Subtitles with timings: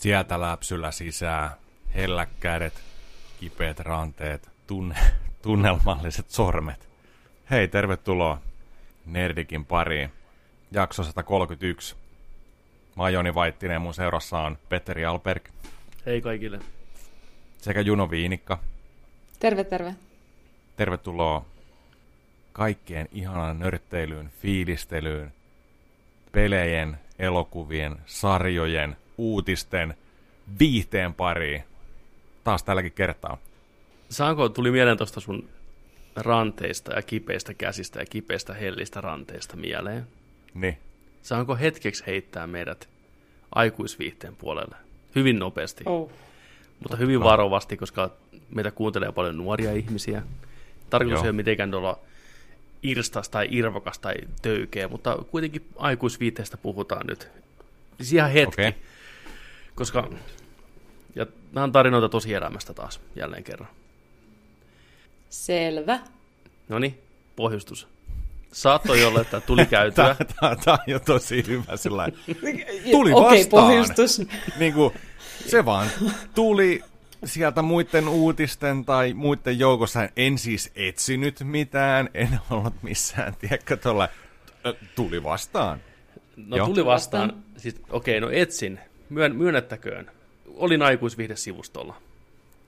[0.00, 1.50] Sieltä läpsyllä sisään,
[1.94, 2.82] helläkädet,
[3.40, 4.96] kipeät ranteet, tunne,
[5.42, 6.88] tunnelmalliset sormet.
[7.50, 8.40] Hei, tervetuloa
[9.06, 10.12] Nerdikin pariin.
[10.72, 11.96] Jakso 131.
[12.96, 15.48] Mä oon Joni Vaittinen ja mun seurassa on Petteri Alberg
[16.06, 16.60] Hei kaikille.
[17.58, 18.58] sekä Juno Viinikka.
[19.40, 19.94] Terve, terve.
[20.76, 21.44] Tervetuloa
[22.52, 25.32] kaikkeen ihanan nörtteilyyn, fiilistelyyn,
[26.32, 29.94] pelejen, elokuvien, sarjojen, uutisten,
[30.58, 31.64] viihteen pariin.
[32.44, 33.38] Taas tälläkin kertaa.
[34.10, 35.48] Saanko, tuli mieleen tuosta sun
[36.16, 40.06] ranteista ja kipeistä käsistä ja kipeistä hellistä ranteista mieleen.
[40.54, 40.78] Niin.
[41.22, 42.88] Saanko hetkeksi heittää meidät
[43.54, 44.76] aikuisviihteen puolelle?
[45.14, 46.12] Hyvin nopeasti, Oh.
[46.80, 48.10] mutta hyvin varovasti, koska
[48.50, 50.22] meitä kuuntelee paljon nuoria ihmisiä.
[50.90, 51.24] Tarkoitus Joo.
[51.24, 51.98] ei ole mitenkään olla
[52.82, 57.28] irstas tai irvokas tai töykeä, mutta kuitenkin aikuisviihteestä puhutaan nyt.
[57.96, 58.68] Siis ihan hetki, Okei.
[58.68, 58.80] okay.
[59.80, 60.08] Koska
[61.14, 63.68] ja nämä on tarinoita tosi elämästä taas jälleen kerran.
[65.30, 66.00] Selvä.
[66.68, 66.98] No niin,
[67.36, 67.88] pohjustus.
[68.52, 70.16] Saattoi olla, että tuli käytyä.
[70.64, 72.18] Tää on jo tosi hyvä sellainen.
[72.90, 73.64] Tuli Okei, vastaan.
[73.64, 74.22] pohjustus.
[74.58, 74.94] niin kuin,
[75.46, 75.88] se vaan
[76.34, 76.82] tuli
[77.24, 80.08] sieltä muiden uutisten tai muiden joukossa.
[80.16, 84.08] En siis etsinyt mitään, en ollut missään, tiedätkö, tuolla
[84.94, 85.80] tuli vastaan.
[86.36, 86.66] No Joo.
[86.66, 87.42] tuli vastaan.
[87.56, 88.80] Siis, okei, no etsin.
[89.10, 90.10] Myön, myönnettäköön.
[90.56, 91.94] Olin aikuisvihdesivustolla.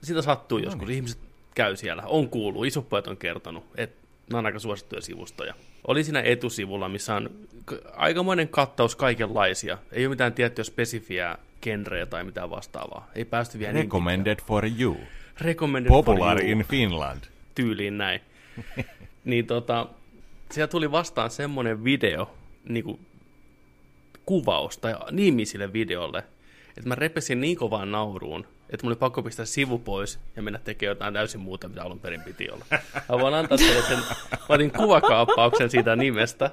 [0.03, 0.87] Sitä sattuu No joskus.
[0.87, 0.95] niin.
[0.95, 1.19] Ihmiset
[1.55, 2.03] käy siellä.
[2.05, 2.65] On kuullut.
[2.65, 3.63] Isopojat on kertonut.
[3.77, 3.95] Että
[4.29, 5.53] nämä on aika suosittuja sivustoja.
[5.87, 7.29] Oli siinä etusivulla, missä on
[7.95, 9.77] aikamoinen kattaus kaikenlaisia.
[9.91, 13.09] Ei ole mitään tiettyä spesifiä genreä tai mitään vastaavaa.
[13.15, 14.97] Ei päästy vielä niin Recommended for you.
[15.41, 16.59] Recommended Popular for you.
[16.59, 17.21] in Finland.
[17.55, 18.21] tyyliin näin.
[19.25, 19.87] niin tota,
[20.51, 22.35] siellä tuli vastaan semmoinen video,
[22.69, 22.99] niinku
[24.25, 26.23] kuvaus tai nimi sille videolle,
[26.77, 30.59] että mä repesin niin kovaan nauruun, että mun oli pakko pistää sivu pois ja mennä
[30.59, 32.65] tekemään jotain täysin muuta, mitä alun perin piti olla.
[33.09, 36.51] Mä voin antaa teille sen, mä otin kuvakaappauksen siitä nimestä,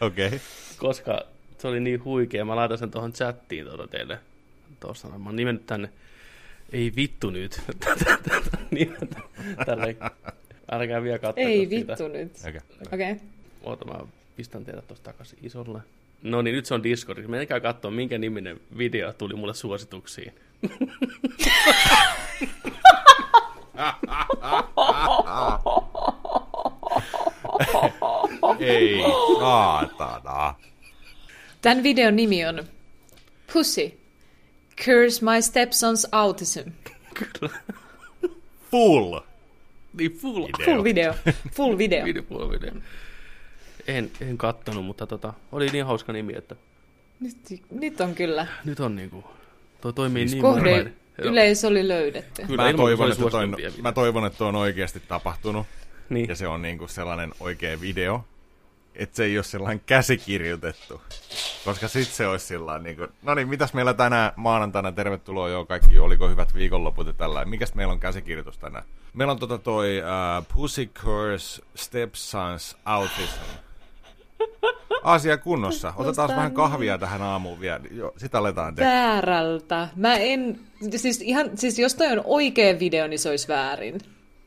[0.00, 0.26] Okei.
[0.26, 0.38] Okay.
[0.78, 1.22] koska
[1.58, 2.44] se oli niin huikea.
[2.44, 4.18] Mä laitan sen tuohon chattiin tuota teille.
[4.80, 5.90] Tuossa, mä oon nimennyt tänne,
[6.72, 7.60] ei vittu nyt,
[9.66, 9.96] tälle,
[10.70, 11.92] älkää vielä katsoa Ei siitä.
[11.92, 12.32] vittu nyt.
[12.48, 12.60] Okay.
[12.92, 13.12] Okei.
[13.12, 13.26] Okay.
[13.62, 13.98] Oota, mä
[14.36, 15.80] pistän teidät tuosta takaisin isolle.
[16.22, 17.30] No niin, nyt se on Discordissa.
[17.30, 20.32] Menkää katsoa, minkä niminen video tuli mulle suosituksiin.
[28.60, 29.02] Ei
[29.38, 30.54] saatana.
[31.62, 32.64] Tämän videon nimi on
[33.52, 33.92] Pussy.
[34.76, 36.70] Curse my stepson's autism.
[37.14, 37.58] Kyllä.
[38.70, 39.20] Full.
[39.98, 40.64] Niin full Video.
[40.66, 41.14] Full video.
[41.52, 42.04] Full video.
[42.04, 42.22] video.
[42.22, 42.72] Full video.
[43.88, 46.56] En, en kattonut, mutta tota, oli niin hauska nimi, että
[47.20, 47.36] Nyt,
[47.70, 48.46] nyt on kyllä.
[48.64, 49.24] nyt on niinku,
[49.80, 51.30] toi toimii niin Kohde Joo.
[51.30, 52.46] yleisö oli löydetty.
[52.46, 53.46] Kyllä, Mä toivon, että toi,
[53.82, 55.66] mä toivon, että toi on oikeasti tapahtunut.
[56.08, 56.28] Niin.
[56.28, 58.24] Ja se on niinku sellainen oikea video.
[58.94, 61.02] Että se ei ole sellainen käsikirjoitettu.
[61.64, 63.14] Koska sit se olisi sellainen niinku...
[63.22, 67.48] No niin, mitäs meillä tänään maanantaina, tervetuloa jo kaikki, oliko hyvät viikonloput ja tällainen.
[67.48, 68.84] Mikäs meillä on käsikirjoitus tänään?
[69.14, 70.02] Meillä on tota toi
[70.38, 73.67] uh, Pussy Curse Stepsons Autism.
[75.02, 75.92] Asia kunnossa.
[75.96, 77.80] Otetaan vähän kahvia tähän aamuun vielä.
[77.90, 78.90] Jo, sitä aletaan tehdä.
[78.90, 79.88] Väärältä.
[79.96, 80.60] Mä en,
[80.96, 83.98] siis, ihan, siis jos toi on oikea video, niin se olisi väärin.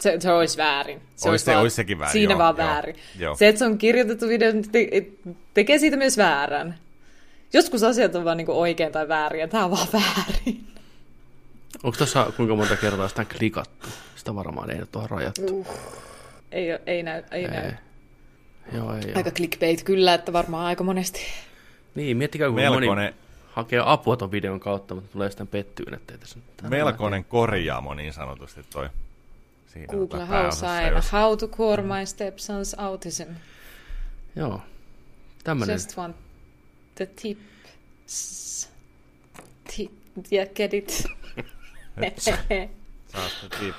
[0.01, 1.01] Se, se olisi väärin.
[1.15, 2.95] Se Ois se- vaan, ois sekin väärin, Siinä joo, vaan joo, väärin.
[3.19, 3.35] joo.
[3.35, 4.87] Se, että se on kirjoitettu video, niin te,
[5.53, 6.75] tekee siitä myös väärän.
[7.53, 10.67] Joskus asiat on vaan niinku oikein tai väärin, ja tää on vaan väärin.
[11.83, 13.87] Onko tässä kuinka monta kertaa sitä klikattu?
[14.15, 15.67] Sitä varmaan ei ole tuohon rajattu.
[16.51, 17.71] Ei, oo- ei näy, ei, näy.
[18.71, 21.19] Joo, ei Aika clickbait kyllä, että varmaan aika monesti.
[21.95, 23.13] Niin, miettikää, kun moni Melkoinen,
[23.51, 26.39] hakee apua ton videon kautta, mutta tulee sitten pettyyn, ettei tässä
[26.69, 28.89] melkoinen korjaamo niin sanotusti toi.
[29.67, 30.95] Siinä Google pääosassa aina.
[30.95, 31.11] just.
[31.11, 33.29] How to cure my stepson's autism.
[34.35, 34.61] Joo.
[35.43, 35.73] Tämmönen.
[35.73, 36.15] Just want
[36.95, 38.71] the tips.
[39.75, 39.91] Tip,
[40.31, 40.89] yeah, get it.
[43.07, 43.75] Saa sitä tip.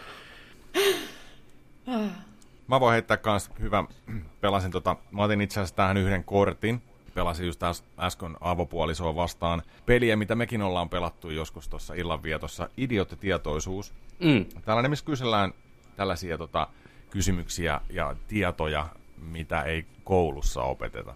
[2.73, 3.89] Mä voin heittää kans hyvän,
[4.41, 6.83] pelasin tota, mä otin itse asiassa tähän yhden kortin.
[7.15, 12.69] Pelasin just äs, äsken avopuolisoa vastaan peliä, mitä mekin ollaan pelattu joskus tuossa illanvietossa.
[12.77, 13.95] Idiottitietoisuus.
[14.21, 14.47] Mm.
[14.65, 15.53] Tällainen, missä kysellään
[15.97, 16.69] tällaisia tota,
[17.11, 21.15] kysymyksiä ja tietoja, mitä ei koulussa opeteta.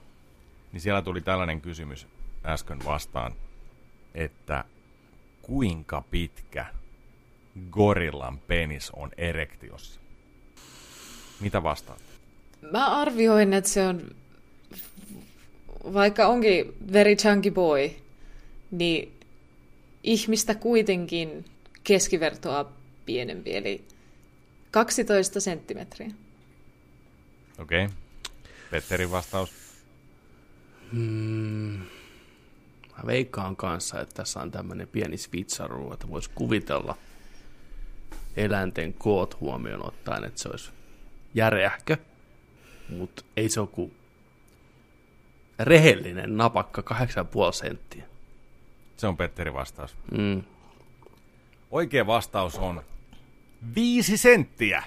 [0.72, 2.08] Niin siellä tuli tällainen kysymys
[2.46, 3.32] äsken vastaan,
[4.14, 4.64] että
[5.42, 6.66] kuinka pitkä
[7.70, 10.05] gorillan penis on erektiossa?
[11.40, 12.02] Mitä vastaat?
[12.72, 14.10] Mä arvioin, että se on,
[15.92, 17.90] vaikka onkin very chunky boy,
[18.70, 19.12] niin
[20.02, 21.44] ihmistä kuitenkin
[21.84, 22.72] keskivertoa
[23.06, 23.84] pienempi, eli
[24.70, 26.10] 12 senttimetriä.
[27.58, 27.84] Okei.
[27.84, 27.96] Okay.
[28.70, 29.50] Petterin vastaus.
[32.96, 36.96] Mä veikkaan kanssa, että tässä on tämmöinen pieni svitsaru, että voisi kuvitella
[38.36, 40.70] eläinten koot huomioon ottaen, että se olisi
[41.36, 41.96] järeähkö,
[42.88, 43.92] mutta ei se ole kuin
[45.58, 48.04] rehellinen napakka 8,5 senttiä.
[48.96, 49.96] Se on Petterin vastaus.
[50.18, 50.42] Mm.
[51.70, 52.82] Oikea vastaus on
[53.74, 54.82] viisi senttiä.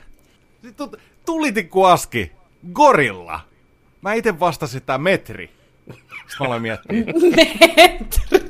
[0.62, 0.90] Sitten
[1.26, 2.32] tulitikku aski.
[2.74, 3.40] Gorilla.
[4.02, 5.52] Mä itse vastasin tää metri.
[5.86, 7.04] Sitten mä aloin miettiä.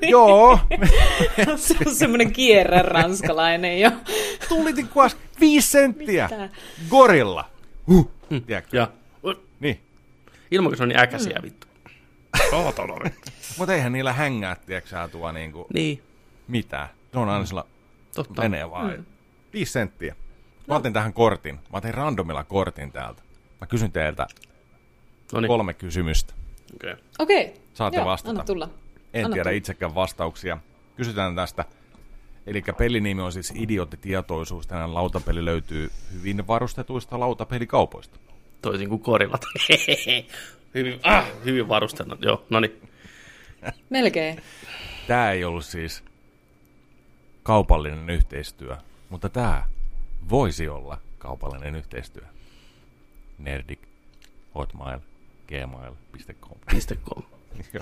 [0.02, 0.60] Joo,
[1.56, 3.92] Se on semmoinen kierre ranskalainen jo.
[4.50, 5.22] tulitikku aski.
[5.40, 6.30] Viisi senttiä.
[6.32, 6.50] Mitä?
[6.90, 7.50] Gorilla.
[7.90, 8.12] Huh.
[8.48, 8.78] Tiedätkö?
[8.78, 8.92] Ja
[9.60, 9.82] Niin.
[10.52, 11.68] ilman, kun se on niin äkäisiä vittu.
[12.52, 12.94] Saatana.
[13.58, 16.04] Mutta eihän niillä hängää, tiedätkö sä, tuo niinku niin,
[16.48, 16.90] mitään.
[17.14, 17.64] Se on aina sillä
[18.16, 18.42] totta.
[18.42, 18.92] menee vaan.
[18.98, 19.06] Mm.
[19.54, 20.16] Viisi senttiä.
[20.68, 21.56] Mä otin tähän kortin.
[21.56, 23.22] Mä otin randomilla kortin täältä.
[23.62, 24.28] Mä kysyn teiltä
[25.34, 26.34] No niin, kolme kysymystä.
[26.76, 26.96] okay.
[27.20, 27.54] Okei.
[27.74, 28.30] Saatte Joo, vastata.
[28.30, 28.70] Anna tulla.
[29.14, 29.58] En Anna tiedä tulla.
[29.58, 30.58] itsekään vastauksia.
[30.98, 31.66] Kysytään tästä.
[32.50, 34.68] Eli pelinimi on siis Idioottitietoisuus.
[34.68, 38.20] Tänään lautapeli löytyy hyvin varustetuista lautapelikaupoista.
[38.62, 39.46] Toisin kuin korillat.
[40.76, 42.16] hyvin, ah, hyvin varusteltu.
[42.22, 42.90] Joo, no niin.
[43.90, 44.42] Melkein.
[45.08, 46.04] Tämä ei ollut siis
[47.44, 48.78] kaupallinen yhteistyö,
[49.10, 49.64] mutta tämä
[50.30, 52.24] voisi olla kaupallinen yhteistyö.
[53.38, 53.80] Nerdik,
[54.56, 55.00] Hotmail,
[55.48, 56.58] gmail.com.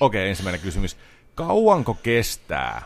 [0.00, 0.96] Okei, ensimmäinen kysymys.
[1.34, 2.82] Kauanko kestää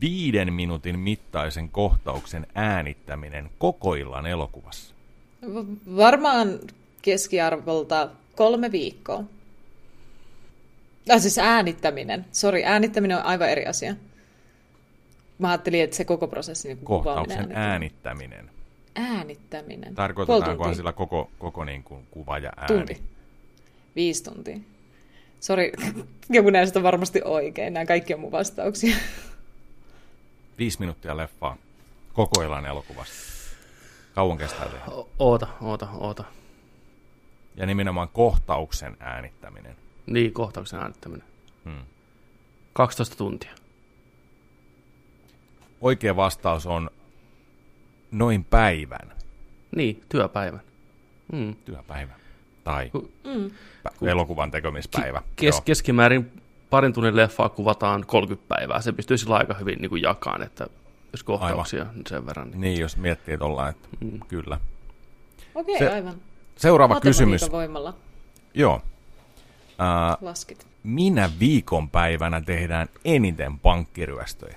[0.00, 4.94] viiden minuutin mittaisen kohtauksen äänittäminen koko illan elokuvassa?
[5.96, 6.58] Varmaan
[7.02, 9.24] keskiarvolta kolme viikkoa.
[11.10, 12.24] Ah, siis äänittäminen.
[12.32, 13.94] Sori, äänittäminen on aivan eri asia.
[15.38, 18.50] Mä ajattelin, että se koko prosessi niin Kohtauksen äänittäminen.
[18.94, 19.94] Äänittäminen.
[19.94, 22.66] Tarkoitetaankohan sillä koko, koko niin kuin kuva ja ääni?
[22.66, 23.02] Tunti.
[23.96, 24.58] Viisi tuntia.
[25.46, 25.72] Sori,
[26.30, 27.72] joku näistä on varmasti oikein.
[27.72, 28.96] Nämä kaikki on mun vastauksia.
[30.58, 31.56] Viisi minuuttia leffaa.
[32.12, 33.14] Koko illan elokuvassa.
[34.14, 34.84] Kauan kestää tehdä.
[34.86, 36.24] O- Oota, oota, oota.
[37.56, 39.76] Ja nimenomaan kohtauksen äänittäminen.
[40.06, 41.26] Niin, kohtauksen äänittäminen.
[41.64, 41.80] Hmm.
[42.72, 43.52] 12 tuntia.
[45.80, 46.90] Oikea vastaus on
[48.10, 49.12] noin päivän
[49.76, 50.60] Niin, työpäivän.
[51.32, 51.54] Mm.
[51.64, 52.12] työpäivä.
[52.66, 52.90] Tai
[53.24, 53.50] Mm.
[54.08, 55.22] elokuvan tekemispäivä.
[55.36, 56.30] Kes- keskimäärin
[56.70, 58.80] parin tunnin leffaa kuvataan 30 päivää.
[58.80, 60.66] Se pystyy sillä aika hyvin niin kuin jakaan, että
[61.12, 61.94] jos kohtauksia Aivan.
[62.08, 62.50] sen verran.
[62.50, 62.60] Niin.
[62.60, 64.20] Niin, jos miettii, että ollaan, että Mm.
[64.28, 64.60] kyllä.
[65.54, 66.14] Okei, Se- aivan.
[66.56, 67.52] Seuraava Matematiikan kysymys.
[67.52, 67.94] voimalla
[68.54, 68.82] Joo.
[69.78, 70.66] Ää, laskit.
[70.82, 74.56] minä viikonpäivänä tehdään eniten pankkiryöstöjä?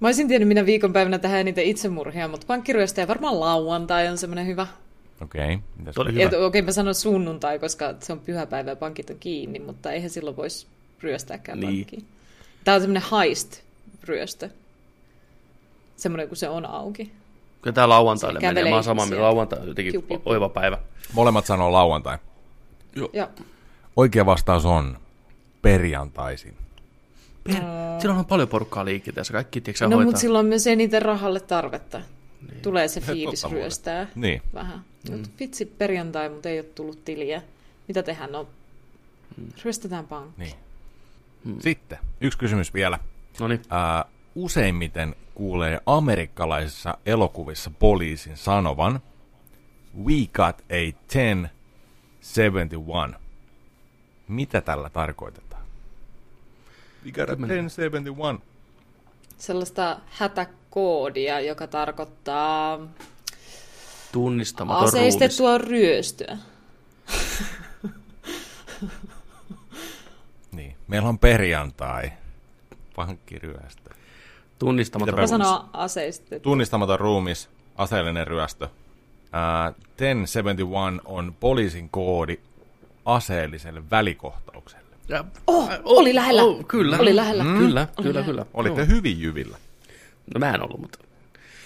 [0.00, 4.66] Mä olisin tiennyt, minä viikonpäivänä tähän eniten itsemurhia, mutta pankkiryöstäjä varmaan lauantai on semmoinen hyvä.
[5.20, 5.58] Okei.
[6.18, 10.10] Et, okei, mä sanon sunnuntai, koska se on pyhäpäivä ja pankit on kiinni, mutta eihän
[10.10, 10.66] silloin voisi
[11.00, 11.76] ryöstääkään Niin.
[11.76, 12.04] pankkiin.
[12.64, 14.50] Tämä on semmoinen heist-ryöstö.
[15.96, 17.12] Semmoinen, kun se on auki.
[17.62, 18.64] Kyllä tämä lauantaille Se menee.
[18.64, 19.22] Mä oon samaa mieltä.
[19.22, 20.78] Lauantai on jotenkin oiva päivä.
[21.12, 22.18] Molemmat sanoo lauantai.
[23.12, 23.28] Ja,
[23.96, 24.98] Oikea vastaus on
[25.62, 26.54] perjantaisin.
[27.44, 27.56] Per...
[27.98, 29.32] Silloin on paljon porukkaa liikenteessä.
[29.32, 30.04] Kaikki tiedätkö, no, hoitaa.
[30.04, 32.00] mutta silloin on myös eniten rahalle tarvetta.
[32.50, 32.62] Niin.
[32.62, 34.42] Tulee se fiilis ryöstää Niin.
[34.54, 34.84] vähän.
[35.10, 35.22] Mm.
[35.40, 37.42] Vitsi perjantai, mutta ei ole tullut tiliä.
[37.88, 38.32] Mitä tehdään?
[38.32, 38.48] No,
[39.64, 40.40] ryöstetään pankki.
[40.42, 40.54] niin.
[41.60, 42.98] Sitten, yksi kysymys vielä.
[43.40, 43.62] No niin.
[43.70, 49.00] Ää, useimmiten kuulee amerikkalaisissa elokuvissa poliisin sanovan
[50.04, 53.14] We got a 1071.
[54.28, 55.62] Mitä tällä tarkoitetaan?
[57.04, 58.42] We got a 1071.
[59.38, 60.00] Sellaista
[60.74, 62.78] hätäkoodia, joka tarkoittaa
[64.12, 64.94] Tunnistamaton ruumis.
[64.94, 66.38] aseistettua ryöstöä.
[70.52, 70.76] Niin.
[70.88, 72.12] Meillä on perjantai.
[72.96, 73.90] Pankkiryöstö.
[74.58, 75.30] Tunnistamaton ruumis.
[75.30, 76.40] sanoo aseistettu.
[76.48, 78.68] Tunnistamaton ruumis, aseellinen ryöstö.
[79.32, 82.40] Ää, 1071 on poliisin koodi
[83.04, 84.84] aseelliselle välikohtaukselle.
[85.08, 86.42] Ja, Oh, oli lähellä.
[86.42, 86.98] Oh, kyllä.
[86.98, 87.44] Oli lähellä.
[87.44, 87.58] Mm.
[87.58, 88.24] Kyllä, Oli kyllä, lähellä.
[88.44, 88.46] kyllä.
[88.54, 88.88] Olitte Joo.
[88.88, 89.56] hyvin jyvillä.
[90.34, 90.98] No mä en ollut, mutta,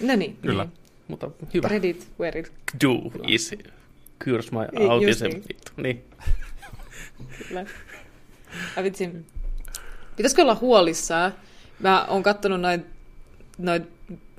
[0.01, 0.37] No niin.
[0.43, 0.65] Kyllä.
[0.65, 0.73] Niin.
[1.09, 1.69] mutta hyvä.
[1.69, 2.53] Credit where it
[2.85, 2.93] Do
[3.27, 3.55] is
[4.25, 4.59] cures my
[4.91, 5.25] autism.
[5.25, 5.45] niin.
[5.77, 6.05] Niin.
[7.49, 7.67] Kyllä.
[8.77, 9.27] Mä vitsin.
[10.17, 11.35] Pitäisikö olla huolissaan?
[11.81, 12.85] Mä oon kattonut noin
[13.59, 13.83] noit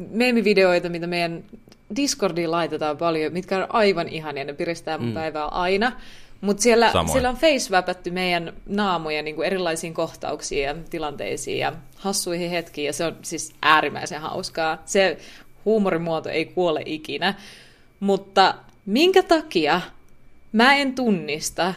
[0.10, 1.44] meemivideoita, mitä meidän
[1.96, 5.14] Discordiin laitetaan paljon, mitkä on aivan ihania, ne piristää mun Mm.
[5.14, 5.92] päivää aina.
[6.42, 7.12] Mutta siellä, Samoin.
[7.12, 12.94] siellä on face meidän naamoja niin kuin erilaisiin kohtauksiin ja tilanteisiin ja hassuihin hetkiin, ja
[12.94, 14.82] se on siis äärimmäisen hauskaa.
[14.86, 15.18] Se
[15.66, 17.34] huumorimuoto ei kuole ikinä,
[18.00, 18.56] mutta
[18.86, 19.82] minkä takia
[20.52, 21.74] mä en tunnista,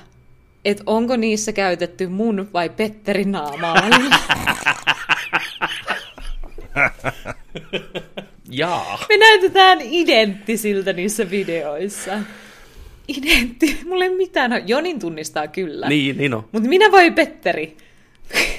[0.65, 3.77] että onko niissä käytetty mun vai Petterin naamaa.
[8.51, 8.99] Jaa.
[9.09, 12.13] Me näytetään identtisiltä niissä videoissa.
[13.17, 13.81] Identti.
[13.89, 14.69] Mulla ei mitään.
[14.69, 15.89] Jonin tunnistaa kyllä.
[15.89, 16.49] Niin, niin on.
[16.53, 17.77] Mutta minä vai Petteri?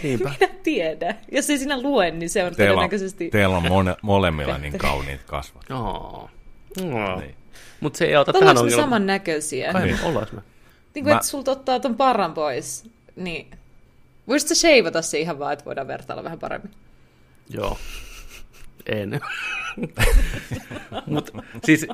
[0.04, 0.32] Niinpä.
[0.40, 1.16] Minä tiedä.
[1.32, 3.30] Jos ei sinä lue, niin se on Teillä on, todennäköisesti...
[3.30, 5.64] teillä on mone, molemmilla niin kauniit kasvot.
[5.72, 6.30] Oh.
[6.82, 7.20] Oh.
[7.22, 7.36] Niin.
[7.80, 8.86] Mutta se ei auta tähän Ollaanko ongelmaan.
[8.88, 9.72] samannäköisiä?
[9.74, 10.00] Kai Niin.
[10.02, 10.42] me ollaan me.
[10.96, 12.90] Niin kuin, Mä- että sulta ottaa ton paran pois.
[13.16, 13.48] Niin.
[14.28, 16.72] Voisitko sheivata se ihan vaan, että voidaan vertailla vähän paremmin?
[17.50, 17.78] Joo.
[18.86, 19.22] En.
[21.06, 21.32] Mut
[21.64, 21.88] siis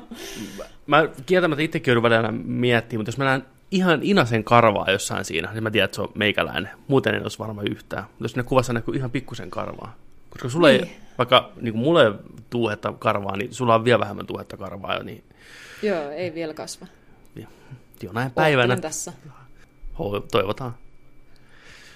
[0.86, 5.52] mä kieltämättä itsekin joudun välillä miettimään, mutta jos mä näen ihan inasen karvaa jossain siinä,
[5.52, 6.70] niin mä tiedän, että se on meikäläinen.
[6.88, 8.02] Muuten en olisi varmaan yhtään.
[8.04, 9.96] Mutta jos ne kuvassa näkyy ihan pikkusen karvaa.
[10.30, 10.80] Koska sulla niin.
[10.80, 10.96] ei, Niin.
[11.18, 12.14] vaikka niin kuin ole
[12.50, 15.24] tuuhetta karvaa, niin sulla on vielä vähemmän tuuhetta karvaa jo, niin
[15.82, 16.86] Joo, ei vielä kasva.
[18.02, 19.12] jonain päivänä Oottelen tässä.
[19.98, 20.74] ho- toivotaan.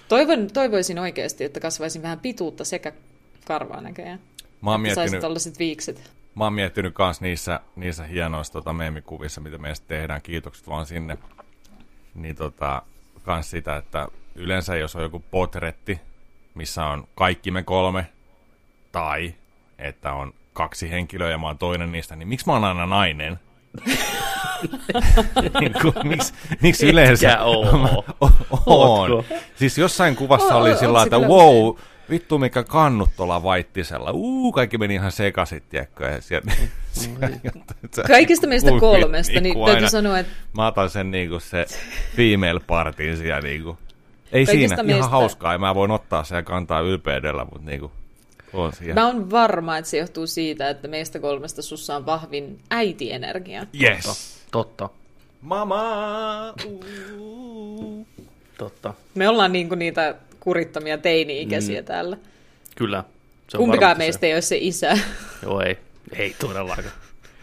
[0.07, 2.91] Toivon, toivoisin oikeasti, että kasvaisin vähän pituutta sekä
[3.47, 4.19] karvaa näköjään.
[4.61, 6.11] Mä oon Saisit miettinyt, tällaiset viikset.
[6.35, 11.17] mä oon miettinyt kans niissä, niissä hienoissa tota, meemikuvissa, mitä meistä tehdään, kiitokset vaan sinne,
[12.15, 12.81] niin tota,
[13.23, 16.01] kans sitä, että yleensä jos on joku potretti,
[16.55, 18.07] missä on kaikki me kolme,
[18.91, 19.33] tai
[19.79, 23.39] että on kaksi henkilöä ja mä oon toinen niistä, niin miksi mä oon aina nainen?
[25.59, 27.31] niin kuin, miksi, miksi yleensä?
[27.31, 27.65] Etkä oo.
[28.65, 29.15] Ootko?
[29.15, 29.23] on.
[29.55, 31.75] Siis jossain kuvassa O- oli sillä että wow,
[32.09, 34.11] vittu mikä kannut tuolla vaittisella.
[34.11, 36.05] Uu, kaikki meni ihan sekasit, tiedätkö?
[36.05, 36.51] Ja sieltä,
[38.07, 39.89] Kaikista meistä kolmesta, niin kuin täytyy aina.
[39.89, 41.65] sanoa, että Mä otan sen niinku se
[42.15, 43.77] female partin siellä niinku.
[44.31, 45.51] Ei Kaikista siinä, ihan meistä- hauskaa.
[45.53, 47.91] Ja mä voin ottaa sen ja kantaa ylpeydellä, mutta niinku
[48.53, 48.93] on siellä.
[48.93, 53.65] mä oon varma, että se johtuu siitä, että meistä kolmesta sussa on vahvin äitienergia.
[53.81, 54.35] Yes!
[54.51, 54.89] Totta,
[55.41, 56.53] Mama!
[57.17, 58.07] Uu.
[58.57, 58.93] totta.
[59.15, 61.85] Me ollaan niinku niitä kurittomia teini-ikäisiä mm.
[61.85, 62.17] täällä.
[62.75, 63.03] Kyllä.
[63.47, 64.95] Se on Kumpikaan meistä ei ole se isä.
[64.95, 65.01] Se.
[65.43, 65.77] Joo, ei.
[66.13, 66.91] Ei todellakaan.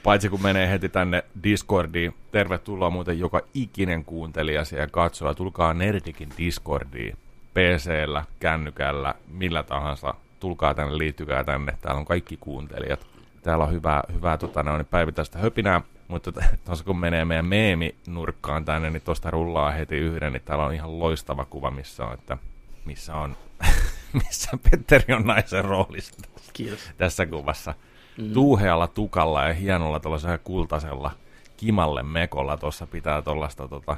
[0.03, 2.15] Paitsi kun menee heti tänne Discordiin.
[2.33, 5.35] Tervetuloa muuten joka ikinen kuuntelija siellä katsoa.
[5.35, 7.17] Tulkaa Nerdikin Discordiin.
[7.55, 10.15] PCllä, kännykällä, millä tahansa.
[10.41, 11.73] Tulkaa tänne, liittykää tänne.
[11.81, 13.07] Täällä on kaikki kuuntelijat.
[13.43, 15.81] Täällä on hyvää, hyvää tota, päivittäistä höpinää.
[16.09, 16.33] Mutta
[16.65, 20.33] tuossa kun menee meidän meeminurkkaan tänne, niin tuosta rullaa heti yhden.
[20.33, 22.39] Niin täällä on ihan loistava kuva, missä on, että
[22.85, 23.37] missä on
[24.25, 26.15] missä Petteri on naisen roolissa
[26.53, 26.91] Kiitos.
[26.99, 27.75] tässä kuvassa.
[28.19, 28.33] Mm.
[28.33, 31.11] Tuuhealla tukalla ja hienolla tuollaisella kultaisella
[31.57, 33.97] kimalle mekolla tuossa pitää tuollaista tota,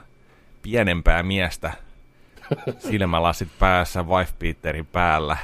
[0.63, 1.73] pienempää miestä
[2.91, 4.55] silmälasit päässä, wife
[4.93, 5.37] päällä.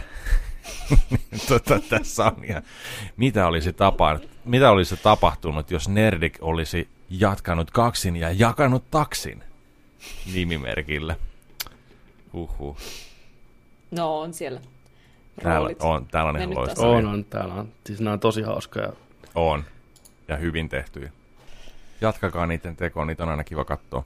[1.49, 2.63] tota, tässä on ihan,
[3.17, 9.43] mitä olisi, tapa, mitä olisi tapahtunut, jos Nerdik olisi jatkanut kaksin ja jakanut taksin
[10.35, 11.17] nimimerkille.
[12.33, 12.77] Huhhuh.
[13.91, 14.61] No, on siellä
[15.43, 16.91] Täällä on, täällä on ihan loistavia.
[16.91, 17.69] On, on, täällä on.
[17.87, 18.93] Siis nämä on tosi hauskoja.
[19.35, 19.65] On.
[20.29, 21.13] Ja hyvin tehtyjä.
[22.01, 24.05] Jatkakaa niiden tekoon, niitä on aina kiva katsoa.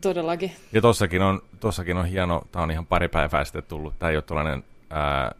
[0.00, 0.52] Todellakin.
[0.72, 3.98] Ja tossakin on, tossakin on hieno, tää on ihan pari päivää sitten tullut.
[3.98, 5.32] Tää ei ole tällainen ää,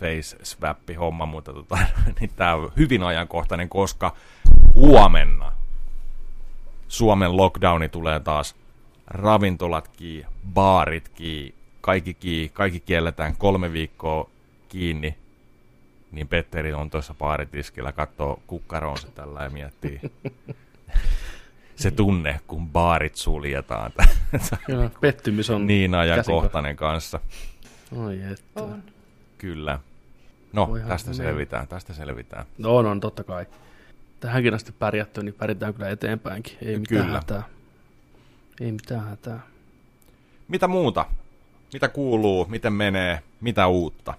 [0.00, 1.78] face swappi homma, mutta tota,
[2.20, 4.16] niin tää on hyvin ajankohtainen, koska
[4.74, 5.52] huomenna
[6.88, 8.54] Suomen lockdowni tulee taas.
[9.06, 14.30] Ravintolat kiinni, baarit kiinni, kaikki kiinni, kaikki kielletään kolme viikkoa
[14.68, 15.16] kiinni.
[16.12, 20.00] Niin Petteri on tuossa baaritiskillä, katsoo kukkaroonsa tällä ja miettii
[21.76, 23.92] se tunne, kun baarit suljetaan.
[24.66, 27.20] Kyllä, pettymys on niin ajankohtainen kanssa.
[27.96, 28.62] Oi että.
[28.62, 28.82] On.
[29.38, 29.78] Kyllä.
[30.52, 32.46] No, Voihan tästä se selvitään, tästä selvitään.
[32.58, 33.46] No on, on, totta kai.
[34.20, 36.58] Tähänkin asti pärjätty, niin pärjätään kyllä eteenpäinkin.
[36.62, 37.18] Ei mitään Kyllä.
[37.18, 37.42] hätää.
[38.60, 39.40] Ei mitään hätää.
[40.48, 41.06] Mitä muuta?
[41.74, 42.46] Mitä kuuluu?
[42.48, 43.20] Miten menee?
[43.40, 44.14] Mitä uutta?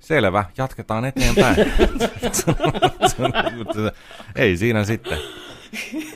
[0.00, 1.56] Selvä, jatketaan eteenpäin.
[4.36, 5.18] Ei siinä sitten.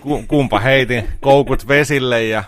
[0.00, 2.44] Ku- Kumpa heitin koukut vesille ja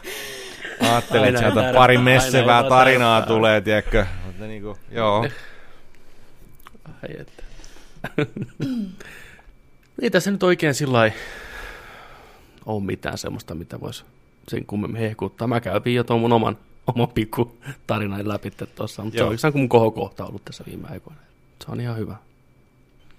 [0.80, 4.06] ajattelin, että sieltä pari messevää tarinaa tulee, tiedätkö?
[4.26, 5.28] Mutta niinku, joo.
[6.84, 7.42] Ai että.
[10.02, 11.10] Ei tässä nyt oikein sillä
[12.66, 14.04] ole mitään semmoista, mitä voisi
[14.48, 15.48] sen kummemmin hehkuttaa.
[15.48, 19.26] Mä kävin jo tuon mun oman, oman pikku tarinan läpi tuossa, mutta se Joo.
[19.26, 21.20] on oikeastaan kuin mun kohokohta ollut tässä viime aikoina.
[21.64, 22.16] Se on ihan hyvä.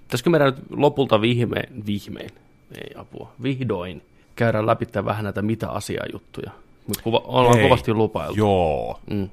[0.01, 2.29] Pitäisikö meidän nyt lopulta vihmein, vihmein,
[2.75, 4.01] ei apua, vihdoin
[4.35, 6.51] käydään läpi vähän näitä mitä asiaa juttuja.
[6.87, 8.37] Mutta kuva, ollaan Hei, kovasti lupailtu.
[8.37, 9.29] Joo, Mm.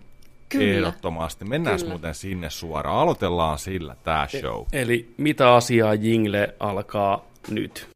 [0.49, 0.77] Kyllä.
[0.77, 1.45] ehdottomasti.
[1.45, 1.91] Mennään Kyllä.
[1.91, 2.99] muuten sinne suoraan.
[2.99, 4.65] Aloitellaan sillä tämä show.
[4.73, 7.89] Eli mitä asiaa Jingle alkaa nyt?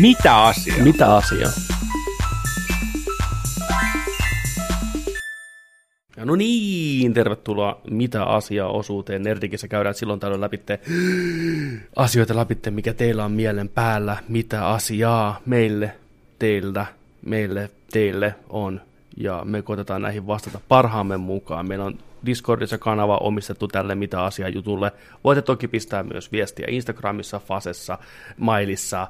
[0.00, 0.78] Mitä asiaa?
[0.78, 1.50] Mitä asiaa?
[6.16, 9.22] Ja no niin, tervetuloa Mitä asiaa osuuteen.
[9.22, 10.80] Nerdikissä käydään silloin tällöin läpitte
[11.96, 14.16] asioita läpitte, mikä teillä on mielen päällä.
[14.28, 15.94] Mitä asiaa meille,
[16.38, 16.86] teiltä,
[17.26, 18.80] meille, teille on.
[19.16, 21.68] Ja me koitetaan näihin vastata parhaamme mukaan.
[21.68, 24.92] Meillä on Discordissa kanava omistettu tälle Mitä asiaa jutulle.
[25.24, 27.98] Voitte toki pistää myös viestiä Instagramissa, Fasessa,
[28.36, 29.08] Mailissa,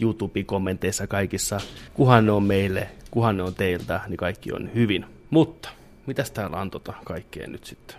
[0.00, 1.60] YouTube-kommenteissa, kaikissa.
[1.94, 5.06] Kuhan ne on meille, kuhan ne on teiltä, niin kaikki on hyvin.
[5.30, 5.68] Mutta,
[6.06, 7.96] mitäs täällä on tota kaikkea nyt sitten?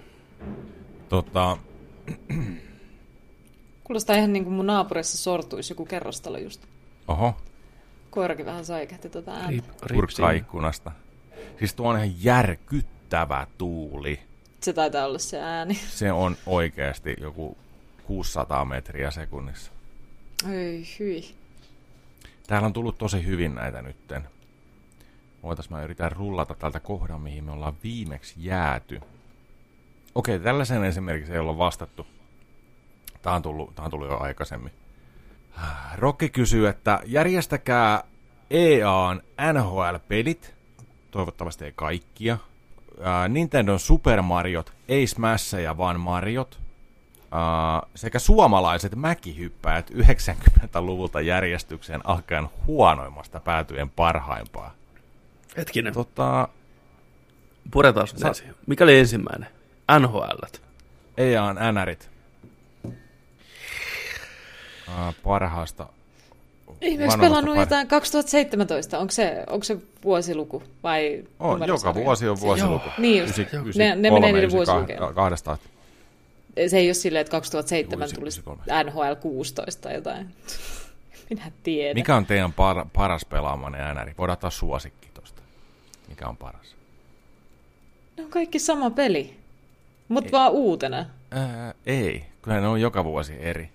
[1.09, 1.57] Tota,
[3.83, 6.61] Kuulostaa ihan niin kuin mun naapurissa sortuisi joku kerrostalo just.
[7.07, 7.35] oho,
[8.09, 9.63] Koirakin vähän säikähti tuota ääntä.
[10.35, 10.91] Ikkunasta.
[11.59, 14.19] Siis tuo on ihan järkyttävä tuuli.
[14.61, 15.75] Se taitaa olla se ääni.
[15.89, 17.57] Se on oikeasti joku
[18.03, 19.71] 600 metriä sekunnissa.
[20.49, 21.35] Oi hyi.
[22.47, 24.27] Täällä on tullut tosi hyvin näitä nytten.
[25.43, 29.01] Voitais mä yritän rullata tältä kohdan, mihin me ollaan viimeksi jääty.
[30.15, 32.07] Okei, tällaisen esimerkiksi ei olla vastattu.
[33.21, 34.71] Tää on tullut, tää on tullut jo aikaisemmin.
[35.95, 38.03] Rokki kysyy, että järjestäkää
[38.51, 39.21] EAN
[39.53, 40.53] NHL-pelit.
[41.11, 42.37] Toivottavasti ei kaikkia.
[43.01, 46.59] Ää, Nintendon Super Mariot, ei Smashia, vaan Mariot.
[47.95, 54.71] Sekä suomalaiset mäkihyppäjät 90-luvulta järjestykseen alkaen huonoimmasta päätyen parhaimpaa.
[55.57, 56.47] Hetkinen, Tota,
[57.71, 58.43] puretaan Sä- Sa-.
[58.67, 59.49] Mikä oli ensimmäinen?
[59.99, 60.45] NHL.
[61.17, 62.09] EAN NRit.
[64.89, 65.87] Ää, parhaasta.
[66.81, 68.99] Ihmeeksi vanhasta pelannut par- jotain 2017.
[68.99, 72.89] Onko se, onko se vuosiluku vai On, joka vuosi on vuosiluku.
[72.97, 73.37] Niin just.
[73.37, 74.99] Ysi- ysi- Ne- ne menee niiden vuosilukeen.
[74.99, 75.57] kah- Kahdesta.
[76.67, 78.83] Se ei ole silleen, että 2007 Juu, tulisi 93.
[78.83, 80.27] NHL 16 tai jotain.
[81.29, 81.95] Minä tiedän.
[81.95, 84.11] Mikä on teidän par- paras pelaamanne NR?
[84.17, 85.07] Voidaan ottaa suosikki.
[86.13, 86.75] Mikä on paras?
[88.17, 89.37] Ne on kaikki sama peli.
[90.07, 91.05] Mutta vaan uutena.
[91.31, 93.69] Ää, ei, kyllä ne on joka vuosi eri.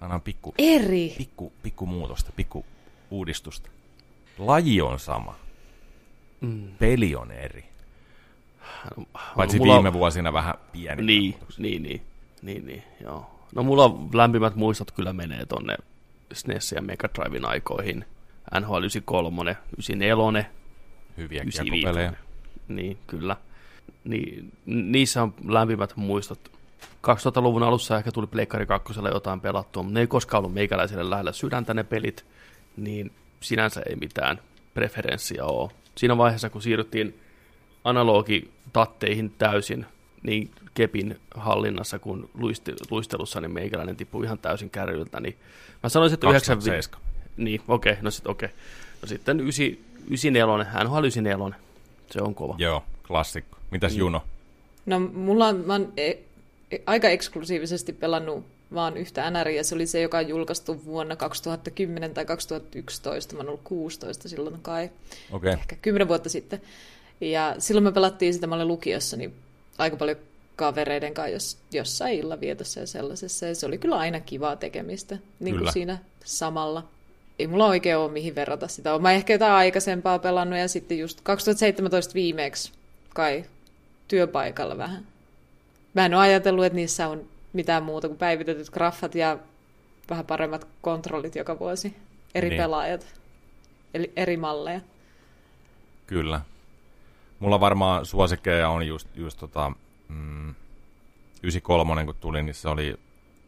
[0.00, 1.14] Annan pikku, Eri.
[1.18, 2.64] pikku, pikku muutosta, pikku
[3.10, 3.70] uudistusta.
[4.38, 5.34] Laji on sama.
[6.40, 6.68] Mm.
[6.78, 7.64] Peli on eri.
[9.36, 11.02] Paitsi Mulla on- viime vuosina vähän pieni.
[11.02, 12.02] Niin, niin, niin,
[12.42, 13.30] niin, niin, joo.
[13.54, 15.76] No mulla on lämpimät muistot kyllä menee tonne
[16.32, 18.04] SNES ja Mega Driven aikoihin.
[18.60, 20.44] NHL 93, 94,
[21.16, 21.70] Hyviä 95.
[21.70, 22.12] kiekkopelejä.
[22.68, 23.36] Niin, kyllä.
[24.04, 26.52] Niin, niissä on lämpimät muistot.
[26.82, 31.32] 2000-luvun alussa ehkä tuli Pleikkari 2 jotain pelattua, mutta ne ei koskaan ollut meikäläiselle lähellä
[31.32, 32.24] sydäntä ne pelit,
[32.76, 34.38] niin sinänsä ei mitään
[34.74, 35.70] preferenssiä ole.
[35.94, 37.20] Siinä vaiheessa, kun siirryttiin
[37.84, 39.86] analogitatteihin täysin,
[40.22, 45.20] niin kepin hallinnassa kuin luiste- luistelussa, niin meikäläinen tippui ihan täysin kärryltä.
[45.20, 45.36] Niin
[45.82, 46.90] mä sanoisin, että 95...
[46.90, 47.12] 2007.
[47.36, 48.46] Niin, okei, okay, no sitten okei.
[48.46, 48.58] Okay.
[49.04, 49.66] Sitten 9,
[50.06, 51.58] 94, NHL 94,
[52.10, 52.54] se on kova.
[52.58, 53.58] Joo, klassikko.
[53.70, 53.98] Mitäs Mm.
[53.98, 54.22] Juno?
[54.86, 56.10] No mulla on, mä oon e-
[56.70, 61.16] e- aika eksklusiivisesti pelannut vaan yhtä NRiä, ja se oli se, joka on julkaistu vuonna
[61.16, 63.34] 2010 tai 2011.
[63.34, 64.90] Mä oon ollut 16 silloin kai, Okei.
[65.30, 65.52] Okay.
[65.52, 66.60] ehkä 10 vuotta sitten.
[67.20, 69.34] Ja silloin me pelattiin sitä, mä olin lukiossa, niin
[69.78, 70.16] aika paljon
[70.56, 73.46] kavereiden kanssa jos, jossain illanvietossa ja sellaisessa.
[73.46, 76.84] Ja se oli kyllä aina kivaa tekemistä, niin kuin siinä samalla.
[77.38, 78.92] Ei mulla oikein ole mihin verrata sitä.
[78.92, 82.72] Oon mä ehkä jotain aikaisempaa pelannut ja sitten just 2017 viimeksi
[83.08, 83.44] kai
[84.08, 85.06] työpaikalla vähän.
[85.94, 89.38] Mä en ole ajatellut, että niissä on mitään muuta kuin päivitetyt graffat ja
[90.10, 91.96] vähän paremmat kontrollit joka vuosi.
[92.34, 92.62] Eri niin.
[92.62, 93.06] pelaajat,
[93.94, 94.80] eli eri malleja.
[96.06, 96.40] Kyllä.
[97.38, 99.72] Mulla varmaan suosikkeja on just, just tota,
[100.08, 100.54] mm,
[101.42, 102.96] 93, kun tuli, niin se oli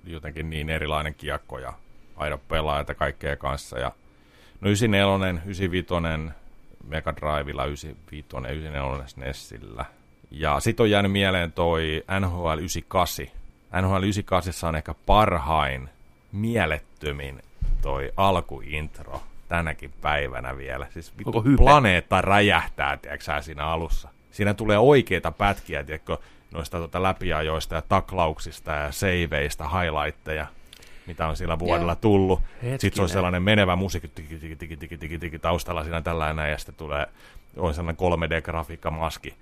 [0.06, 1.72] jotenkin niin erilainen kiekko ja
[2.16, 3.78] aina pelaajat ja kaikkea kanssa.
[3.78, 3.92] Ja,
[4.60, 6.34] no 94, 95,
[6.88, 9.84] Mega Drivella, 95, 94 SNESillä.
[10.30, 13.26] Ja sit on jäänyt mieleen toi NHL 98.
[13.82, 15.88] NHL 98 on ehkä parhain,
[16.32, 17.42] mielettömin
[17.82, 20.86] toi alkuintro tänäkin päivänä vielä.
[20.90, 21.56] Siis vittu, hype.
[21.56, 24.08] planeetta räjähtää, tiedätkö siinä alussa.
[24.30, 26.16] Siinä tulee oikeita pätkiä, tiedätkö,
[26.50, 30.46] noista tuota läpiajoista ja taklauksista ja seiveistä, highlightteja,
[31.06, 31.98] mitä on sillä vuodella Joo.
[32.00, 32.40] tullut.
[32.40, 33.08] Sitten se on Hetkinen.
[33.08, 37.06] sellainen menevä musiikki tiki, tiki, tiki, tiki, tiki, tiki, taustalla siinä tällainen, ja sitten tulee
[37.56, 39.34] on sellainen 3D-grafiikka-maski.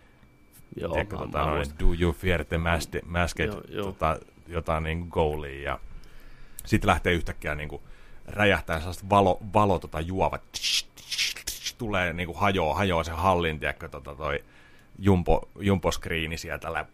[0.76, 3.84] Joo, Tiedätkö, mä, tota, mä noin, do you fear the masked, masked Joo, joo.
[3.84, 5.78] tota, jotain niin goalia ja
[6.66, 7.82] sitten lähtee yhtäkkiä niin kuin,
[8.26, 10.42] räjähtää sellaiset valo, valo tota, juovat,
[11.78, 14.44] tulee niinku hajoaa, hajoaa se hallin, tiedätkö, tota, toi
[14.98, 16.86] jumpo, jumposkriini sieltä,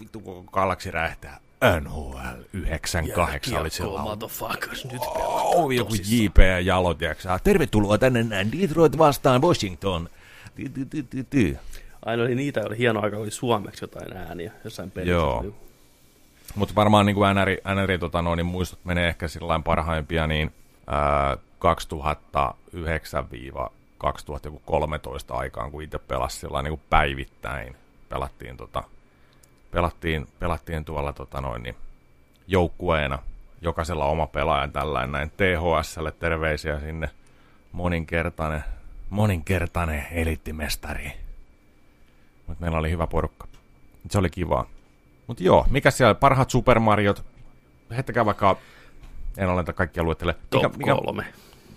[0.00, 1.40] vittu koko galaksi räjähtää.
[1.80, 6.96] NHL 98 oli sillä motherfuckers, nyt Oh, joku JP ja Jalo,
[7.44, 10.08] tervetuloa tänne näin, Detroit vastaan Washington.
[12.04, 15.12] Aina oli niitä, oli hieno aika, oli suomeksi jotain ääniä jossain pelissä.
[15.12, 15.44] Joo.
[16.54, 20.52] Mutta varmaan niin kuin NR, NR tota, noin, niin muistot menee ehkä sillain parhaimpia, niin
[20.86, 21.38] ää, 2009-2013
[25.28, 27.76] aikaan, kun itse pelasin sillä niin päivittäin.
[28.08, 28.84] Pelattiin, tota,
[29.70, 31.76] pelattiin, pelattiin tuolla tota, noin, niin,
[32.46, 33.18] joukkueena,
[33.60, 37.10] jokaisella oma pelaaja tällainen näin THSlle terveisiä sinne
[37.72, 38.64] moninkertainen,
[39.10, 41.12] moninkertainen elittimestari.
[42.46, 43.46] Mutta meillä oli hyvä porukka.
[44.10, 44.66] Se oli kivaa.
[45.26, 47.24] Mutta joo, mikä siellä parhaat Super Mariot?
[47.90, 48.56] Heittäkää vaikka,
[49.36, 50.34] en ole näitä kaikkia luettele.
[50.50, 51.24] Top mikä, kolme.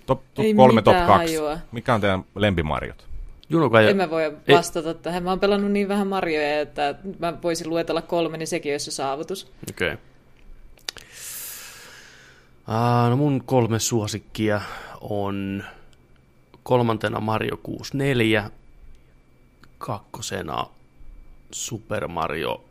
[0.06, 1.36] top, top Ei kolme, top kaksi.
[1.36, 1.58] hajua.
[1.72, 3.11] Mikä on teidän lempimariot?
[3.52, 3.90] Junuka ja...
[3.90, 5.24] En mä voi vastata tähän.
[5.24, 8.92] Mä oon pelannut niin vähän Marjoja, että mä voisin luetella kolme, niin sekin olisi jo
[8.92, 9.52] saavutus.
[9.70, 9.94] Okei.
[9.94, 9.98] Okay.
[12.68, 14.62] Uh, no mun kolme suosikkia
[15.02, 15.64] on
[16.64, 18.52] kolmantena Mario 64,
[19.78, 20.66] kakkosena
[21.52, 22.64] Super Mario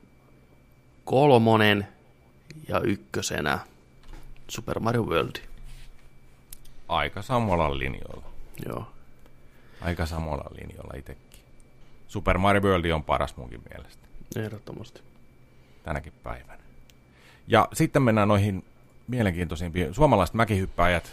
[1.05, 1.87] kolmonen
[2.69, 3.59] ja ykkösenä
[4.49, 5.37] Super Mario World.
[6.89, 8.25] Aika samalla linjoilla.
[8.67, 8.87] Joo.
[9.81, 11.41] Aika samalla linjoilla itsekin.
[12.09, 15.01] Super Mario World on paras munkin mielestä Ehdottomasti.
[15.83, 16.63] tänäkin päivänä.
[17.47, 18.65] Ja sitten mennään noihin
[19.09, 21.13] mielenkiintoisimpiin suomalaiset mäkihyppäjät.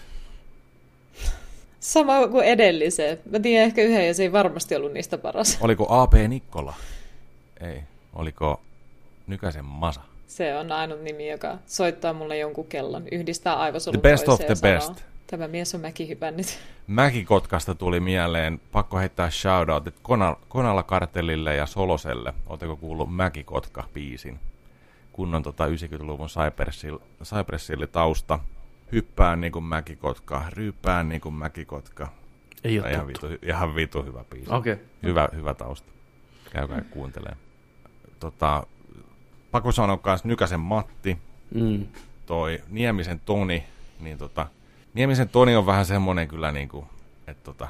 [1.79, 3.19] Sama kuin edelliseen.
[3.31, 5.57] Mä tiedän ehkä yhden ja se ei varmasti ollut niistä paras.
[5.61, 6.73] Oliko AP Nikkola?
[7.61, 7.83] Ei.
[8.13, 8.61] Oliko
[9.27, 10.01] Nykäsen Masa?
[10.27, 14.45] Se on ainut nimi, joka soittaa mulle jonkun kellon, yhdistää aivosolun The best of the
[14.49, 15.03] ja sanoo, best.
[15.27, 16.59] Tämä mies on mäki hypännyt.
[16.87, 22.33] Mäkikotkasta tuli mieleen, pakko heittää shoutoutit Kona, Konalla Kartellille ja Soloselle.
[22.45, 24.39] Oletteko kuullut Mäkikotka-biisin?
[25.13, 28.39] Kunnon tota 90-luvun Cypress- Cypress tausta.
[28.91, 32.07] Hyppää niin kuin Mäkikotka, ryyppää niin kuin Mäkikotka.
[32.63, 34.53] Ei ole ihan, vitu, ihan vitu hyvä biisi.
[34.53, 34.73] Okei.
[34.73, 34.85] Okay.
[35.03, 35.91] Hyvä, hyvä tausta.
[36.51, 37.37] Käykää kuuntelemaan.
[38.19, 38.67] Tota,
[39.51, 41.17] pakko sanoa myös Nykäsen Matti,
[41.53, 41.85] Mm.
[42.25, 43.63] toi Niemisen Toni,
[43.99, 44.47] niin tota,
[44.97, 46.87] Niemisen Toni on vähän semmonen kyllä niinku,
[47.27, 47.67] että tota,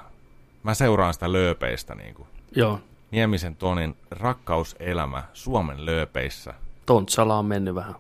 [0.64, 2.28] mä seuraan sitä lööpeistä niinku.
[2.56, 2.80] Joo.
[3.12, 6.54] Niemisen Tonin rakkauselämä Suomen lööpeissä.
[6.86, 7.96] Tontsala on mennyt vähän.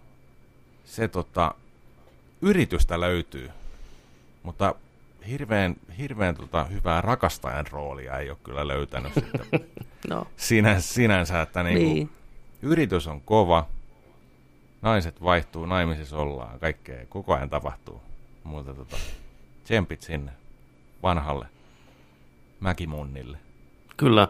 [0.85, 1.55] Se tota,
[2.41, 3.49] yritystä löytyy,
[4.43, 4.75] mutta
[5.29, 9.45] hirveän, hirveän tota, hyvää rakastajan roolia ei ole kyllä löytänyt sitten
[10.09, 10.27] No.
[10.37, 12.09] sinänsä, sinänsä että niinku, niin.
[12.61, 13.67] yritys on kova,
[14.81, 18.06] naiset vaihtuu, naimisissa ollaan, kaikkea koko ajan tapahtuu.
[18.47, 18.97] Mutta tota,
[19.63, 20.31] tsempit sinne
[21.03, 21.45] vanhalle
[22.59, 23.37] mäkimunnille.
[23.97, 24.27] Kyllä.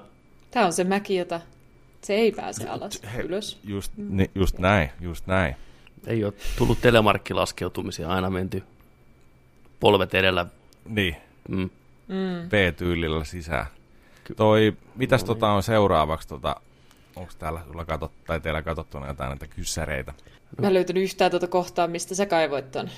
[0.51, 1.41] Tämä on se mäki, jota
[2.01, 3.60] se ei pääse alas He- ylös.
[3.63, 5.56] Just, ni, just näin, just näin.
[6.08, 8.63] Ei ole tullut telemarkkilaskeutumisia, aina menty
[9.80, 10.45] polvet edellä.
[10.89, 11.15] Niin,
[12.08, 12.49] Mm.
[12.49, 13.65] P-tyylillä sisään.
[14.36, 16.56] Toi, mitäs tota on seuraavaksi, tota,
[17.15, 20.13] onko täällä sulla katot, tai teillä katsottuna jotain näitä kyssäreitä?
[20.62, 22.89] Mä en löytänyt yhtään tuota kohtaa, mistä sä kaivoit ton.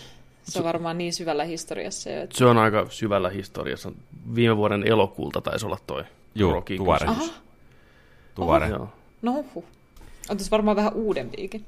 [0.51, 2.37] Se on varmaan niin syvällä historiassa jo, että...
[2.37, 3.91] Se on aika syvällä historiassa.
[4.35, 6.03] Viime vuoden elokuulta taisi olla toi
[6.51, 7.07] Rocky tuore.
[8.35, 8.67] Tuore.
[8.67, 8.89] Joo.
[9.21, 9.63] No huhhuh.
[10.29, 11.65] On tässä varmaan vähän uudempiikin.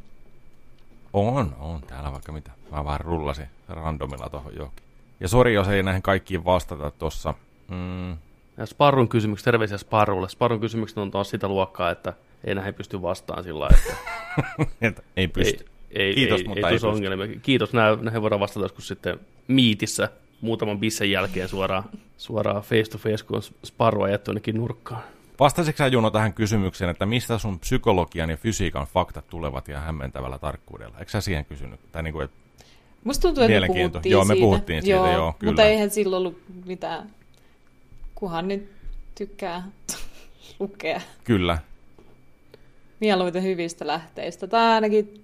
[1.13, 2.51] On, on täällä vaikka mitä.
[2.71, 4.83] Mä vaan rullasin randomilla tuohon johonkin.
[5.19, 7.33] Ja sori, jos ei näihin kaikkiin vastata tuossa.
[7.67, 8.11] Mm,
[8.57, 10.29] Ja Sparrun kysymykset, terveisiä Sparrulle.
[10.29, 12.13] Sparrun kysymykset on taas sitä luokkaa, että
[12.43, 13.95] ei näihin pysty vastaamaan sillä lailla, että
[14.87, 15.63] et, ei pysty.
[15.65, 17.39] ei, ei, Kiitos, ei, mutta ei, ei ongelmia.
[17.41, 20.09] Kiitos, näihin, voidaan vastata joskus sitten miitissä
[20.41, 21.83] muutaman bissen jälkeen suoraan,
[22.17, 25.03] suoraan face to face, kun on Sparru ajettu jonnekin nurkkaan.
[25.39, 30.99] Vastasitko Juno tähän kysymykseen, että mistä sun psykologian ja fysiikan faktat tulevat ja hämmentävällä tarkkuudella?
[30.99, 31.79] Eikö sä siihen kysynyt?
[31.91, 32.37] Tai niin kuin, että
[33.03, 34.45] Musta tuntuu, että me puhuttiin Joo, me siitä.
[34.45, 35.51] puhuttiin siitä, joo, kyllä.
[35.51, 37.09] Mutta eihän silloin ollut mitään,
[38.15, 38.69] kuhan nyt
[39.15, 39.63] tykkää
[40.59, 41.57] lukea kyllä,
[42.99, 45.20] mieluiten hyvistä lähteistä, tai ainakin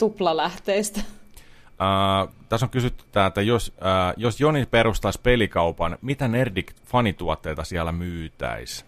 [0.00, 1.00] tuplalähteistä.
[1.00, 7.92] Uh, tässä on kysytty tää, että jos, uh, jos Joni perustaisi pelikaupan, mitä Nerdik-fanituotteita siellä
[7.92, 8.84] myytäisi?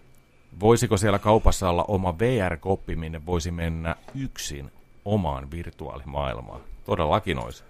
[0.61, 4.71] Voisiko siellä kaupassa olla oma VR-koppi, minne voisi mennä yksin
[5.05, 6.61] omaan virtuaalimaailmaan?
[6.85, 7.65] Todellakin olisi.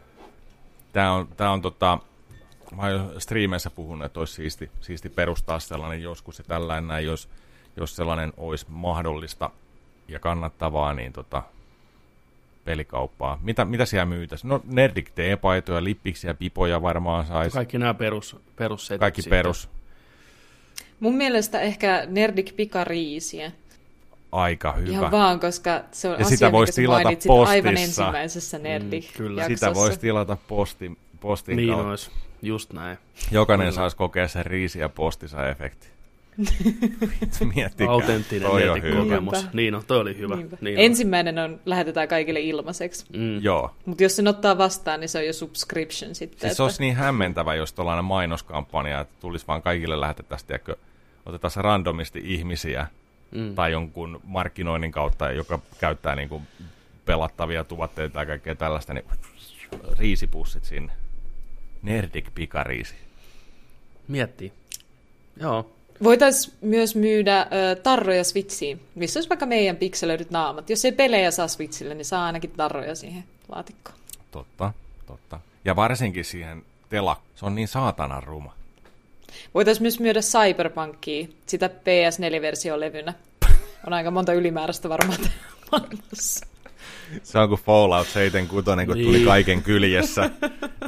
[0.92, 1.98] Tämä on, tää on tota,
[2.76, 7.28] mä oon striimeissä puhunut, että olisi siisti, siisti perustaa sellainen joskus ja tällainen jos,
[7.76, 9.50] jos sellainen olisi mahdollista
[10.08, 11.42] ja kannattavaa, niin tota,
[12.64, 13.38] pelikauppaa.
[13.42, 14.46] Mitä, mitä siellä myytäisi?
[14.46, 17.54] No Nerdik T-paitoja, lippiksiä, pipoja varmaan saisi.
[17.54, 19.38] Kaikki nämä perus, perussetit Kaikki sitten.
[19.38, 19.68] perus.
[21.00, 23.52] Mun mielestä ehkä Nerdik pikariisiä.
[24.32, 24.90] Aika hyvä.
[24.90, 28.02] Ihan vaan, koska se on Ja asia, sitä voisi tilata mainitsit aivan postissa.
[28.02, 29.48] ensimmäisessä Nerdik Mm, kyllä.
[29.48, 31.88] Sitä voisi tilata posti, postin Niin kautta.
[31.88, 32.10] olisi,
[32.42, 32.98] just näin.
[33.30, 33.74] Jokainen Kyllä.
[33.76, 35.91] saisi kokea sen riisi- ja postisa efekti.
[37.54, 37.92] Miettikää.
[37.92, 38.88] Autenttinen Toi on hyvä.
[38.88, 39.32] Nerdik-kokemus.
[39.34, 39.50] Niinpä.
[39.52, 40.36] Niin on, toi oli hyvä.
[40.36, 40.56] Niinpä.
[40.60, 40.84] Niin on.
[40.84, 43.04] Ensimmäinen on, lähetetään kaikille ilmaiseksi.
[43.12, 43.42] Mm.
[43.42, 43.74] Joo.
[43.86, 46.40] Mutta jos sen ottaa vastaan, niin se on jo subscription sitten.
[46.40, 50.76] Siis se olisi niin hämmentävä, jos tuollainen mainoskampanja, että tulisi vaan kaikille lähetettäisiin, tiedätkö,
[51.26, 52.86] otetaan se randomisti ihmisiä
[53.32, 53.54] Mm.
[53.54, 56.42] tai jonkun markkinoinnin kautta, joka käyttää niin kuin
[57.04, 59.04] pelattavia tuotteita ja kaikkea tällaista, niin
[59.98, 60.92] riisipussit sinne.
[61.82, 62.94] Nerdik pikariisi.
[64.08, 64.52] Miettii.
[65.36, 65.70] Joo.
[66.02, 70.70] Voitaisiin myös myydä ö, tarroja Switchiin, missä olisi vaikka meidän pikselöidyt naamat.
[70.70, 73.96] Jos ei pelejä saa Switchille, niin saa ainakin tarroja siihen laatikkoon.
[74.30, 74.72] Totta,
[75.06, 75.40] totta.
[75.64, 77.18] Ja varsinkin siihen telak.
[77.36, 78.54] Se on niin saatanan ruma.
[79.54, 83.12] Voitaisiin myös myydä Cyberpunkia, sitä PS4-versiolevynä.
[83.86, 85.18] On aika monta ylimääräistä varmaan
[85.72, 86.46] maailmassa.
[87.22, 89.06] Se on kuin Fallout 76, kun Niin.
[89.06, 90.30] tuli kaiken kyljessä.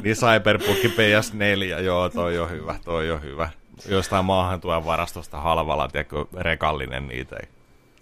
[0.03, 3.49] Niin Cyberpunk PS4, joo, toi on hyvä, toi on hyvä.
[3.89, 7.35] Jostain maahan tuo varastosta halvalla, tiedätkö, rekallinen niitä.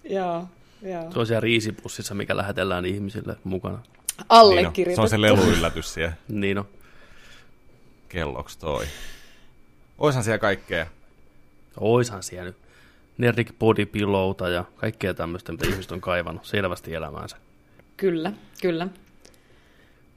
[0.03, 0.47] Joo,
[0.81, 1.11] joo.
[1.11, 3.77] Se on siellä riisipussissa, mikä lähetellään ihmisille mukana.
[3.77, 3.85] Niin
[4.17, 4.17] on.
[4.17, 5.01] Se Allekirjoitettu.
[5.01, 6.65] on se leluyllätys siellä Niin on.
[8.09, 8.85] kelloks toi.
[9.97, 10.85] Oishan siellä kaikkea.
[11.79, 12.57] Oishan siellä nyt.
[13.17, 17.37] Nerdik bodypillowta ja kaikkea tämmöistä, mitä ihmiset on kaivannut selvästi elämäänsä.
[17.97, 18.31] Kyllä,
[18.61, 18.87] kyllä.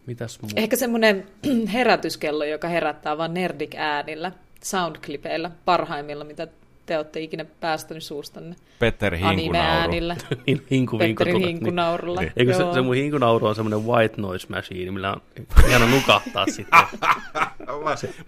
[0.07, 0.51] Mitäs muu?
[0.57, 1.27] Ehkä semmoinen
[1.73, 4.33] herätyskello, joka herättää vain nerdik-äänillä,
[4.64, 6.47] soundclipeillä, parhaimmilla, mitä
[6.87, 8.57] te olette ikinä päästänyt suustanne.
[8.79, 9.92] Petteri Hinkunauru.
[10.47, 12.21] Niin, hinku, Petterin tuota, hinkunaurulla.
[12.21, 12.33] Niin.
[12.37, 15.21] Eikö se, se mun hinkunauru on semmoinen white noise machine, millä on
[15.69, 16.81] ihana nukahtaa sitten.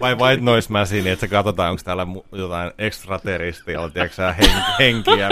[0.01, 5.29] Vai White Noise Machine, että se katsotaan, onko täällä jotain extraterrestrial, tiedätkö sä, hen- henkiä.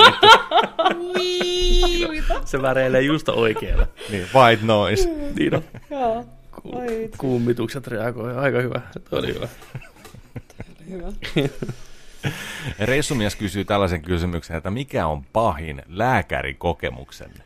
[2.45, 3.89] Se väreilee just oikealle.
[4.11, 5.09] niin, White Noise.
[5.39, 5.63] Niin on.
[5.91, 6.25] Joo,
[6.63, 7.11] Ku- Oi.
[7.19, 8.37] Kuumitukset reagoi.
[8.37, 8.81] Aika hyvä.
[9.11, 9.49] Toi oli hyvä.
[10.91, 11.13] Hyvä.
[12.79, 17.45] Reissumies kysyy tällaisen kysymyksen, että mikä on pahin lääkärikokemuksenne?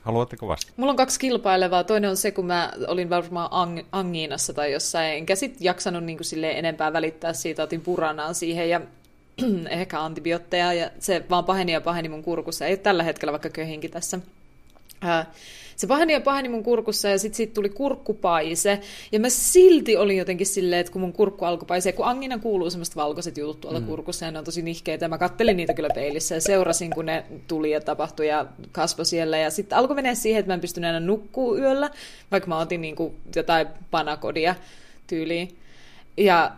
[0.00, 0.72] Haluatteko vastata?
[0.76, 1.84] Mulla on kaksi kilpailevaa.
[1.84, 6.18] Toinen on se, kun mä olin varmaan ang- angiinassa tai jossain, enkä sit jaksanut niin
[6.18, 8.80] kuin enempää välittää siitä, otin puranaa siihen ja
[9.68, 12.66] ehkä antibiootteja, ja se vaan paheni ja paheni mun kurkussa.
[12.66, 14.18] Ei tällä hetkellä vaikka köhinki tässä.
[15.00, 15.26] Ää,
[15.76, 18.80] Se paheni ja paheni mun kurkussa ja sitten siitä tuli kurkkupaise.
[19.12, 22.70] Ja mä silti olin jotenkin silleen, että kun mun kurkku alkoi paisee, kun angina kuuluu
[22.70, 23.86] semmoista valkoiset jutut tuolla mm.
[23.86, 25.08] kurkussa ja ne on tosi nihkeitä.
[25.08, 29.38] Mä kattelin niitä kyllä peilissä ja seurasin, kun ne tuli ja tapahtui ja kasvoi siellä.
[29.38, 31.90] Ja sitten alkoi mennä siihen, että mä en pystynyt enää nukkuu yöllä,
[32.30, 34.54] vaikka mä otin niinku jotain panakodia
[35.06, 35.56] tyyliin.
[36.16, 36.52] Ja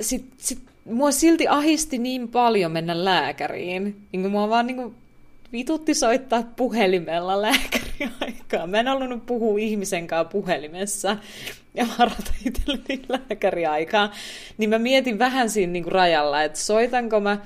[0.00, 3.96] sitten sit, mua silti ahisti niin paljon mennä lääkäriin.
[4.12, 4.94] Niin kuin mua vaan niin kuin
[5.52, 8.66] vitutti soittaa puhelimella lääkäriaikaa.
[8.66, 11.16] Mä en halunnut puhua ihmisen kanssa puhelimessa
[11.74, 14.12] ja varata itselleni lääkäriaikaa.
[14.58, 17.38] Niin mä mietin vähän siinä niin kuin rajalla, että soitanko mä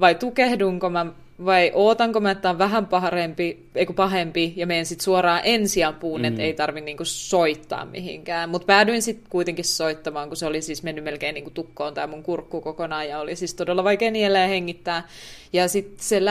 [0.00, 1.06] vai tukehdunko mä
[1.44, 6.20] vai ootanko mä, että on vähän parempi, ei kun pahempi, ja menen sitten suoraan ensiapuun,
[6.20, 6.24] mm.
[6.24, 8.48] että ei tarvi niinku soittaa mihinkään.
[8.48, 12.22] Mutta päädyin sitten kuitenkin soittamaan, kun se oli siis mennyt melkein niinku tukkoon tai mun
[12.22, 15.08] kurkku kokonaan, ja oli siis todella vaikea niellä hengittää.
[15.52, 16.24] Ja sitten se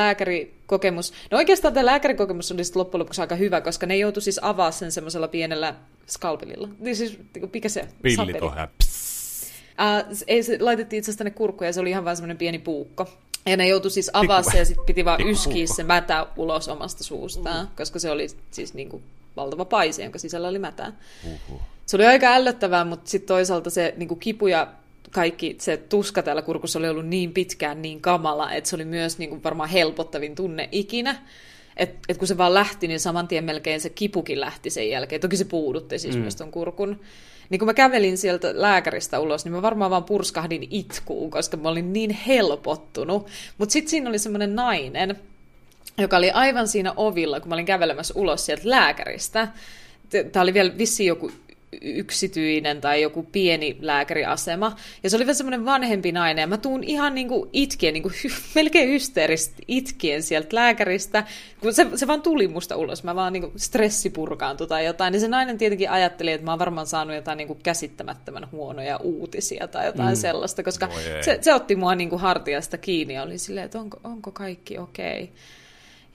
[0.69, 4.39] lääkärikokemus, no oikeastaan tämä lääkärikokemus oli sitten loppujen lopuksi aika hyvä, koska ne joutui siis
[4.41, 5.75] avaa sen semmoisella pienellä
[6.07, 6.69] skalpelilla.
[6.79, 7.19] Niin siis,
[7.53, 7.87] mikä se?
[8.55, 8.67] Hää.
[9.79, 12.59] Äh, ei, se laitettiin itse asiassa tänne kurkkuun ja se oli ihan vaan semmoinen pieni
[12.59, 13.07] puukko.
[13.45, 15.75] Ja ne joutui siis avaa se ja sitten piti vaan Pikku yskiä puukko.
[15.75, 19.01] se mätä ulos omasta suustaan, koska se oli siis niinku
[19.35, 20.93] valtava paise, jonka sisällä oli mätää.
[21.25, 21.61] Uhuh.
[21.85, 24.67] Se oli aika ällöttävää, mutta sitten toisaalta se niinku kipu ja
[25.11, 29.17] kaikki se tuska täällä kurkussa oli ollut niin pitkään niin kamala, että se oli myös
[29.17, 31.15] niinku varmaan helpottavin tunne ikinä.
[31.77, 35.21] Et, et kun se vaan lähti, niin saman tien melkein se kipukin lähti sen jälkeen.
[35.21, 36.21] Toki se puudutti siis mm.
[36.21, 36.99] myös ton kurkun.
[37.49, 41.69] Niin kun mä kävelin sieltä lääkäristä ulos, niin mä varmaan vaan purskahdin itkuun, koska mä
[41.69, 43.27] olin niin helpottunut.
[43.57, 45.19] Mutta sitten siinä oli semmoinen nainen,
[45.97, 49.47] joka oli aivan siinä ovilla, kun mä olin kävelemässä ulos sieltä lääkäristä.
[50.31, 51.31] Tämä oli vielä vissi joku
[51.81, 54.75] yksityinen tai joku pieni lääkäriasema.
[55.03, 56.41] Ja se oli vielä semmoinen vanhempi nainen.
[56.41, 61.23] Ja mä tuun ihan niinku itkien, niinku hy, melkein hysteerisesti itkien sieltä lääkäristä.
[61.61, 63.03] Kun se, se vaan tuli musta ulos.
[63.03, 65.13] Mä vaan niinku stressi purkaantui tai jotain.
[65.13, 69.67] Ja se nainen tietenkin ajatteli, että mä oon varmaan saanut jotain niinku käsittämättömän huonoja uutisia
[69.67, 70.21] tai jotain mm.
[70.21, 70.63] sellaista.
[70.63, 71.23] Koska ei.
[71.23, 75.23] se, se otti mua niinku hartiasta kiinni ja oli silleen, että onko, onko kaikki okei.
[75.23, 75.35] Okay.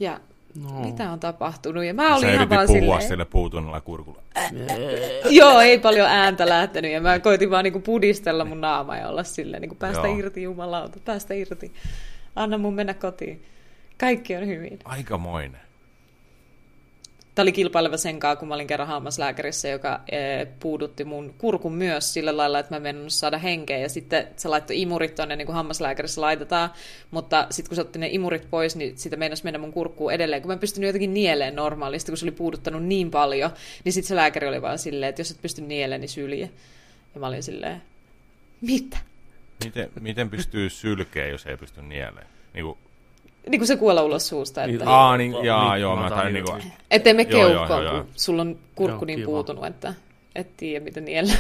[0.00, 0.20] Ja
[0.62, 0.80] No.
[0.80, 1.84] mitä on tapahtunut.
[1.84, 4.22] Ja mä Sä olin ihan yritit vaan puhua silleen, sille puutunnella kurkulla.
[5.30, 6.92] joo, ei paljon ääntä lähtenyt.
[6.92, 10.18] Ja mä koitin vaan niinku pudistella mun naamaa ja olla silleen, niinku päästä Joo.
[10.18, 11.72] irti, jumalauta, päästä irti.
[12.36, 13.44] Anna mun mennä kotiin.
[13.98, 14.78] Kaikki on hyvin.
[14.84, 15.60] Aikamoinen.
[17.34, 21.74] Tämä oli kilpaileva sen kanssa, kun mä olin kerran hammaslääkärissä, joka eh, puudutti mun kurkun
[21.74, 23.78] myös sillä lailla, että mä en saada henkeä.
[23.78, 26.70] Ja sitten se laittoi imurit tonne, niin kuin hammaslääkärissä laitetaan.
[27.10, 30.42] Mutta sitten kun se otti ne imurit pois, niin sitä meinasi mennä mun kurkkuun edelleen.
[30.42, 33.50] Kun mä en pystynyt jotenkin nieleen normaalisti, kun se oli puuduttanut niin paljon,
[33.84, 36.50] niin sitten se lääkäri oli vaan silleen, että jos et pysty nieleen, niin sylje.
[37.14, 37.82] Ja mä olin silleen,
[38.60, 38.98] mitä?
[39.64, 42.26] Miten, miten pystyy sylkeä, jos ei pysty nieleen?
[42.54, 42.78] Niin kuin,
[43.48, 46.08] Niin kuin se kuolla ulos suusta, että Niin, aa, niin, jaa, niin, joo, mä mä
[46.08, 47.66] tain niin niinku, kuin- ettei me joo.
[47.66, 49.26] kun sulla on kurkku Joo, niin kiva.
[49.26, 49.94] puutunut, että
[50.34, 51.32] et tiedä, mitä niellä.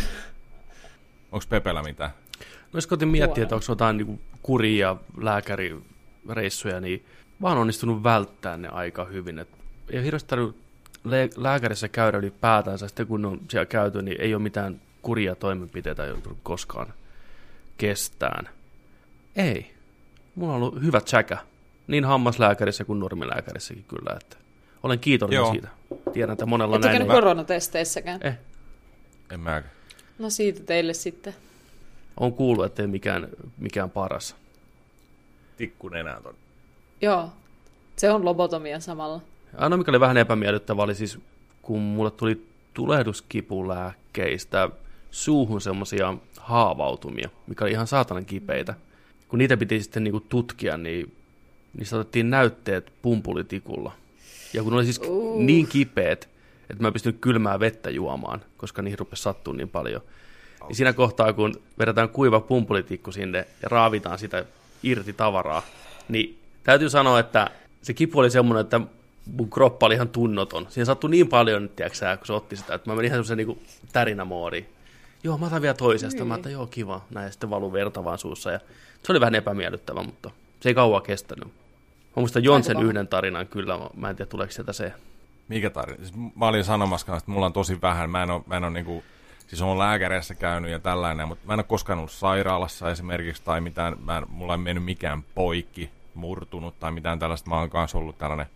[1.32, 2.10] onks Pepellä mitään?
[2.40, 7.04] No jos koitin miettiä, että onko jotain niin kuria ja lääkärireissuja, niin
[7.38, 9.38] mä oon onnistunut välttämään ne aika hyvin.
[9.38, 9.48] Et
[9.90, 10.56] ei ole hirveästi tarvinnut
[11.04, 12.88] lää- lääkärissä käydä ylipäätänsä.
[12.88, 16.94] Sitten kun on siellä käyty, niin ei ole mitään kuria toimenpiteitä joutunut koskaan
[17.78, 18.48] kestään.
[19.36, 19.70] Ei.
[20.34, 21.38] Mulla on ollut hyvä tsäkä.
[21.86, 24.16] Niin hammaslääkärissä kuin normilääkärissäkin kyllä.
[24.20, 24.36] Että
[24.82, 25.52] olen kiitollinen Joo.
[25.52, 25.68] siitä.
[26.12, 26.98] Tiedän, että monella on Et näin.
[26.98, 28.20] käynyt koronatesteissäkään.
[28.22, 28.38] Eh,
[29.30, 29.62] En mä.
[30.18, 31.34] No siitä teille sitten.
[32.20, 34.36] on kuullut, että ei mikään, mikään paras.
[35.56, 36.34] Tikkun enää ton.
[37.00, 37.30] Joo,
[37.96, 39.20] se on lobotomia samalla.
[39.56, 41.18] Ainoa, mikä oli vähän epämiellyttävä, oli siis,
[41.62, 44.68] kun mulle tuli tulehduskipulääkkeistä
[45.10, 48.74] suuhun semmoisia haavautumia, mikä oli ihan saatanan kipeitä.
[49.28, 51.16] Kun niitä piti sitten niinku tutkia, niin
[51.78, 53.92] niistä otettiin näytteet pumpulitikulla.
[54.52, 55.42] Ja kun ne oli siis Uh.
[55.42, 56.28] niin kipeät,
[56.70, 60.00] että mä en pystynyt kylmää vettä juomaan, koska niihin rupesi sattua niin paljon.
[60.68, 64.44] Niin siinä kohtaa, kun vedetään kuiva pumpulitikku sinne ja raavitaan sitä
[64.82, 65.62] irti tavaraa,
[66.08, 67.50] niin täytyy sanoa, että
[67.82, 68.80] se kipu oli semmoinen, että
[69.26, 70.66] mun kroppa oli ihan tunnoton.
[70.70, 73.36] Siinä sattui niin paljon, tiedätkö sä, kun se otti sitä, että mä menin ihan semmoisen
[73.36, 74.66] niin tärinämoodiin.
[75.24, 76.24] Joo, mä otan vielä toisesta.
[76.24, 77.04] Mä ajattelin, joo, kiva.
[77.10, 78.50] Näin ja sitten valuu verta vaan suussa.
[78.50, 78.60] Ja
[79.02, 81.48] se oli vähän epämiellyttävä, mutta se ei kauan kestänyt.
[82.16, 83.78] Mä muistan Jonsen yhden tarinan kyllä.
[83.96, 84.92] Mä en tiedä, tuleeko sieltä se.
[85.48, 85.98] Mikä tarina?
[86.04, 88.10] Siis mä olin sanomassa kanssa, että mulla on tosi vähän.
[88.10, 89.04] Mä en ole, mä en ole niinku,
[89.46, 93.60] siis on lääkäreissä käynyt ja tällainen, mutta mä en ole koskaan ollut sairaalassa esimerkiksi tai
[93.60, 97.50] mitään, mä en, mulla ei mennyt mikään poikki, murtunut tai mitään tällaista.
[97.50, 98.46] Mä oon kanssa ollut tällainen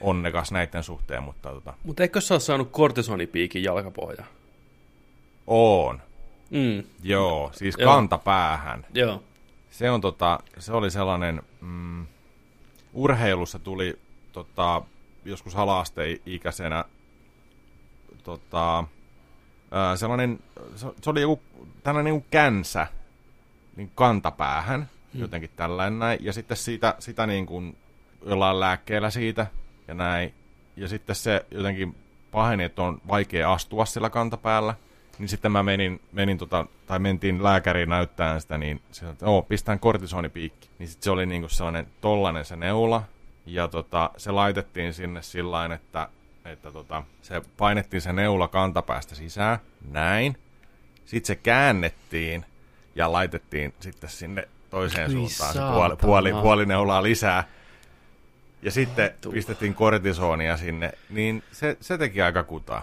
[0.00, 4.28] onnekas näiden suhteen, mutta tota, Mutta eikö sä ole saanut kortisonipiikin jalkapohjaan?
[5.46, 6.00] oon.
[6.50, 7.92] Mm, Joo, siis Joo.
[7.94, 8.86] kantapäähän.
[8.94, 9.22] joo.
[9.70, 12.06] Se on tota, se oli sellainen, mm,
[12.92, 13.98] urheilussa tuli
[14.32, 14.82] tota,
[15.24, 16.84] joskus ala-asteikäisenä
[18.24, 18.84] tota,
[19.70, 20.38] ää, sellainen,
[20.76, 21.42] se, se oli joku
[21.82, 22.86] tällainen joku känsä
[23.76, 25.20] niin kantapäähän, hmm.
[25.20, 27.76] jotenkin tällainen näin, ja sitten siitä, sitä niin kuin
[28.26, 29.46] jollain lääkkeellä siitä
[29.88, 30.34] ja näin,
[30.76, 31.96] ja sitten se jotenkin
[32.30, 34.74] paheni, että on vaikea astua sillä kantapäällä,
[35.18, 39.26] niin sitten mä menin, menin tota, tai mentiin lääkäriin näyttämään sitä, niin se sanoi, että
[39.26, 40.68] oo, pistään kortisonipiikki.
[40.78, 43.02] Niin sitten se oli niinku sellainen tollanen se neula,
[43.46, 46.08] ja tota, se laitettiin sinne sillä että,
[46.44, 49.58] että tota, se painettiin se neula kantapäästä sisään,
[49.90, 50.36] näin.
[51.04, 52.44] Sitten se käännettiin
[52.94, 57.44] ja laitettiin sitten sinne toiseen Hyi suuntaan se puoli, puoli, puoli neulaa lisää.
[58.62, 59.30] Ja sitten Vittu.
[59.30, 62.82] pistettiin kortisonia sinne, niin se, se teki aika kutaa.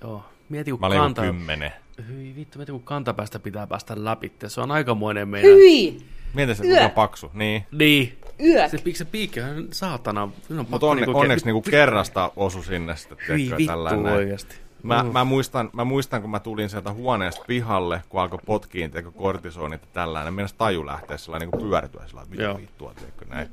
[0.00, 0.24] Joo.
[0.48, 1.22] Mieti, kun Mä olin kanta...
[1.22, 1.72] kymmenen.
[2.08, 4.32] Hyi vittu, mieti, kun kantapäästä pitää päästä läpi.
[4.46, 5.50] Se on aikamoinen meidän...
[5.50, 5.98] Hyi!
[6.34, 7.30] Mietin se, kuinka paksu.
[7.34, 7.66] Niin.
[7.72, 8.18] Niin.
[8.44, 8.70] Yök!
[8.70, 10.22] Se, se piikki on saatana.
[10.22, 10.32] On
[10.68, 14.12] Mutta onne, niinku onneksi ke- niinku kerrasta osu sinne sitten, Hyi tiedätkö, vittu tällainen.
[14.12, 14.56] oikeasti.
[14.82, 15.08] Mä, Mm.
[15.12, 19.80] mä, muistan, mä muistan, kun mä tulin sieltä huoneesta pihalle, kun alkoi potkiin, tiedätkö, kortisonit
[19.82, 20.34] ja tällainen.
[20.34, 23.48] Meidän taju lähtee sillä niin kuin pyörtyä sillä mitä vittua, tiedätkö, näin.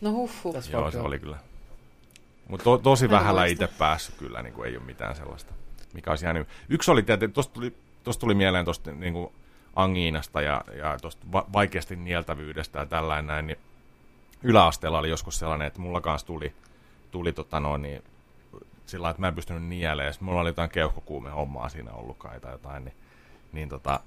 [0.00, 0.54] No huffu.
[0.72, 1.36] Joo, se oli kyllä.
[2.48, 5.54] Mutta to, tosi vähällä itse päässyt kyllä, niin kuin ei ole mitään sellaista,
[5.92, 6.48] mikä olisi jäänyt.
[6.68, 9.32] Yksi oli tietysti, tuosta tuli, tosta tuli mieleen tuosta niin kuin
[9.76, 13.58] angiinasta ja, ja tuosta va- vaikeasti nieltävyydestä ja tällainen näin, niin
[14.42, 16.52] yläasteella oli joskus sellainen, että mulla kanssa tuli,
[17.10, 18.02] tuli tota noin, niin,
[18.86, 22.40] sillä että mä en pystynyt nieleen, sitten mulla oli jotain keuhkokuume hommaa siinä ollut kai
[22.40, 22.94] tai jotain, niin,
[23.52, 24.00] niin tota,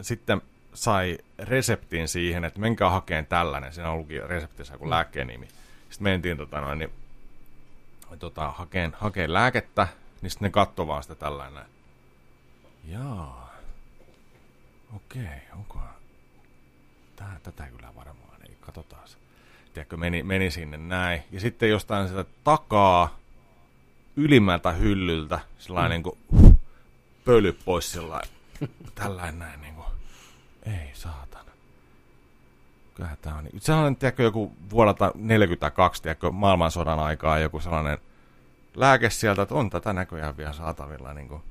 [0.00, 0.42] sitten
[0.74, 5.48] sai reseptin siihen, että menkää hakeen tällainen, siinä luki reseptissä kuin lääkkeen nimi.
[5.90, 6.90] Sitten mentiin tota noin, niin,
[8.18, 9.88] tota, hakeen, hakeen lääkettä,
[10.22, 11.64] niin sitten ne katsoi vaan sitä tällainen.
[12.88, 13.52] Jaa.
[14.96, 15.78] Okei, onko...
[17.16, 19.02] Tää, tätä kyllä varmaan ei, katsotaan.
[19.74, 21.22] Tiedätkö, meni, meni sinne näin.
[21.30, 23.16] Ja sitten jostain sitä takaa
[24.16, 26.38] ylimmältä hyllyltä sellainen mm.
[26.42, 26.58] niin
[27.24, 28.30] pöly pois sellainen,
[28.94, 29.86] tällainen näin niin kuin,
[30.66, 31.50] ei saatana.
[32.94, 33.44] Kyllähän tää on.
[33.44, 37.98] niin- Sellainen, tiedätkö, joku vuodelta 42, tiedätkö, maailmansodan aikaa joku sellainen
[38.76, 41.14] lääke sieltä, että on tätä näköjään vielä saatavilla.
[41.14, 41.42] Niin kuin.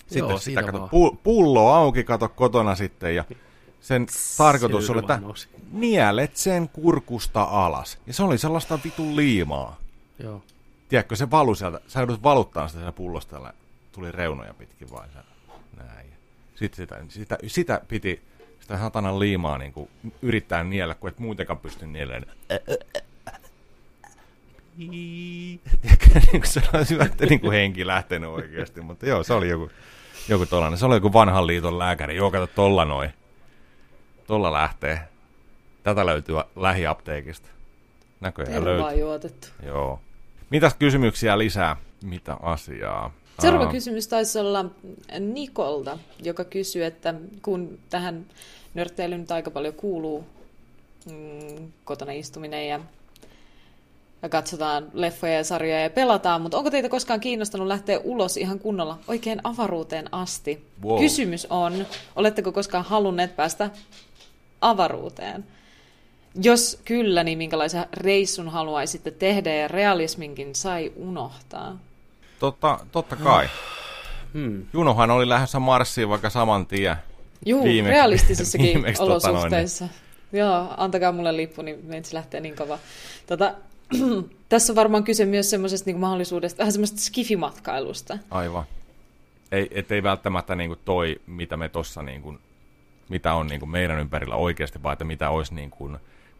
[0.00, 3.24] Sitten Joo, sitä kato, pu- pullo auki, kato kotona sitten ja
[3.80, 4.06] sen
[4.36, 5.48] tarkoitus Selry oli, että nousi.
[5.72, 7.98] nielet sen kurkusta alas.
[8.06, 9.76] Ja se oli sellaista vitun liimaa.
[10.18, 10.42] Joo.
[10.88, 13.52] Tiedätkö, se valui sieltä, sä joudut valuttaa sitä sieltä pullosta, ja
[13.92, 15.08] tuli reunoja pitkin vaan.
[15.14, 15.24] Sä,
[15.76, 16.06] näin.
[16.54, 18.22] Sitten sitä, sitä, sitä piti,
[18.60, 19.88] sitä satanan liimaa niin kuin,
[20.22, 22.36] yrittää niellä, kun et muutenkaan pysty nielemään.
[24.76, 29.70] Tiedätkö, niin kuin hyvä, että niin kuin henki lähtenyt oikeasti, mutta joo, se oli joku,
[30.28, 30.78] joku tollainen.
[30.78, 32.16] Se oli joku vanhan liiton lääkäri.
[32.16, 33.10] Joo, kato, tolla noin.
[34.26, 35.00] Tolla lähtee.
[35.82, 37.48] Tätä löytyy lähiapteekista.
[38.20, 38.72] Näköjään löytyy.
[38.72, 39.48] Tervaa juotettu.
[39.66, 40.00] Joo.
[40.50, 41.76] Mitäs kysymyksiä lisää?
[42.04, 43.12] Mitä asiaa?
[43.38, 44.64] Seuraava Aa, kysymys taisi olla
[45.18, 48.26] Nikolta, joka kysyy, että kun tähän
[48.74, 50.26] nörtteilyyn nyt aika paljon kuuluu
[51.10, 52.80] mm, kotona istuminen ja,
[54.22, 58.58] ja katsotaan leffoja ja sarjoja ja pelataan, mutta onko teitä koskaan kiinnostanut lähteä ulos ihan
[58.58, 60.64] kunnolla oikein avaruuteen asti?
[60.84, 60.98] Wow.
[60.98, 63.70] Kysymys on, oletteko koskaan halunneet päästä
[64.60, 65.44] avaruuteen?
[66.42, 71.78] Jos kyllä, niin minkälaisen reissun haluaisitte tehdä ja realisminkin sai unohtaa?
[72.38, 73.48] Totta, totta kai.
[74.32, 74.66] Hmm.
[74.72, 76.96] Junohan oli lähdössä Marsiin vaikka saman tien.
[77.46, 79.88] Juu, Viime- realistisissakin viimeksi tota noin, olosuhteissa.
[80.32, 82.78] Joo, antakaa mulle lippu, niin meitä lähtee niin kova.
[83.26, 83.54] Tota,
[84.48, 88.18] tässä on varmaan kyse myös semmoisesta niin mahdollisuudesta, vähän semmoisesta skifimatkailusta.
[88.30, 88.64] Aivan.
[89.52, 92.38] Ei, et ei välttämättä niinku toi, mitä me tossa niinku,
[93.08, 95.90] mitä on niinku meidän ympärillä oikeasti, vaan että mitä olisi niinku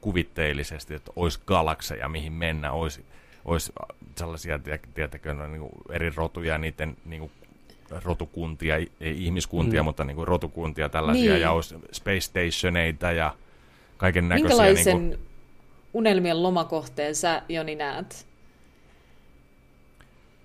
[0.00, 3.04] kuvitteellisesti, että olisi galakseja, mihin mennä, olisi,
[3.44, 3.72] olisi
[4.16, 7.30] sellaisia, tie- tiedättekö, no, niinku eri rotuja, niiden niinku
[8.04, 9.84] rotukuntia, ei ihmiskuntia, mm.
[9.84, 11.42] mutta niinku rotukuntia tällaisia, Niin.
[11.42, 13.34] ja olisi space stationeita ja
[13.96, 14.48] kaiken näköisiä.
[14.48, 15.29] Minkälaisen Niinku,
[15.94, 18.30] unelmien lomakohteen sä, Joni, näet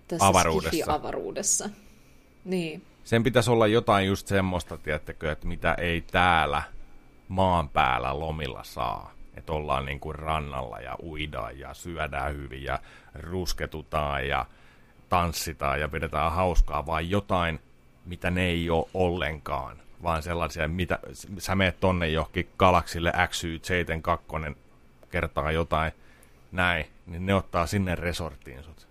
[0.08, 0.94] tässä Avaruudessa.
[0.94, 1.70] avaruudessa?
[2.46, 2.84] Niin.
[3.04, 6.64] sen pitäisi olla jotain just semmoista, tiedättekö, että mitä ei täällä
[7.28, 9.16] maan päällä lomilla saa.
[9.38, 12.80] Että ollaan niin kuin rannalla ja uidaan ja syödään hyvin ja
[13.14, 14.46] rusketutaan ja
[15.10, 17.60] tanssitaan ja pidetään hauskaa, vaan jotain,
[18.06, 19.78] mitä ne ei ole ollenkaan.
[20.04, 21.00] Vaan sellaisia, mitä
[21.38, 24.56] sä meet tonne johonkin galaksille XY72
[25.16, 25.92] kertaa jotain
[26.52, 28.88] näin, niin ne ottaa sinne resorttiin sut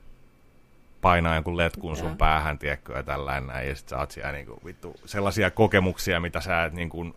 [1.05, 4.61] painaa jonkun letkun sun päähän, tiedätkö, ja tällainen näin, ja sit sä oot siellä niinku,
[4.65, 7.15] vittu, sellaisia kokemuksia, mitä sä et niinku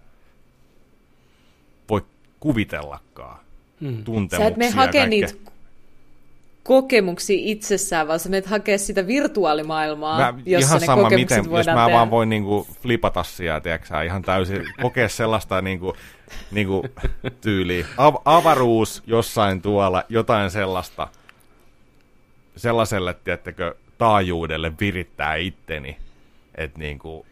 [1.89, 2.05] voi
[2.39, 3.39] kuvitellakaan.
[3.81, 4.03] Hmm.
[4.03, 4.39] Tuntemuksia.
[4.39, 5.29] Sä et mene hakea kaikkea.
[5.29, 5.46] niitä
[6.67, 11.37] kokemuksia itsessään, vaan sä menet hakea sitä virtuaalimaailmaa, Mä, jossa ihan ne sama kokemukset miten,
[11.37, 11.97] jos voidaan mä tehdä.
[11.97, 15.93] vaan voin niinku flipata siellä, tiedätkö, ihan täysin kokea sellaista niinku,
[16.51, 16.85] niinku
[17.41, 17.85] tyyliä.
[17.97, 21.07] Av- avaruus jossain tuolla, jotain sellaista,
[22.55, 25.97] sellaiselle, tiedättekö, taajuudelle virittää itteni,
[26.55, 27.25] että niinku,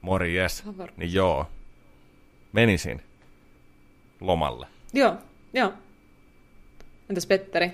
[0.00, 0.96] morjes, Avaruus.
[0.96, 1.46] niin joo,
[2.52, 3.02] menisin
[4.20, 4.66] lomalle.
[4.92, 5.14] Joo,
[5.52, 5.72] joo.
[7.10, 7.72] Entäs Petteri?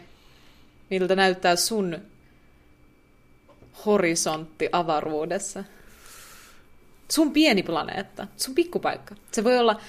[0.93, 1.99] Miltä näyttää sun
[3.87, 5.65] horisontti avaruudessa?
[7.11, 9.15] Sun pieni planeetta, sun pikkupaikka.
[9.33, 9.81] Se voi olla,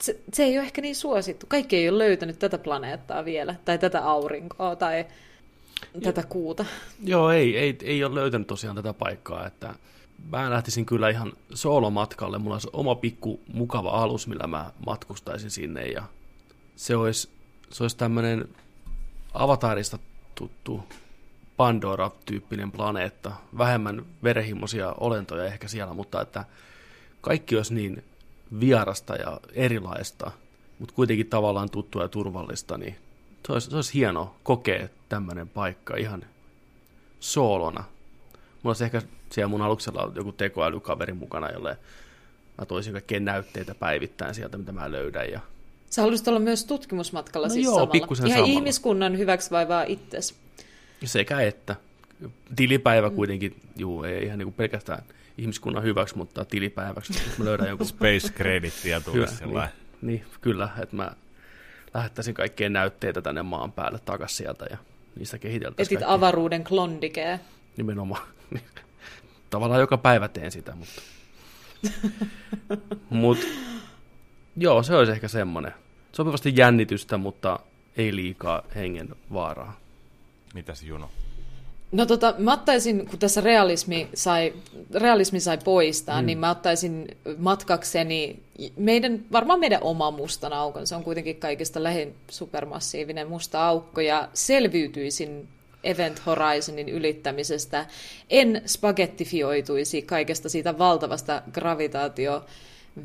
[0.00, 1.46] se, se ei ole ehkä niin suosittu.
[1.48, 5.06] Kaikki ei ole löytänyt tätä planeettaa vielä, tai tätä aurinkoa, tai
[6.02, 6.64] tätä kuuta.
[7.04, 9.74] Joo, ei, ei, ei ole löytänyt tosiaan tätä paikkaa, että
[10.30, 12.38] mä lähtisin kyllä ihan soolomatkalle.
[12.38, 16.02] Mulla olisi oma pikku mukava alus, millä mä matkustaisin sinne ja
[16.76, 17.28] se olisi,
[17.70, 18.48] se olisi tämmöinen
[19.42, 19.98] avatarista
[20.34, 20.84] tuttu
[21.56, 23.32] Pandora-tyyppinen planeetta.
[23.58, 26.44] Vähemmän verehimoisia olentoja ehkä siellä, mutta että
[27.20, 28.04] kaikki olisi niin
[28.60, 30.30] vierasta ja erilaista,
[30.78, 32.96] mutta kuitenkin tavallaan tuttua ja turvallista, niin
[33.46, 36.24] se olisi, se olisi hieno kokea tämmöinen paikka ihan
[37.20, 37.84] soolona.
[38.32, 41.78] Mulla olisi ehkä siellä mun aluksella joku tekoälykaveri mukana, jolle
[42.58, 45.30] mä toisin kaikkea näytteitä päivittäin sieltä, mitä mä löydän.
[45.30, 45.40] Ja...
[45.96, 47.92] Sä haluaisit olla myös tutkimusmatkalla No siis joo, samalla.
[47.92, 48.58] pikkusen Ihan samalla.
[48.58, 50.34] ihmiskunnan hyväksi vai vaan itses?
[51.04, 51.76] Sekä että.
[52.56, 55.02] Tilipäivä kuitenkin, juu, ei ihan niin kuin pelkästään
[55.38, 59.68] ihmiskunnan hyväksi, mutta tilipäiväksi, jos mä löydän jonkun Space credittiä Hyvä, sillä
[60.02, 61.10] niin, niin, kyllä, että mä
[61.94, 64.76] lähettäisin kaikkea näytteitä tänne maan päälle takas sieltä ja
[65.18, 66.14] niistä kehiteltäisiin Etit kaikki.
[66.14, 67.38] avaruuden klondikea.
[67.76, 68.22] Nimenomaan.
[69.50, 71.02] Tavallaan joka päivä teen sitä, mutta...
[73.10, 73.38] Mut,
[74.56, 75.74] joo, se olisi ehkä semmoinen.
[76.16, 77.60] Sopivasti jännitystä, mutta
[77.96, 79.80] ei liikaa hengen vaaraa.
[80.54, 81.10] Mitäs Juno?
[81.92, 84.54] No tota, mä ottaisin, kun tässä realismi sai,
[84.94, 86.26] realismi sai poistaa, mm.
[86.26, 88.42] niin mä ottaisin matkakseni
[88.76, 90.86] meidän, varmaan meidän oma mustan aukon.
[90.86, 95.48] Se on kuitenkin kaikista lähin supermassiivinen musta aukko ja selviytyisin
[95.84, 97.86] Event Horizonin ylittämisestä.
[98.30, 102.44] En spagettifioituisi kaikesta siitä valtavasta gravitaatio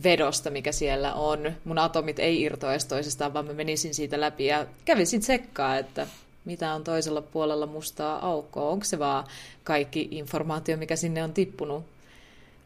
[0.03, 1.51] vedosta, mikä siellä on.
[1.65, 6.07] Mun atomit ei irtoaisi toisestaan, vaan mä menisin siitä läpi ja kävisin tsekkaa, että
[6.45, 8.69] mitä on toisella puolella mustaa aukkoa.
[8.69, 9.27] Onko se vaan
[9.63, 11.85] kaikki informaatio, mikä sinne on tippunut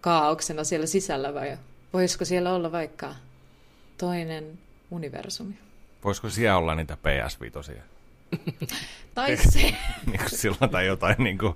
[0.01, 1.57] kaauksena siellä sisällä vai
[1.93, 3.15] voisiko siellä olla vaikka
[3.97, 4.59] toinen
[4.91, 5.53] universumi?
[6.03, 7.79] Voisiko siellä olla niitä PS5?
[9.15, 9.59] tai se.
[10.05, 11.55] niin kuin silloin tai jotain niin kuin,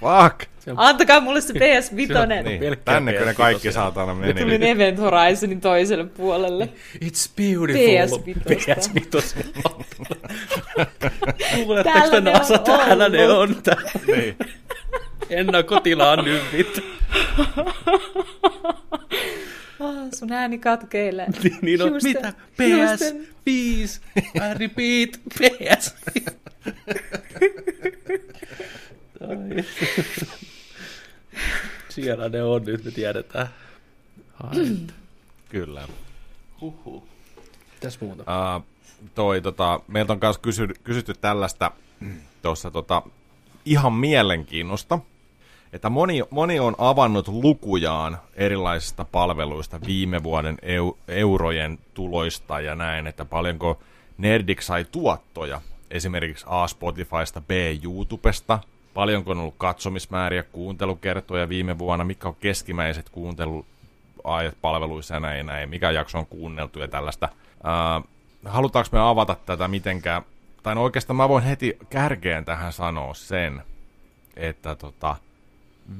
[0.00, 0.50] fuck!
[0.76, 1.96] Antakaa mulle se PS5.
[2.44, 4.32] niin, tänne kyllä ne kaikki saatana meni.
[4.34, 6.68] Mä tulin Event Horizonin toiselle puolelle.
[7.04, 8.18] It's beautiful.
[8.18, 8.40] PS5.
[8.48, 9.44] PS5.
[11.56, 12.58] Luuletteko te NASA?
[12.58, 13.56] Täällä ne on.
[14.06, 14.36] niin.
[15.30, 16.80] Ennakkotilaan nyt vittu.
[19.80, 21.26] Ah, sun ääni katkeilee.
[21.42, 22.32] niin, niin on, mitä?
[22.32, 23.14] PS,
[23.46, 25.94] 5, I repeat, PS.
[31.88, 33.48] Siellä ne on nyt, me tiedetään.
[35.48, 35.88] Kyllä.
[36.60, 37.04] Huhhuh.
[37.74, 38.22] Mitäs muuta?
[38.22, 38.64] Uh,
[39.14, 41.72] toi, tota, meiltä on myös kysy, kysytty tällaista
[42.42, 43.02] tuossa tota,
[43.64, 44.98] ihan mielenkiinnosta,
[45.72, 53.06] että moni, moni on avannut lukujaan erilaisista palveluista viime vuoden eu, eurojen tuloista ja näin,
[53.06, 53.80] että paljonko
[54.18, 55.60] Nerdik sai tuottoja
[55.90, 57.50] esimerkiksi A Spotifysta, B
[57.82, 58.58] YouTubesta,
[58.94, 65.44] paljonko on ollut katsomismääriä, kuuntelukertoja viime vuonna, mikä on keskimäiset kuunteluajat palveluissa ja näin, ja
[65.44, 67.28] näin, mikä jakso on kuunneltu ja tällaista.
[67.54, 68.08] Uh,
[68.44, 70.22] halutaanko me avata tätä mitenkään,
[70.62, 73.62] tai no oikeastaan mä voin heti kärkeen tähän sanoa sen,
[74.36, 75.16] että tota,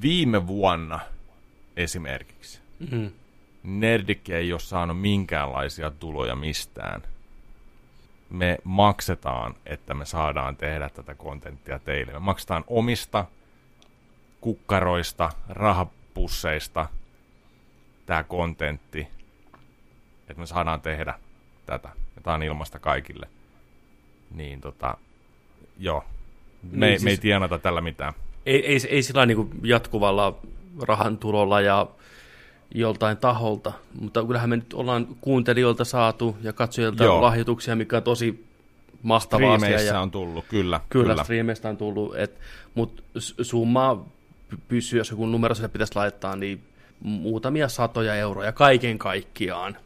[0.02, 1.00] viime vuonna
[1.76, 3.10] esimerkiksi mm-hmm.
[3.62, 7.02] Nerdik ei ole saanut minkäänlaisia tuloja mistään.
[8.30, 12.12] Me maksetaan, että me saadaan tehdä tätä kontenttia teille.
[12.12, 13.24] Me maksetaan omista
[14.40, 16.86] kukkaroista, rahapusseista
[18.06, 19.08] tämä kontentti,
[20.28, 21.14] että me saadaan tehdä
[21.66, 21.88] tätä.
[22.16, 23.28] Ja tämä on ilmasta kaikille.
[24.34, 24.96] Niin tota,
[25.78, 26.04] joo.
[26.62, 27.04] Me, niin, siis...
[27.04, 28.14] me ei tienata tällä mitään
[28.46, 30.38] ei, ei, ei sillä niin jatkuvalla
[30.82, 31.86] rahan tulolla ja
[32.74, 37.22] joltain taholta, mutta kyllähän me nyt ollaan kuuntelijoilta saatu ja katsojilta Joo.
[37.22, 38.44] lahjoituksia, mikä on tosi
[39.02, 39.80] mahtavaa asia.
[39.80, 40.80] Ja, on tullut, kyllä.
[40.88, 41.24] Kyllä, kyllä.
[41.24, 42.14] striimeistä on tullut,
[42.74, 43.02] mutta
[43.42, 44.04] summa
[44.68, 46.62] pysyy, jos joku numero sille pitäisi laittaa, niin
[47.00, 49.76] muutamia satoja euroja kaiken kaikkiaan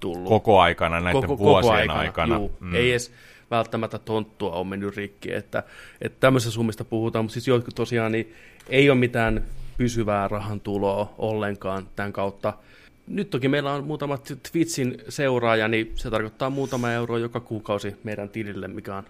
[0.00, 0.28] tullut.
[0.28, 2.00] Koko aikana, näiden koko, vuosien koko aikana.
[2.00, 2.34] aikana.
[2.34, 2.74] Juu, mm.
[2.74, 3.12] Ei edes
[3.50, 5.62] välttämättä tonttua on mennyt rikki, että,
[6.00, 8.34] että tämmöisessä summista puhutaan, mutta siis jotkut tosiaan niin
[8.68, 9.44] ei ole mitään
[9.76, 12.52] pysyvää rahan tuloa ollenkaan tämän kautta.
[13.06, 14.18] Nyt toki meillä on muutama
[14.52, 19.04] Twitchin seuraaja, niin se tarkoittaa muutama euro joka kuukausi meidän tilille, mikä on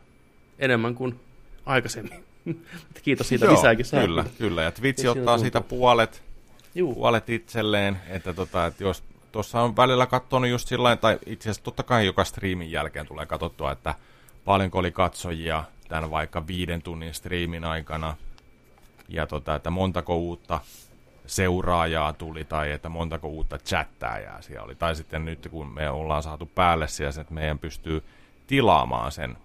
[0.59, 1.21] enemmän kuin
[1.67, 2.25] aikaisemmin.
[3.03, 3.85] Kiitos siitä Joo, lisääkin.
[3.85, 4.01] Saa.
[4.01, 4.63] Kyllä, kyllä.
[4.63, 6.23] Ja Twitch ottaa siitä puolet,
[6.75, 6.95] Juu.
[6.95, 9.03] puolet itselleen, että, tota, että jos
[9.33, 13.27] tuossa on välillä katsonut just sillä tai itse asiassa totta kai joka striimin jälkeen tulee
[13.27, 13.95] katsottua, että
[14.45, 18.17] paljonko oli katsojia tämän vaikka viiden tunnin striimin aikana,
[19.09, 20.61] ja tota, että montako uutta
[21.27, 24.75] seuraajaa tuli, tai että montako uutta chattaajaa siellä oli.
[24.75, 28.03] Tai sitten nyt kun me ollaan saatu päälle siellä, että meidän pystyy
[28.47, 29.37] tilaamaan sen,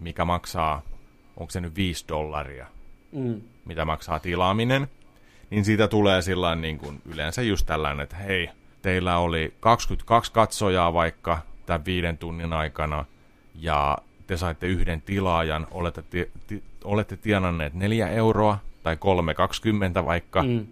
[0.00, 0.82] mikä maksaa,
[1.36, 2.66] onko se nyt 5 dollaria,
[3.12, 3.40] mm.
[3.64, 4.88] mitä maksaa tilaaminen,
[5.50, 8.50] niin siitä tulee sillä niin kuin yleensä just tällainen, että hei,
[8.82, 13.04] teillä oli 22 katsojaa vaikka tämän viiden tunnin aikana,
[13.54, 18.94] ja te saitte yhden tilaajan, olette, ti, ti, olette tienanneet neljä euroa tai
[20.00, 20.66] 3,20 vaikka, mm.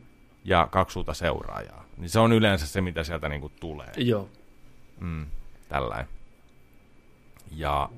[0.44, 1.84] ja kaksi uutta seuraajaa.
[1.96, 3.92] Niin se on yleensä se, mitä sieltä niinku tulee.
[3.96, 4.28] Joo.
[5.00, 5.26] Mm,
[5.68, 6.08] tällainen.
[7.56, 7.88] Ja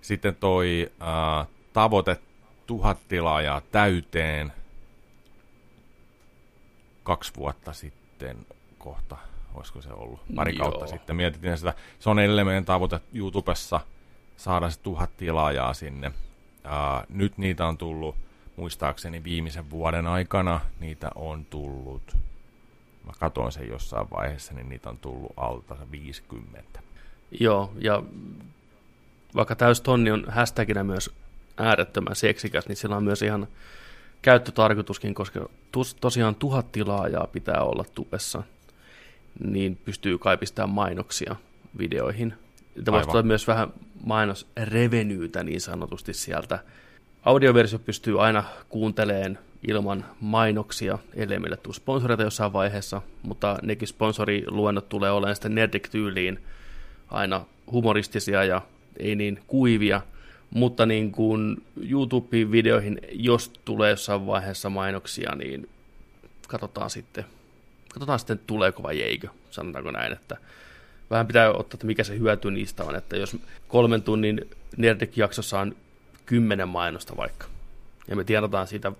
[0.00, 2.16] sitten toi äh, tavoite
[2.66, 4.52] tuhat tilaajaa täyteen
[7.02, 8.46] kaksi vuotta sitten
[8.78, 9.16] kohta,
[9.54, 10.70] olisiko se ollut, pari Joo.
[10.70, 11.16] kautta sitten.
[11.16, 13.80] Mietittiin sitä, se on edelleen meidän tavoite YouTubessa–
[14.42, 16.08] saada se tuhat tilaajaa sinne.
[16.08, 18.16] Uh, nyt niitä on tullut,
[18.56, 22.16] muistaakseni viimeisen vuoden aikana, niitä on tullut,
[23.06, 26.80] mä katoin sen jossain vaiheessa, niin niitä on tullut alta 50.
[27.40, 28.02] Joo, ja
[29.34, 31.10] vaikka täystonni on hashtaginä myös
[31.56, 33.48] äärettömän seksikäs, niin sillä on myös ihan
[34.22, 38.42] käyttötarkoituskin, koska tos, tosiaan tuhat tilaajaa pitää olla tupessa,
[39.44, 41.36] niin pystyy kai pistämään mainoksia
[41.78, 42.34] videoihin.
[42.84, 43.72] Tämä voisi tulla myös vähän
[44.04, 46.58] mainosrevenyytä niin sanotusti sieltä
[47.24, 54.88] Audioversio pystyy aina kuuntelemaan ilman mainoksia, ellei meille tule sponsoreita jossain vaiheessa, mutta nekin sponsoriluennot
[54.88, 56.38] tulee olemaan sitten Nerdic-tyyliin
[57.08, 58.62] aina humoristisia ja
[58.96, 60.00] ei niin kuivia,
[60.50, 65.68] mutta niin kuin YouTube-videoihin, jos tulee jossain vaiheessa mainoksia, niin
[66.48, 67.24] katsotaan sitten,
[67.92, 70.36] katsotaan sitten tuleeko vai eikö, sanotaanko näin, että
[71.10, 73.36] vähän pitää ottaa, että mikä se hyöty niistä on, että jos
[73.68, 75.76] kolmen tunnin Nerdic-jaksossa on
[76.26, 77.46] kymmenen mainosta vaikka,
[78.08, 78.92] ja me tiedotaan siitä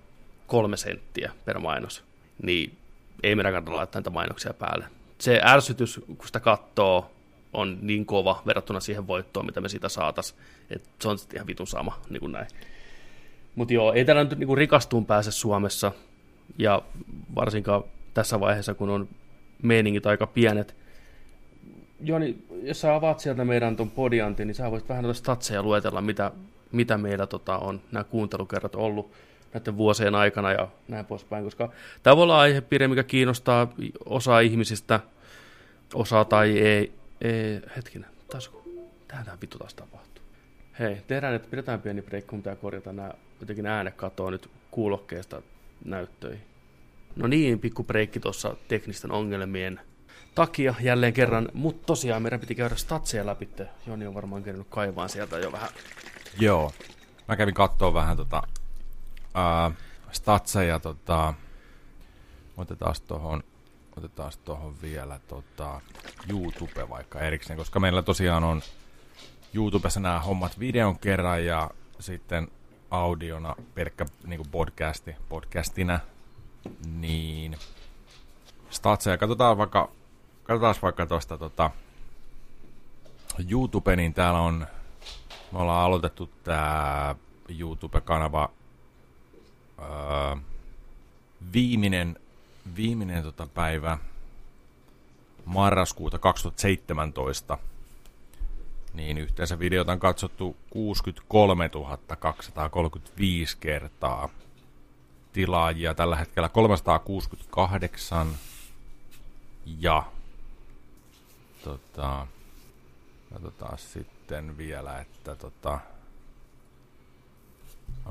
[0.47, 2.03] kolme senttiä per mainos,
[2.43, 2.77] niin
[3.23, 4.85] ei meidän kannata laittaa näitä mainoksia päälle.
[5.19, 7.11] Se ärsytys, kun sitä katsoo,
[7.53, 10.35] on niin kova verrattuna siihen voittoon, mitä me siitä saatas,
[10.69, 12.47] että se on sitten ihan vitun sama, niin kuin näin.
[13.55, 15.91] Mutta joo, ei täällä nyt niin rikastuun pääse Suomessa,
[16.57, 16.81] ja
[17.35, 19.07] varsinkaan tässä vaiheessa, kun on
[19.61, 20.75] meiningit aika pienet.
[22.01, 26.01] Joni, jos sä avaat sieltä meidän tuon podiantin, niin sä voisit vähän noita statseja luetella,
[26.01, 26.31] mitä,
[26.73, 29.11] mitä meillä tota, on nämä kuuntelukerrat ollut
[29.53, 31.69] näiden vuosien aikana ja näin poispäin, koska
[32.03, 33.73] tämä voi olla aihepiiri, mikä kiinnostaa
[34.05, 34.99] osaa ihmisistä,
[35.93, 36.93] osaa tai ei.
[37.21, 38.51] ei hetkinen, taas
[39.07, 40.23] tähän tämä vittu taas tapahtuu.
[40.79, 45.41] Hei, tehdään, että pidetään pieni break, kun pitää korjata nämä, jotenkin ääne katoaa nyt kuulokkeesta
[45.85, 46.41] näyttöihin.
[47.15, 49.79] No niin, pikku breikki tuossa teknisten ongelmien
[50.35, 53.49] takia jälleen kerran, mutta tosiaan meidän piti käydä statseja läpi.
[53.87, 55.69] Joni on varmaan kerännyt kaivaan sieltä jo vähän.
[56.39, 56.71] Joo.
[57.27, 58.43] Mä kävin katsoa vähän tota,
[59.17, 59.73] uh,
[60.11, 60.79] statseja.
[60.79, 61.33] Tota,
[62.57, 63.43] otetaan tuohon
[63.97, 65.81] otetaan tuohon vielä tota,
[66.29, 68.61] YouTube vaikka erikseen, koska meillä tosiaan on
[69.53, 71.69] YouTubessa nämä hommat videon kerran ja
[71.99, 72.47] sitten
[72.91, 75.99] audiona pelkkä niin podcasti, podcastina,
[76.99, 77.57] niin
[78.69, 79.17] statseja.
[79.17, 79.89] Katsotaan vaikka,
[80.43, 81.71] katsotaan vaikka tuosta tota,
[83.49, 84.67] YouTube, niin täällä on,
[85.53, 87.15] me ollaan aloitettu tämä
[87.59, 88.49] YouTube-kanava
[89.79, 90.35] öö,
[91.53, 92.19] viimeinen,
[92.75, 93.97] viimeinen tota päivä
[95.45, 97.57] marraskuuta 2017
[98.93, 101.69] niin yhteensä videota on katsottu 63
[102.19, 104.29] 235 kertaa.
[105.33, 108.27] Tilaajia tällä hetkellä 368
[109.79, 110.03] ja
[111.63, 112.27] tota,
[113.33, 113.77] katsotaan
[114.23, 115.79] sitten vielä, että tota,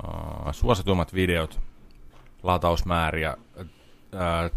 [0.03, 1.59] uh, suosituimmat videot,
[2.43, 3.65] latausmääriä, uh,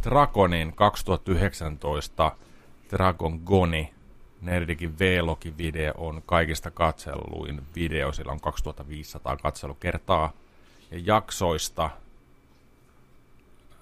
[0.03, 2.37] Dragonin 2019
[2.91, 3.95] Dragon Goni
[4.41, 10.33] Nerdikin V-login video on kaikista katselluin video, sillä on 2500 katselukertaa.
[10.91, 11.91] Ja jaksoista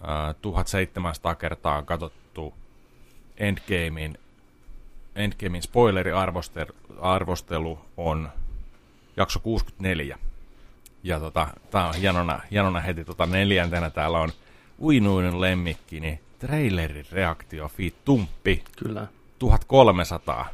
[0.02, 2.54] ää, 1700 kertaa katsottu
[3.36, 4.18] Endgamein,
[5.16, 8.28] Endgamein spoileriarvostelu on
[9.16, 10.18] jakso 64.
[11.02, 14.30] Ja tota, tää on hienona, hienona heti tota neljäntenä täällä on
[14.80, 18.64] uinuinen lemmikki, niin trailerin reaktio feed tumppi.
[18.76, 19.06] Kyllä.
[19.38, 20.48] 1300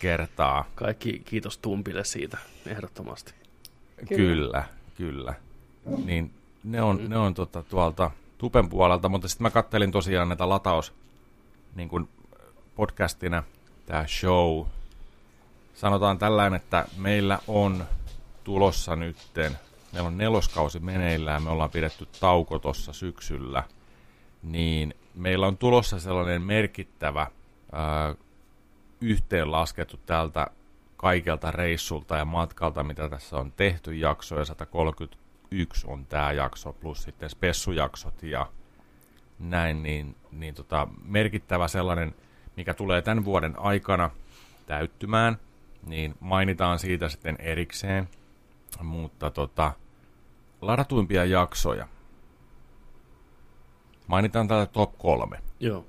[0.00, 0.64] kertaa.
[0.74, 3.34] Kaikki kiitos Tumpille siitä, ehdottomasti.
[4.08, 4.64] Kyllä, kyllä.
[4.96, 5.34] kyllä.
[6.04, 6.30] Niin
[6.64, 7.10] ne on, mm.
[7.10, 10.94] ne on tota, tuolta Tupen puolelta, mutta sitten mä kattelin tosiaan näitä lataus
[11.74, 12.08] niin kuin
[12.76, 13.42] podcastina,
[13.86, 14.66] tämä show.
[15.74, 17.84] Sanotaan tällainen, että meillä on
[18.44, 19.58] tulossa nytten,
[19.92, 23.62] meillä on neloskausi meneillään, me ollaan pidetty tauko tuossa syksyllä,
[24.42, 27.26] niin meillä on tulossa sellainen merkittävä
[27.72, 28.14] ää,
[29.00, 30.46] yhteenlaskettu tältä
[30.96, 34.44] kaikelta reissulta ja matkalta, mitä tässä on tehty jaksoja.
[34.44, 38.46] 131 on tämä jakso, plus sitten spessujaksot ja
[39.38, 42.14] näin, niin, niin tota, merkittävä sellainen,
[42.56, 44.10] mikä tulee tämän vuoden aikana
[44.66, 45.38] täyttymään,
[45.86, 48.08] niin mainitaan siitä sitten erikseen.
[48.82, 49.72] Mutta tota,
[50.60, 51.88] ladatuimpia jaksoja.
[54.06, 55.40] Mainitaan täällä top kolme.
[55.60, 55.84] Joo.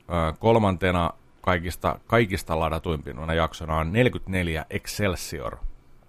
[0.00, 5.56] Ö, kolmantena kaikista, kaikista ladatuimpina jaksona on 44 Excelsior,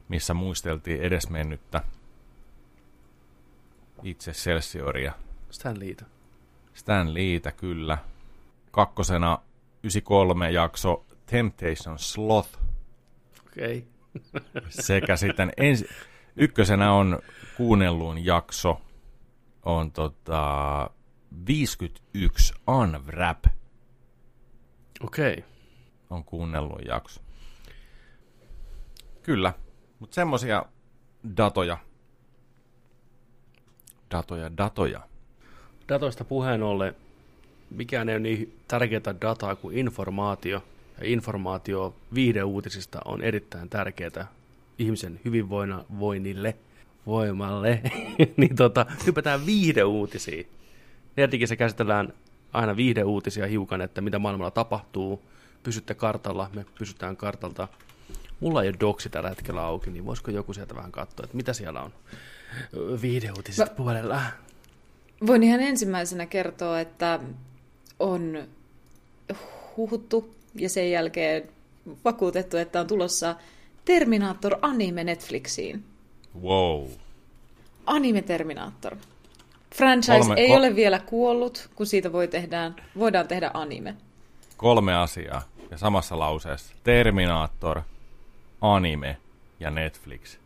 [0.09, 1.81] missä muisteltiin edesmennyttä
[4.03, 5.13] itse Celsioria.
[5.49, 6.05] Stan Leeta.
[6.73, 7.97] Stan Leeta, kyllä.
[8.71, 9.39] Kakkosena
[9.83, 12.59] 93 jakso Temptation Sloth.
[13.47, 13.87] Okei.
[14.17, 14.61] Okay.
[14.69, 15.87] Sekä sitten ensi,
[16.35, 17.19] ykkösenä on
[17.57, 18.81] kuunnelluin jakso
[19.67, 20.89] on tota
[21.47, 23.45] 51 Unwrap.
[25.03, 25.33] Okei.
[25.33, 25.43] Okay.
[26.09, 27.21] On kuunnellut jakso.
[29.23, 29.53] Kyllä,
[29.99, 30.65] mutta semmosia
[31.37, 31.77] datoja.
[34.11, 35.01] Datoja, datoja.
[35.89, 36.95] Datoista puheen ollen,
[37.69, 40.63] mikään ei ole niin tärkeää dataa kuin informaatio.
[41.01, 44.27] Ja informaatio viihdeuutisista on erittäin tärkeää
[44.79, 46.55] ihmisen hyvinvoinnille.
[47.05, 47.81] voimalle.
[48.37, 50.47] niin tota, hypätään viihdeuutisiin.
[51.15, 52.13] Nerdikissä käsitellään
[52.53, 55.21] aina viihdeuutisia hiukan, että mitä maailmalla tapahtuu.
[55.63, 57.67] Pysytte kartalla, me pysytään kartalta.
[58.39, 61.53] Mulla ei ole doksi tällä hetkellä auki, niin voisiko joku sieltä vähän katsoa, että mitä
[61.53, 61.91] siellä on
[63.01, 64.21] viihdeuutiset Mä- puolella.
[65.27, 67.19] Voin ihan ensimmäisenä kertoa, että
[67.99, 68.43] on
[69.77, 71.49] huhuttu ja sen jälkeen
[72.05, 73.35] vakuutettu, että on tulossa
[73.85, 75.83] Terminator anime Netflixiin.
[76.41, 76.85] Wow.
[77.85, 78.95] Anime Terminator.
[79.75, 83.95] Franchise Kolme- ei kol- ole vielä kuollut, kun siitä voi tehdään, voidaan tehdä anime.
[84.57, 85.41] Kolme asiaa
[85.71, 86.73] ja samassa lauseessa.
[86.83, 87.81] Terminator,
[88.61, 89.17] anime
[89.59, 90.37] ja Netflix.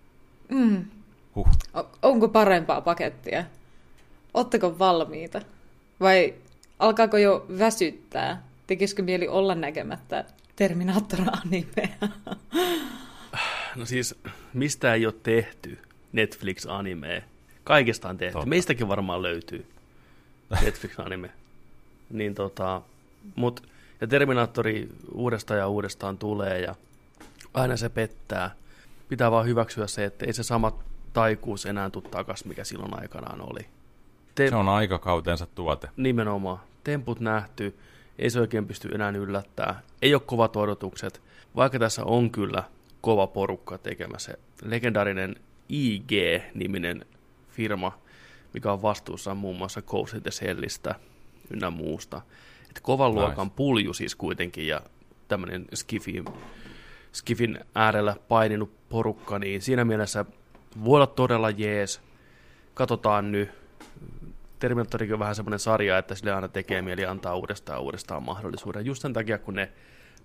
[0.49, 0.85] Mm.
[1.35, 1.47] Huh.
[1.73, 3.43] O- onko parempaa pakettia?
[4.33, 5.41] Otteko valmiita?
[5.99, 6.33] Vai
[6.81, 8.43] alkaako jo väsyttää?
[8.67, 10.25] Tekisikö mieli olla näkemättä
[10.55, 11.87] Terminator-animea?
[13.75, 14.15] No siis,
[14.53, 15.79] mistä ei ole tehty
[16.11, 17.21] Netflix-animea?
[17.63, 18.33] Kaikesta on tehty.
[18.33, 18.49] Totta.
[18.49, 19.65] Meistäkin varmaan löytyy
[20.65, 21.29] Netflix-anime.
[22.09, 22.81] Niin tota,
[23.35, 23.67] mut,
[24.01, 26.75] ja Terminaattori uudestaan ja uudestaan tulee ja
[27.53, 28.51] aina se pettää.
[29.09, 30.79] Pitää vaan hyväksyä se, että ei se sama
[31.13, 33.65] taikuus enää tule takas, mikä silloin aikanaan oli.
[34.35, 35.89] Te, Se on aikakautensa tuote.
[35.97, 36.59] Nimenomaan.
[36.83, 37.77] Temput nähty,
[38.19, 39.81] ei se oikein pysty enää yllättää.
[40.01, 41.21] Ei ole kovat odotukset,
[41.55, 42.63] vaikka tässä on kyllä
[43.01, 44.33] kova porukka tekemässä.
[44.63, 45.35] Legendaarinen
[45.69, 47.05] IG-niminen
[47.49, 47.97] firma,
[48.53, 50.95] mikä on vastuussa muun muassa Ghost the
[51.49, 52.21] ynnä muusta.
[52.69, 53.19] Et kovan Nice.
[53.21, 54.81] luokan pulju siis kuitenkin ja
[55.27, 56.23] tämmöinen Skifi,
[57.13, 60.25] Skifin äärellä paininut porukka, niin siinä mielessä
[60.83, 62.01] voi olla todella jees.
[62.73, 63.49] Katsotaan nyt.
[64.61, 68.85] Terminatorikin on vähän semmoinen sarja, että sille aina tekee mieli antaa uudestaan uudestaan mahdollisuuden.
[68.85, 69.71] Just sen takia, kun ne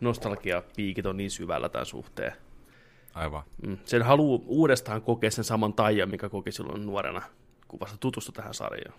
[0.01, 2.33] nostalgiapiikit on niin syvällä tämän suhteen.
[3.15, 3.43] Aivan.
[3.67, 3.79] Mm.
[3.85, 7.23] Sen haluaa uudestaan kokea sen saman taian, mikä koki silloin nuorena,
[7.69, 8.99] kun vasta tutustui tähän sarjaan.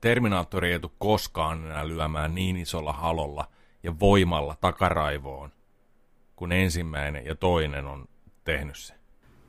[0.00, 3.44] Terminaattori ei tule koskaan enää lyömään niin isolla halolla
[3.82, 5.52] ja voimalla takaraivoon,
[6.36, 8.08] kun ensimmäinen ja toinen on
[8.44, 8.94] tehnyt se.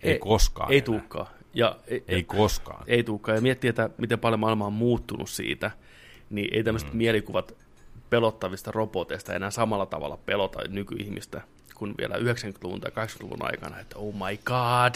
[0.02, 0.86] Ei, ei koskaan Ei enää.
[0.86, 1.28] tuukkaan.
[1.54, 2.84] Ja, e- ei, ja, koskaan.
[2.88, 3.36] Ei tulekaan.
[3.36, 5.72] Ja miettiä, että miten paljon maailma on muuttunut siitä,
[6.30, 6.98] niin ei tämmöiset mm.
[6.98, 7.56] mielikuvat
[8.10, 11.42] pelottavista roboteista enää samalla tavalla pelota nykyihmistä
[11.76, 14.94] kuin vielä 90-luvun tai 80-luvun aikana, että oh my god,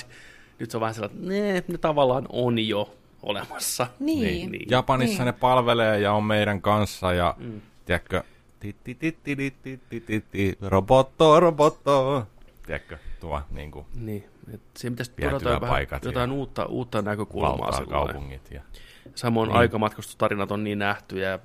[0.60, 3.88] nyt se on vähän sellainen, että ne, ne tavallaan on jo olemassa.
[4.00, 4.22] Niin.
[4.22, 4.68] niin, niin.
[4.72, 5.26] Japanissa niin.
[5.26, 7.62] ne palvelee ja on meidän kanssa ja mm.
[7.86, 8.24] tiedätkö,
[10.62, 12.28] robotto, robotto,
[12.66, 13.86] tiedätkö, tuo niin kuin.
[13.96, 14.24] Niin
[14.54, 17.58] et siihen pitäisi todeta vähän paikat jotain ja uutta, uutta näkökulmaa.
[17.58, 18.52] valtaa kaupungit.
[18.52, 18.62] Ja...
[19.16, 19.58] Samoin Niin.
[19.58, 21.40] aikamatkustustarinat on niin nähty ja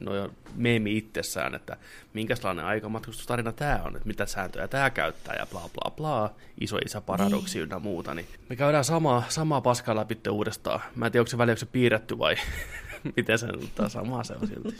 [0.00, 1.76] no jo meemi itsessään, että
[2.12, 6.30] minkälainen aikamatkustustarina tämä on, että mitä sääntöjä tämä käyttää ja bla bla bla,
[6.60, 7.62] iso isä paradoksi niin.
[7.62, 10.80] ynnä muuta, niin me käydään samaa, samaa paskaa läpi uudestaan.
[10.96, 12.36] Mä en tiedä, onko se väliä, onko se piirretty vai
[13.16, 14.76] miten se mutta samaa se on silti.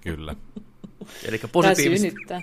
[0.00, 0.36] Kyllä.
[1.24, 2.34] Eli positiivista.
[2.34, 2.42] Väsynyttä.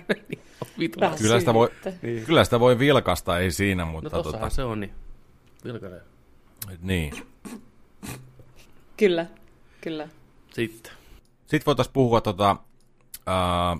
[1.18, 1.70] Kyllä sitä, voi,
[2.02, 2.24] Niin.
[2.26, 4.92] kyllä sitä voi vilkasta, ei siinä, No mutta tossahan tota, se on, niin
[5.64, 6.00] vilkainen.
[6.82, 7.12] niin.
[8.96, 9.26] Kyllä,
[9.80, 10.08] kyllä.
[10.52, 10.92] Sitten.
[11.40, 12.56] Sitten voitaisiin puhua tota,
[13.26, 13.76] ää,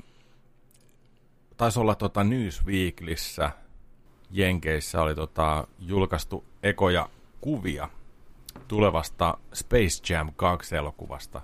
[1.56, 3.50] taisi olla tota Newsweeklissä
[4.30, 7.08] Jenkeissä oli tota, julkaistu ekoja
[7.40, 7.88] kuvia
[8.68, 11.40] tulevasta Space Jam 2 elokuvasta.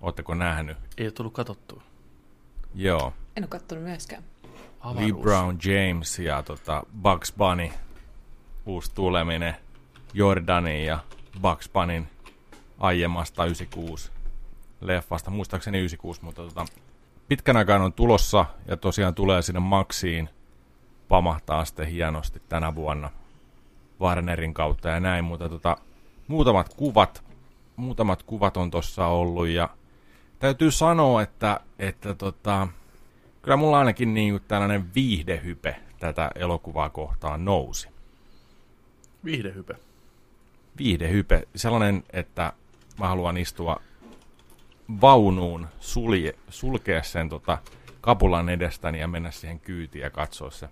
[0.00, 0.76] Oletteko nähnyt?
[0.98, 1.82] Ei ole tullut katsottua.
[2.74, 3.12] Joo.
[3.36, 4.22] En ole kattonut myöskään.
[4.94, 7.70] Lee Brown James ja tota Bugs Bunny,
[8.66, 9.56] uusi tuleminen,
[10.14, 10.98] Jordanin ja
[11.42, 12.08] Bugs Bunnyn
[12.78, 14.10] aiemmasta 96
[14.80, 16.66] leffasta, muistaakseni 96, mutta tota,
[17.28, 20.28] pitkän aikaan on tulossa ja tosiaan tulee sinne Maxiin,
[21.08, 23.10] pamahtaa sitten hienosti tänä vuonna
[24.00, 25.76] Warnerin kautta ja näin, mutta tota,
[26.28, 27.24] muutamat kuvat,
[27.76, 29.68] muutamat kuvat on tossa ollut ja
[30.44, 32.68] täytyy sanoa, että, että tota,
[33.42, 37.88] kyllä mulla ainakin niin kuin tällainen viihdehype tätä elokuvaa kohtaan nousi.
[39.24, 39.74] Viihdehype.
[40.78, 42.52] Viihdehype, sellainen, että
[42.98, 43.80] mä haluan istua
[45.00, 47.58] vaunuun, sulje, sulkea sen tota
[48.00, 50.68] kapulan edestäni ja mennä siihen kyytiin ja katsoa se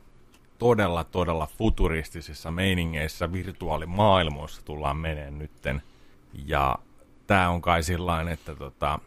[0.58, 5.82] todella, todella futuristisissa meiningeissä virtuaalimaailmoissa tullaan meneen nytten.
[6.46, 6.78] Ja
[7.26, 8.98] tää on kai sillain, että tota,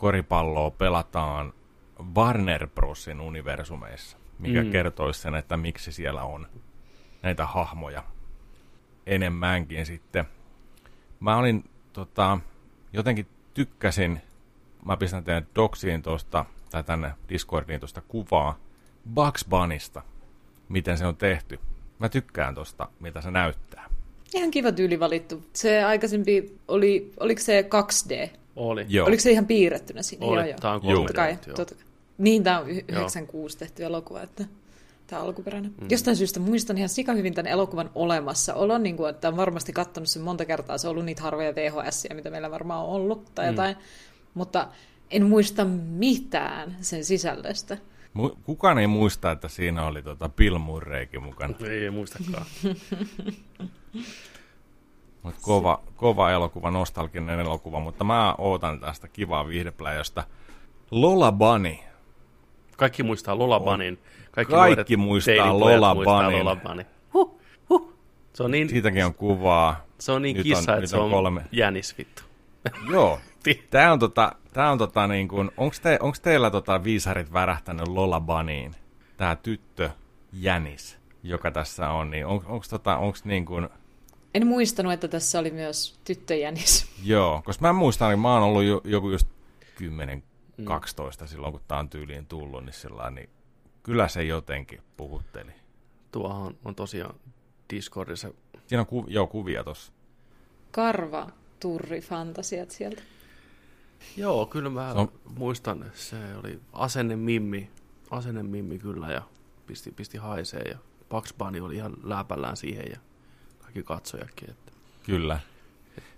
[0.00, 1.52] koripalloa pelataan
[2.16, 4.70] Warner Brosin universumeissa, mikä mm.
[4.70, 6.46] Kertoisi sen, että miksi siellä on
[7.22, 8.04] näitä hahmoja
[9.06, 10.24] enemmänkin sitten.
[11.20, 12.38] Mä olin tota,
[12.92, 14.20] jotenkin tykkäsin,
[14.84, 18.58] mä pistän teidän doksiin tuosta, tai tänne Discordiin tuosta kuvaa,
[19.14, 20.02] Bugs Bunnysta,
[20.68, 21.60] miten se on tehty.
[21.98, 23.90] Mä tykkään tosta, mitä se näyttää.
[24.34, 25.44] Ihan kiva tyyli valittu.
[25.52, 28.40] Se aikaisempi oli, oliko se 2D?
[28.60, 28.86] Oli.
[28.88, 29.06] Joo.
[29.06, 30.26] Oliko se ihan piirrettynä sinne?
[30.26, 30.40] Oli.
[30.40, 30.58] Joo, joo.
[30.60, 30.92] Tämä on Juu.
[30.92, 30.96] 3D.
[30.96, 31.56] Totta kai, joo.
[31.56, 31.66] kai.
[32.18, 34.44] Niin, tämä on y- 96 tehty elokuva, että
[35.06, 35.74] tämä on alkuperäinen.
[35.80, 35.86] Mm.
[35.90, 40.08] Jostain syystä muistan ihan sika hyvin tämän elokuvan olemassaolon, niin kuin, että olen varmasti katsonut
[40.08, 40.78] sen monta kertaa.
[40.78, 43.50] Se on ollut niitä harvoja VHS, mitä meillä varmaan on ollut tai mm.
[43.50, 43.76] jotain.
[44.34, 44.68] Mutta
[45.10, 47.78] en muista mitään sen sisällöstä.
[48.44, 51.54] Kukaan ei muista, että siinä oli tota Bill Murraykin mukana.
[51.68, 52.46] Ei, ei muistakaan.
[55.22, 60.24] Mut kova, kova elokuva, nostalginen elokuva, mutta mä ootan tästä kivaa viihdepläjästä.
[60.90, 61.74] Lola Bunny.
[62.76, 63.98] Kaikki muistaa Lola Bunnin.
[64.32, 66.38] Kaikki, Kaikki muistaa Lola Bunnin.
[66.44, 66.84] Lola Bunny.
[67.14, 67.92] Huh, huh.
[68.32, 69.84] Se on niin, Siitäkin on kuvaa.
[69.98, 71.42] se on niin nyt kissa, on- että se on on kolme.
[71.52, 72.22] jänis vittu.
[72.90, 73.18] Joo.
[73.70, 77.88] Tää on tota, tää on tota niin kuin, onks, te, onks teillä tota viisarit värähtänyt
[77.88, 78.74] Lola Bunnyin?
[79.16, 79.90] Tää tyttö
[80.32, 83.68] Jänis, joka tässä on, niin on, onks tota, onks niin kuin,
[84.34, 86.86] En muistanut, että tässä oli myös tyttöjänis.
[87.04, 89.28] joo, koska mä muistan, että mä oon ollut jo, joku just
[89.74, 90.22] 10,
[90.64, 93.30] 12 silloin, kun tää on tyyliin tullut, niin sillä niin
[93.82, 95.50] kyllä se jotenkin puhutteli.
[96.12, 97.14] Tuohan on tosiaan
[97.70, 98.30] Discordissa.
[98.66, 99.92] Siinä on ku, joo, kuvia tossa.
[100.70, 103.02] Karva, turri, fantasiat sieltä.
[104.16, 105.90] Joo, kyllä mä on- muistan.
[105.94, 107.70] Se oli asenne mimmi.
[108.10, 109.22] Asenne mimmi kyllä ja
[109.66, 110.78] pisti, pisti haisee ja
[111.10, 112.98] Bugs Bunny oli ihan läpällään siihen ja
[113.70, 114.50] kaikki katsojakin.
[114.50, 114.72] Että.
[115.06, 115.40] Kyllä.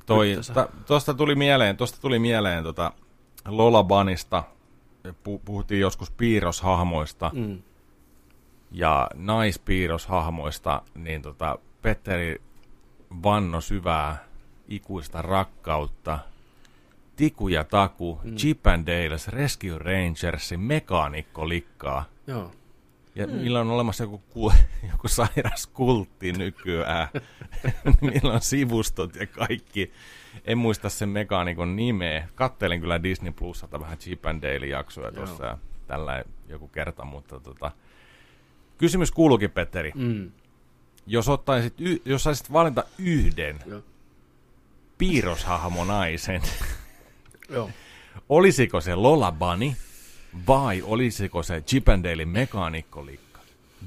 [0.07, 0.55] Toi, Tyttönsä.
[0.55, 2.93] ta, tosta tuli mieleen, tosta tuli mieleen tota
[3.47, 4.45] Lola Bunnysta.
[5.25, 7.63] Pu, puhuttiin joskus piirroshahmoista Mm.
[8.71, 12.43] ja naispiirroshahmoista, niin tota, Petteri
[13.23, 14.25] vanno syvää
[14.69, 16.19] ikuista rakkautta.
[17.17, 18.37] Tiku ja Taku, mm.
[18.37, 22.05] Chip and Dales, Rescue Rangersin, Mekaanikko likkaa.
[22.27, 22.51] Joo.
[23.15, 23.37] Ja mm.
[23.37, 24.53] niillä on olemassa joku, ku,
[24.93, 27.09] joku sairas kultti nykyään.
[28.01, 29.93] niillä on sivustot ja kaikki.
[30.45, 32.29] En muista sen mekaanikon nimeä.
[32.35, 37.41] Kattelin kyllä Disney Plusalta vähän Chip and Dale jaksoja tuossa ja tällä joku kerta, mutta
[37.41, 37.71] tota...
[38.79, 39.93] Kysymys kuuluukin, Petteri.
[39.95, 40.31] Mm.
[41.07, 43.83] Jos, ottaisit y- jos saisit valita yhden Joo.
[44.99, 46.43] piirroshahmonaisen,
[47.49, 47.71] Joo.
[48.29, 49.73] olisiko se Lola Bunny
[50.47, 53.41] vai olisiko se Chip and Dalein mekaanikkolikka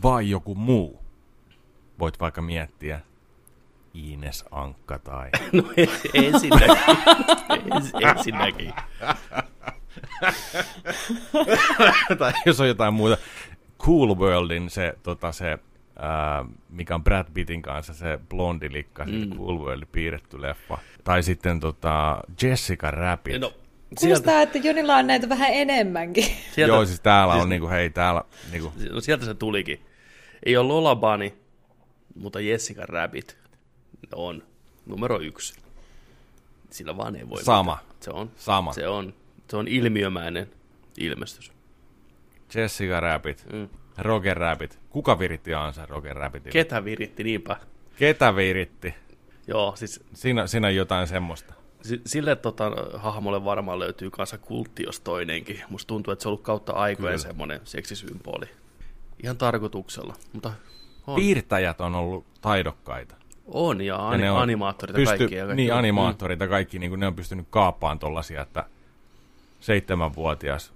[0.04, 1.00] vai joku muu?
[2.00, 3.00] Voit vaikka miettiä
[3.94, 5.30] Ines Ankka tai...
[5.54, 5.64] No
[6.14, 6.78] ensinnäkin.
[7.76, 8.74] Ens, ensinnäkin.
[12.20, 13.18] tai jos on jotain muuta.
[13.80, 15.58] Cool Worldin se, tota, se
[16.00, 19.38] ää, mikä on Brad Pittin kanssa se blondilikka, mm.
[19.38, 20.78] Cool World piirretty leffa.
[21.04, 23.42] Tai sitten tota, Jessica Rabbit.
[23.42, 23.54] No,
[24.00, 26.26] sieltä, Kuulostaa, että Jonilla on näitä vähän enemmänkin.
[26.56, 29.86] sieltä, Joo, siis täällä siis- on niinku, hei, täällä niinku, no sieltä se tulikin.
[30.46, 31.32] Ei ole Lola Bunny,
[32.16, 33.38] mutta Jessica Rabbit
[34.16, 34.44] on
[34.86, 35.54] numero yksi.
[36.70, 37.72] Sillä vaan ei voi Sama.
[37.82, 37.96] mitään.
[38.02, 38.74] Se on, Sama.
[38.74, 39.14] Se on,
[39.50, 40.50] se on ilmiömäinen
[40.98, 41.52] ilmestys.
[42.56, 43.70] Jessica Rabbit, Mm.
[43.98, 44.80] Roger Rabbit.
[44.90, 46.52] Kuka viritti Ansa Roger Rabbitin?
[46.52, 47.58] Ketä viritti niinpä?
[47.98, 48.96] Ketä viritti?
[49.48, 51.54] Joo, siis Siinä, siinä on jotain semmoista.
[51.86, 55.62] Si- sille tota, hahmolle varmaan löytyy kanssa kultti, jos toinenkin.
[55.70, 57.28] Musta tuntuu, että se on ollut kautta aikojen Kyllä.
[57.28, 58.46] semmoinen seksisymboli.
[59.24, 60.52] Ihan tarkoituksella, mutta
[61.08, 61.16] on.
[61.16, 63.16] Piirtäjät on ollut taidokkaita.
[63.48, 65.36] on ja, Ja ani- on animaattorit ja pysty, kaikki.
[65.36, 65.62] Ja kaikki.
[65.62, 68.66] Niin, animaattorit ja kaikki, niin ne on pystynyt kaappaan tollasia, että
[69.60, 70.74] seitsemänvuotias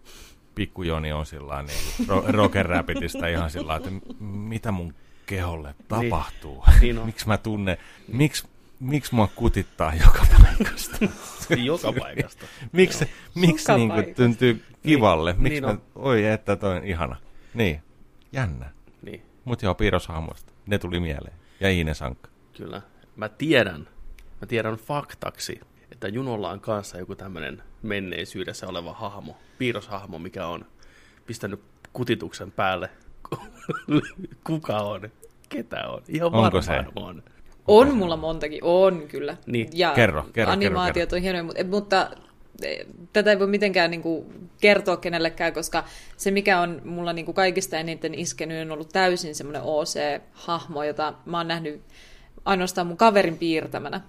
[0.56, 3.90] pikkujoni on sillä niin ro- Roger Rabbitista ihan sillä että
[4.20, 4.94] mitä mun
[5.26, 6.64] keholle tapahtuu?
[6.82, 7.06] Niin on.
[7.10, 8.48] miksi mä tunnen, miksi,
[8.80, 10.98] miksi mua kutittaa joka paikasta?
[11.50, 12.46] Niin joka paikasta.
[12.72, 14.54] miksi miksi Joka niin kuin tuntuu
[14.84, 15.32] kivalle?
[15.34, 15.82] Niin, Miksi niin mä, on.
[15.96, 17.16] oi että toi on ihana.
[17.54, 17.82] Niin,
[18.32, 18.70] jännä.
[19.02, 20.54] Niin, Mut joo, piirroshahmoista.
[20.68, 21.34] Ne tuli mieleen.
[21.60, 22.30] Ja Ines Ankka.
[22.58, 22.82] kyllä.
[23.16, 23.88] Mä tiedän,
[24.42, 25.60] mä tiedän faktaksi,
[25.92, 30.66] että Junolla on kanssa joku tämmöinen menneisyydessä oleva hahmo, piirroshahmo, mikä on
[31.26, 31.62] pistänyt
[31.94, 32.90] kutituksen päälle.
[34.48, 35.10] Kuka on?
[35.50, 36.02] Ketä on?
[36.08, 36.84] Ihan Onko varmaan se?
[36.96, 37.24] on.
[37.70, 39.38] On mulla montakin, on kyllä.
[39.46, 39.70] Niin.
[39.74, 42.10] Ja Kerro, kerro, animaatiot kerro, on hienoja, mutta, mutta
[42.64, 45.84] eh, tätä ei voi mitenkään niin kuin, kertoa kenellekään, koska
[46.18, 51.14] se mikä on mulla niin kuin, kaikista eniten iskenyt on ollut täysin semmoinen OC-hahmo, jota
[51.26, 51.82] mä oon nähnyt
[52.46, 54.02] ainoastaan mun kaverin piirtämänä.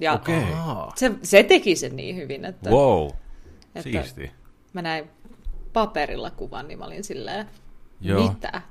[0.00, 0.42] Ja Okei.
[0.54, 3.08] Aa, se, se teki sen niin hyvin, että, Wow,
[3.74, 4.30] että siisti.
[4.72, 5.04] mä näin
[5.72, 7.46] paperilla kuvan, niin mä olin silleen,
[8.00, 8.28] Joo.
[8.28, 8.62] mitä?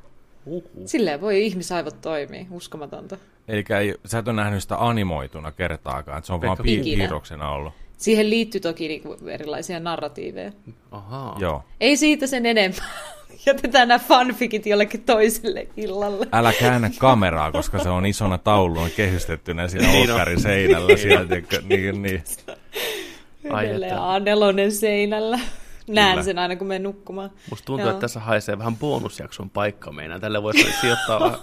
[0.45, 0.70] uhu.
[0.86, 3.18] Silleen voi ihmisaivot toimia, uskomatonta.
[3.48, 6.74] Eli ei, sä et ole nähnyt sitä animoituna kertaakaan, että se on vaan Pekka, pi-
[6.74, 6.98] ikinä.
[6.98, 7.74] piirroksena ollut.
[7.98, 10.52] Siihen liittyy toki niinku erilaisia narratiiveja.
[10.92, 11.36] Ahaa.
[11.39, 11.64] Joo.
[11.80, 12.86] Ei siitä sen enempää.
[13.46, 16.28] Jätetään nämä fanfikit jollekin toiselle illalle.
[16.32, 20.98] Älä käännä kameraa, koska se on isona tauluna kehystettynä siinä olkkarin seinällä.
[20.98, 22.24] Siellä, tiedätkö, niin, niin.
[23.50, 24.68] Ai Edelleen että.
[24.68, 25.39] A4 seinällä.
[25.88, 26.24] Näen Kyllä.
[26.24, 27.32] sen aina, kun menen nukkumaan.
[27.50, 27.89] Musta tuntuu, Joo.
[27.92, 30.22] että tässä haisee vähän bonusjakson paikka meinaan.
[30.22, 31.20] Tälle voisi sijoittaa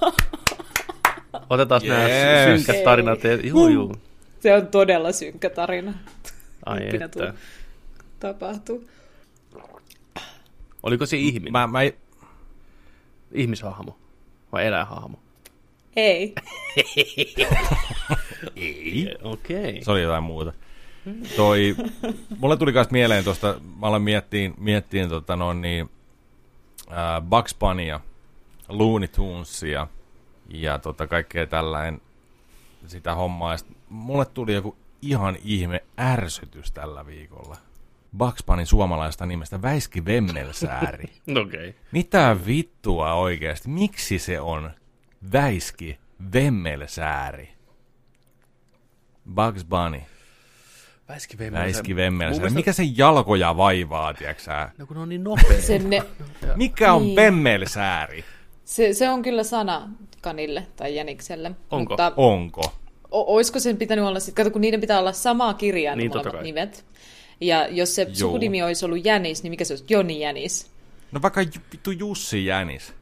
[1.50, 2.64] Otetaan nämä Yes.
[2.64, 3.18] synkät tarinat.
[3.42, 3.96] Juu, juu.
[4.40, 5.94] Se on todella synkkä tarina.
[6.66, 7.18] Ai Ikinä että.
[7.26, 7.38] tuu-
[8.20, 8.88] Tapahtuu.
[10.82, 11.52] Oliko se ihminen?
[11.52, 11.78] Mä, mä,
[13.32, 13.98] Ihmishahmo?
[14.52, 15.18] Vai eläinhahmo?
[15.96, 16.34] Ei.
[18.56, 19.14] Ei.
[19.22, 19.70] Okei.
[19.70, 19.82] Okay.
[19.84, 20.52] se oli jotain muuta.
[21.36, 21.76] Toi,
[22.38, 25.90] mulle tuli myös mieleen tuosta, mä aloin miettiin, miettiin tota noin niin,
[26.90, 28.00] ää, Bugs Bunya,
[28.68, 29.86] Looney Tunesia
[30.49, 32.01] ja tota kaikkea tällainen
[32.86, 33.53] sitä hommaa.
[33.53, 37.57] Ja sit mulle tuli joku ihan ihme ärsytys tällä viikolla.
[38.18, 41.05] Bugs Bunny suomalaista nimestä Väiski Vemmelsääri.
[41.46, 41.74] Okei.
[41.92, 43.68] Mitä vittua oikeasti?
[43.68, 44.70] Miksi se on
[45.32, 45.99] Väiski
[46.32, 47.49] Vemmelsääri?
[49.34, 50.01] Bugs Bunny.
[51.09, 51.64] Väiski Vemmelsä.
[51.64, 52.38] Väiski Vemmelsääri.
[52.40, 54.70] mielestä- Mikä sen jalkoja vaivaa, tiiäksä?
[54.78, 55.62] No kun on niin nopea.
[55.62, 56.03] Sen ne,
[56.57, 57.16] Mikä on Niin.
[57.16, 58.24] Vemmelsääri?
[58.64, 59.88] se, se on kyllä sana
[60.20, 61.50] kanille tai jänikselle.
[61.70, 61.92] Onko?
[61.92, 62.62] Mutta Onko?
[63.10, 66.32] o, olisiko sen pitänyt olla sitten, kato kun niiden pitää olla samaa kirjaa Niin, molemmat
[66.32, 66.42] kai.
[66.42, 66.84] nimet.
[67.40, 68.14] Ja jos se Joo.
[68.14, 69.84] sukunimi olisi ollut Jänis, niin mikä se olisi?
[69.88, 70.70] Joni Jänis.
[71.12, 71.40] No vaikka
[71.72, 72.92] vittu Jussi Jänis.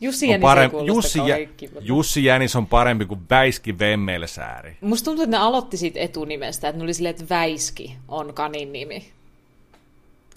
[0.00, 1.80] Jussi On Jänis parem- ei kuulosta Jussi, Jä-.
[1.80, 4.76] Jussi Jänis on parempi kuin Väiski Vemmelsääri.
[4.80, 8.72] Musta tuntuu, että ne aloitti siitä etunimestä, että ne oli silleen, että Väiski on kanin
[8.72, 9.12] nimi.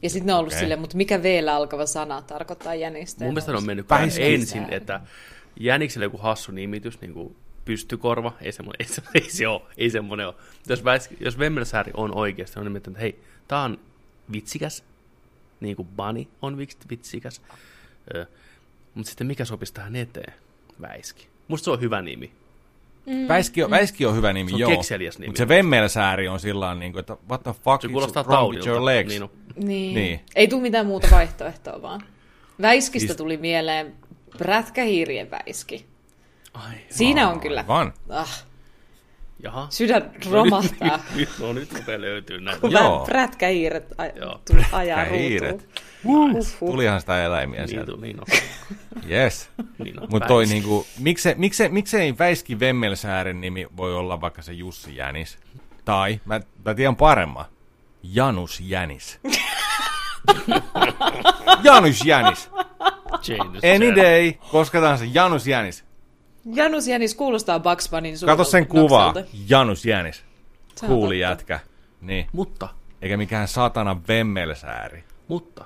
[0.02, 0.60] Ja sitten ne on ollut okay.
[0.60, 3.24] silleen, mutta mikä v alkava sana tarkoittaa jänistä?
[3.24, 3.86] Mun mielestä ne on mennyt
[4.20, 5.02] ensin, että
[5.60, 7.36] Jänikselle joku hassu nimitys, niin kuin
[7.66, 10.36] pystykorva, ei semmoinen, ei, se, ei se ole, ei semmoinen ole.
[10.70, 13.80] Jos, väis, jos Vemmelsääri on oikeasti, on nimittäin, että hei, tää on
[14.32, 14.84] vitsikäs,
[15.60, 17.42] niin kuin Bunny on vits- vitsikäs,
[18.16, 18.26] Ö,
[18.96, 20.34] mutta sitten mikä sopisi tähän eteen?
[20.82, 21.28] Väiski.
[21.48, 22.32] Musta se on hyvä nimi.
[23.28, 24.72] Väiski, on, Väiski on hyvä nimi, Se on joo.
[24.72, 25.28] kekseliäs nimi.
[25.28, 28.52] Mutta se Vemmelsääri on sillä niin kuin, että what the fuck Se is kuulostaa wrong
[28.52, 28.70] with taudilta.
[28.70, 29.10] your legs?
[29.10, 29.30] Niin.
[29.56, 29.68] Niin.
[29.68, 29.96] Niin.
[29.96, 30.20] niin.
[30.36, 32.02] Ei tule mitään muuta vaihtoehtoa vaan.
[32.62, 33.94] Väiskistä Siis- tuli mieleen
[34.38, 35.86] prätkähiirien väiski.
[36.54, 37.64] Ai, Siinä on kyllä.
[37.68, 37.94] Van.
[38.10, 38.44] Ah,
[39.44, 39.68] jaha.
[39.70, 40.98] sydän romahtaa.
[40.98, 42.62] Nyt, nyt, no nyt rupeaa löytyy näitä.
[42.62, 42.84] kun Joo.
[42.92, 44.42] vähän prätkähiiret Joo.
[44.52, 45.62] tuli ajaa ruutuun.
[46.06, 46.72] Uhuh.
[46.72, 47.92] Tulihan sitä eläimiä Niin, sieltä.
[48.02, 48.26] niin on.
[49.10, 49.50] Yes.
[49.84, 50.08] Niin on.
[50.12, 55.38] Mutta toi niinku, miksei, miksei, miksei Väiski Vemmelsäären nimi voi olla vaikka se Jussi Jänis?
[55.86, 57.46] Tai, mä, mä tiedän paremman,
[58.04, 59.20] Janus Jänis.
[61.64, 62.50] Janus Jänis.
[63.28, 65.84] James Any day, koska tahansa Janus Jänis.
[66.54, 69.14] Janus Jänis kuulostaa Bugs Bunnyn Kato sen kuvaa.
[69.48, 70.24] Janus Jänis.
[70.76, 71.60] Se Kuuli jätkä.
[72.02, 72.28] Niin.
[72.32, 72.70] Mutta,
[73.02, 75.04] Eikä mikään satana Vemmelsääri.
[75.28, 75.66] mutta,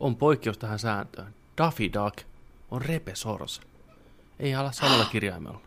[0.00, 1.34] on poikkeus tähän sääntöön.
[1.58, 2.18] Daffy Duck
[2.70, 3.62] on Repe Sorsa.
[4.40, 5.60] Ei ala samalla kirjaimella.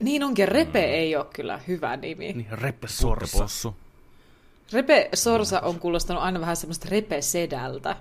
[0.00, 2.32] Niin onkin, Repe ei ole kyllä hyvä nimi.
[2.32, 3.38] Niin, Repe Sorsa.
[3.38, 3.76] Possu.
[4.72, 7.96] Repe Sorsa on kuulostanut aina vähän semmoista Repe Sedältä.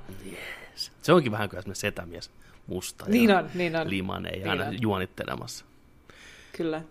[1.02, 2.32] Se onkin vähän kuin semmoinen setämies.
[2.68, 3.90] Musta Niin ja on, niin on.
[3.90, 4.82] limanen ja Niin aina on.
[4.82, 5.66] juonittelemassa.
[6.58, 6.82] Kyllä.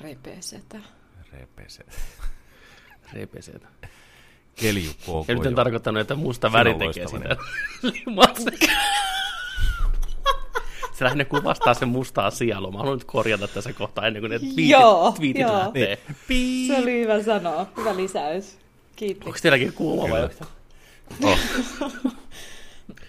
[0.00, 0.78] Repe Setä.
[1.32, 1.84] Repese.
[3.12, 3.68] Repe setä.
[4.56, 5.24] Kelju koko.
[5.28, 7.36] Ja nyt en tarkoittanut, että musta Se väri tekee sitä
[7.82, 8.58] limasen.
[10.92, 12.70] Se lähinnä kuvastaa sen mustaa sielua.
[12.70, 15.58] Mä haluan nyt korjata tässä kohtaa ennen kuin ne twiitit, Joo, twiitit joo.
[15.58, 15.98] lähtee.
[16.28, 16.68] Niin.
[16.68, 17.66] Se oli hyvä sanoa.
[17.76, 18.58] Hyvä lisäys.
[18.96, 19.26] Kiitos.
[19.26, 20.28] Onko teilläkin kuuma vai?
[21.22, 21.38] Oh.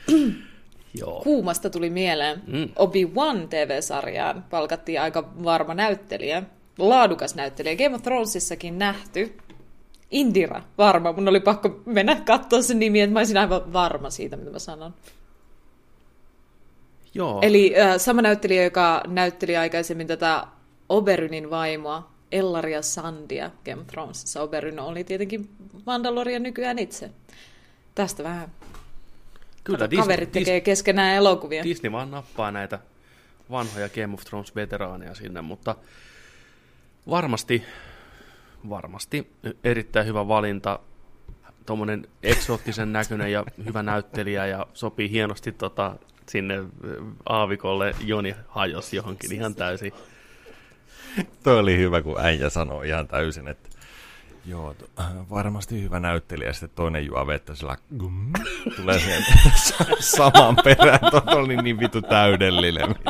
[1.00, 1.22] Joo.
[1.24, 2.42] Kuumasta tuli mieleen.
[2.48, 2.70] Mm.
[2.76, 6.44] Obi-Wan TV-sarjaan palkattiin aika varma näyttelijä.
[6.78, 7.76] Laadukas näyttelijä.
[7.76, 9.38] Game of Thronesissakin nähty.
[10.12, 11.12] Indira, varma.
[11.12, 14.60] Mun oli pakko mennä katsoa sen nimi, että mä olisin aivan varma siitä, mitä mä
[14.60, 14.94] sanon.
[17.14, 17.40] Joo.
[17.42, 20.48] Eli äh, sama näyttelijä, joka näytteli aikaisemmin tätä
[20.90, 24.42] Oberynin vaimoa, Ellaria Sandia Game of Thronesissa.
[24.42, 25.50] Oberyn oli tietenkin
[25.86, 27.12] Mandalorian nykyään itse.
[27.96, 28.52] Tästä vähän
[29.64, 31.64] Kyllä, kaverit tekee keskenään elokuvia.
[31.64, 32.80] Disney vaan nappaa näitä
[33.52, 35.76] vanhoja Game of Thrones-veteraaneja sinne, mutta
[37.10, 37.64] varmasti,
[38.70, 39.32] varmasti
[39.64, 40.80] erittäin hyvä valinta.
[41.66, 45.96] Tuommoinen eksoottisen näköinen ja hyvä näyttelijä ja sopii hienosti tota,
[46.30, 46.68] sinne ö,
[47.26, 47.96] aavikolle.
[48.06, 49.94] Joni hajos johonkin ihan täysin.
[51.44, 53.70] Toi oli hyvä, kun äijä sanoi ihan täysin, että
[54.46, 56.54] joo, to, äh, varmasti hyvä näyttelijä.
[56.54, 58.34] Sitten toinen juo vettä sillä gum,
[58.76, 59.34] tulee sieltä
[60.18, 61.00] saman perään.
[61.12, 62.96] Toi oli niin vitu täydellinen.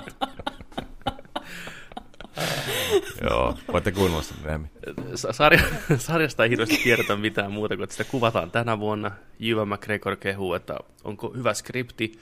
[3.29, 4.71] joo, voitte kuunnella sitä myöhemmin.
[5.15, 5.61] Sa- Sarja,
[5.97, 9.11] sarjasta ei hirveästi tiedetä mitään muuta kuin, että sitä kuvataan tänä vuonna.
[9.39, 12.19] Jyvä McGregor kehuu, että onko hyvä skripti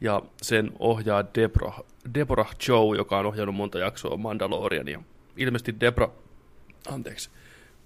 [0.00, 1.80] Ja sen ohjaa Deborah,
[2.14, 5.02] Deborah Joe, joka on ohjannut monta jaksoa Mandaloriania.
[5.36, 6.10] Ilmeisesti Deborah,
[6.88, 7.30] anteeksi,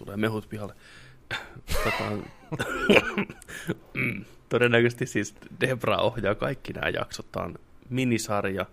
[0.05, 0.75] tulee mehut pihalle.
[1.85, 2.05] Tota,
[3.95, 7.33] mm, todennäköisesti siis Debra ohjaa kaikki nämä jaksot.
[7.33, 7.55] Tämä on
[7.91, 8.67] minisarja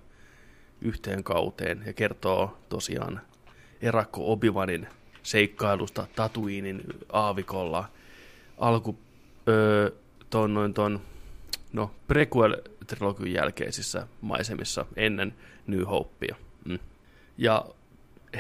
[0.82, 3.22] yhteen kauteen ja kertoo tosiaan
[3.82, 4.88] Erakko Obivanin
[5.24, 7.90] seikkailusta Tatuinin aavikolla
[8.58, 9.00] alku
[9.48, 9.92] öö,
[10.30, 11.02] ton, noin ton,
[11.74, 15.34] no, prequel-trilogian jälkeisissä maisemissa ennen
[15.68, 16.36] New Hopea.
[16.66, 16.80] Mm.
[17.38, 17.66] Ja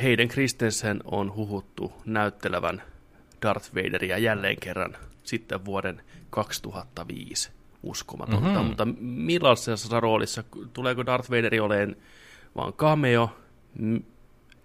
[0.03, 2.81] Heiden Kristensen on huhuttu näyttelevän
[3.41, 7.51] Darth Vaderia jälleen kerran sitten vuoden 2005
[7.83, 8.65] uskomatonta, mm-hmm.
[8.65, 10.43] mutta millaisessa roolissa,
[10.73, 11.95] tuleeko Darth Vader oleen
[12.55, 13.29] vaan cameo,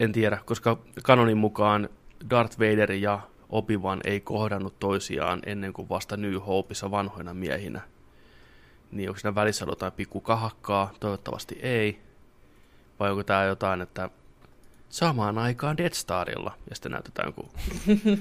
[0.01, 1.89] en tiedä, koska kanonin mukaan
[2.31, 7.81] Darth Vader ja Obi-Wan ei kohdannut toisiaan ennen kuin vasta New Hopeissa vanhoina miehinä.
[8.91, 10.93] Niin onko siinä välissä jotain pikku kahakkaa?
[11.01, 12.01] Toivottavasti ei.
[13.01, 14.11] Vai onko tämä jotain, että
[14.93, 17.49] samaan aikaan Dead Starilla, ja sitten näytetään, kun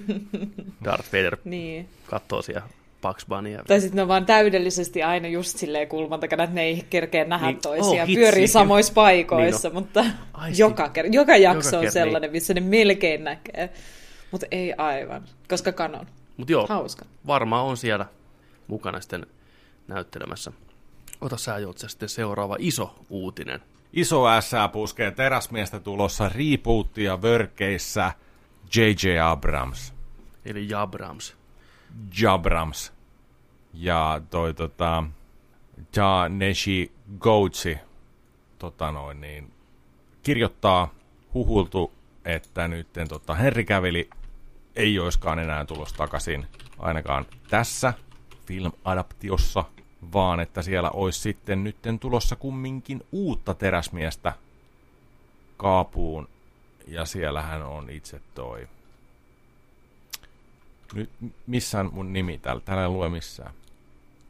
[0.84, 1.89] Darth Vader niin.
[2.05, 2.67] katsoo siellä
[3.01, 3.63] Bugs Bunnya.
[3.67, 7.26] Tai sitten ne on vaan täydellisesti aina just silleen kulman takana, että ne ei kerkeä
[7.26, 9.80] nähdä niin, toisiaan, oh, pyörii samoissa paikoissa, niin no.
[9.80, 10.05] mutta
[10.57, 12.32] joka, ker- joka jakso joka on ker- sellainen, niin.
[12.32, 13.69] missä ne melkein näkee.
[14.32, 16.07] Mutta ei aivan, koska kanon.
[16.38, 17.05] Mut joo, Hauska.
[17.28, 18.05] varmaan on siellä
[18.67, 19.26] mukana sitten
[19.88, 20.51] näyttelemässä.
[21.22, 23.61] Ota sä Joutse sitten seuraava iso uutinen.
[23.94, 28.14] Iso S puskee teräsmiestä tulossa rebootia vörkeissä
[28.76, 29.20] J.J.
[29.24, 29.94] Abrams.
[30.46, 31.38] Eli Jabrams.
[32.22, 32.94] Jabrams.
[33.74, 35.04] Ja toi tota,
[35.96, 37.78] Ja Neshi Goutsi
[38.60, 39.54] tota noin, niin,
[40.24, 40.94] kirjoittaa
[41.34, 41.94] huhultu,
[42.26, 44.10] että nyt tota, Henry Käveli
[44.76, 46.46] ei olisikaan enää tulossa takaisin
[46.80, 47.94] ainakaan tässä
[48.46, 49.64] film-adaptiossa,
[50.14, 54.34] vaan että siellä olisi sitten nytten tulossa kumminkin uutta teräsmiestä
[55.58, 56.28] kaapuun,
[56.88, 58.68] ja siellähän on itse toi
[60.93, 61.10] nyt
[61.47, 63.54] missään mun nimi täällä, täällä ei lue missään.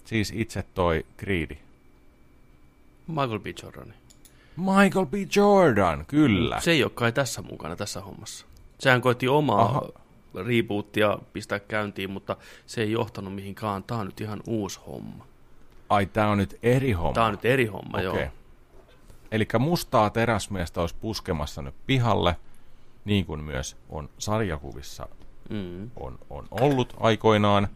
[0.05, 1.57] Siis itse toi Greedy.
[3.07, 3.45] Michael B.
[3.63, 3.93] Jordan.
[4.57, 5.13] Michael B.
[5.35, 6.61] Jordan, kyllä.
[6.61, 8.45] Se ei ole kai tässä mukana tässä hommassa.
[8.79, 9.89] Sehän koitti omaa Aha.
[10.45, 13.83] rebootia pistää käyntiin, mutta se ei johtanut mihinkään.
[13.83, 15.27] Tämä on nyt ihan uusi homma.
[15.91, 17.13] Ai, tämä on nyt eri homma?
[17.13, 18.03] Tämä on nyt eri homma, okay.
[18.03, 18.17] joo.
[19.31, 22.35] Eli mustaa teräsmiestä olisi puskemassa nyt pihalle,
[23.05, 25.07] niin kuin myös on sarjakuvissa
[25.49, 25.91] mm.
[25.95, 27.67] on, on ollut aikoinaan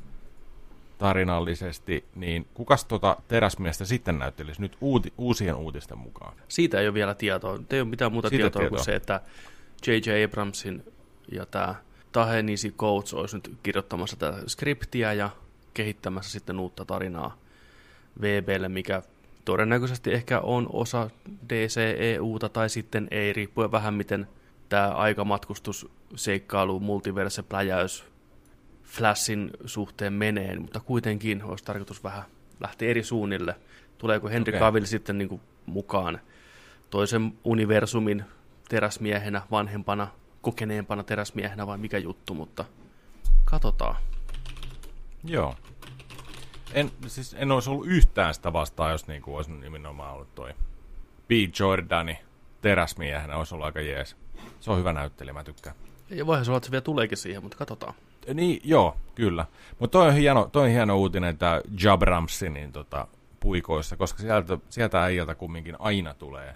[0.97, 6.33] tarinallisesti, niin kukas tuota teräsmiestä sitten näyttelisi nyt uuti, uusien uutisten mukaan?
[6.47, 7.59] Siitä ei ole vielä tietoa.
[7.69, 9.21] Ei ole mitään muuta tietoa, tietoa kuin se, että
[9.87, 10.25] J.J.
[10.25, 10.83] Abramsin
[11.31, 11.75] ja tämä
[12.11, 15.29] Tahenisi Coates olisi nyt kirjoittamassa tätä skriptiä ja
[15.73, 17.44] kehittämässä sitten uutta tarinaa
[18.21, 19.01] VBlle, mikä
[19.45, 21.09] todennäköisesti ehkä on osa
[21.49, 24.27] DCEUta tai sitten ei, riippuen vähän miten
[24.69, 28.03] tämä aikamatkustus, seikkailu, multiverse, pläjäys
[28.83, 32.23] Flashin suhteen menee, mutta kuitenkin olisi tarkoitus vähän
[32.59, 33.55] lähteä eri suunnille.
[33.97, 34.59] Tuleeko Henry okay.
[34.59, 36.19] Cavill sitten niin kuin mukaan
[36.89, 38.25] toisen universumin
[38.69, 40.07] teräsmiehenä, vanhempana,
[40.41, 42.65] kokeneempana teräsmiehenä vai mikä juttu, mutta
[43.45, 43.95] katsotaan.
[45.23, 45.55] Joo.
[46.75, 50.53] En, siis en olisi ollut yhtään sitä vastaan, jos niin kuin olisi nimenomaan ollut toi
[51.27, 51.31] B.
[51.59, 52.19] Jordani
[52.61, 54.17] teräsmiehenä, olisi ollut aika jees.
[54.59, 55.75] Se on hyvä näyttelijä, mä tykkään.
[56.09, 57.93] Ja voihan se olla, että se vielä tuleekin siihen, mutta katsotaan.
[58.33, 59.45] Niin, joo, kyllä.
[59.79, 63.07] Mutta toi on hieno, toi on hieno uutinen, että Jabramsi niin tota,
[63.39, 66.55] puikoissa, koska sieltä, sieltä äijältä kumminkin aina tulee,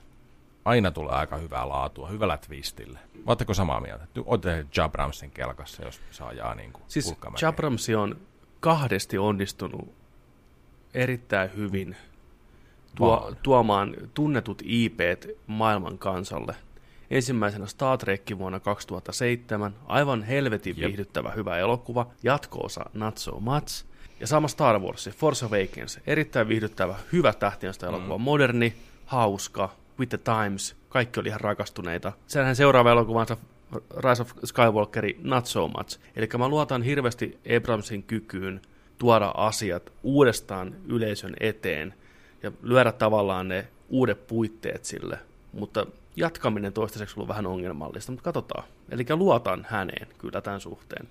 [0.65, 2.99] aina tulee aika hyvää laatua, hyvällä twistille.
[3.25, 4.07] Oletteko samaa mieltä?
[4.25, 8.17] Olette Jabramsin kelkassa, jos saa ajaa niin kuin Siis Jabramsi on
[8.59, 9.98] kahdesti onnistunut
[10.93, 11.95] erittäin hyvin
[12.95, 16.55] tuo, tuomaan tunnetut IPt maailman kansalle–
[17.11, 20.87] Ensimmäisenä Star Trek vuonna 2007, aivan helvetin Jep.
[20.87, 23.85] viihdyttävä hyvä elokuva, jatkoosa Not So Much.
[24.19, 28.23] Ja sama Star Wars, Force Awakens, erittäin viihdyttävä, hyvä tähtiöstä elokuva, mm.
[28.23, 28.73] moderni,
[29.05, 32.11] hauska, with the times, kaikki oli ihan rakastuneita.
[32.27, 33.37] Senhän seuraava elokuvansa
[33.97, 35.99] Rise of Skywalkeri Not So Much.
[36.15, 38.61] Eli mä luotan hirveästi Abramsin kykyyn
[38.99, 41.93] tuoda asiat uudestaan yleisön eteen
[42.43, 45.19] ja lyödä tavallaan ne uudet puitteet sille.
[45.53, 45.85] Mutta
[46.15, 48.63] jatkaminen toistaiseksi ollut vähän ongelmallista, mutta katsotaan.
[48.89, 51.07] Eli luotan häneen kyllä tämän suhteen.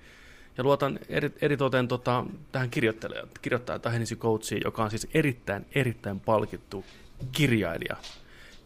[0.59, 6.21] Ja luotan eri, eritoten tota, tähän kirjoittajalle, kirjoittaja Tahenisi Coachiin, joka on siis erittäin, erittäin
[6.21, 6.85] palkittu
[7.33, 7.97] kirjailija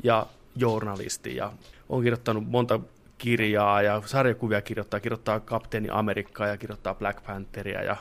[0.02, 0.26] ja
[0.56, 1.36] journalisti.
[1.36, 1.52] Ja
[1.88, 2.80] on kirjoittanut monta
[3.18, 7.96] kirjaa ja sarjakuvia kirjoittaa, kirjoittaa Kapteeni Amerikkaa ja kirjoittaa Black Pantheria ja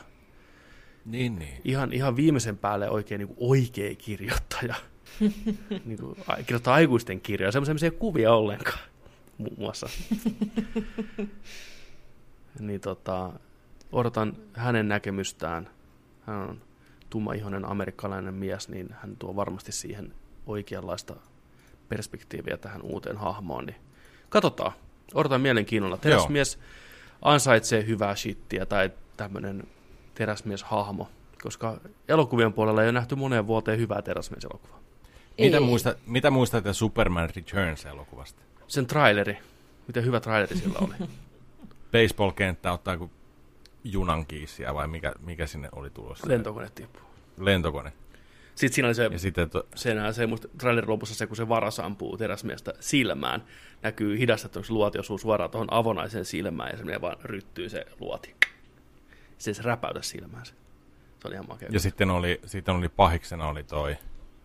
[1.04, 1.60] niin, niin.
[1.64, 4.74] Ihan, ihan viimeisen päälle oikein niin oikea kirjoittaja.
[5.84, 8.78] niin kuin, a- kirjoittaa aikuisten kirjoja, semmoisia kuvia ollenkaan,
[9.38, 9.88] muun muassa.
[12.58, 13.32] niin tota,
[13.92, 15.70] odotan hänen näkemystään.
[16.26, 16.60] Hän on
[17.10, 20.14] tummaihoinen amerikkalainen mies, niin hän tuo varmasti siihen
[20.46, 21.16] oikeanlaista
[21.88, 23.66] perspektiiviä tähän uuteen hahmoon.
[23.66, 23.76] Niin
[24.28, 24.72] katsotaan.
[25.14, 25.96] Odotan mielenkiinnolla.
[25.96, 26.58] Teräsmies
[27.22, 29.64] ansaitsee hyvää shittiä tai tämmöinen
[30.14, 31.08] teräsmies-hahmo,
[31.42, 34.80] koska elokuvien puolella ei ole nähty moneen vuoteen hyvää teräsmieselokuvaa.
[35.38, 38.42] Mitä, muista, mitä muistatte Superman Returns-elokuvasta?
[38.66, 39.38] Sen traileri,
[39.86, 40.94] miten hyvä traileri sillä oli.
[41.92, 43.10] Baseball-kenttä ottaa kuin
[43.84, 46.28] junan kiisiä vai mikä, mikä sinne oli tulossa?
[46.28, 47.02] Lentokone tippuu.
[47.38, 47.92] Lentokone.
[48.54, 51.48] Sitten siinä oli se, Ja sitten to, se, se musta trailerin lopussa se, kun se
[51.48, 53.44] varas ampuu teräsmiestä silmään,
[53.82, 57.86] näkyy hidastettu se luoti osuu suoraan tuohon avonaiseen silmään ja se menee vaan ryttyy se
[58.00, 58.34] luoti.
[59.42, 60.54] Se ei se räpäytä silmäänsä.
[61.22, 61.68] Se oli ihan makea.
[61.72, 63.96] ja sitten oli, sitten oli pahiksena oli toi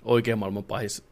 [0.03, 1.03] Oikein maailman pahis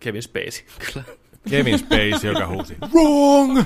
[0.00, 1.04] Kevin Spacey, kyllä.
[1.50, 3.62] Kevin Spacey, joka huusi Wrong!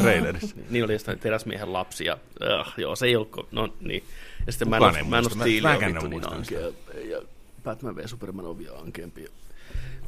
[0.00, 0.56] Trailerissa.
[0.70, 4.04] Niin oli sitten teräsmiehen lapsi ja uh, joo, se ei ollut, no niin.
[4.46, 5.34] Ja sitten Kukaan of muista.
[5.36, 6.60] Mä- Steel mäkään on en vittu niin ankea,
[7.10, 7.22] ja
[7.64, 9.26] Batman v Superman on vielä ankeampi.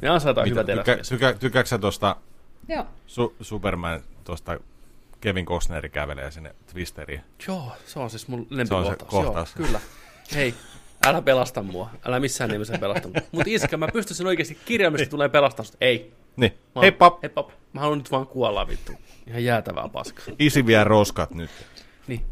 [0.01, 1.09] Me ansaitaan hyvä Mitä, tykä, teräsmies.
[1.09, 2.15] tykä, tykkääksä tuosta
[2.67, 2.85] Joo.
[3.07, 4.59] su, Superman, tuosta
[5.21, 7.21] Kevin Costneri kävelee sinne Twisteriin?
[7.47, 8.99] Joo, se on siis mun Se on lempikohtaus.
[8.99, 9.55] se kohtaus.
[9.57, 9.79] Joo, kyllä.
[10.35, 10.53] Hei,
[11.05, 11.89] älä pelasta mua.
[12.05, 13.21] Älä missään nimessä pelasta mua.
[13.31, 15.77] Mutta iskä, mä pystyisin oikeasti kirjaimellisesti tulee pelastamaan sut.
[15.81, 16.13] Ei.
[16.35, 16.53] Niin.
[16.75, 17.49] Mä, Hei pap, Hei pap.
[17.73, 18.91] Mä haluan nyt vaan kuolla vittu.
[19.27, 20.25] Ihan jäätävää paskaa.
[20.39, 21.49] isi vie roskat nyt.
[22.07, 22.25] Niin.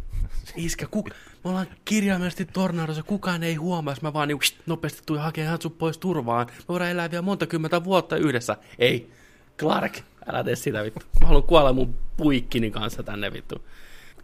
[0.56, 1.04] Iskä, ku...
[1.44, 5.78] me ollaan kirjaimellisesti tornadossa, kukaan ei huomaa, jos mä vaan niin, nopeasti tuin hakemaan sut
[5.78, 6.48] pois turvaan.
[6.48, 8.58] Me voidaan elää vielä monta kymmentä vuotta yhdessä.
[8.80, 9.12] Ei,
[9.60, 9.98] Clark,
[10.28, 11.06] älä tee sitä vittu.
[11.22, 13.56] Mä haluan kuolla mun puikkini kanssa tänne vittu.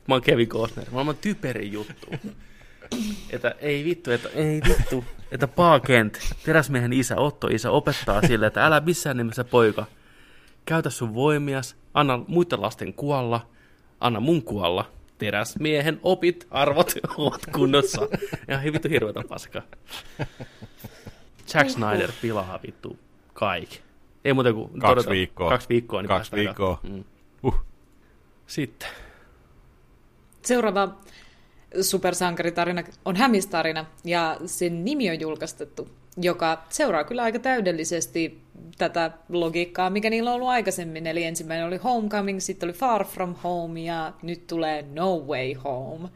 [0.08, 2.08] Mä oon Kevin Costner, mä oon typerin juttu.
[3.30, 8.48] Että ei vittu, että ei vittu, että Pa Kent, teräsmiehen isä, Otto isä, opettaa sille,
[8.48, 9.86] että älä missään nimessä poika.
[10.66, 13.48] Käytä sun voimias, anna muiden lasten kuolla,
[14.00, 14.92] anna mun kuolla.
[15.18, 18.08] Teräsmiehen opit, arvot ovat kunnossa.
[18.48, 19.62] Ja vittu hirveätä paskaa.
[21.54, 23.00] Jack Snyder pilaa vittu
[23.34, 23.80] kaikki.
[24.26, 25.50] Ei muuta kuin Kaksi todeta- viikkoa.
[25.50, 26.02] Kaksi viikkoa.
[26.02, 26.80] Niin Kaksi viikkoa.
[26.84, 27.04] Mm.
[27.44, 27.56] Uh.
[28.48, 28.90] Sitten.
[30.42, 30.96] Seuraava
[31.82, 38.42] supersankaritarina on Hämistarina, ja sen nimi on julkistettu, joka seuraa kyllä aika täydellisesti
[38.78, 41.08] tätä logiikkaa, mikä niillä on ollut aikaisemmin.
[41.08, 46.10] Eli ensimmäinen oli Homecoming, sitten oli Far From Home, ja nyt tulee No Way Home.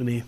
[0.00, 0.24] Niin.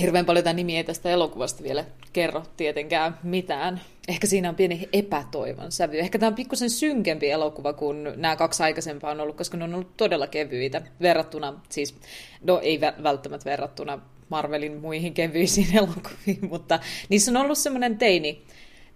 [0.00, 3.80] Hirveän paljon tämä nimi ei tästä elokuvasta vielä kerro tietenkään mitään.
[4.08, 5.98] Ehkä siinä on pieni epätoivon sävy.
[5.98, 9.74] Ehkä tämä on pikkusen synkempi elokuva kuin nämä kaksi aikaisempaa on ollut, koska ne on
[9.74, 11.94] ollut todella kevyitä verrattuna, siis
[12.42, 13.98] no ei vä- välttämättä verrattuna
[14.28, 16.78] Marvelin muihin kevyisiin elokuviin, mutta
[17.08, 18.42] niissä on ollut semmoinen teini,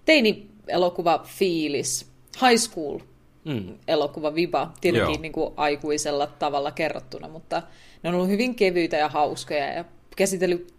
[0.05, 2.07] teini-elokuva fiilis,
[2.43, 2.99] high school
[3.45, 3.75] Mm.
[3.89, 5.23] elokuva viba, tietenkin Joo.
[5.23, 7.63] niin kuin aikuisella tavalla kerrottuna, mutta
[8.03, 9.85] ne on ollut hyvin kevyitä ja hauskoja ja
[10.17, 10.75] käsitellyt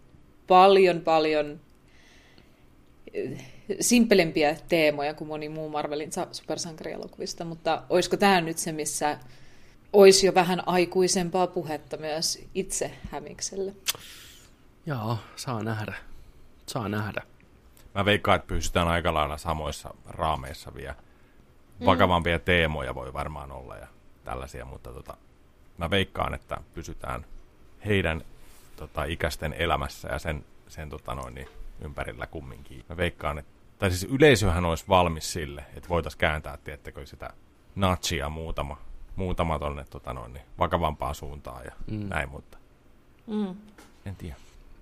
[0.47, 1.59] paljon paljon
[3.79, 9.17] simpelempiä teemoja kuin moni muu Marvelin sa- supersankarielokuvista, mutta olisiko tämä nyt se, missä
[9.93, 13.73] olisi jo vähän aikuisempaa puhetta myös itse Hämikselle?
[14.85, 15.93] Joo, saa nähdä.
[16.65, 17.21] Saa nähdä.
[17.95, 20.95] Mä veikkaan, että pysytään aika lailla samoissa raameissa vielä.
[21.85, 23.87] Vakavampia teemoja voi varmaan olla ja
[24.23, 25.17] tällaisia, mutta tota,
[25.77, 27.25] mä veikkaan, että pysytään
[27.85, 28.21] heidän
[28.75, 31.47] tota, ikäisten elämässä ja sen, sen tota, noin, niin,
[31.81, 32.85] ympärillä kumminkin.
[32.89, 37.29] Mä veikkaan, että, tai siis yleisöhän olisi valmis sille, että voitaisiin kääntää, tiettekö, sitä
[37.75, 38.77] natsia muutama,
[39.15, 42.09] muutama tonne tota, noin, niin, vakavampaan suuntaan ja mm.
[42.09, 42.57] näin, mutta
[43.27, 43.55] Mm.
[44.05, 44.35] en tiedä.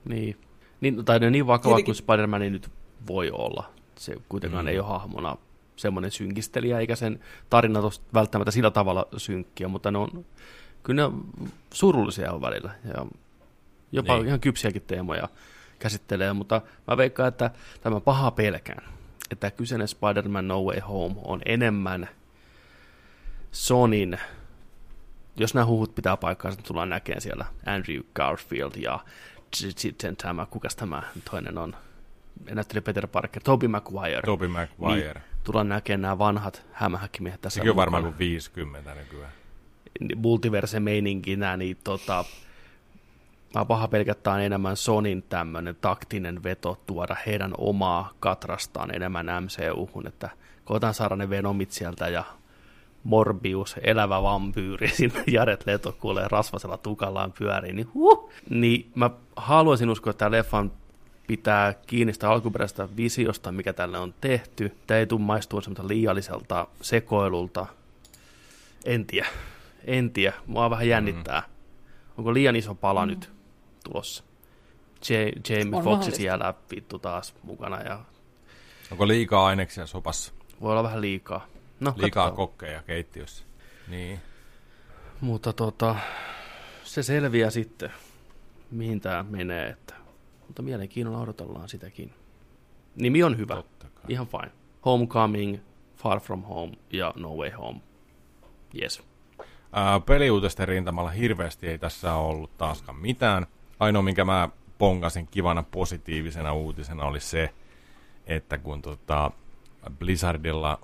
[0.06, 0.38] Niin.
[0.82, 1.86] niin tai ne niin vakava Tietenkin.
[1.86, 2.70] kuin Spider-Man nyt
[3.08, 3.70] voi olla.
[3.96, 4.70] Se kuitenkaan Mm.
[4.70, 5.38] ei ole hahmona
[5.76, 7.20] semmoinen synkistelijä, eikä sen
[7.50, 10.26] tarina tos välttämättä sillä tavalla synkkiä, mutta ne on,
[10.84, 11.16] kyllä ne
[11.74, 12.72] surullisia on välillä.
[12.96, 13.06] Ja
[13.92, 14.28] jopa niin.
[14.28, 15.30] ihan kypsiäkin teemoja
[15.80, 17.52] käsittelee, mutta mä veikkaan, että
[17.82, 18.84] tämä paha pelkään,
[19.32, 22.10] että kyseinen Spider-Man No Way Home on enemmän
[23.52, 24.20] Sonin,
[25.38, 29.00] jos nämä huhut pitää paikkaansa, niin tullaan näkemään siellä Andrew Garfield ja
[29.56, 31.76] sitten tämä, kukas tämä toinen on,
[32.52, 34.22] näytteli Peter Parker, Tobey Maguire.
[34.26, 35.14] Tobey Maguire.
[35.14, 39.32] Niin, tullaan näkemään nämä vanhat hämähäkkimiehet tässä Sekin on varmaan kuin 50 nykyään.
[40.16, 42.26] multiverse-meininkinä, niin tota,
[43.56, 50.30] mä paha pelkästään enemmän Sonin tämmöinen taktinen veto tuoda heidän omaa katrastaan enemmän MCU-hun, että
[50.66, 52.24] koetaan saada ne Venomit sieltä ja
[53.04, 58.30] Morbius, elävä vampyyri, sinne Jared Leto kuulee rasvasella tukallaan pyörii, niin huh!
[58.50, 60.72] Niin mä haluaisin uskoa, että tämä leffa on
[61.28, 64.76] pitää kiinni sitä alkuperäistä visiosta, mikä tälle on tehty.
[64.88, 67.66] Tämä ei tule maistua semmoista liialliselta sekoilulta.
[68.86, 69.28] En tiedä.
[69.86, 70.36] En tiedä.
[70.46, 71.40] Mua vähän jännittää.
[71.40, 71.54] Mm.
[72.18, 73.10] Onko liian iso pala mm.
[73.10, 73.37] nyt
[73.88, 74.24] tulossa?
[75.10, 77.82] J- Jamie Foxi siellä vittu taas mukana.
[77.82, 78.00] Ja...
[78.92, 80.34] Onko liikaa aineksia sopassa?
[80.62, 81.48] Voi olla vähän liikaa.
[81.80, 82.36] No, liikaa katsotaan.
[82.36, 83.44] kokkeja keittiössä.
[83.88, 84.20] Niin.
[85.22, 85.96] Mutta tota,
[86.84, 87.92] se selviää sitten,
[88.72, 89.70] mihin tämä menee.
[89.70, 89.94] Että,
[90.48, 92.14] mutta mielenkiinnolla odotellaan sitäkin.
[92.96, 93.64] Nimi on hyvä.
[94.08, 94.52] Ihan fine.
[94.86, 95.58] Homecoming,
[95.98, 97.80] Far From Home ja No Way Home.
[98.82, 99.04] Yes.
[100.06, 103.48] Peliuutisten rintamalla hirveästi ei tässä ollut taaskaan mitään.
[103.80, 107.54] Ainoa, minkä mä pongasin kivana positiivisena uutisena oli se,
[108.28, 109.32] että kun tota
[110.00, 110.80] Blizzardilla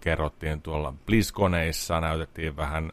[0.00, 2.92] kerrottiin tuolla BlizzConeissa, näytettiin vähän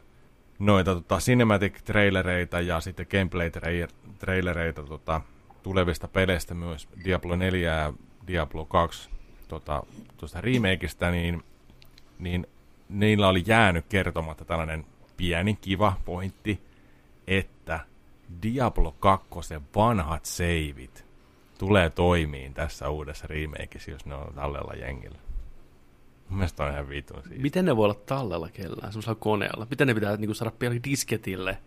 [0.60, 5.22] noita tota, cinematic-trailereita ja sitten gameplay-trailereita tota,
[5.64, 7.94] tulevista peleistä myös Diablo 4 ja
[8.28, 9.10] Diablo 2
[9.48, 9.84] tota,
[10.18, 11.44] tuosta remakeista, niin,
[12.20, 12.48] niin
[12.90, 14.86] niillä oli jäänyt kertomatta tällainen
[15.18, 16.62] pieni kiva pointti,
[17.28, 17.59] että
[18.44, 19.30] Diablo 2
[19.76, 21.06] vanhat seivit
[21.58, 25.20] tulee toimiin tässä uudessa remakeissa, jos ne on tallella jengillä.
[26.30, 27.42] Mielestäni on ihan vitun siitä.
[27.42, 29.68] Miten ne voi olla tallella kellään, semmoisella koneella?
[29.70, 31.58] Miten ne pitää niin saada pieni disketille,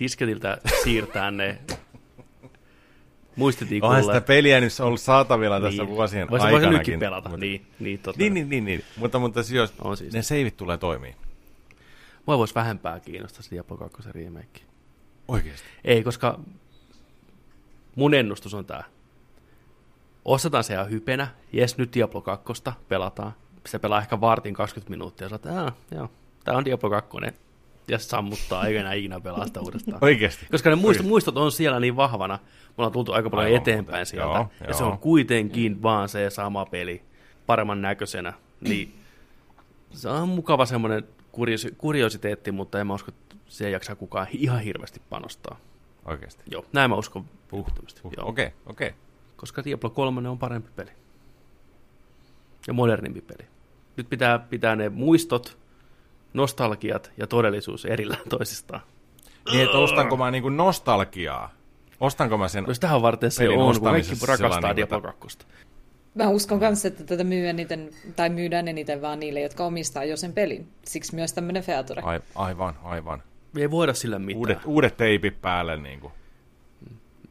[0.00, 1.58] disketiltä siirtää ne
[3.36, 3.96] muistitikulle?
[3.96, 5.94] Onhan sitä peliä nyt ollut saatavilla tässä niin.
[5.94, 6.68] vuosien Voisi, aikanakin.
[6.68, 7.46] Voisi nytkin pelata, mutta...
[7.46, 7.66] niin.
[7.80, 8.18] Niin, totta.
[8.18, 8.84] niin, niin, niin, niin.
[8.96, 10.14] Mutta, mutta siis, on siis.
[10.14, 11.16] ne seivit tulee toimii.
[12.26, 14.60] Mua voisi vähempää kiinnostaa se Diablo 2 remake.
[15.28, 15.66] Oikeasti?
[15.84, 16.40] Ei, koska
[17.96, 18.82] mun ennustus on tämä.
[20.24, 22.52] Ostetaan se ihan hypenä, jes nyt Diablo 2
[22.88, 23.32] pelataan,
[23.66, 26.10] se pelaa ehkä vartin 20 minuuttia, ja sä oot, joo,
[26.44, 27.10] tää on Diablo 2,
[27.88, 29.98] ja se sammuttaa, eikä enää ikinä pelaa sitä uudestaan.
[30.00, 30.46] Oikeasti?
[30.50, 32.38] Koska ne muistot, muistot on siellä niin vahvana,
[32.76, 34.06] mulla on tultu aika paljon Aivan, eteenpäin muuten.
[34.06, 34.78] sieltä, joo, ja joo.
[34.78, 37.02] se on kuitenkin vaan se sama peli,
[37.46, 38.94] paremman näköisenä, niin
[39.90, 41.04] se on mukava semmoinen
[41.78, 45.56] kuriositeetti, mutta en mä usko, että se ei jaksa kukaan ihan hirveästi panostaa.
[46.04, 46.42] Oikeasti?
[46.50, 48.00] Joo, näin mä uskon puhuttomasti.
[48.04, 48.88] Uh, Okei, okay, okei.
[48.88, 49.00] Okay.
[49.36, 50.90] Koska Diablo 3 on parempi peli.
[52.66, 53.48] Ja modernimpi peli.
[53.96, 55.58] Nyt pitää pitää ne muistot,
[56.34, 58.80] nostalgiat ja todellisuus erillään toisistaan.
[59.50, 61.50] Niin, että ostanko mä niinku nostalgiaa?
[62.00, 65.38] Ostanko mä sen No tähän varten se on, kun kaikki rakastaa niinku Diablo 2.
[66.14, 70.16] Mä uskon myös, että tätä myy eniten, tai myydään eniten vaan niille, jotka omistaa jo
[70.16, 70.68] sen pelin.
[70.84, 72.02] Siksi myös tämmöinen feature.
[72.02, 73.22] Ai, aivan, aivan.
[73.52, 74.38] Me ei voida sillä mitään.
[74.38, 75.76] Uudet, uudet teipit päälle.
[75.76, 76.12] Niin kuin.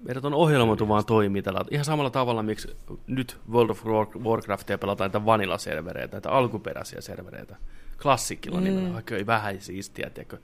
[0.05, 1.65] Meidät on ohjelmoitu vaan toimii tällä.
[1.71, 2.75] Ihan samalla tavalla, miksi
[3.07, 3.85] nyt World of
[4.23, 7.55] Warcraftia pelataan näitä vanilla-servereitä, näitä alkuperäisiä servereitä.
[8.01, 8.63] Klassikilla mm.
[8.63, 10.37] nimellä, vaikka ei vähän siistiä, tiedätkö.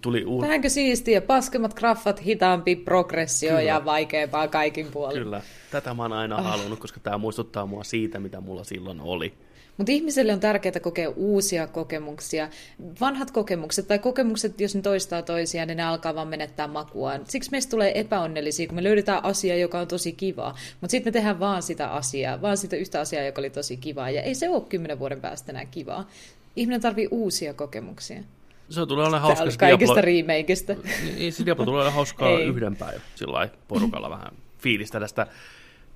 [0.00, 0.42] Tuli uut...
[0.42, 3.62] Vähänkö siistiä, paskemmat graffat, hitaampi progressio Kyllä.
[3.62, 5.22] ja vaikeampaa kaikin puolin.
[5.22, 6.44] Kyllä, tätä mä oon aina oh.
[6.44, 9.34] halunnut, koska tämä muistuttaa mua siitä, mitä mulla silloin oli.
[9.76, 12.48] Mutta ihmiselle on tärkeää kokea uusia kokemuksia.
[13.00, 17.20] Vanhat kokemukset tai kokemukset, jos ne toistaa toisiaan, niin ne alkaa vaan menettää makuaan.
[17.28, 20.54] Siksi meistä tulee epäonnellisia, kun me löydetään asia, joka on tosi kiva.
[20.80, 24.10] Mutta sitten me tehdään vaan sitä asiaa, vaan sitä yhtä asiaa, joka oli tosi kivaa.
[24.10, 26.08] Ja ei se ole kymmenen vuoden päästä enää kivaa.
[26.56, 28.22] Ihminen tarvii uusia kokemuksia.
[28.70, 29.44] Se tulee olemaan hauska.
[29.58, 30.74] kaikista remakeista.
[31.16, 33.00] Niin, se Diablo tulee olemaan hauskaa yhden päivän.
[33.14, 35.26] Sillä porukalla vähän fiilistellä sitä,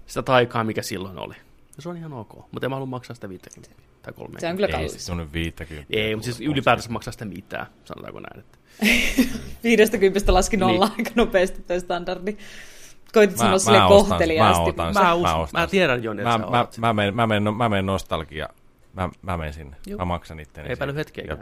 [0.07, 1.35] sitä taikaa, mikä silloin oli.
[1.77, 3.71] Ja se on ihan ok, mutta en mä halua maksaa sitä 50
[4.03, 4.41] tai 30.
[4.41, 4.93] Se on kyllä kallis.
[4.93, 5.87] Ei, se on 50.
[5.91, 8.41] Ei, mutta siis ylipäätänsä maksaa sitä mitään, sanotaanko näin.
[8.41, 8.59] Että...
[9.65, 10.99] 50 laski nolla niin.
[10.99, 12.37] aika nopeasti toi standardi.
[13.13, 14.63] Koitit sanoa sille kohteliaasti.
[14.63, 17.55] Mä, otan mä, mä, mä, mä tiedän Joni, että mä, mä, mä, menen, mä, menen,
[17.55, 18.49] mä menen nostalgia.
[18.95, 19.77] Mä, mä menen sinne.
[19.87, 19.99] Juh.
[19.99, 20.69] Mä maksan itteni.
[20.69, 21.37] Ei paljon hetkeä.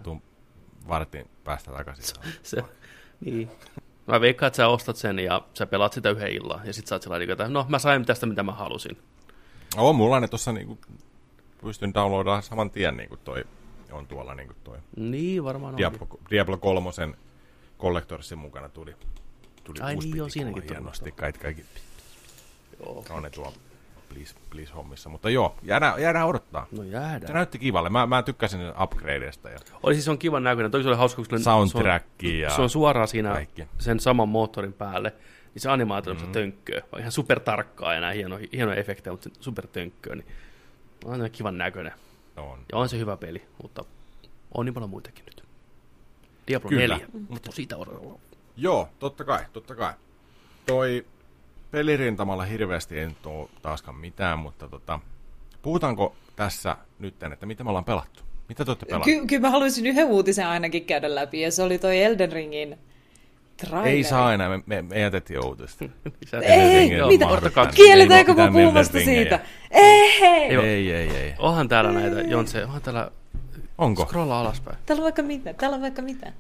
[0.89, 2.05] Vartin päästä takaisin.
[2.05, 2.65] Se, se,
[3.21, 3.51] niin.
[4.07, 6.67] Mä veikkaan, että sä ostat sen ja sä pelaat sitä yhden illan.
[6.67, 8.99] Ja sit sä oot sellainen, että no mä sain tästä mitä mä halusin.
[9.77, 10.79] On mulla ne tuossa niinku,
[11.63, 13.45] pystyn downloadaamaan saman tien niinku toi,
[13.93, 14.79] on tuolla niinku toi.
[14.97, 16.19] Niin, varmaan Diablo, on.
[16.31, 16.91] Diablo 3
[17.79, 18.97] Collectorsin mukana tuli,
[19.65, 21.13] tuli Ai niin, joo, siinäkin hienosti.
[21.13, 21.65] Kaikki, kaikki.
[22.81, 23.05] Joo.
[23.11, 23.53] On ne tuolla
[24.09, 25.09] please, please hommissa.
[25.09, 26.67] Mutta joo, jäädään, jäädään odottaa.
[26.73, 27.27] No jäädään.
[27.27, 27.91] Se näytti kivalle.
[27.91, 29.51] Mä, mä tykkäsin upgradeista.
[29.51, 29.59] Ja...
[29.83, 30.71] Oli siis on kivan näköinen.
[30.71, 33.67] Toki se oli hauska, kun Soundtrack se on, ja se on suoraan siinä kaikki.
[33.79, 35.13] sen saman moottorin päälle
[35.55, 36.33] niin se animaatio on mm.
[36.33, 36.83] tönkköä.
[36.93, 40.15] On ihan super tarkkaa ja näin hieno, hieno efektejä, mutta super tönkköä.
[40.15, 40.27] Niin
[41.05, 41.93] on kivan näköinen.
[42.37, 42.59] On.
[42.73, 43.85] Ja on se hyvä peli, mutta
[44.55, 45.45] on niin paljon muitakin nyt.
[46.49, 46.99] Diablo Kyllä.
[46.99, 48.21] 4, mutta siitä odotellaan.
[48.57, 49.93] Joo, totta kai, totta kai.
[50.67, 51.07] Toi
[51.71, 55.01] pelirintamalla hirveästi en tuo taaskaan mitään, mutta tota,
[55.63, 58.23] puhutaanko tässä nyt, että mitä me ollaan pelattu?
[58.49, 59.21] Mitä te olette pelanneet?
[59.21, 62.79] Ky- kyllä mä haluaisin yhden uutisen ainakin käydä läpi, ja se oli toi Elden Ringin
[63.57, 63.91] traileri.
[63.97, 65.85] Ei saa enää, me, me, me jätettiin Outosta.
[66.27, 67.27] Sä- Ei, mitä?
[67.75, 69.41] Kielletäänkö Ei pitää puhumasta siitä?
[69.71, 70.53] Ei!
[70.53, 70.65] Joo.
[70.65, 71.35] Ei, ei, ei.
[71.39, 73.11] Onhan täällä näitä, Jonse, onhan täällä,
[73.79, 74.05] Onko?
[74.05, 74.79] scrolla alaspäin.
[74.87, 76.33] Täällä on vaikka mitä, täällä on vaikka mitä.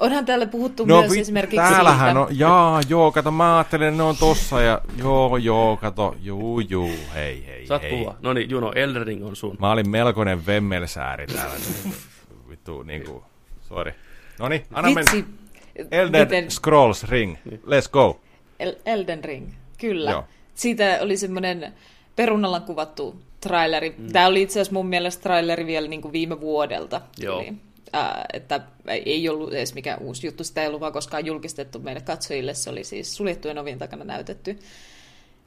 [0.00, 2.20] Onhan täällä puhuttu No myös vi- esimerkiksi täällähän siitä.
[2.20, 6.90] on, jaa, joo, kato, mä ajattelin, ne on tossa ja joo, joo, kato, juu, juu,
[7.14, 7.90] hei, hei, Saat hei.
[7.90, 8.16] puhua.
[8.20, 9.56] No niin, Juno, Elden Ring on sun.
[9.60, 11.54] Mä olin melkoinen vemmelsääri täällä.
[12.50, 13.24] Vittu, niinku,
[13.68, 13.92] sorry.
[14.38, 15.88] Noni, anna Vitsi, mennä.
[15.90, 18.20] Elden miten- Scrolls Ring, let's go.
[18.60, 19.48] El- Elden Ring,
[19.78, 20.10] kyllä.
[20.10, 20.24] Joo.
[20.54, 21.72] Siitä oli semmoinen
[22.16, 23.94] perunalla kuvattu traileri.
[23.98, 24.12] Mm.
[24.12, 27.00] Tämä oli itse asiassa mun mielestä traileri vielä niin kuin viime vuodelta.
[27.18, 27.40] Joo.
[27.40, 27.52] Eli,
[27.92, 32.00] ää, että ei ollut edes mikään uusi juttu, sitä ei ollut vaan koskaan julkistettu meille
[32.00, 32.54] katsojille.
[32.54, 34.58] Se oli siis suljettujen ovien takana näytetty.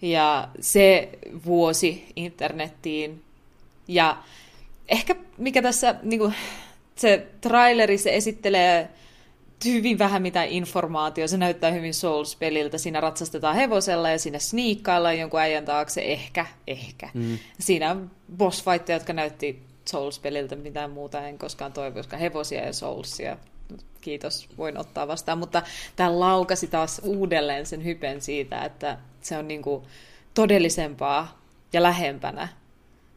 [0.02, 1.10] Ja se
[1.46, 3.24] vuosi internettiin.
[3.88, 4.18] Ja
[4.88, 6.34] ehkä mikä tässä, niin kuin,
[6.96, 8.90] se traileri, se esittelee
[9.66, 11.32] hyvin vähän mitään informaatiota.
[11.32, 12.78] Se näyttää hyvin Souls-peliltä.
[12.78, 16.02] Siinä ratsastetaan hevosella ja siinä sniikkaillaan jonkun äijän taakse.
[16.02, 17.10] Ehkä, ehkä.
[17.14, 17.38] Mm.
[17.60, 20.56] Siinä on boss jotka näytti Souls-peliltä.
[20.56, 23.38] Mitään muuta en koskaan toivo, koska hevosia ja Soulsia.
[24.02, 25.38] Kiitos, voin ottaa vastaan.
[25.38, 25.62] Mutta
[25.96, 29.84] tämä laukasi taas uudelleen sen hypen siitä, että se on niinku
[30.34, 31.42] todellisempaa
[31.74, 32.48] ja lähempänä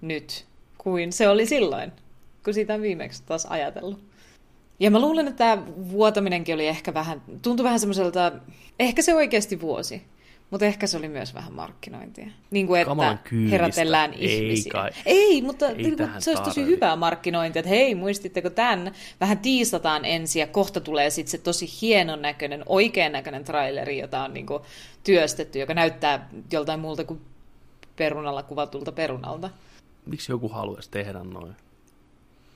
[0.00, 0.44] nyt
[0.78, 1.92] kuin se oli silloin,
[2.44, 4.00] kun siitä on viimeksi taas ajatellut.
[4.80, 8.32] Ja mä luulen, että tämä vuotaminenkin oli ehkä vähän, tuntui vähän semmoiselta,
[8.78, 10.02] ehkä se oikeasti vuosi,
[10.50, 12.26] mutta ehkä se oli myös vähän markkinointia.
[12.50, 12.96] Niin kuin, että
[13.50, 14.72] herätellään Ei ihmisiä.
[14.72, 14.90] kai.
[15.06, 18.92] Ei, mutta Ei niin kuin, se olisi tosi hyvää markkinointia, että hei, muistitteko tämän?
[19.20, 24.22] Vähän tiistataan ensin ja kohta tulee sitten se tosi hienon näköinen, oikean näköinen traileri, jota
[24.24, 24.62] on niin kuin
[25.04, 27.20] työstetty, joka näyttää joltain muulta kuin
[27.96, 29.50] perunalla kuvatulta perunalta.
[30.06, 31.56] Miksi joku haluaisi tehdä noin?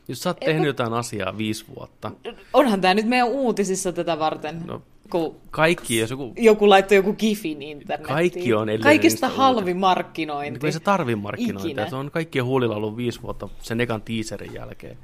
[0.08, 2.10] Jos sä oot tehnyt jotain asiaa viisi vuotta,
[2.52, 4.82] Onhan tämä nyt meidän uutisissa tätä varten, No.
[5.10, 6.32] Kun kaikki, jos joku...
[6.36, 8.08] joku laittoi joku gifin internettiin.
[8.14, 9.76] Kaikki on Kaikista uutinen.
[9.76, 10.60] markkinointi.
[10.60, 11.70] Kun ei se tarvi markkinointia.
[11.72, 11.90] Ikinä.
[11.90, 14.98] Se on kaikkien huulilla ollut viisi vuotta sen ekan teaserin jälkeen.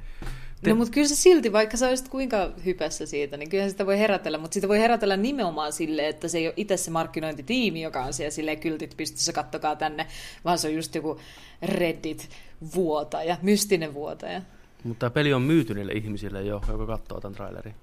[0.63, 3.85] Te- No mutta kyllä se silti, vaikka sä olisit kuinka hypässä siitä, niin kyllä sitä
[3.85, 7.81] voi herätellä, mutta sitä voi herätellä nimenomaan sille, että se ei ole itse se markkinointitiimi,
[7.81, 10.07] joka on siellä silleen kyltit pystyssä, kattokaa tänne,
[10.45, 11.19] vaan se on just joku
[11.61, 14.41] Reddit-vuotaja, mystinen vuotaja.
[14.83, 17.73] Mutta tämä peli on myyty niille ihmisille jo, joka katsoo tämän trailerin.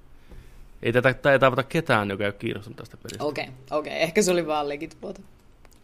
[0.83, 3.25] Ei tätä tämä ei tavata ketään, joka ei ole kiinnostunut tästä pelistä.
[3.25, 4.03] Okei, okay, okei, okay.
[4.03, 5.21] ehkä se oli vaan legit vuoto.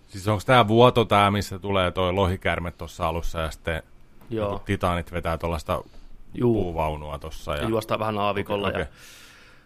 [0.08, 3.82] Siis onko tää vuoto tää, missä tulee toi lohikärme tuossa alussa ja sitten
[4.30, 4.62] Joo.
[4.64, 5.82] titaanit vetää tuollaista
[6.40, 7.56] puuvaunua tossa.
[7.56, 7.68] ja Ja...
[7.68, 8.68] juostaa vähän aavikolla.
[8.68, 8.86] Okei, Ja...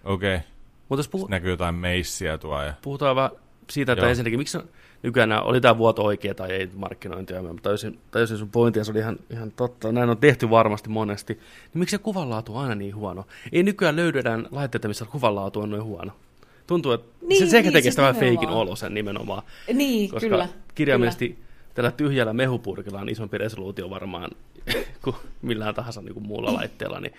[0.04, 0.36] okei.
[0.36, 0.48] Okay.
[0.88, 1.26] Mutta jos puhu...
[1.26, 2.74] Näkyy jotain meissiä tuo ja...
[2.82, 3.30] puhutaan vähän
[3.70, 4.10] siitä, että Joo.
[4.10, 4.68] ensinnäkin, miksi on-
[5.02, 8.90] nykyään oli tämä vuoto oikea tai ei markkinointia, mä tajusin, tajusin sun pointin, ja se
[8.90, 12.74] oli ihan, ihan totta, näin on tehty varmasti monesti, niin miksi se kuvanlaatu on aina
[12.74, 13.26] niin huono?
[13.52, 16.12] Ei nykyään löydetään laitteita, missä kuvanlaatu on noin huono.
[16.66, 18.66] Tuntuu, että niin, se sekä niin, tekee siis sitä vähän feikin nimenomaan.
[18.66, 19.42] olo sen nimenomaan,
[19.72, 20.48] Niin, koska kyllä.
[20.74, 21.38] kirjaimellisesti
[21.74, 24.30] tällä tyhjällä mehupurkilla on isompi resoluutio varmaan
[25.04, 27.12] kuin millään tahansa niin kuin muulla laitteella, niin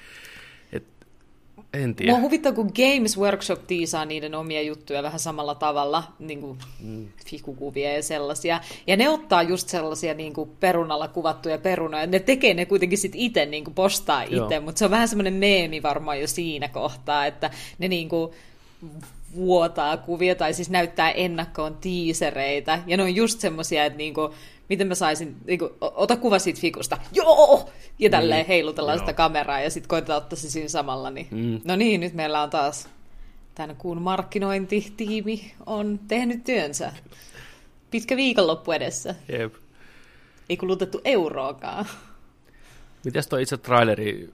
[1.73, 2.11] en tiedä.
[2.11, 7.07] Mua huvittaa, kun Games Workshop tiisaa niiden omia juttuja vähän samalla tavalla, niin kuin mm.
[7.25, 8.61] fikukuvia ja sellaisia.
[8.88, 12.07] Ja ne ottaa just sellaisia niin kuin perunalla kuvattuja perunoja.
[12.07, 15.34] Ne tekee ne kuitenkin sitten itse, niin kuin postaa itse, mutta se on vähän semmoinen
[15.34, 18.31] meemi varmaan jo siinä kohtaa, että ne niin kuin
[19.35, 22.80] vuotaa kuvia tai siis näyttää ennakkoon tiisereitä.
[22.88, 24.34] Ja ne on just semmoisia, että niinku,
[24.69, 27.69] miten mä saisin, niinku, ota kuva siitä fikusta, joo!
[27.99, 29.06] Ja tälleen Niin, heilutellaan joo.
[29.06, 31.10] sitä kameraa ja sitten koitetaan ottaa se siinä samalla.
[31.10, 31.28] Niin.
[31.32, 31.61] Mm.
[31.65, 32.90] No niin, nyt meillä on taas
[33.56, 36.94] tämän kuun markkinointitiimi on tehnyt työnsä.
[37.91, 39.15] Pitkä viikonloppu edessä.
[39.30, 39.53] Jep.
[40.49, 41.86] Ei kulutettu euroakaan.
[43.06, 44.34] Mites toi itse traileri,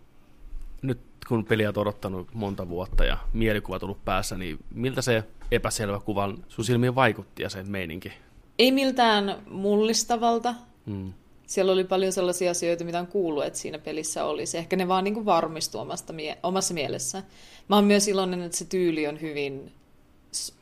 [0.81, 5.99] nyt kun peliä on odottanut monta vuotta ja mielikuva tullut päässä, niin miltä se epäselvä
[5.99, 8.11] kuvan sun silmiin vaikutti ja se meininki?
[8.59, 10.55] Ei miltään mullistavalta.
[10.85, 11.13] Mm.
[11.49, 14.57] Siellä oli paljon sellaisia asioita, mitä on kuullut, että siinä pelissä olisi.
[14.57, 17.23] Ehkä ne vaan niin kuin varmistuu omasta mie- omassa mielessä.
[17.67, 19.71] Mä oon myös iloinen, että se tyyli on hyvin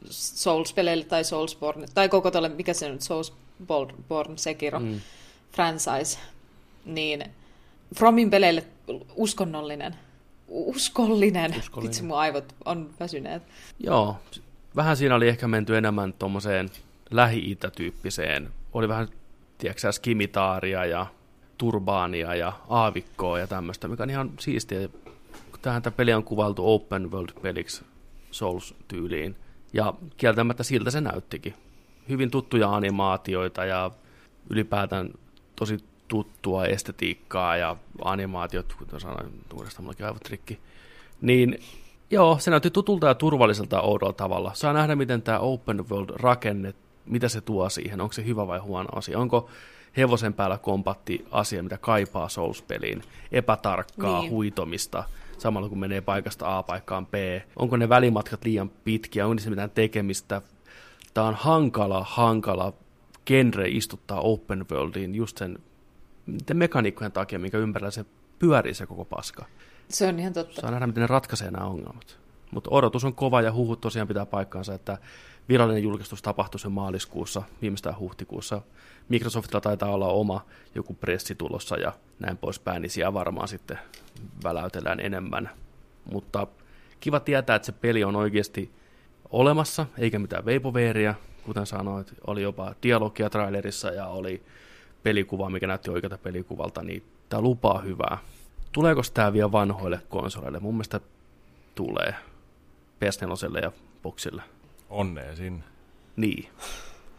[0.10, 5.00] Souls-peleille tai Soulsborne, tai koko tälle, mikä se nyt, Soulsborne Sekiro mm.
[5.52, 6.20] franchise,
[6.86, 7.24] niin
[7.96, 8.64] Fromin peleille
[9.16, 9.96] uskonnollinen.
[10.48, 11.56] Uskollinen.
[11.60, 11.90] Uskollinen.
[11.90, 13.44] Vitsi, mun aivot on väsyneet.
[13.80, 14.16] Joo,
[14.76, 16.70] vähän siinä oli ehkä menty enemmän tuommoiseen
[17.12, 18.50] lähi-itä-tyyppiseen.
[18.74, 19.08] Oli vähän,
[19.58, 21.06] tiedätkö skimitaaria ja
[21.58, 24.90] turbaania ja aavikkoa ja tämmöistä, mikä on ihan siistiä.
[25.62, 27.84] Tähän tämä peli on kuvailtu open world-peliksi
[28.32, 29.36] Souls-tyyliin.
[29.74, 31.54] Ja kieltämättä siltä se näyttikin.
[32.10, 33.92] Hyvin tuttuja animaatioita ja
[34.50, 35.14] ylipäätään
[35.56, 35.78] tosi
[36.08, 40.60] tuttua estetiikkaa ja animaatiot, kuten sanoin, uudestaan mullakin aivotrikki.
[41.22, 41.60] Niin
[42.12, 44.52] Joo, se näytti tutulta ja turvalliselta oudolla tavalla.
[44.54, 46.74] Saa nähdä, miten tämä open world rakenne,
[47.08, 48.02] mitä se tuo siihen.
[48.02, 49.20] Onko se hyvä vai huono asia?
[49.20, 49.50] Onko
[49.98, 53.02] hevosen päällä kompatti asia, mitä kaipaa Souls-peliin?
[53.32, 54.32] Epätarkkaa Niin.
[54.32, 55.04] huitomista,
[55.38, 57.14] samalla kun menee paikasta A paikkaan B.
[57.56, 59.26] Onko ne välimatkat liian pitkiä?
[59.26, 60.42] Onko niissä mitään tekemistä?
[61.14, 62.74] Tämä on hankala, hankala
[63.26, 65.60] genre istuttaa open worldiin just sen
[66.54, 68.06] mekaniikkojen takia, minkä ympärillä se
[68.40, 69.46] pyörii se koko paska.
[69.90, 70.62] Se on ihan totta.
[70.62, 72.20] Saa nähdä, miten ne ratkaisee nämä ongelmat.
[72.52, 74.98] Mutta odotus on kova ja huhut tosiaan pitää paikkaansa, että
[75.50, 78.62] virallinen julkistus tapahtui sen maaliskuussa, viimeistään huhtikuussa.
[79.10, 80.46] Microsoftilla taitaa olla oma
[80.76, 83.80] joku pressi tulossa ja näin poispäin, niin siellä varmaan sitten
[84.44, 85.50] väläytellään enemmän.
[86.12, 86.48] Mutta
[87.00, 88.72] kiva tietää, että se peli on oikeasti
[89.30, 94.44] olemassa, eikä mitään veipoveeriä, kuten sanoit, oli jopa dialogia trailerissa ja oli
[95.04, 98.18] pelikuva, mikä näytti oikealta pelikuvalta, niin tämä lupaa hyvää.
[98.72, 100.60] Tuleeko tämä vielä vanhoille konsoleille?
[100.60, 101.00] Mun mielestä
[101.76, 102.16] tulee
[103.06, 103.72] PS4 ja
[104.04, 104.57] Boxille.
[104.90, 105.64] Onnea sinne.
[106.16, 106.50] Niin,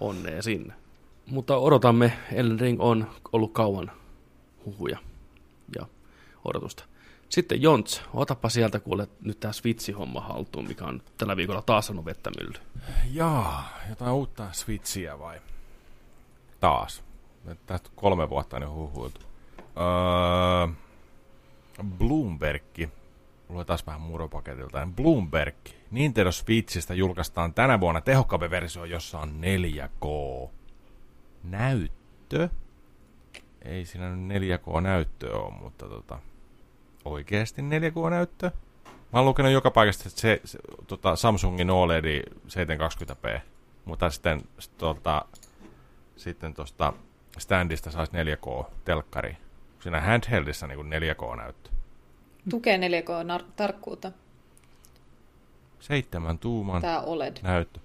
[0.00, 0.74] onnea sinne.
[1.26, 3.90] Mutta odotamme, Elden Ring on ollut kauan
[4.64, 4.98] huhuja
[5.78, 5.86] ja
[6.44, 6.84] odotusta.
[7.28, 12.04] Sitten Jonts, otapa sieltä kuule nyt tämä Switch-homma haltuun, mikä on tällä viikolla taas saanut
[12.04, 12.58] vettä mylly.
[13.12, 15.40] Jaa, jotain uutta Switchiä vai?
[16.60, 17.04] Taas.
[17.66, 19.20] Tästä kolme vuotta on jo huhuiltu.
[19.58, 20.74] Öö,
[21.98, 22.62] Bloomberg,
[23.48, 24.88] lue taas vähän muropaketilta.
[24.96, 25.54] Bloomberg,
[25.90, 30.08] Nintendo Switchistä julkaistaan tänä vuonna tehokkaampi versio, jossa on 4K
[31.44, 32.48] näyttö.
[33.62, 36.18] Ei siinä nyt 4K-näyttö ole, mutta tota,
[37.04, 38.50] oikeasti 4K-näyttö.
[39.12, 43.40] Mä oon lukenut joka paikasta, että se, se tota Samsungin OLED 720p,
[43.84, 44.42] mutta sitten
[44.78, 45.24] tota,
[46.16, 46.92] sitten tuosta
[47.38, 49.36] standista saisi 4K-telkkari.
[49.80, 51.77] Siinä handheldissa niin 4K-näyttö.
[52.50, 54.12] Tukee 4K-tarkkuutta,
[55.80, 57.36] Seitsemän tuuman tämä OLED.
[57.42, 57.80] näyttö.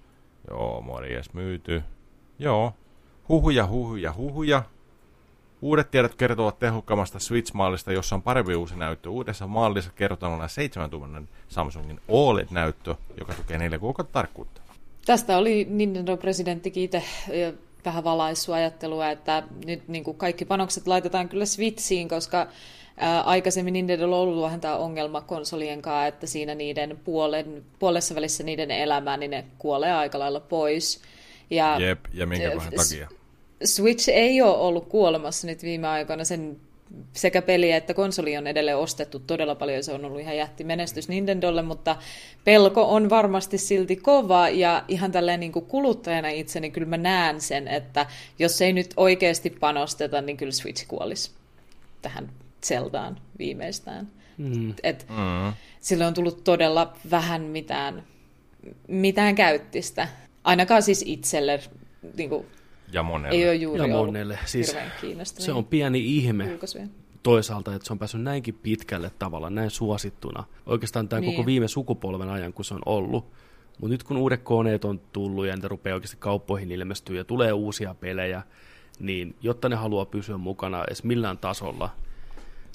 [0.50, 1.82] Joo, morjes myyty.
[2.38, 2.74] Joo.
[3.28, 4.62] Huhuja, huhuja, huhuja.
[5.62, 9.10] Uudet tiedot kertovat tehokkaammasta Switch-mallista, jossa on parempi uusi näyttö.
[9.10, 14.60] Uudessa mallissa kerrotaan 7 tuuman Samsungin OLED-näyttö, joka tukee 4K-tarkkuutta.
[15.06, 17.02] Tästä oli Nintendo-presidenttikin itse
[17.84, 22.46] vähän valaissut ajattelua, että nyt niin kuin kaikki panokset laitetaan kyllä Switchiin, koska
[22.96, 28.14] ää, aikaisemmin Nintendo on ollut vähän tämä ongelma konsolien kanssa, että siinä niiden puolen, puolessa
[28.14, 31.00] välissä niiden elämää, niin ne kuolee aika lailla pois.
[31.50, 33.08] Ja Jep, ja minkä ö, kohan s- takia?
[33.64, 36.24] Switch ei ole ollut kuolemassa nyt viime aikoina.
[36.24, 36.56] Sen
[37.12, 39.84] sekä peliä että konsoli on edelleen ostettu todella paljon.
[39.84, 41.96] Se on ollut ihan jättimenestys Nintendolle, mutta
[42.44, 44.48] pelko on varmasti silti kova.
[44.48, 48.06] Ja ihan tälleen niin kuin kuluttajana itseni kyllä mä näen sen, että
[48.38, 51.30] jos ei nyt oikeasti panosteta, niin kyllä Switch kuolisi
[52.02, 52.30] tähän
[52.64, 54.08] Zeldaan viimeistään.
[54.38, 54.74] Mm.
[54.82, 55.52] Et Mm.
[55.80, 58.02] sille on tullut todella vähän mitään,
[58.88, 60.08] mitään käyttistä.
[60.44, 61.60] Ainakaan siis itselle
[62.16, 62.46] niin kuin,
[62.92, 63.36] Ja monelle.
[63.36, 64.38] ei ole juuri Ja ollut monelle.
[64.44, 64.76] Siis
[65.24, 66.86] Se on pieni ihme julkaisuja.
[67.22, 70.44] toisaalta, että se on päässyt näinkin pitkälle tavalla, näin suosittuna.
[70.66, 71.32] Oikeastaan tämä Niin.
[71.32, 73.24] koko viime sukupolven ajan, kun se on ollut.
[73.80, 77.52] Mutta nyt kun uudet koneet on tullut ja ne rupeaa oikeasti kauppoihin ilmestyä ja tulee
[77.52, 78.42] uusia pelejä,
[78.98, 81.90] niin jotta ne haluaa pysyä mukana edes millään tasolla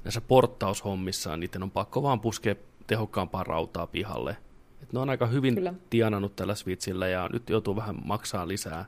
[0.04, 2.56] näissä porttaushommissa, niiden on pakko vaan puskea
[2.88, 4.38] tehokkaampaa rautaa pihalle.
[4.84, 5.74] Et ne on aika hyvin Kyllä.
[5.90, 8.86] tienannut tällä Switchillä ja nyt joutuu vähän maksaa lisää,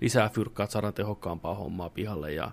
[0.00, 2.32] lisää fyrkkaa, että saadaan tehokkaampaa hommaa pihalle.
[2.32, 2.50] Ja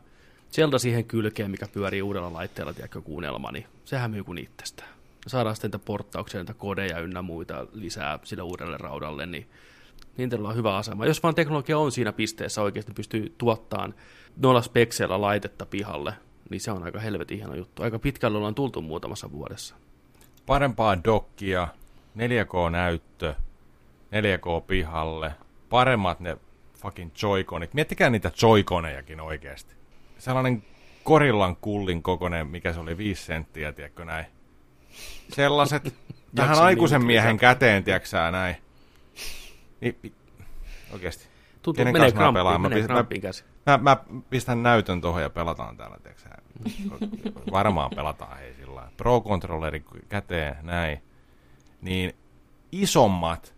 [0.52, 4.90] Zelda siihen kylkeen, mikä pyörii uudella laitteella, tiedätkö, kuunnelma, niin sehän myy kuin itsestään.
[5.28, 9.50] Saadaan sitten niitä porttauksia, niitä kodeja ynnä muita lisää sille uudelle raudalle, niin
[10.18, 11.06] Nintendolla on hyvä asema.
[11.06, 13.94] Jos vaan teknologia on siinä pisteessä oikeasti pystyy tuottamaan
[14.38, 16.14] noilla spekseillä laitetta pihalle,
[16.50, 17.84] niin se on aika helvetin hieno juttu.
[17.84, 19.76] Aika pitkälle ollaan tultu muutamassa vuodessa.
[20.46, 21.68] Parempaa dokkia,
[22.18, 23.36] 4K-näyttö,
[24.12, 25.32] 4K pihalle,
[25.70, 26.38] paremmat ne
[26.78, 27.74] fucking joikonit.
[27.74, 29.76] Miettikää niitä joikonejakin oikeasti.
[30.18, 30.64] Sellainen
[31.04, 34.26] korillan kullin kokoinen, mikä se oli, 5 senttiä, tiedätkö näin.
[35.34, 35.96] Sellaiset,
[36.36, 38.56] tähän aikuisen miehen käteen, tiedätkö näin.
[39.82, 40.14] Niin,
[40.94, 41.29] oikeasti.
[41.62, 43.44] Tuntuu, Kenen menee kanssa kramppiin, Mä menee käsi.
[43.66, 43.98] Mä, mä
[44.30, 45.98] pistän näytön tuohon ja pelataan täällä.
[47.52, 48.92] Varmaan pelataan, hei sillä lailla.
[48.98, 51.04] Pro-controlleri käteen, näin.
[51.82, 52.14] Niin
[52.72, 53.56] isommat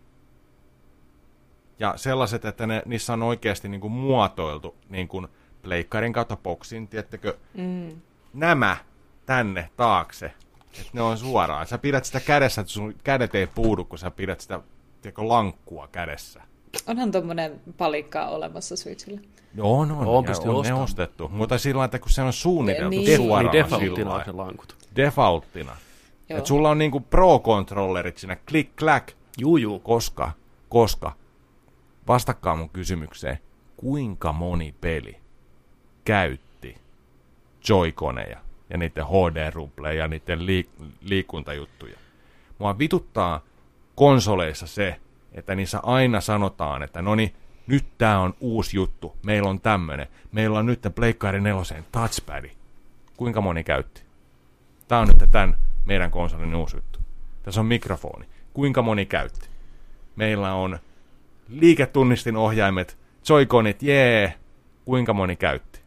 [1.78, 5.28] ja sellaiset, että ne, niissä on oikeasti niin kuin muotoiltu niin kuin
[5.62, 8.00] pleikkarin kautta boksin, tiettäkö, Mm.
[8.34, 8.76] nämä
[9.26, 10.26] tänne taakse,
[10.80, 11.66] että ne on suoraan.
[11.66, 14.60] Sä pidät sitä kädessä, että sun kädet ei puudu, kun sä pidät sitä
[15.02, 16.42] tiedätkö, lankkua kädessä.
[16.86, 19.20] Onhan tuommoinen palikka olemassa Switchillä.
[19.54, 20.06] Joo, no on.
[20.06, 21.28] On, ja on ne ostettu.
[21.28, 23.04] Mutta sillä että kun se on suunniteltu Niin.
[23.04, 24.24] Niin, suoraan defaulttina sillä on lailla.
[24.24, 24.76] se lankut.
[24.96, 25.76] Defaulttina.
[26.28, 26.38] Joo.
[26.38, 29.08] Et sulla on niinku pro-controllerit siinä, klik klack,
[29.38, 29.78] Juu, juu.
[29.78, 30.32] koska,
[30.68, 31.12] koska,
[32.08, 33.38] vastakkaan mun kysymykseen,
[33.76, 35.16] kuinka moni peli
[36.04, 36.76] käytti
[37.68, 38.38] joikoneja
[38.70, 41.96] ja niiden HD-rupleja ja niiden liik- liikuntajuttuja.
[42.58, 43.40] Mua vituttaa
[43.94, 45.00] konsoleissa se,
[45.34, 47.34] että niissä aina sanotaan, että no niin,
[47.66, 52.50] nyt tää on uusi juttu, meillä on tämmönen, meillä on nyt Pleikkari 4 touchpad.
[53.16, 54.02] Kuinka moni käytti?
[54.88, 56.98] Tää on nyt tämän meidän konsolin uusi juttu.
[57.42, 58.26] Tässä on mikrofoni.
[58.54, 59.48] Kuinka moni käytti?
[60.16, 60.78] Meillä on
[61.48, 62.98] liiketunnistin ohjaimet,
[63.28, 64.34] joikonit, jee.
[64.84, 65.80] Kuinka moni käytti?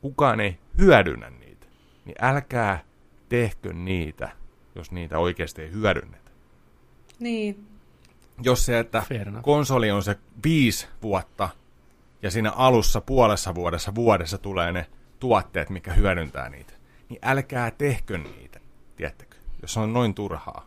[0.00, 1.66] Kukaan ei hyödynnä niitä.
[2.04, 2.84] Niin älkää
[3.28, 4.28] tehkö niitä,
[4.74, 6.30] jos niitä oikeasti ei hyödynnetä.
[7.18, 7.71] Niin.
[8.42, 9.02] Jos se, että
[9.42, 11.48] konsoli on se viisi vuotta,
[12.22, 14.86] ja siinä alussa puolessa vuodessa, vuodessa tulee ne
[15.20, 16.72] tuotteet, mikä hyödyntää niitä,
[17.08, 18.60] niin älkää tehkö niitä,
[18.96, 20.66] tiedättekö, jos on noin turhaa.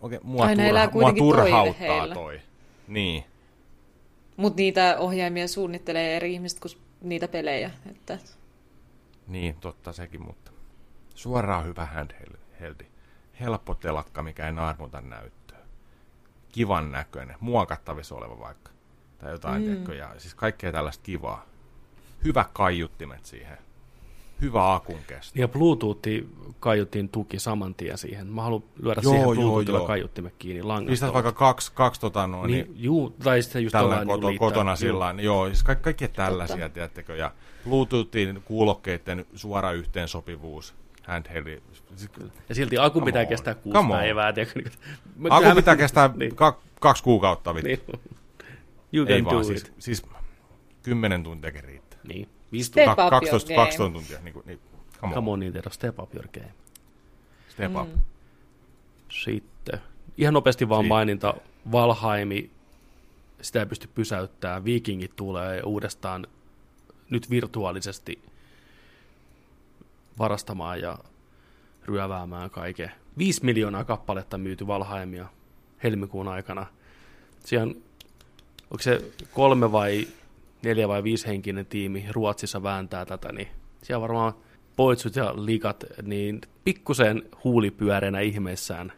[0.00, 2.40] Okei, mua, Aina elää turha, mua turhauttaa toi.
[2.88, 3.24] Niin.
[4.36, 7.70] Mutta niitä ohjaimia suunnittelee eri ihmiset kuin niitä pelejä.
[7.90, 8.18] Että...
[9.28, 10.52] Niin, totta sekin, mutta
[11.14, 12.84] suoraan hyvä handheldi.
[13.40, 15.39] Helppo telakka, mikä ei naarmuta näyttöä.
[16.52, 18.70] Kivan näköinen, muokattavissa oleva vaikka.
[19.18, 19.66] Tai jotain, mm.
[19.68, 21.46] tiedätkö, ja siis kaikkea tällaista kivaa.
[22.24, 23.58] Hyvä kaiuttimet siihen.
[24.40, 25.38] Hyvä akun kesto.
[25.38, 28.26] Ja Bluetooth-kaiutin tuki saman tien siihen.
[28.26, 29.86] Mä haluan lyödä Joo, siihen Bluetoothilla joo.
[29.86, 30.90] kaiuttimet kiinni langasta.
[30.90, 34.28] Pistät vaikka kaksi, kaksi tota noin, Niin, niin, juu, tai sitten just tällä ollaan koto,
[34.28, 34.48] liittää.
[34.48, 34.76] kotona Juu.
[34.76, 37.32] sillä niin joo, siis kaikki, kaikki tällaisia, tiedättekö, ja
[37.64, 40.74] Bluetoothin kuulokkeiden suora yhteensopivuus,
[41.06, 41.60] handheld.
[41.96, 42.10] Siis,
[42.48, 43.28] Ja silti aku Come pitää on.
[43.28, 44.00] kestää kuusi Come on.
[44.00, 44.32] päivää.
[44.32, 47.54] tiedätkö, niin Aku kyllähän- pitää kestää niin, ka- kaksi kuukautta.
[47.54, 47.68] Vittu.
[47.68, 48.00] niin.
[48.92, 49.46] You Ei can do vaan, it.
[49.46, 50.02] siis, siis
[50.82, 51.98] kymmenen tuntiakin riittää.
[52.08, 52.28] Niin.
[52.52, 52.92] Viisi Step tuntia.
[52.92, 53.56] up Ka- your 12, game.
[53.56, 54.18] 12 tuntia.
[54.24, 54.60] Niin, kuin, niin,
[55.00, 56.52] come on, Come on Nintendo, step up your game.
[57.48, 57.88] step up.
[57.94, 58.00] Mm.
[59.08, 59.80] Sitten.
[60.18, 60.88] Ihan nopeasti vaan Siitä.
[60.94, 61.34] maininta.
[61.72, 62.50] Valheimi,
[63.42, 64.64] sitä ei pysty pysäyttämään.
[64.64, 66.26] Vikingit tulee uudestaan
[67.10, 68.22] nyt virtuaalisesti
[70.20, 70.98] varastamaan ja
[71.84, 72.92] ryöväämään kaiken.
[73.18, 75.26] 5 miljoonaa kappaletta myyty Valheimia
[75.82, 76.66] helmikuun aikana.
[77.44, 77.76] Siellä on,
[78.70, 79.00] onko se
[79.32, 80.08] kolme vai
[80.62, 83.48] neljä vai viisi henkinen tiimi Ruotsissa vääntää tätä, niin
[83.82, 84.32] siellä varmaan
[84.76, 88.92] poitsut ja likat, niin pikkusen huulipyöreinä ihmeissään.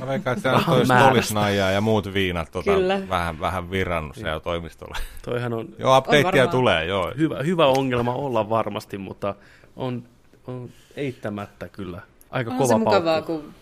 [0.00, 3.00] Mä veikkaan, että siellä on stolisnaija ja muut viinat tota, Kyllä.
[3.08, 4.96] vähän, vähän virrannut siellä toimistolla.
[5.24, 6.48] Toihan on joo, varmaan.
[6.50, 7.12] tulee, joo.
[7.18, 9.34] hyvä, hyvä ongelma olla varmasti, mutta
[9.76, 10.02] on,
[10.48, 12.00] on eittämättä kyllä
[12.30, 13.38] aika On kova se mukavaa, paukku.
[13.42, 13.54] kun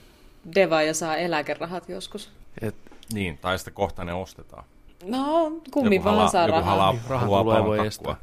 [0.54, 2.30] devaaja saa eläkerahat joskus.
[2.62, 2.74] Et
[3.12, 4.64] Niin, tai sitten kohta ne ostetaan.
[5.04, 6.70] No, kummi Joku vaan halaa- saa joku rahaa.
[6.74, 6.92] halaa-
[7.44, 8.16] Niin, ei voi estää.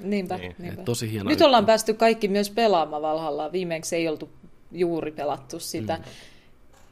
[0.00, 0.54] Niinpä, Niin.
[0.58, 0.78] niinpä.
[0.80, 1.44] Et tosi hieno Nyt juttu.
[1.44, 3.52] ollaan päästy kaikki myös pelaamaan Valhalla.
[3.52, 4.30] Viimeksi ei oltu
[4.72, 5.96] juuri pelattu sitä.
[5.96, 6.04] Mm.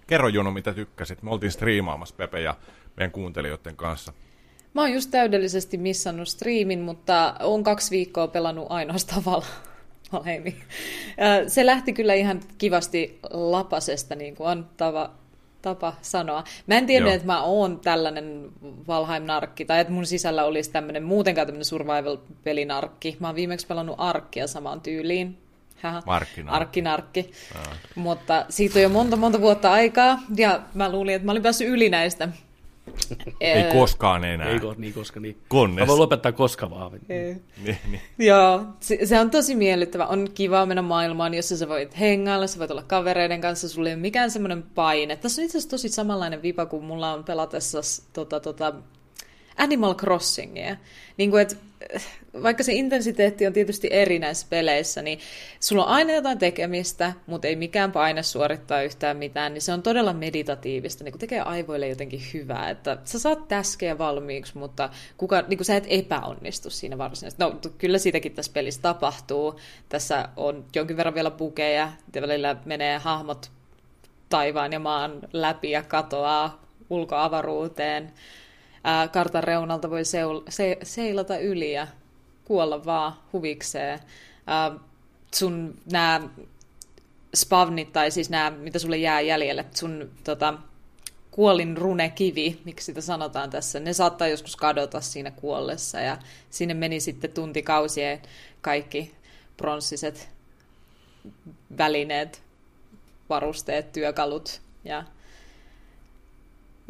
[0.07, 1.23] Kerro Junu, mitä tykkäsit.
[1.23, 2.55] Me oltiin striimaamassa Pepe ja
[2.97, 4.13] meidän kuuntelijoiden kanssa.
[4.75, 9.43] Mä oon just täydellisesti missannut striimin, mutta oon kaksi viikkoa pelannut ainoastaan Val-
[10.13, 10.57] Valheimi.
[11.47, 15.11] Se lähti kyllä ihan kivasti lapasesta, niin kuin on tava,
[15.63, 16.45] tapa sanoa.
[16.67, 17.15] Mä en tiedä, Joo.
[17.15, 18.51] että mä oon tällainen
[18.89, 23.17] Valheim-narkki, tai että mun sisällä olisi tämmöinen muutenkaan tämmöinen survival-pelinarkki.
[23.21, 25.39] Mä oon viimeksi pelannut Arkkia samaan tyyliin.
[26.47, 27.31] Arkkinarkki.
[27.95, 31.69] Mutta siitä on jo monta, monta vuotta aikaa, ja mä luulin, että mä olin päässyt
[31.69, 32.29] yli näistä.
[33.41, 34.49] Ei koskaan enää.
[34.49, 35.39] Ei ko- niin, koska niin.
[35.49, 35.83] Kunnes.
[35.83, 36.93] Mä voin lopettaa koska vaan.
[37.09, 38.01] Niin, niin.
[38.19, 40.07] Joo, se, se on tosi miellyttävä.
[40.07, 43.95] On kiva mennä maailmaan, jossa sä voit hengailla, sä voit olla kavereiden kanssa, sulla ei
[43.95, 45.17] ole mikään semmoinen paine.
[45.17, 47.79] Tässä on itse asiassa tosi samanlainen vipa kuin mulla on pelatessa
[48.13, 48.73] tota, tota,
[49.61, 50.77] Animal Crossingia.
[51.17, 51.59] Niin kuin, et,
[51.91, 52.07] eh,
[52.43, 55.19] vaikka se intensiteetti on tietysti eri näissä peleissä, niin
[55.61, 59.83] sulla on aina jotain tekemistä, mutta ei mikään paine suorittaa yhtään mitään, niin se on
[59.83, 65.43] todella meditatiivista, niin kuin tekee aivoille jotenkin hyvää, että sä saat täskejä valmiiksi, mutta kuka,
[65.49, 67.43] niin kuin sä et epäonnistu siinä varsinaisesti.
[67.43, 69.61] No, kyllä siitäkin tässä pelissä tapahtuu.
[69.89, 73.51] Tässä on jonkin verran vielä bukeja, ja välillä menee hahmot
[74.29, 78.13] taivaan ja maan läpi ja katoaa ulkoavaruuteen.
[78.85, 81.87] Ää, kartan reunalta voi seul- se- seilata yli ja
[82.45, 84.01] kuolla vaan huvikseen.
[84.47, 84.73] Ää,
[85.35, 86.21] sun nämä
[87.35, 90.55] spavnit, tai siis nämä, mitä sulle jää jäljelle, sun tota,
[91.31, 96.19] kuolin runekivi, miksi sitä sanotaan tässä, ne saattaa joskus kadota siinä kuollessa, ja
[96.51, 98.23] sinne meni sitten tuntikausien
[98.61, 99.15] kaikki
[99.57, 100.29] pronssiset
[101.79, 102.43] välineet,
[103.29, 105.05] varusteet, työkalut ja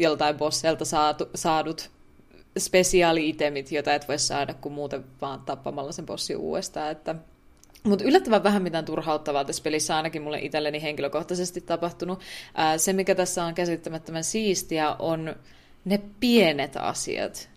[0.01, 1.90] joltain bosselta saatu, saadut
[2.59, 6.90] spesiaali-itemit, joita et voi saada kuin muuten vaan tappamalla sen bossin uudestaan.
[6.90, 7.14] Että
[7.85, 12.20] Mutta yllättävän vähän mitään turhauttavaa tässä pelissä ainakin mulle itselleni henkilökohtaisesti tapahtunut.
[12.55, 15.36] Ää, se, mikä tässä on käsittämättömän siistiä, on
[15.85, 17.51] ne pienet asiat.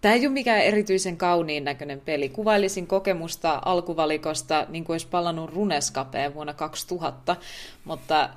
[0.00, 2.28] Tämä ei ole mikään erityisen kauniin näköinen peli.
[2.28, 7.36] Kuvailisin kokemusta alkuvalikosta, niin kuin olisi palannut Runeskapeen vuonna 2000,
[7.84, 8.28] mutta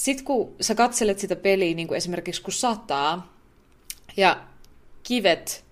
[0.00, 3.34] sitten kun sä katselet sitä peliä, niin kuin esimerkiksi kun sataa,
[4.16, 4.44] ja
[5.02, 5.64] kivet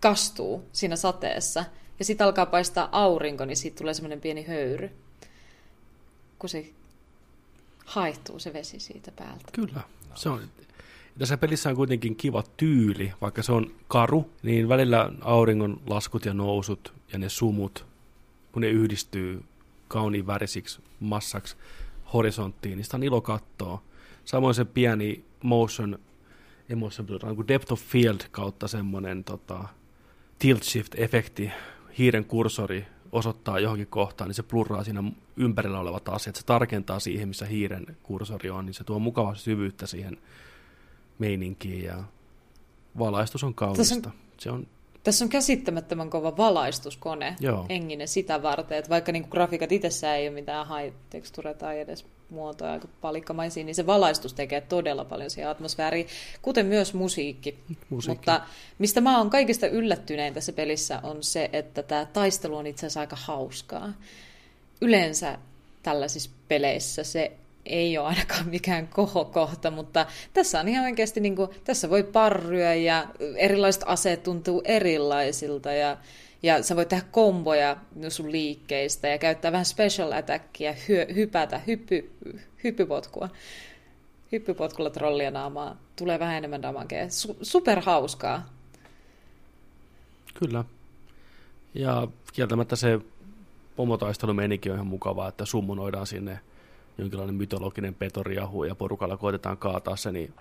[0.00, 1.64] kastuu siinä sateessa,
[1.98, 4.90] ja sitten alkaa paistaa aurinko, niin siitä tulee semmoinen pieni höyry,
[6.38, 6.70] kun se
[7.84, 9.44] haihtuu se vesi siitä päältä.
[9.52, 9.80] Kyllä.
[10.14, 10.40] Se on,
[11.18, 16.34] tässä pelissä on kuitenkin kiva tyyli, vaikka se on karu, niin välillä auringon laskut ja
[16.34, 17.86] nousut ja ne sumut,
[18.52, 19.44] kun ne yhdistyy
[19.88, 21.56] kauniin värisiksi massaksi
[22.12, 23.82] horisonttiin, niin sitä on ilo katsoa.
[24.24, 25.98] Samoin se pieni motion,
[26.68, 29.64] emotion, niin kuin depth of field kautta semmoinen tota,
[30.38, 31.50] tilt shift-efekti,
[31.98, 35.02] hiiren kursori osoittaa johonkin kohtaan, niin se plurraa siinä
[35.36, 36.36] ympärillä olevat asiat.
[36.36, 40.16] Se tarkentaa siihen, missä hiiren kursori on, niin se tuo mukavaa syvyyttä siihen
[41.18, 42.04] meininkiin ja
[42.98, 44.10] valaistus on kaunista.
[44.38, 44.66] Se on,
[45.04, 47.66] Tässä on käsittämättömän kova valaistuskone Joo.
[47.68, 52.06] enginen sitä varten, että vaikka niin grafiikat itsessään ei ole mitään high texture tai edes
[52.30, 56.06] muotoja aika palikkamaisia, niin se valaistus tekee todella paljon siihen atmosfääriin,
[56.42, 57.58] kuten myös musiikki.
[57.90, 58.18] Musiikki.
[58.18, 58.40] Mutta
[58.78, 63.00] mistä mä oon kaikista yllättynein tässä pelissä on se, että tämä taistelu on itse asiassa
[63.00, 63.92] aika hauskaa.
[64.80, 65.38] Yleensä
[65.82, 67.32] tällaisissa peleissä se
[67.66, 72.74] ei ole ainakaan mikään kohokohta, mutta tässä on ihan oikeasti, niin kuin, tässä voi parryä
[72.74, 73.06] ja
[73.36, 75.96] erilaiset aseet tuntuu erilaisilta ja,
[76.42, 77.76] ja sä voit tehdä komboja
[78.08, 82.10] sun liikkeistä ja käyttää vähän special attackia, hyö, hypätä, hyppy,
[82.64, 83.28] hyppypotkua.
[84.32, 85.76] Hyppypotkulla trollia naamaa.
[85.96, 87.06] Tulee vähän enemmän damagea.
[87.06, 88.50] Su- super hauskaa.
[90.34, 90.64] Kyllä.
[91.74, 93.00] Ja kieltämättä se
[93.76, 96.40] pomotaistelumeininki on ihan mukavaa, että summonoidaan sinne
[96.98, 100.34] jonkinlainen mytologinen petoriahu ja porukalla koitetaan kaataa se, niin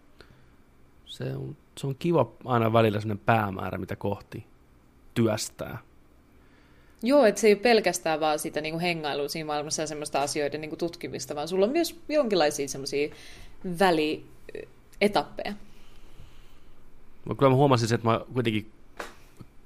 [1.05, 4.45] se on, se on kiva aina välillä sellainen päämäärä, mitä kohti
[5.13, 5.77] työstää.
[7.03, 10.21] Joo, että se ei ole pelkästään vaan sitä niin kuin hengailua siinä maailmassa ja semmoista
[10.21, 13.15] asioiden niin kuin tutkimista, vaan sulla on myös jonkinlaisia semmoisia
[13.79, 15.53] välietappeja.
[17.25, 18.71] Mutta kyllä mä huomasin että mä kuitenkin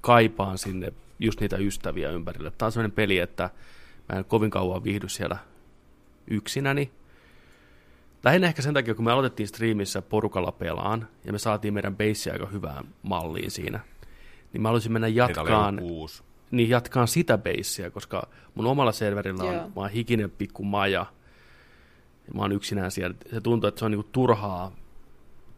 [0.00, 2.52] kaipaan sinne just niitä ystäviä ympärille.
[2.58, 3.50] Tämä on sellainen peli, että
[4.12, 5.36] mä en kovin kauan viihdy siellä
[6.30, 6.90] yksinäni.
[8.24, 12.32] Lähinnä ehkä sen takia, kun me aloitettiin striimissä porukalla pelaan, ja me saatiin meidän beissiä
[12.32, 13.80] aika hyvään malliin siinä,
[14.52, 15.80] niin mä haluaisin mennä jatkaan,
[16.50, 19.68] niin jatkaan sitä beissiä, koska mun omalla serverillä on, Joo.
[19.68, 21.06] mä oon hikinen pikku maja,
[22.28, 23.16] ja mä oon yksinään siellä.
[23.30, 24.76] Se tuntuu, että se on niinku turhaa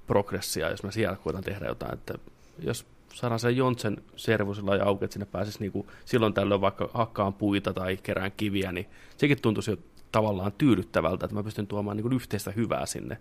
[0.07, 2.15] progressia, jos mä siellä koitan tehdä jotain, että
[2.59, 7.35] jos saadaan sen Jontsen servusilla ja auki, että sinne pääsisi niinku silloin tällöin vaikka hakkaan
[7.35, 8.87] puita tai kerään kiviä, niin
[9.17, 9.77] sekin tuntuisi jo
[10.13, 13.19] tavallaan tyydyttävältä, että mä pystyn tuomaan niinku yhteistä hyvää sinne.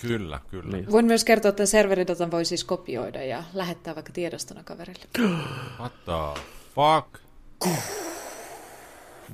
[0.00, 0.76] Kyllä, kyllä.
[0.76, 0.92] Niin.
[0.92, 5.04] Voin myös kertoa, että serveridatan voi siis kopioida ja lähettää vaikka tiedostona kaverille.
[5.80, 6.42] What the
[6.74, 7.24] fuck?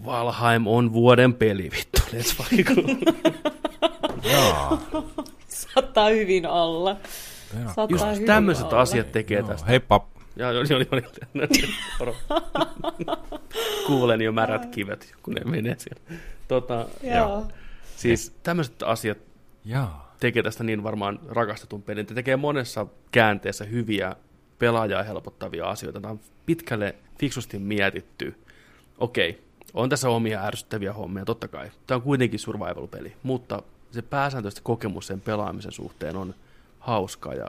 [0.05, 2.83] Valheim on vuoden peli, vittu, let's fucking go.
[4.33, 4.83] Jaa.
[5.49, 6.97] Saattaa hyvin olla.
[7.55, 7.65] Joo.
[7.75, 8.81] Saattaa Just hyvin tämmöiset olla.
[8.81, 9.49] asiat tekee Joo.
[9.49, 9.67] tästä.
[9.67, 10.09] Heippa.
[10.37, 11.03] Ja oli, oli, oli.
[11.99, 12.15] Moro.
[13.87, 16.21] Kuulen jo märät kivet, kun ne menee siellä.
[16.49, 17.47] Tota, Joo.
[17.97, 19.19] siis tämmöiset asiat
[19.65, 20.15] Jaa.
[20.21, 22.07] tekee tästä niin varmaan rakastetun pelin.
[22.07, 24.17] Te tekee monessa käänteessä hyviä
[24.59, 26.01] pelaajaa helpottavia asioita.
[26.01, 28.35] Tämä on pitkälle fiksusti mietitty.
[28.99, 29.45] Okei,
[29.75, 31.71] on tässä omia ärsyttäviä hommia, totta kai.
[31.87, 36.35] Tämä on kuitenkin survival-peli, mutta se pääsääntöistä kokemus sen pelaamisen suhteen on
[36.79, 37.47] hauskaa ja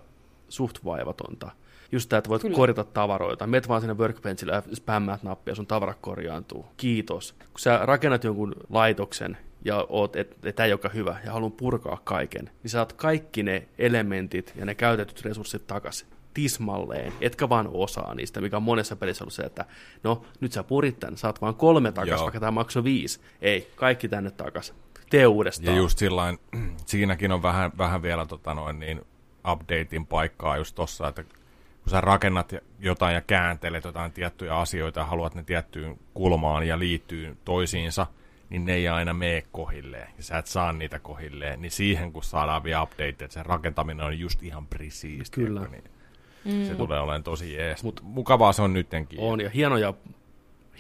[0.52, 1.52] suht vaivatonta.
[1.92, 2.56] Just tämä, että voit Kyllä.
[2.56, 3.48] Korjata tavaroita.
[3.48, 6.66] Meet vaan sinne workbenchille ja spämmäät nappia, sun tavara korjaantuu.
[6.78, 7.36] Kiitos.
[7.40, 11.52] Kun sä rakennat jonkun laitoksen ja oot, että et, tämä ei olekaan hyvä ja haluan
[11.52, 17.50] purkaa kaiken, niin sä saat kaikki ne elementit ja ne käytetyt resurssit takaisin tismalleen, etkä
[17.50, 19.66] vaan osaa niistä, mikä on monessa pelissä ollut se, että
[20.04, 22.24] no, nyt sä purit tän, saat vaan kolme takaisin, Joo.
[22.24, 23.20] vaikka tämä maksoi viisi.
[23.42, 24.76] Ei, kaikki tänne takaisin.
[25.10, 25.76] Tee uudestaan.
[25.76, 26.40] Ja just sillain,
[26.86, 29.02] siinäkin on vähän, vähän vielä tota noin, niin
[29.52, 35.06] updatein paikkaa just tossa, että kun sä rakennat jotain ja kääntelet jotain tiettyjä asioita ja
[35.06, 38.08] haluat ne tiettyyn kulmaan ja liittyy toisiinsa,
[38.50, 40.08] niin ne ei aina mene kohilleen.
[40.18, 41.62] Ja sä et saa niitä kohilleen.
[41.62, 45.30] Niin siihen kun saadaan vielä update, että se rakentaminen on just ihan presiis.
[45.30, 45.68] Kyllä.
[45.68, 47.84] Niin se tulee olemaan tosi jees.
[47.84, 49.20] Mut- Mut, Mukavaa se on nyttenkin.
[49.20, 49.94] On, ja hienoja,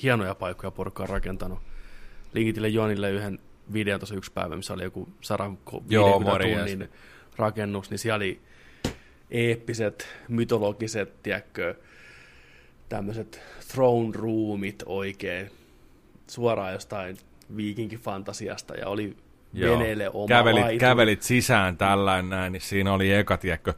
[0.03, 1.59] hienoja paikkoja porukka on rakentanut.
[2.33, 3.39] Linkitille Jonille yhden
[3.73, 6.89] videon tuossa yksi päivä, missä oli joku 150 Joo, tunnin
[7.35, 8.41] rakennus, niin siellä oli
[9.31, 11.75] eeppiset, mytologiset, tiedätkö,
[12.89, 13.41] tämmöiset
[13.71, 15.51] throne roomit oikein.
[16.27, 17.17] suoraan jostain
[17.55, 19.17] viikinkifantasiasta ja oli
[19.53, 19.79] Joo.
[19.79, 20.79] veneelle oma kävelit, laitu.
[20.79, 23.73] kävelit sisään tällainen näin, niin siinä oli eka, tiedätkö,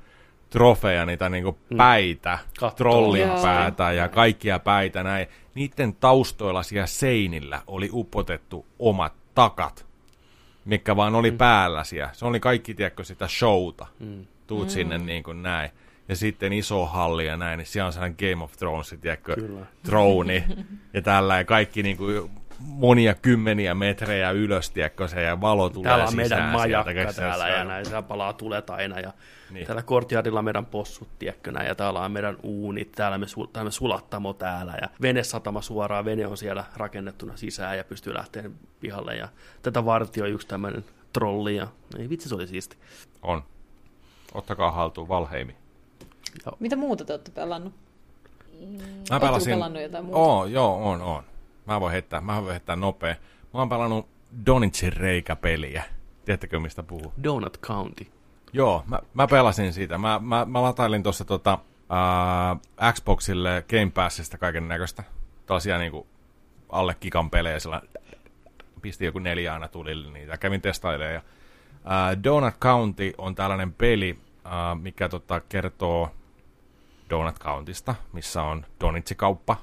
[0.50, 2.72] trofeja, niitä niinku päitä, Kattoa.
[2.78, 5.28] trollin päätä ja kaikkia päitä näin.
[5.56, 9.86] Niiden taustoilla siellä seinillä oli upotettu omat takat,
[10.66, 11.38] mikä vaan oli mm.
[11.38, 12.14] päällä siellä.
[12.14, 13.86] Se oli kaikki, tiedätkö, sitä showta.
[14.00, 14.26] Mm.
[14.48, 14.70] Tuut mm.
[14.70, 15.70] sinne niin kuin näin.
[16.10, 19.66] Ja sitten iso halli ja näin, niin siellä on sellainen Game of Thrones, tiedätkö, Kyllä.
[19.84, 20.44] troni
[20.94, 25.90] ja tällä ja kaikki niin kuin monia kymmeniä metrejä ylös, tiedätkö, se ja valo tulee
[25.90, 29.14] Täällä on sisään meidän majakka sieltä, täällä ja näin, siellä palaa tulet aina ja
[29.50, 29.66] Niin.
[29.66, 33.46] täällä kortjardilla on meidän possut, tiedätkö, näin, ja täällä on meidän uunit, täällä me, sul,
[33.46, 38.44] täällä me sulattamo täällä ja venesatama suoraan, vene on siellä rakennettuna sisään ja pystyy lähteä
[38.80, 39.28] pihalle ja
[39.62, 41.68] tätä vartioi yksi tämmöinen trolli ja
[41.98, 42.78] ei vitsi se oli siisti.
[43.22, 43.44] On.
[44.34, 45.56] Ottakaa haltuun Valheimi.
[46.60, 47.74] Mitä muuta te olette pelannut?
[49.10, 49.54] Mä pelasin...
[49.54, 50.20] pelannut jotain muuta?
[50.20, 51.24] Oo, joo, on, on.
[51.66, 53.16] Mä voin heittää, mä voin heittää nopea.
[53.54, 54.08] Mä oon pelannut
[54.46, 55.84] Donitsin reikäpeliä.
[56.26, 57.14] Tiedättekö mistä puhuu?
[57.24, 58.08] Donut County.
[58.54, 59.98] Joo, mä, mä pelasin siitä.
[59.98, 65.04] Mä, mä, mä latailin tuossa tota, uh, Xboxille Game Passista kaiken näköistä.
[65.46, 66.08] Tällaisia niinku
[66.70, 67.60] alle kikan pelejä.
[67.60, 67.82] Sillä
[68.82, 70.38] pistin joku neljä aina tulille niitä.
[70.38, 71.14] Kävin testailemaan.
[71.14, 71.22] Ja,
[71.76, 76.12] uh, Donut County on tällainen peli, uh, mikä tota, kertoo
[77.10, 79.58] Donut Countista, missä on donitsikauppa.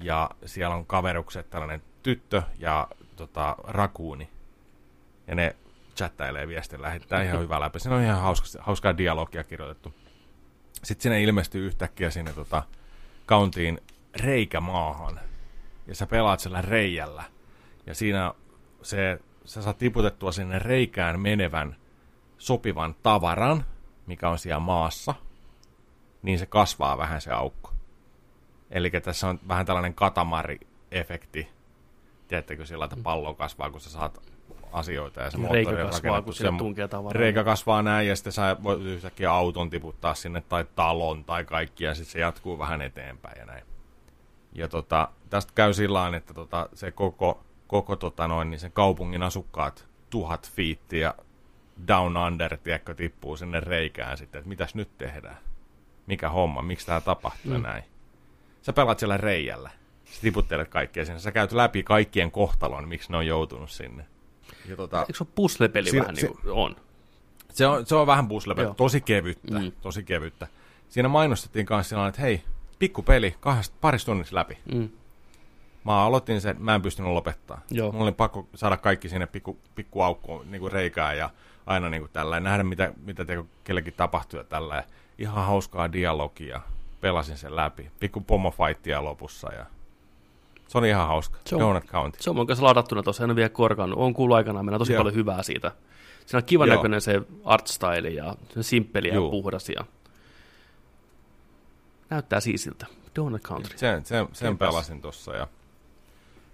[0.00, 4.28] Ja siellä on kaverukset, tällainen tyttö ja tota, rakuuni.
[5.26, 5.56] Ja ne
[5.96, 7.80] chattailee viestin, lähettää ihan hyvää läpi.
[7.80, 9.94] Siinä on ihan hauska, hauskaa dialogia kirjoitettu.
[10.82, 12.62] Sitten sinne ilmestyy yhtäkkiä sinne tota,
[13.26, 13.80] kauntiin
[14.16, 15.20] reikä maahan.
[15.86, 17.24] Ja sä pelaat sillä reijällä.
[17.86, 18.34] Ja siinä
[18.82, 21.76] se, sä saat tiputettua sinne reikään menevän
[22.38, 23.64] sopivan tavaran,
[24.06, 25.14] mikä on siellä maassa.
[26.22, 27.72] Niin se kasvaa vähän se aukko.
[28.70, 31.48] Eli tässä on vähän tällainen katamari-efekti.
[32.28, 34.22] Tiedättekö sillä, että pallo kasvaa, kun sä saat
[34.72, 37.20] asioita ja se Ja moottori reikä kasvaa, kun semmo- tunkee tavaraa.
[37.20, 41.84] Reikä kasvaa näin ja sitten sä voit yhtäkkiä auton tiputtaa sinne tai talon tai kaikki
[41.84, 43.64] ja sitten se jatkuu vähän eteenpäin ja näin.
[44.52, 49.22] Ja tota, tästä käy sillä että tota, se koko, koko tota noin, niin sen kaupungin
[49.22, 51.14] asukkaat tuhat fiittiä
[51.88, 55.38] down under, tiedätkö, tippuu sinne reikään sitten, että mitäs nyt tehdään?
[56.06, 56.62] Mikä homma?
[56.62, 57.62] Miksi tämä tapahtuu mm.
[57.62, 57.84] näin?
[58.62, 59.70] Sä pelaat siellä reijällä.
[60.04, 61.20] Sä tiputtelet kaikkea sinne.
[61.20, 64.06] Sä käyt läpi kaikkien kohtalon, miksi ne on joutunut sinne.
[64.68, 66.76] Ja tota, Eikö se ole puzzle-peli Siinä- vähän se- niin kuin on?
[67.50, 68.74] se on, se on vähän Joo.
[68.74, 69.72] tosi kevyttä, mm.
[69.80, 70.46] Tosi kevyttä.
[70.88, 72.42] Siinä mainostettiin kanssa sillä että hei,
[72.78, 74.58] pikkupeli, kahdesta, parissa tunnissa läpi.
[74.74, 74.88] Mm.
[75.84, 77.60] Mä aloitin sen, mä en pystynyt lopettaa.
[77.70, 77.92] Joo.
[77.92, 81.30] Mulla oli pakko saada kaikki sinne pikku, pikku aukkoon, niin kuin reikään ja
[81.66, 84.84] aina niin kuin tällä nähdä mitä, mitä te, kellekin tapahtuu ja tällä
[85.18, 86.60] Ihan hauskaa dialogia.
[87.00, 87.90] Pelasin sen läpi.
[88.00, 89.66] Pikku pomofightia lopussa ja
[90.68, 91.38] se oli ihan hauska.
[91.46, 92.18] Se on- Donut County.
[92.22, 93.98] Se on mun kanssa ladattuna tuossa, en ole vielä korkannut.
[93.98, 95.00] On kuullut aikanaan mennä tosi Joo.
[95.00, 95.72] paljon hyvää siitä.
[96.26, 96.76] Siinä on kivan Joo.
[96.76, 99.30] näköinen se art style ja se on simppeli ja Juu.
[99.30, 99.84] puhdas ja
[102.10, 102.86] näyttää siisiltä.
[103.16, 103.78] Donut Country.
[103.78, 105.46] Sen, sen, sen pelasin tossa ja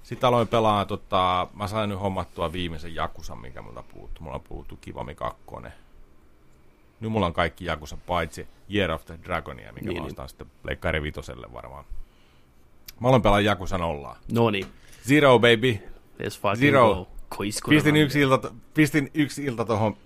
[0.09, 4.22] sitten aloin pelaa, tota, mä sain nyt hommattua viimeisen Jakusan, mikä multa puuttu.
[4.22, 5.40] Mulla on puuttu Kivami 2.
[7.01, 10.06] Nyt mulla on kaikki Jakusa paitsi Year of the Dragonia, mikä Niin, niin, mä niin.
[10.06, 11.85] ostan sitten Pleikkari Vitoselle varmaan.
[13.01, 14.18] Mä aloin pelaa Jakusa nollaa.
[14.32, 14.66] No niin,
[15.09, 15.78] Zero baby.
[16.18, 16.94] let's fucking Zero.
[16.94, 17.09] go.
[17.36, 19.97] Koiskuna Pistin yksi, ilta, pistin yksi ilta tuohon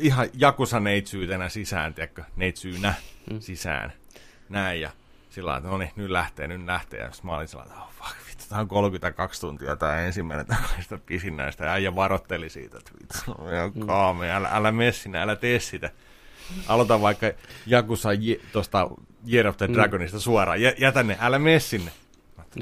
[0.00, 2.94] ihan Jakusa neitsyytenä sisään, tiedätkö, neitsyynä
[3.30, 3.40] mm.
[3.40, 3.92] sisään.
[4.48, 4.90] Näin ja
[5.30, 7.00] sillä lailla, että no niin, nyt lähtee, nyt lähtee.
[7.00, 11.36] Ja mä olin sillä lailla, oh fuck, tää on 32 tuntia tämä ensimmäinen takaista pisin
[11.36, 11.64] näistä.
[11.64, 15.36] Ja äijä varotteli siitä, että vittu, se on ihan kaamea, älä, älä mene sinne, älä
[15.36, 15.90] tee sitä.
[16.68, 17.26] Aloita vaikka
[17.66, 18.90] Jakusa je, tuosta
[19.32, 21.90] Year of the Dragonista suoraan, Jä, jätä ne, älä mene sinne.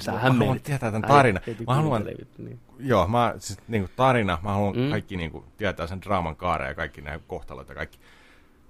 [0.00, 1.40] Sähän mä haluan tietää tämän tarina.
[1.66, 2.04] Mä haluan,
[2.38, 2.60] niin.
[2.78, 4.82] Joo, mä, siis, niin tarina, mä haluan mm.
[4.82, 4.90] Mm.
[4.90, 7.98] kaikki niin kuin, tietää sen draaman kaaren ja kaikki nämä kohtalot ja kaikki.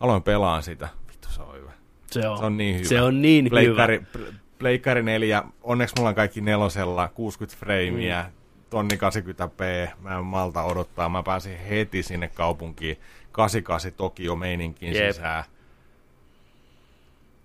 [0.01, 0.89] Aloin pelaan sitä.
[1.09, 1.73] Vittu, se on hyvä.
[2.07, 2.89] Se on, Se on niin hyvä.
[2.89, 4.27] Se on niin Pleikkari, hyvä.
[4.65, 8.33] Pl- Pleikkari 4, onneksi mulla on kaikki nelosella, 60 freimiä, mm.
[8.71, 13.01] tonni 80p, mä en malta odottaa, mä pääsin heti sinne kaupunkiin,
[13.33, 15.13] 88 Tokio meininkiin Jep.
[15.13, 15.45] sisään.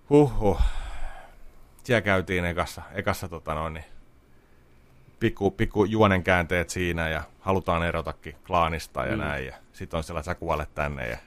[0.10, 0.62] Huhhuh.
[1.84, 3.86] Siellä käytiin ekassa, ekassa tota noin, niin,
[5.20, 9.22] pikku, pikku juonen käänteet siinä ja halutaan erotakin klaanista ja mm.
[9.24, 9.46] näin.
[9.46, 11.18] Ja sit on siellä, että sä kuolet tänne ja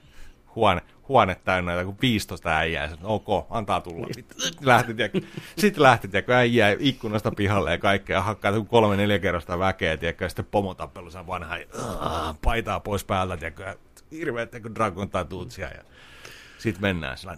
[0.55, 2.85] huone, huone täynnä joku 15 äijää.
[2.85, 4.07] Ja ok, antaa tulla.
[4.11, 5.21] Sitten lähti, tiedätkö,
[5.59, 8.17] sitten lähti tiedätkö, äijää ikkunasta pihalle ja kaikkea.
[8.17, 11.67] Ja hakkaa joku kolme neljä kerrosta väkeä, tiedätkö, ja sitten pomotappelu saa vanha ja
[12.01, 13.75] aah, paitaa pois päältä, tiedätkö, ja
[14.13, 15.69] hirveät tiedätkö, dragon tatuutsia.
[15.69, 15.83] Ja
[16.59, 17.37] sitten mennään sillä.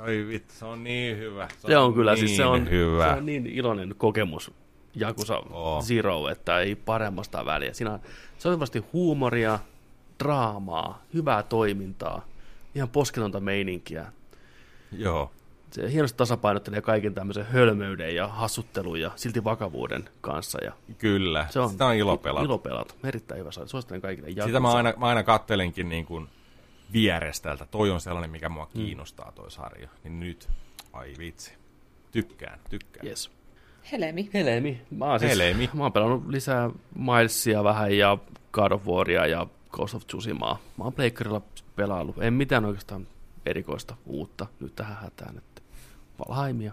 [0.00, 1.48] Oi vittu, se on niin hyvä.
[1.58, 3.04] Se on kyllä, niin siis se on, hyvä.
[3.04, 4.52] se on niin iloinen kokemus
[4.94, 5.82] Jakusa Oo.
[5.82, 7.72] Zero, että ei paremmasta väliä.
[7.72, 8.00] Siinä on
[8.38, 9.58] sopivasti huumoria,
[10.18, 12.24] draamaa, hyvää toimintaa,
[12.74, 14.12] ihan posketonta meininkiä.
[14.92, 15.30] Joo.
[15.70, 20.64] Se hienosti tasapainottelee kaiken tämmöisen hölmöyden ja hassuttelun ja silti vakavuuden kanssa.
[20.64, 21.46] Ja Kyllä.
[21.50, 22.44] se on, Sitä on ilo pelata.
[22.44, 22.94] Ilo pelata.
[23.04, 23.68] Erittäin hyvä sarja.
[23.68, 24.28] Suosittelen kaikille.
[24.28, 24.60] Sitä Jakusa.
[24.60, 26.28] mä aina, mä aina kattelinkin niin kuin
[26.92, 27.66] vierestältä.
[27.70, 29.88] Toi on sellainen, mikä mua kiinnostaa toi sarja.
[30.04, 30.48] Niin nyt,
[30.92, 31.52] ai vitsi.
[32.12, 33.06] Tykkään, tykkään.
[33.06, 33.30] Yes.
[33.92, 34.30] Helemi.
[34.34, 34.82] Helemi.
[34.90, 35.70] Mä oon, siis, Helemi.
[35.74, 38.18] mä oon pelannut lisää Milesia vähän ja
[38.52, 40.58] God of Waria ja Ghost of Tsushimaa.
[40.78, 41.42] Mä oon pleikkarilla
[41.76, 42.22] pelaillut.
[42.22, 43.06] En mitään oikeastaan
[43.46, 45.38] erikoista uutta nyt tähän hätään.
[45.38, 45.62] Että
[46.18, 46.72] Valhaimia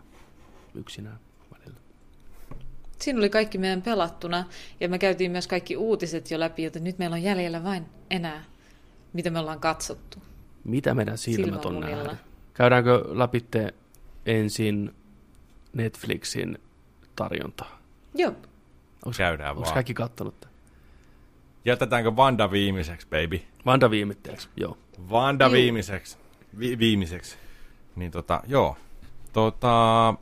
[0.76, 1.20] yksinään
[1.54, 1.80] välillä.
[3.00, 4.46] Siinä oli kaikki meidän pelattuna
[4.80, 8.44] ja me käytiin myös kaikki uutiset jo läpi, joten nyt meillä on jäljellä vain enää,
[9.14, 10.18] mitä me ollaan katsottu.
[10.64, 12.18] Mitä meidän silmät on nähnyt?
[12.54, 13.46] Käydäänkö läpi
[14.26, 14.96] ensin
[15.74, 16.58] Netflixin
[17.16, 17.80] tarjontaa?
[18.16, 18.32] Joo,
[19.06, 19.74] Onko, Käydään onko vaan.
[19.74, 20.49] kaikki kattonut?
[21.70, 23.42] Jätetäänkö Vanda viimeiseksi, baby?
[23.66, 24.78] Vanda viimitteeksi, joo.
[25.10, 25.54] Vanda Juu.
[25.54, 26.18] viimeiseksi.
[26.60, 27.38] Vi- viimeiseksi.
[27.96, 28.78] Niin tota, joo.
[29.34, 30.14] Tota,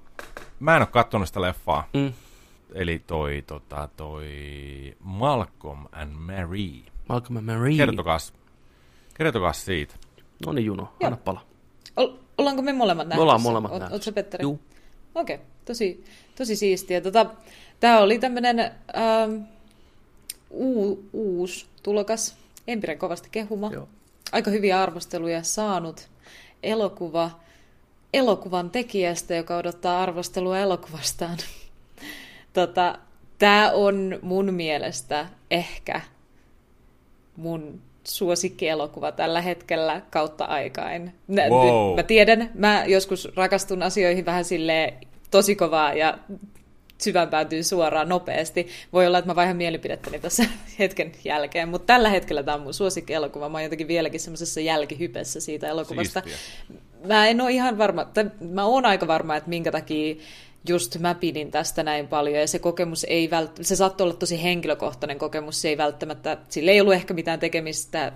[0.59, 1.89] mä en oo kattonut sitä leffaa.
[1.93, 2.13] Mm.
[2.73, 4.27] Eli toi, tota, toi
[4.99, 6.71] Malcolm and Mary.
[7.09, 7.77] Malcolm and Marie.
[7.77, 8.33] Kertokas,
[9.13, 9.95] kertokas siitä.
[10.45, 11.41] No niin, Juno, anna pala.
[11.97, 13.21] Ol- ollaanko me molemmat nähty?
[13.21, 13.43] ollaan sen?
[13.49, 14.41] molemmat Oot- nähty Oot sä Petteri?
[14.41, 14.59] Juu.
[15.15, 15.47] Okei, okay.
[15.65, 16.03] tosi,
[16.37, 17.01] tosi siistiä.
[17.01, 17.25] Tota,
[17.79, 19.41] Tämä oli tämmöinen ähm,
[20.49, 22.35] uu, uusi tulokas.
[22.67, 23.69] Empiren kovasti kehuma.
[23.73, 23.87] Joo.
[24.31, 26.09] Aika hyviä arvosteluja saanut
[26.63, 27.31] elokuva
[28.13, 31.37] elokuvan tekijästä, joka odottaa arvostelua elokuvastaan.
[32.53, 32.99] tota,
[33.39, 36.01] Tämä on mun mielestä ehkä
[37.35, 41.13] mun suosikkielokuva tällä hetkellä kautta aikain.
[41.27, 41.95] Mä, Wow.
[41.95, 44.93] mä tiedän, mä joskus rakastun asioihin vähän silleen
[45.31, 46.17] tosi kovaa ja
[46.97, 48.67] syvään päätyy suoraan nopeasti.
[48.93, 50.45] Voi olla, että mä vaihan mielipidettäni tässä
[50.79, 53.49] hetken jälkeen, mutta tällä hetkellä tämä on mun suosikkielokuva.
[53.49, 56.21] Mä oon jotenkin vieläkin semmoisessa jälkihypessä siitä elokuvasta.
[56.21, 56.77] Siistiä.
[57.05, 60.15] Mä en ole ihan varma, tai mä oon aika varma, että minkä takia
[60.69, 64.43] just mä pidin tästä näin paljon, ja se kokemus ei vält- se saattoi olla tosi
[64.43, 68.11] henkilökohtainen kokemus, se ei välttämättä, sillä ei ollut ehkä mitään tekemistä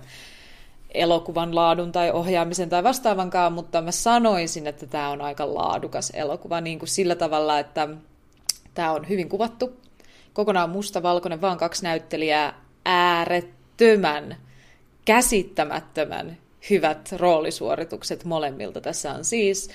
[0.94, 6.60] elokuvan laadun tai ohjaamisen tai vastaavankaan, mutta mä sanoisin, että tämä on aika laadukas elokuva
[6.60, 7.88] niin kuin sillä tavalla, että
[8.74, 9.80] tämä on hyvin kuvattu,
[10.32, 12.54] kokonaan mustavalkoinen, vaan kaksi näyttelijää,
[12.84, 14.36] äärettömän,
[15.04, 16.36] käsittämättömän
[16.70, 18.80] hyvät roolisuoritukset molemmilta.
[18.80, 19.70] Tässä on siis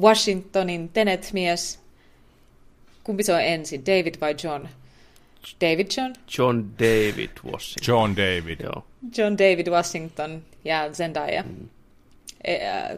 [0.00, 1.78] Washingtonin Tenet-mies,
[3.04, 4.68] kumpi se on ensin, David vai John?
[5.60, 6.12] David John?
[6.38, 7.86] John David Washington.
[7.88, 8.60] John David.
[8.60, 8.86] Joo.
[9.18, 11.68] John David Washington ja Zendaya mm.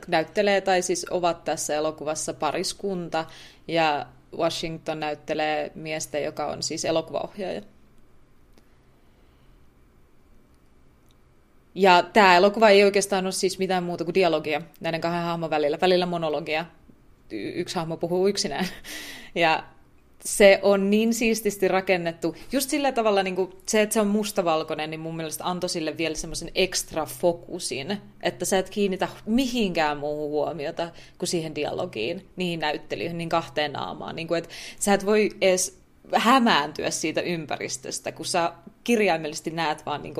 [0.08, 3.24] näyttelee, tai siis ovat tässä elokuvassa pariskunta,
[3.68, 4.06] ja
[4.36, 7.62] Washington näyttelee miestä, joka on siis elokuvaohjaaja.
[11.74, 15.78] Ja tämä elokuva ei oikeastaan ole siis mitään muuta kuin dialogia näiden kahden hahmon välillä,
[15.80, 16.64] välillä monologia.
[17.30, 18.66] Yksi hahmo puhuu yksinään.
[19.34, 19.64] Ja
[20.36, 22.36] se on niin siististi rakennettu.
[22.52, 25.96] Just sillä tavalla niin kuin se, että se on mustavalkoinen, niin mun mielestä antoi sille
[25.96, 32.60] vielä semmoisen ekstra fokusin, että sä et kiinnitä mihinkään muuhun huomiota kuin siihen dialogiin, niihin
[32.60, 34.16] näyttelyihin, niin kahteen naamaan.
[34.16, 35.80] Niin kuin, että sä et voi edes
[36.14, 38.52] hämääntyä siitä ympäristöstä, kun sä
[38.84, 40.14] kirjaimellisesti näet vaan niin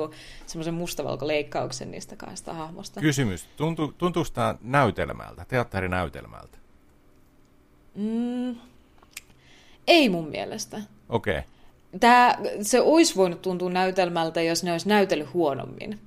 [0.45, 3.01] semmoisen mustavalkoleikkauksen niistä kahdesta hahmosta.
[3.01, 3.47] Kysymys.
[3.57, 6.57] Tuntuu, tuntuuko tämä näytelmältä, teatterinäytelmältä?
[7.95, 8.55] Mm,
[9.89, 10.81] ei mun mielestä.
[11.09, 11.37] Okei.
[11.37, 11.49] Okay.
[11.99, 15.99] Tää, se olisi voinut tuntua näytelmältä, jos ne olisi näytellyt huonommin.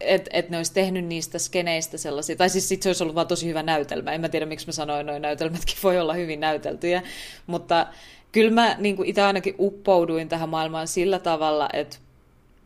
[0.00, 2.36] Että et ne olisi tehnyt niistä skeneistä sellaisia.
[2.36, 4.12] Tai siis sit se olisi ollut vaan tosi hyvä näytelmä.
[4.12, 7.02] En mä tiedä, miksi mä sanoin, noin näytelmätkin voi olla hyvin näyteltyjä.
[7.46, 7.86] Mutta
[8.32, 11.96] kyllä mä niin itse ainakin uppouduin tähän maailmaan sillä tavalla, että,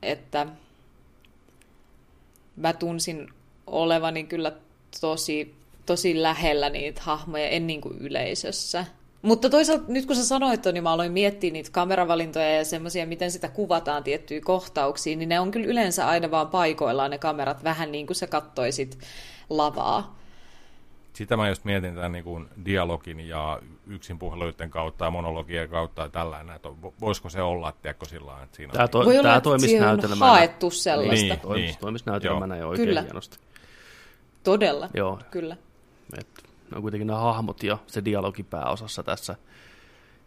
[0.02, 0.46] että
[2.56, 3.28] mä tunsin
[3.66, 4.52] olevani kyllä
[5.00, 5.54] tosi,
[5.86, 8.84] tosi lähellä niitä hahmoja, en niin kuin yleisössä.
[9.22, 13.06] Mutta toisaalta nyt kun sä sanoit ton, niin mä aloin miettiä niitä kameravalintoja ja semmoisia,
[13.06, 17.64] miten sitä kuvataan tiettyjä kohtauksia, niin ne on kyllä yleensä aina vaan paikoillaan ne kamerat,
[17.64, 18.98] vähän niin kuin sä kattoisit
[19.50, 20.18] lavaa.
[21.12, 26.02] Sitä mä just mietin tämän niin kuin dialogin ja yksin puheluiden kautta ja monologien kautta
[26.02, 29.12] ja tällainen, että vo- voisiko se olla, tiedätkö, sillä lailla, että siinä Tämä, to, Voi
[29.14, 30.30] olla, tämä että toimisi siihen on näytelmänä.
[30.30, 31.14] haettu sellaista.
[31.14, 31.28] Niin.
[31.28, 31.40] Niin.
[31.40, 33.02] Toimisi, toimisi näytelmänä jo oikein Kyllä.
[33.02, 33.38] hienosti.
[34.42, 35.56] Todella, Joo, kyllä.
[36.18, 36.41] et,
[36.72, 39.36] ne on kuitenkin nämä hahmot ja se dialogi pääosassa tässä,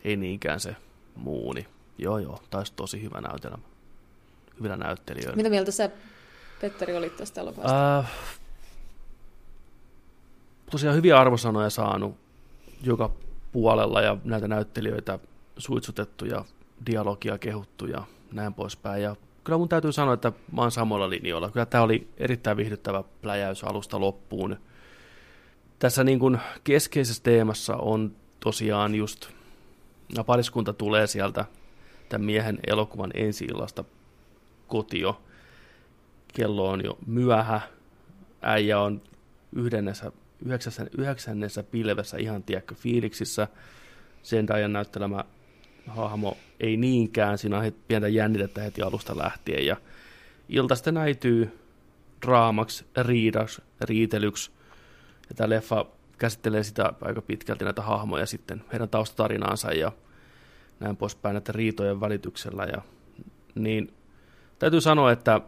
[0.04, 0.76] ei niinkään se
[1.16, 1.68] muu, niin
[1.98, 3.58] joo joo, taisi tosi hyvä näytelmä.
[4.58, 5.36] Hyvillä näyttelijöillä.
[5.36, 5.90] Mitä mieltä sä,
[6.62, 7.98] Petteri, olit tästä elokuvasta?
[8.00, 8.12] Äh,
[10.72, 12.16] tosiaan hyviä arvosanoja saanut
[12.84, 13.12] joka
[13.52, 15.20] puolella ja näitä näyttelijöitä
[15.58, 16.46] suitsutettu ja
[16.86, 19.04] dialogia kehuttu ja näin poispäin.
[19.04, 21.50] Ja kyllä mun täytyy sanoa, että mä oon samalla linjoilla.
[21.50, 24.58] Kyllä tämä oli erittäin viihdyttävä pläjäys alusta loppuun.
[25.86, 29.30] Tässä niin kuin keskeisessä teemassa on tosiaan just,
[30.18, 31.46] no pariskunta tulee sieltä
[32.10, 33.48] tämän miehen elokuvan ensi
[34.68, 35.22] kotio.
[36.34, 37.62] Kello on jo myöhä,
[38.42, 39.02] äijä on
[39.56, 40.12] yhdennessä,
[40.46, 43.48] yhdeksännessä, yhdeksännessä pilvessä ihan tiedäkö fiiliksissä.
[44.24, 45.24] Sen ajan näyttelemä
[45.88, 49.78] hahmo ei niinkään, siinä on pientä jännitettä heti alusta lähtien ja
[50.50, 51.60] ilta sitten näytyy
[52.26, 54.52] draamaksi, riidaksi, riitelyksi
[55.30, 55.86] ja tämä leffa
[56.18, 59.92] käsittelee sitä aika pitkälti näitä hahmoja sitten, heidän taustatarinaansa ja
[60.80, 62.82] näin poispäin näiden riitojen välityksellä ja
[63.56, 63.94] niin
[64.60, 65.42] täytyy sanoa, että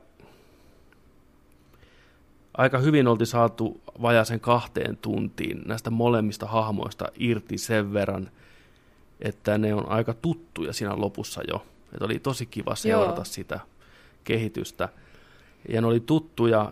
[2.58, 8.32] aika hyvin oltiin saatu vajaisen kahteen tuntiin näistä molemmista hahmoista irti sen verran,
[9.22, 11.66] että ne on aika tuttuja siinä lopussa jo.
[11.94, 13.26] Että oli tosi kiva seurata Joo.
[13.26, 13.60] sitä
[14.24, 14.90] kehitystä.
[15.70, 16.72] Ja ne oli tuttuja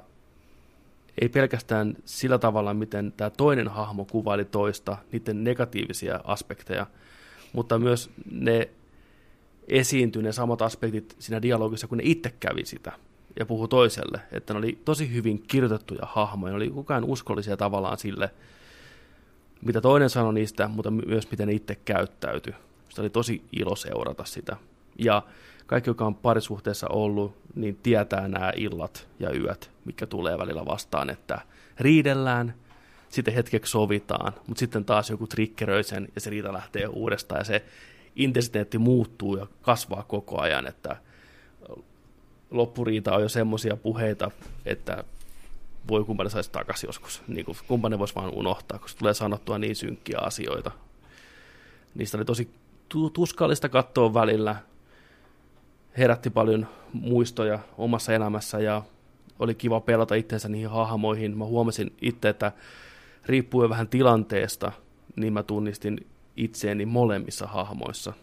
[1.22, 6.88] ei pelkästään sillä tavalla, miten tämä toinen hahmo kuvaili toista, niiden negatiivisia aspekteja,
[7.54, 8.70] mutta myös ne
[9.68, 12.92] esiintyi ne samat aspektit siinä dialogissa, kun ne itse kävi sitä
[13.40, 17.98] ja puhui toiselle, että ne oli tosi hyvin kirjoitettuja hahmoja, ne oli kukaan uskollisia tavallaan
[17.98, 18.30] sille,
[19.62, 22.54] mitä toinen sanoi niistä, mutta myös miten ne itse käyttäytyi.
[22.90, 24.58] Se oli tosi ilo seurata sitä.
[25.00, 25.24] Ja
[25.66, 31.10] kaikki, joka on parisuhteessa ollut, niin tietää nämä illat ja yöt, mikä tulee välillä vastaan,
[31.10, 31.42] että
[31.80, 32.54] riidellään,
[33.10, 37.46] sitten hetkeksi sovitaan, mutta sitten taas joku triggeröi sen ja se riita lähtee uudestaan ja
[37.46, 37.66] se
[38.16, 40.98] intensiteetti muuttuu ja kasvaa koko ajan, että
[42.52, 44.32] loppuriita on jo semmoisia puheita,
[44.66, 45.04] että
[45.88, 47.22] voi kumppanen saisi takaisin joskus.
[47.28, 50.72] Niin kuin kumppanen voisi vaan unohtaa, koska tulee sanottua niin synkkiä asioita.
[51.96, 52.50] Niistä oli tosi
[53.14, 54.56] tuskallista katsoa välillä.
[55.98, 58.82] Herätti paljon muistoja omassa elämässä ja
[59.40, 61.38] oli kiva pelata itsensä niihin hahmoihin.
[61.38, 62.52] Mä huomasin itse, että
[63.26, 64.72] riippuen vähän tilanteesta,
[65.16, 66.08] niin mä tunnistin
[66.38, 68.14] itseeni molemmissa hahmoissa,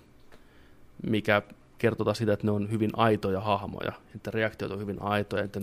[1.06, 1.42] mikä
[1.78, 5.60] kertoo sitä, että ne on hyvin aitoja hahmoja, että reaktiot on hyvin aitoja, että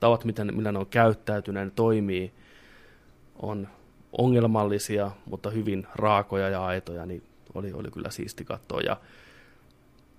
[0.00, 2.32] tavat, miten, millä ne on käyttäytyneet, ne toimii,
[3.36, 3.68] on
[4.18, 7.22] ongelmallisia, mutta hyvin raakoja ja aitoja, niin
[7.54, 8.80] oli, oli kyllä siisti katsoa.
[8.80, 8.96] Ja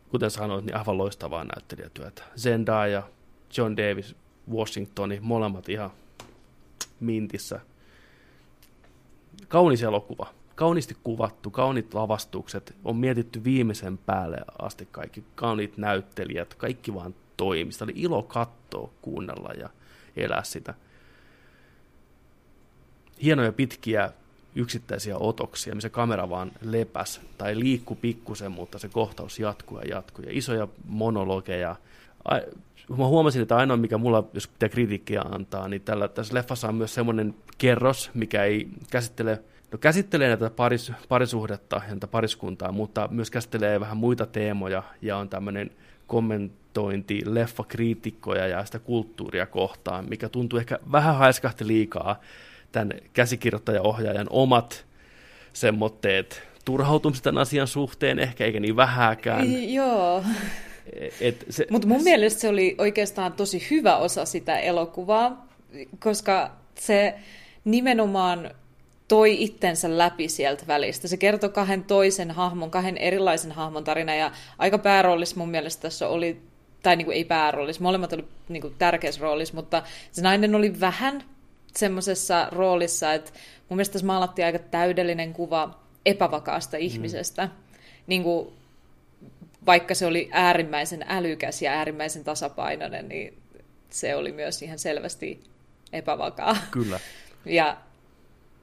[0.09, 2.23] kuten sanoit, niin aivan loistavaa näyttelijätyötä.
[2.37, 3.03] Zendaya
[3.57, 4.15] John Davis
[4.51, 5.91] Washingtoni, molemmat ihan
[6.99, 7.59] mintissä.
[9.47, 16.93] Kaunis elokuva, kauniisti kuvattu, kauniit lavastukset, on mietitty viimeisen päälle asti kaikki, kauniit näyttelijät, kaikki
[16.93, 17.85] vaan toimista.
[17.85, 19.69] Oli ilo katsoa, kuunnella ja
[20.15, 20.73] elää sitä.
[23.23, 24.11] Hienoja pitkiä
[24.55, 30.25] yksittäisiä otoksia, missä kamera vaan lepäs tai liikku pikkusen, mutta se kohtaus jatkuu ja jatkuu.
[30.25, 31.75] Ja isoja monologeja.
[32.97, 36.75] Mä huomasin, että ainoa, mikä mulla, jos pitää kritiikkiä antaa, niin tällä, tässä leffassa on
[36.75, 43.07] myös semmoinen kerros, mikä ei käsittele No käsittelee näitä paris, parisuhdetta ja näitä pariskuntaa, mutta
[43.11, 45.71] myös käsittelee vähän muita teemoja ja on tämmöinen
[46.07, 52.19] kommentointi leffakriitikkoja ja sitä kulttuuria kohtaan, mikä tuntuu ehkä vähän haiskahti liikaa
[52.71, 54.85] tämän käsikirjoittaja-ohjaajan omat
[55.53, 59.73] semmoitteet turhautumista tämän asian suhteen, ehkä eikä niin vähäkään.
[59.73, 60.23] Joo.
[61.69, 65.47] Mutta mun mielestä se oli oikeastaan tosi hyvä osa sitä elokuvaa,
[65.99, 67.15] koska se
[67.65, 68.51] nimenomaan
[69.07, 71.07] toi itsensä läpi sieltä välistä.
[71.07, 76.07] Se kertoi kahden toisen hahmon, kahden erilaisen hahmon tarina, ja aika pääroolis mun mielestä tässä
[76.07, 76.41] oli,
[76.83, 80.79] tai niin kuin ei pääroolis, molemmat oli niin kuin tärkeässä roolissa, mutta se nainen oli
[80.79, 81.23] vähän
[81.75, 83.31] semmoisessa roolissa, että
[83.69, 86.83] mun mielestä tässä maalattiin aika täydellinen kuva epävakaasta mm.
[86.83, 87.45] ihmisestä.
[87.45, 87.51] Mm.
[88.07, 88.47] Niin kuin,
[89.65, 93.37] vaikka se oli äärimmäisen älykäs ja äärimmäisen tasapainoinen, niin
[93.89, 95.43] se oli myös ihan selvästi
[95.93, 96.57] epävakaa.
[96.71, 96.99] Kyllä.
[97.45, 97.77] Ja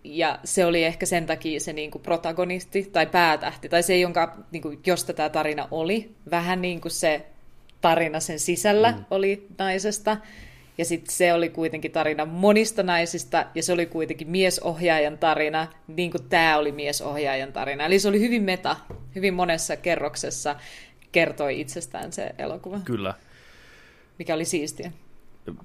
[0.04, 4.36] ja se oli ehkä sen takia se niin kuin protagonisti tai päätähti, tai se, jonka,
[4.50, 6.14] niin kuin, josta tämä tarina oli.
[6.30, 7.26] Vähän niin kuin se
[7.80, 9.04] tarina sen sisällä mm.
[9.10, 10.16] oli naisesta.
[10.82, 16.10] Ja sitten se oli kuitenkin tarina monista naisista, ja se oli kuitenkin miesohjaajan tarina, niin
[16.10, 17.84] kuin tämä oli miesohjaajan tarina.
[17.84, 18.76] Eli se oli hyvin meta,
[19.14, 20.56] hyvin monessa kerroksessa
[21.12, 22.80] kertoi itsestään se elokuva.
[22.84, 23.14] Kyllä.
[24.18, 24.92] Mikä oli siistiä.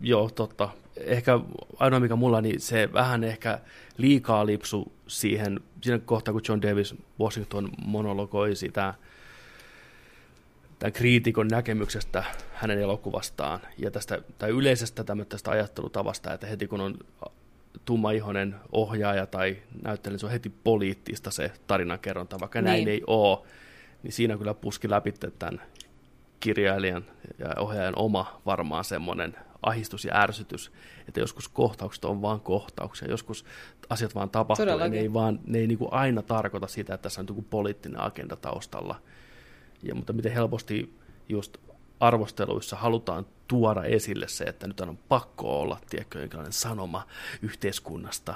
[0.01, 0.69] Joo, totta.
[0.97, 1.39] Ehkä
[1.79, 3.59] ainoa mikä mulla, niin se vähän ehkä
[3.97, 8.93] liikaa lipsu siihen, siinä kohtaa, kun John Davis Washington monologoi sitä
[10.79, 12.23] tämän kriitikon näkemyksestä
[12.53, 16.99] hänen elokuvastaan ja tästä tai yleisestä tämmöistä ajattelutavasta, että heti kun on
[17.85, 22.65] tummaihoinen ohjaaja tai näyttelijä, niin se on heti poliittista se tarinankerronta, vaikka niin.
[22.65, 23.47] näin ei ole,
[24.03, 25.61] niin siinä kyllä puski läpi tämän
[26.39, 27.05] kirjailijan
[27.39, 30.71] ja ohjaajan oma varmaan semmoinen ahistus ja ärsytys,
[31.07, 33.45] että joskus kohtaukset on vaan kohtauksia, joskus
[33.89, 37.03] asiat vaan tapahtuu, ja ne ei, vaan, ne ei niin kuin aina tarkoita sitä, että
[37.03, 39.01] tässä on joku poliittinen agenda taustalla.
[39.83, 40.93] Ja, mutta miten helposti
[41.29, 41.57] just
[41.99, 47.07] arvosteluissa halutaan tuoda esille se, että nyt on pakko olla, tiedätkö, jonkinlainen sanoma
[47.41, 48.35] yhteiskunnasta,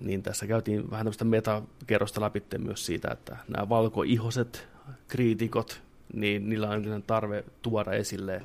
[0.00, 4.68] niin tässä käytiin vähän tämmöistä metakerrosta läpi myös siitä, että nämä valkoihoset
[5.08, 5.82] kriitikot,
[6.12, 8.42] niin niillä on tarve tuoda esille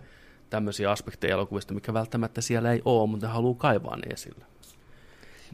[0.50, 4.46] tämmöisiä aspekteja elokuvista, mikä välttämättä siellä ei ole, mutta ne haluaa kaivaa ne esille.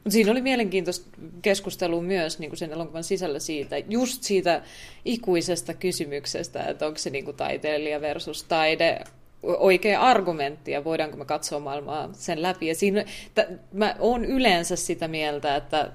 [0.06, 4.61] Mutta siinä oli mielenkiintoista keskustelua myös niin kuin sen elokuvan sisällä siitä, just siitä
[5.06, 8.99] ikuisesta kysymyksestä, että onko se niin kuin taiteilija versus taide
[9.44, 12.68] oikea argumentti ja voidaanko me katsoa maailmaa sen läpi.
[12.68, 13.06] Ja siinä,
[13.36, 15.91] t- mä oon yleensä sitä mieltä, että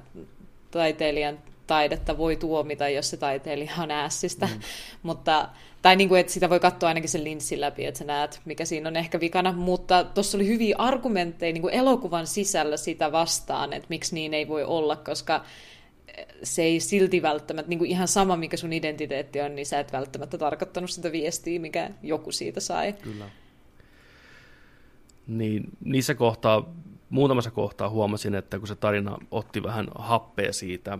[0.70, 4.60] taiteilijan taidetta voi tuomita, jos se taiteilija on ässistä, mm.
[5.02, 5.48] mutta
[5.82, 8.64] tai niin kuin, että sitä voi katsoa ainakin sen linssin läpi, että sä näet, mikä
[8.64, 13.72] siinä on ehkä vikana, mutta tuossa oli hyviä argumentteja niin kuin elokuvan sisällä sitä vastaan,
[13.72, 15.44] että miksi niin ei voi olla, koska
[16.42, 19.92] se ei silti välttämättä, niin kuin ihan sama mikä sun identiteetti on, niin sä et
[19.92, 22.92] välttämättä tarkoittanut sitä viestiä, mikä joku siitä sai.
[22.92, 23.30] Kyllä.
[25.26, 26.74] Niin niissä kohtaa,
[27.10, 30.98] muutamassa kohtaa huomasin, että kun se tarina otti vähän happea siitä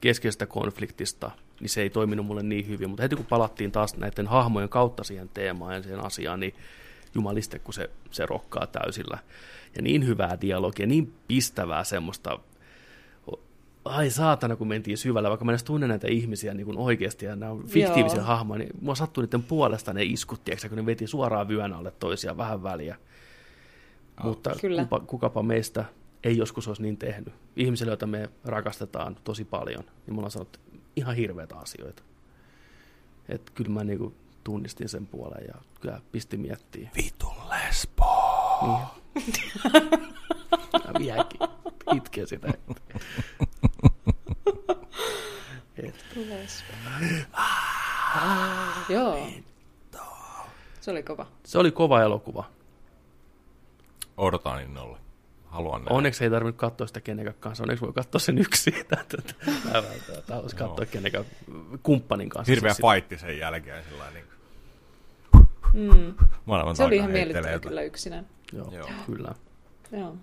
[0.00, 1.30] keskeisestä konfliktista,
[1.60, 2.90] niin se ei toiminut mulle niin hyvin.
[2.90, 6.54] Mutta heti kun palattiin taas näiden hahmojen kautta siihen teemaan ja siihen asiaan, niin
[7.14, 9.18] jumaliste, kun se, se rokkaa täysillä.
[9.76, 12.38] Ja niin hyvää dialogia, niin pistävää semmoista,
[13.84, 17.36] ai saatana, kun mentiin syvällä, vaikka mä edes tunnen näitä ihmisiä niin kuin oikeasti, ja
[17.36, 18.26] nämä on fiktiivisiä Joo.
[18.26, 21.90] hahmoja, niin mua sattui niiden puolesta ne iskut, tiiäksä, kun ne veti suoraan vyön alle
[21.90, 22.96] toisiaan vähän väliä.
[24.20, 24.50] Oh, Mutta
[24.88, 25.84] kuka, kukapa meistä
[26.24, 27.34] ei joskus olisi niin tehnyt.
[27.56, 30.58] Ihmisille, joita me rakastetaan tosi paljon, niin mulla on sanottu,
[30.98, 32.02] ihan hirveitä asioita.
[33.28, 34.14] Että kyllä mä niinku
[34.44, 36.90] tunnistin sen puolen ja kyllä pisti miettiä.
[36.96, 38.06] Vitun lesbo!
[38.62, 39.32] Niin.
[40.72, 41.40] ja vieläkin
[41.96, 42.48] itkee sitä.
[45.76, 46.04] Et.
[46.16, 46.72] Lesbo.
[47.32, 49.18] Ah, Joo.
[50.80, 51.26] Se oli kova.
[51.44, 52.44] Se oli kova elokuva.
[54.16, 54.98] Odotan innolla
[55.50, 55.94] haluan nähdä.
[55.94, 57.64] Onneksi ei tarvinnut katsoa sitä kenenkään kanssa.
[57.64, 58.74] Onneksi voi katsoa sen yksi.
[60.28, 61.24] Haluaisi katsoa kenenkään
[61.82, 62.52] kumppanin kanssa.
[62.52, 63.84] Hirveä fightti sen jälkeen.
[63.84, 64.24] Sillä niin
[65.72, 66.14] mm.
[66.74, 68.26] Se oli ihan miellyttävä kyllä yksinään.
[68.52, 68.88] Joo, Joo.
[69.06, 69.34] kyllä.
[69.92, 70.16] Joo.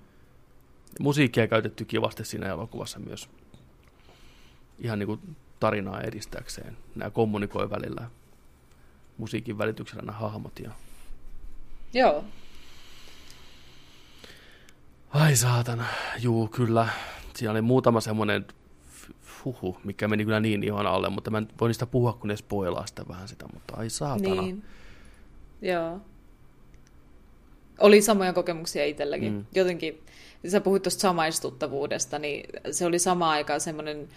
[0.99, 3.29] Musiikkia käytetty kivasti siinä elokuvassa myös.
[4.79, 6.77] Ihan niin kuin tarinaa edistääkseen.
[6.95, 8.09] Nämä kommunikoi välillä
[9.17, 10.59] musiikin välityksellä nämä hahmot.
[10.59, 10.71] Ja...
[11.93, 12.25] Joo,
[15.15, 15.85] Ai saatana,
[16.19, 16.87] juu kyllä.
[17.35, 18.45] Siinä oli muutama semmoinen
[19.45, 22.35] huhu, mikä meni kyllä niin ihan alle, mutta mä en voi niistä puhua, kun ne
[22.35, 24.41] spoilaa sitä vähän sitä, mutta ai saatana.
[24.41, 24.63] Niin,
[25.61, 26.01] joo.
[27.79, 29.33] Oli samoja kokemuksia itselläkin.
[29.33, 29.45] Mm.
[29.55, 30.03] Jotenkin,
[30.47, 34.09] sä puhuit tuosta samaistuttavuudesta, niin se oli sama aikaan semmoinen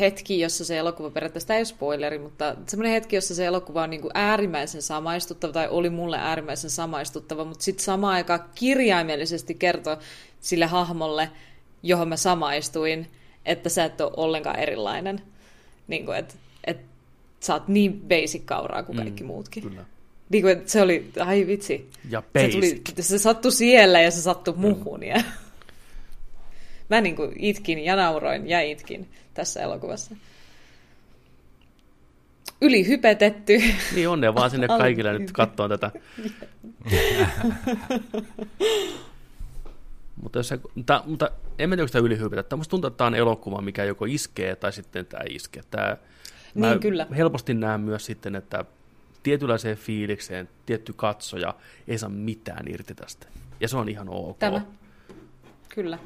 [0.00, 3.82] hetki, jossa se elokuva, periaatteessa tämä ei ole spoileri, mutta semmoinen hetki, jossa se elokuva
[3.82, 9.54] on niin kuin äärimmäisen samaistuttava, tai oli mulle äärimmäisen samaistuttava, mutta sitten samaan aikaan kirjaimellisesti
[9.54, 9.96] kertoi
[10.40, 11.30] sille hahmolle,
[11.82, 13.06] johon mä samaistuin,
[13.44, 15.22] että sä et ole ollenkaan erilainen.
[15.88, 16.34] Niin kuin, että,
[16.64, 16.84] että
[17.40, 19.62] sä oot niin basic kauraa kuin kaikki mm, muutkin.
[19.62, 19.84] Kyllä.
[20.28, 21.90] Niin kuin, se oli, ai vitsi.
[22.10, 22.52] Ja basic.
[22.52, 25.02] Se, tuli, se sattui siellä ja se sattui muhun.
[25.02, 25.22] Ja...
[26.90, 30.16] mä niin kuin itkin ja nauroin ja itkin tässä elokuvassa.
[32.60, 33.62] Ylihypetetty.
[33.94, 35.90] Niin onnea vaan sinne kaikille nyt katsoa tätä.
[40.22, 42.56] mutta, jos se, ta, mutta en tiedä, onko sitä ylihypetettä.
[42.56, 45.62] Musta tuntuu, että tämä on elokuva, mikä joko iskee tai sitten tämä iskee.
[45.70, 45.96] Tämä,
[46.54, 47.06] niin, mä kyllä.
[47.16, 48.64] helposti näen myös sitten, että
[49.22, 51.54] tietynlaiseen fiilikseen tietty katsoja
[51.88, 53.26] ei saa mitään irti tästä.
[53.60, 54.38] Ja se on ihan ok.
[54.38, 54.66] Tämä.
[55.74, 55.98] Kyllä.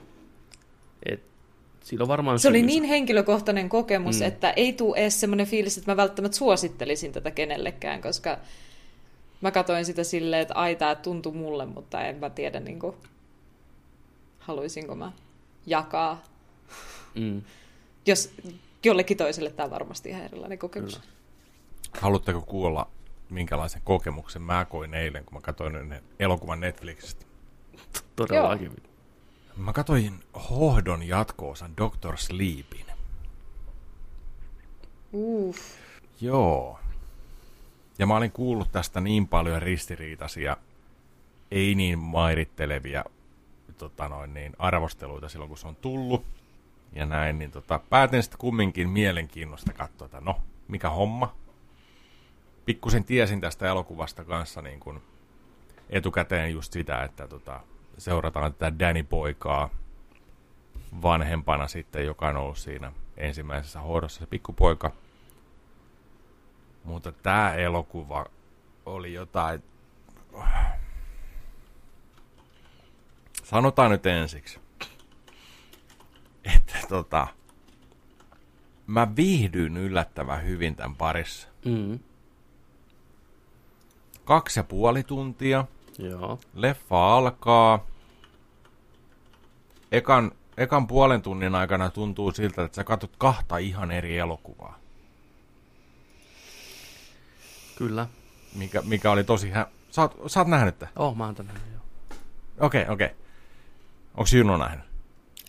[1.89, 4.27] Sillä on varmaan se oli niin henkilökohtainen kokemus, mm.
[4.27, 8.39] että ei tule edes semmoinen fiilis, että mä välttämättä suosittelisin tätä kenellekään, koska
[9.41, 12.97] mä katsoin sitä silleen, että ai tää tuntui mulle, mutta en mä tiedä niin kuin,
[14.39, 15.13] haluaisinko mä
[15.67, 16.23] jakaa.
[17.15, 17.43] Mm.
[18.07, 18.33] Jos
[18.85, 20.95] jollekin toiselle tämä on varmasti ihan erilainen kokemus.
[20.95, 21.09] Kyllä.
[22.01, 22.91] Haluatteko kuulla,
[23.31, 27.27] minkälaisen kokemuksen mä koin eilen, kun mä katsoin elokuvan Netflixistä?
[28.17, 28.67] Todellakin.
[28.67, 28.88] Joo.
[29.59, 30.21] Mä katsoin
[30.51, 32.87] Hohdon jatkoosan Doctor Sleepin.
[35.13, 35.61] Uff.
[36.21, 36.81] Joo.
[37.99, 40.57] Ja mä olin kuullut tästä niin paljon ristiriitaisia,
[41.51, 43.05] ei niin mairittelevia
[43.79, 46.25] tota noin, niin, arvosteluita silloin, kun se on tullut.
[46.93, 51.37] Ja näin, niin tota, päätin sitten kumminkin mielenkiinnosta katsoa, että no, mikä homma.
[52.67, 55.03] pikkusen tiesin tästä elokuvasta kanssa niin kuin
[55.91, 57.61] etukäteen just sitä, että tota,
[57.99, 59.71] seurataan tätä Danny-poikaa
[61.03, 64.93] vanhempana sitten, joka on ollut siinä ensimmäisessä hoidossa se pikkupoika.
[66.85, 68.27] Mutta tämä elokuva
[68.87, 69.63] oli jotain...
[73.45, 74.61] Sanotaan nyt ensiksi,
[76.45, 77.27] että tota,
[78.87, 81.49] mä viihdyin yllättävän hyvin tämän parissa.
[81.65, 81.99] Mm.
[84.25, 85.65] Kaksi ja puoli tuntia.
[85.99, 86.39] Joo.
[86.55, 87.87] Leffa alkaa.
[89.93, 94.79] Ekan, ekan puolen tunnin aikana tuntuu siltä, että sä katsot kahta ihan eri elokuvaa.
[97.77, 98.07] Kyllä.
[98.55, 99.51] Mikä, mikä oli tosi...
[99.51, 99.67] Hä...
[99.91, 100.93] Sä, oot, sä oot nähnyt tämän?
[100.97, 101.83] Oh, mä oon tänne, joo.
[102.61, 103.07] Okei, okay, okei.
[103.07, 103.17] Okay.
[104.15, 104.85] Onko Juno nähnyt?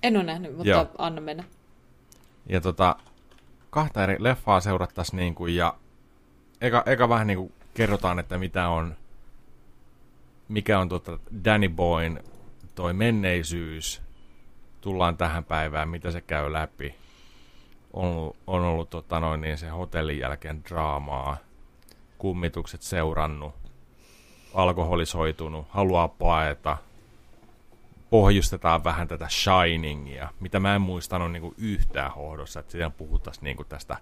[0.03, 0.69] En ole nähnyt, mutta.
[0.69, 0.87] Joo.
[0.97, 1.43] anna mennä.
[2.49, 2.95] Ja tota,
[3.69, 5.75] kahta eri leffaa seurattaisiin niin kuin, ja
[6.61, 8.95] eka, eka vähän niin kuin kerrotaan, että mitä on,
[10.49, 12.23] mikä on tota Danny Boyn
[12.75, 14.01] toi menneisyys,
[14.81, 16.95] tullaan tähän päivään, mitä se käy läpi.
[17.93, 21.37] On, ollut- on ollut tota noin, niin se hotellin jälkeen draamaa,
[22.17, 23.55] kummitukset seurannut,
[24.53, 26.77] alkoholisoitunut, haluaa paeta,
[28.09, 33.57] pohjustetaan vähän tätä Shiningia, mitä mä en muistanut niin yhtään hohdossa, että siinä puhuttaisiin niin
[33.69, 33.97] tästä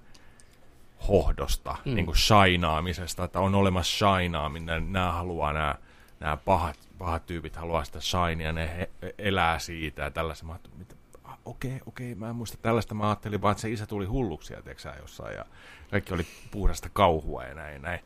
[1.08, 1.96] hohdosta, mm.
[1.96, 5.76] niin kuin shinaamisesta, että on olemassa shinaaminen, nämä haluaa, nämä,
[6.20, 10.46] nämä pahat, pahat tyypit haluaa sitä shinia, ne he, elää siitä ja tällaista.
[10.46, 13.86] Mä mitä, ah, okei, okei, mä en muista tällaista, mä ajattelin vaan, että se isä
[13.86, 14.62] tuli hulluksi ja
[15.02, 15.46] jossain ja
[15.92, 18.00] kaikki oli puhdasta kauhua ja näin, näin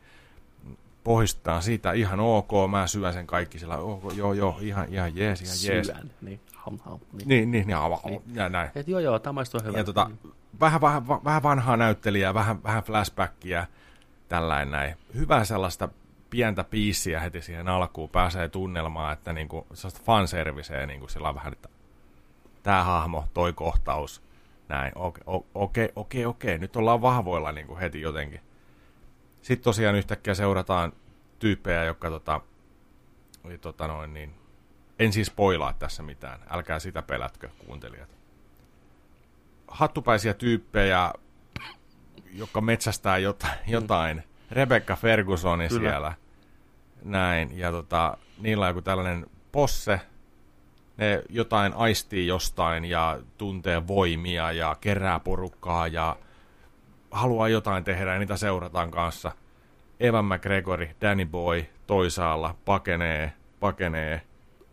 [1.03, 5.41] pohjustetaan siitä ihan ok, mä syön sen kaikki sillä, ok, joo, joo, ihan, ihan jees,
[5.41, 5.88] ihan jees.
[5.88, 6.11] Syön.
[6.21, 6.39] Niin.
[6.55, 6.99] Ham, ham.
[7.13, 7.27] Niin.
[7.27, 8.21] Niin, niin, ja, Niin.
[8.33, 8.71] ja näin.
[8.75, 9.77] Et joo, joo, tämä maistuu hyvä.
[9.77, 10.11] Ja tota,
[10.59, 13.67] vähän, vähän, va- vähän vanhaa näyttelijää, vähän, vähän flashbackia,
[14.29, 14.95] tällainen näin.
[15.15, 15.89] Hyvää sellaista
[16.31, 21.53] pientä piisiä heti siihen alkuun, pääsee tunnelmaan, että niinku, sellaista fanserviceä niinku sillä on vähän,
[21.53, 21.69] että
[22.63, 24.23] tämä hahmo, toi kohtaus,
[24.69, 28.41] näin, okei, o- okei, okei, okei, nyt ollaan vahvoilla niinku heti jotenkin.
[29.41, 30.93] Sitten tosiaan yhtäkkiä seurataan
[31.39, 32.41] tyyppejä, jotka tota,
[33.43, 34.35] oli, tota noin, niin,
[34.99, 38.21] en siis spoilaa tässä mitään, älkää sitä pelätkö kuuntelijat
[39.71, 41.13] hattupäisiä tyyppejä,
[42.33, 43.59] jotka metsästää jotain.
[43.67, 44.23] jotain.
[44.51, 45.89] Rebecca Fergusoni Kyllä.
[45.89, 46.13] siellä.
[47.03, 47.57] Näin.
[47.57, 49.99] Ja tota, niillä on joku tällainen posse.
[50.98, 56.15] Ne jotain aistii jostain ja tuntee voimia ja kerää porukkaa ja
[57.11, 59.32] haluaa jotain tehdä ja niitä seurataan kanssa.
[59.99, 64.22] Evan McGregor, Danny Boy toisaalla pakenee, pakenee,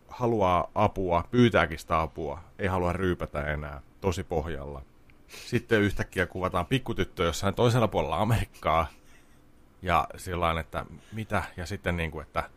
[0.07, 4.81] haluaa apua, pyytääkin sitä apua, ei halua ryypätä enää, tosi pohjalla.
[5.27, 8.87] Sitten yhtäkkiä kuvataan pikkutyttö jossain toisella puolella Amerikkaa,
[9.81, 12.49] ja sillä että mitä, ja sitten niin kuin, että,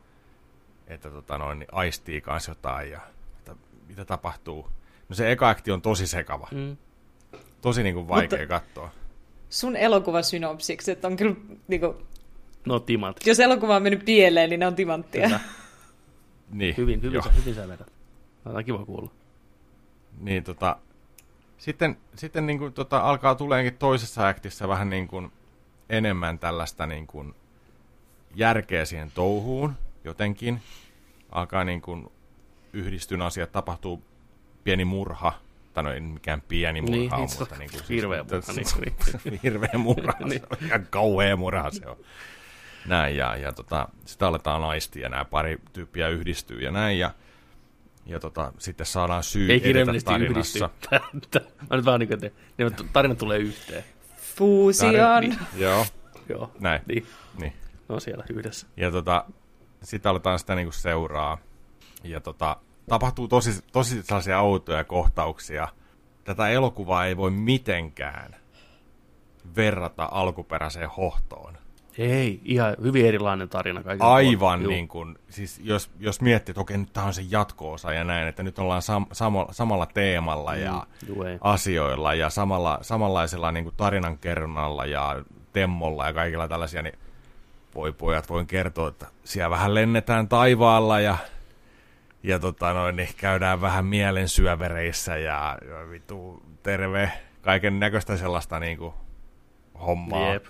[0.86, 3.00] että tota noin, niin aistii kanssa jotain, ja
[3.38, 3.56] että
[3.88, 4.68] mitä tapahtuu.
[5.08, 6.76] No se eka akti on tosi sekava, Mm.
[7.60, 8.90] tosi niin kuin vaikea Mutta- katsoa.
[9.50, 11.34] Sun elokuvasynopsikset on kyllä,
[11.68, 12.02] niinku,
[12.66, 13.26] No timat.
[13.26, 15.22] jos elokuva on mennyt pieleen, niin ne on timanttia.
[15.26, 15.40] Kyllä.
[16.52, 17.92] Niin, Hyvin, hyvin, sä, hyvin sä vedät.
[18.44, 19.10] Tämä on kiva kuulla.
[20.20, 20.76] Niin tota,
[21.58, 25.32] sitten, sitten niin kuin, tota, alkaa tuleenkin toisessa aktissa vähän niin kuin
[25.92, 27.34] enemmän tällaista niin kuin
[28.34, 29.74] järkeä siihen touhuun
[30.04, 30.60] jotenkin.
[31.32, 32.12] Alkaa niin kuin
[32.72, 34.02] yhdistyn asiat, tapahtuu
[34.64, 35.32] pieni murha,
[35.74, 38.22] tai no ei mikään pieni murha Niin, on, niin, se mutta on niin kuin, hirveä
[38.22, 38.76] murha, siis,
[39.24, 40.40] niin, hirveä murha, Niin.
[40.40, 41.96] se on ihan kauhea murha se on.
[42.86, 47.10] Näin, ja, ja tota, sitä aletaan aistia, ja nämä pari tyyppiä yhdistyy ja näin, ja,
[48.06, 50.58] ja tota, sitten saadaan syy Ei edetä kirjaimellisesti yhdisty.
[50.90, 51.40] tarinassa.
[51.70, 53.84] Mä nyt vaan niin kuin, että ne tarina tulee yhteen.
[54.36, 55.20] Fuusion.
[55.20, 55.86] Niin, Joo,
[56.28, 56.50] joo.
[56.60, 56.82] näin.
[56.86, 57.06] Niin,
[57.38, 57.52] Niin.
[57.88, 58.66] ne on siellä yhdessä.
[58.76, 59.24] Ja tota,
[59.82, 61.38] sitten aletaan sitä niinku seuraa.
[62.04, 62.56] Ja tota,
[62.88, 65.68] tapahtuu tosi, tosi sellaisia outoja kohtauksia.
[66.24, 68.36] Tätä elokuvaa ei voi mitenkään
[69.56, 71.58] verrata alkuperäiseen hohtoon.
[71.98, 76.78] Ei, ihan hyvin erilainen tarina kaikilla Aivan niin kuin, siis jos, jos miettii, että okei,
[76.78, 80.86] nyt tämä on se jatko-osa ja näin, että nyt ollaan sam, samo, samalla teemalla ja
[81.08, 81.38] ei.
[81.40, 86.98] asioilla ja samalla, samanlaisella niin kuin tarinankerronnalla ja temmolla ja kaikilla tällaisia, niin
[87.74, 91.16] voi pojat, voin kertoa, että siellä vähän lennetään taivaalla ja,
[92.22, 97.12] ja tota noin, niin käydään vähän mielen syövereissä ja, ja vitu terve,
[97.42, 98.94] kaiken näköistä sellaista niin kuin
[99.86, 100.32] hommaa.
[100.32, 100.46] Jep.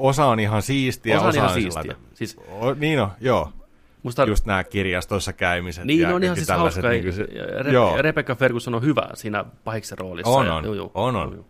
[0.00, 1.82] Osa on ihan siistiä, Osa on osa, ihan on siistiä.
[1.82, 3.52] sellainen- Siis- o, niin on, joo.
[4.02, 6.82] Musta Just nämä kirjastoissa käymiset Niin, ja ne on ihan siis tällaiset.
[6.82, 6.88] hauska.
[6.92, 10.30] niin kuin Se, ja Re- joo, ja Rebecca Ferguson on hyvä siinä pahiksen roolissa.
[10.30, 10.64] On, ja, on.
[10.64, 11.26] Juu, juu, On, on.
[11.28, 11.46] juu, juu.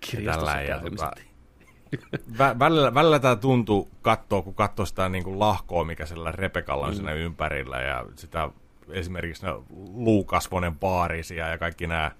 [0.00, 1.08] Kirjastossa ja käymiset.
[2.38, 6.84] vä- välillä, välillä tämä tuntuu katsoa, kun katsoo sitä niin kuin lahkoa, mikä sillä Rebekalla
[6.86, 6.96] on mm.
[6.96, 8.48] siinä ympärillä, ja sitä
[8.90, 9.52] esimerkiksi ne
[9.94, 12.10] luukasvonen baarisia ja kaikki nämä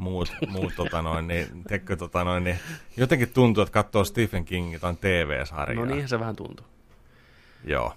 [0.00, 2.58] muut, muut tota noin, niin, tekkö, tota noin, niin,
[2.96, 5.84] jotenkin tuntuu, että katsoo Stephen Kingin jotain TV-sarjaa.
[5.84, 6.66] No niinhän se vähän tuntuu.
[7.64, 7.94] Joo.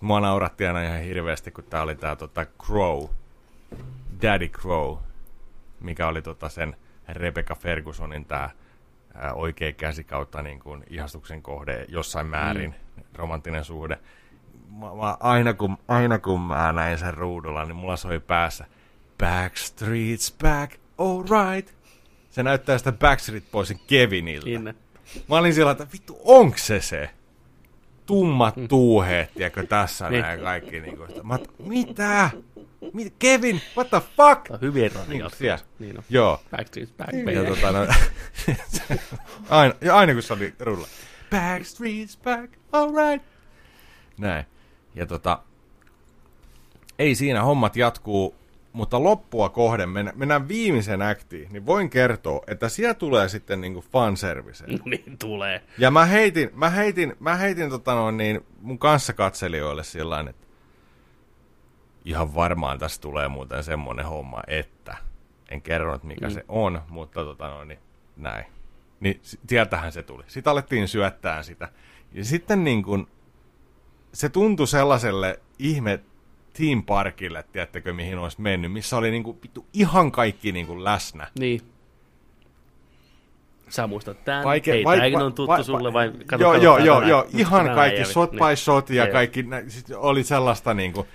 [0.00, 3.08] Mua nauratti aina ihan hirveästi, kun tää oli tää tota Crow,
[4.22, 4.98] Daddy Crow,
[5.80, 6.76] mikä oli tota sen
[7.08, 8.50] Rebecca Fergusonin tää
[9.14, 13.02] ää, oikea käsi kautta niin kuin ihastuksen kohde jossain määrin, mm.
[13.14, 13.98] romanttinen suhde.
[14.70, 18.66] Mä, mä, aina, kun, aina kun mä näin sen ruudulla, niin mulla soi päässä
[19.22, 21.74] Backstreet's back, alright.
[22.30, 24.46] Se näyttää sitä Backstreet Boysin Keviniltä.
[24.46, 24.74] Niin.
[25.28, 27.10] Mä olin sillä, että vittu, onks se se?
[28.06, 30.22] Tummat tuuheet, tiedätkö, tässä Niin.
[30.22, 30.80] näin kaikki.
[30.80, 32.30] Niin kuin, mä, oot, mitä?
[32.92, 33.10] mitä?
[33.18, 34.42] Kevin, what the fuck?
[34.44, 35.22] Tämä on hyvin Niin.
[35.78, 36.04] Niin on.
[36.10, 36.40] Joo.
[36.56, 37.46] Backstreet's back, Ja baby.
[37.54, 37.86] tota, no,
[39.50, 40.86] aina, ja aina kun se oli rulla.
[41.34, 43.26] Backstreet's back, alright.
[44.18, 44.44] Näin.
[44.94, 45.42] Ja tota,
[46.98, 48.34] ei siinä hommat jatkuu,
[48.72, 53.84] mutta loppua kohden, mennään, mennään viimeiseen aktiin, niin voin kertoa, että siellä tulee sitten niinku
[53.92, 54.66] fanservice.
[54.66, 55.62] No niin tulee.
[55.78, 60.46] Ja mä heitin, mä heitin, mä heitin tota noin, niin mun kanssakatselijoille sillä että
[62.04, 64.96] ihan varmaan tässä tulee muuten semmonen homma, että
[65.48, 66.34] en kerro, että mikä mm.
[66.34, 67.80] se on, mutta tota noin, niin
[68.16, 68.44] näin.
[69.00, 70.24] Niin sieltähän se tuli.
[70.26, 71.68] Sitten alettiin syöttää sitä.
[72.12, 73.08] Ja sitten niin kun,
[74.12, 76.00] se tuntui sellaiselle ihme
[76.58, 81.26] Team Parkille, tiedättekö mihin olisi mennyt, missä oli niinku, vittu, ihan kaikki niinku läsnä.
[81.38, 81.60] Niin.
[83.68, 84.44] Sä muistat tämän.
[84.44, 87.26] Vaike- Hei, vai- tämäkin vai- on tuttu vai- sulle vai joo, joo, tää joo, joo,
[87.36, 88.38] ihan kaikki shot Niin.
[88.48, 91.06] by shot ja kaikki, nä, sit oli sellaista niinku,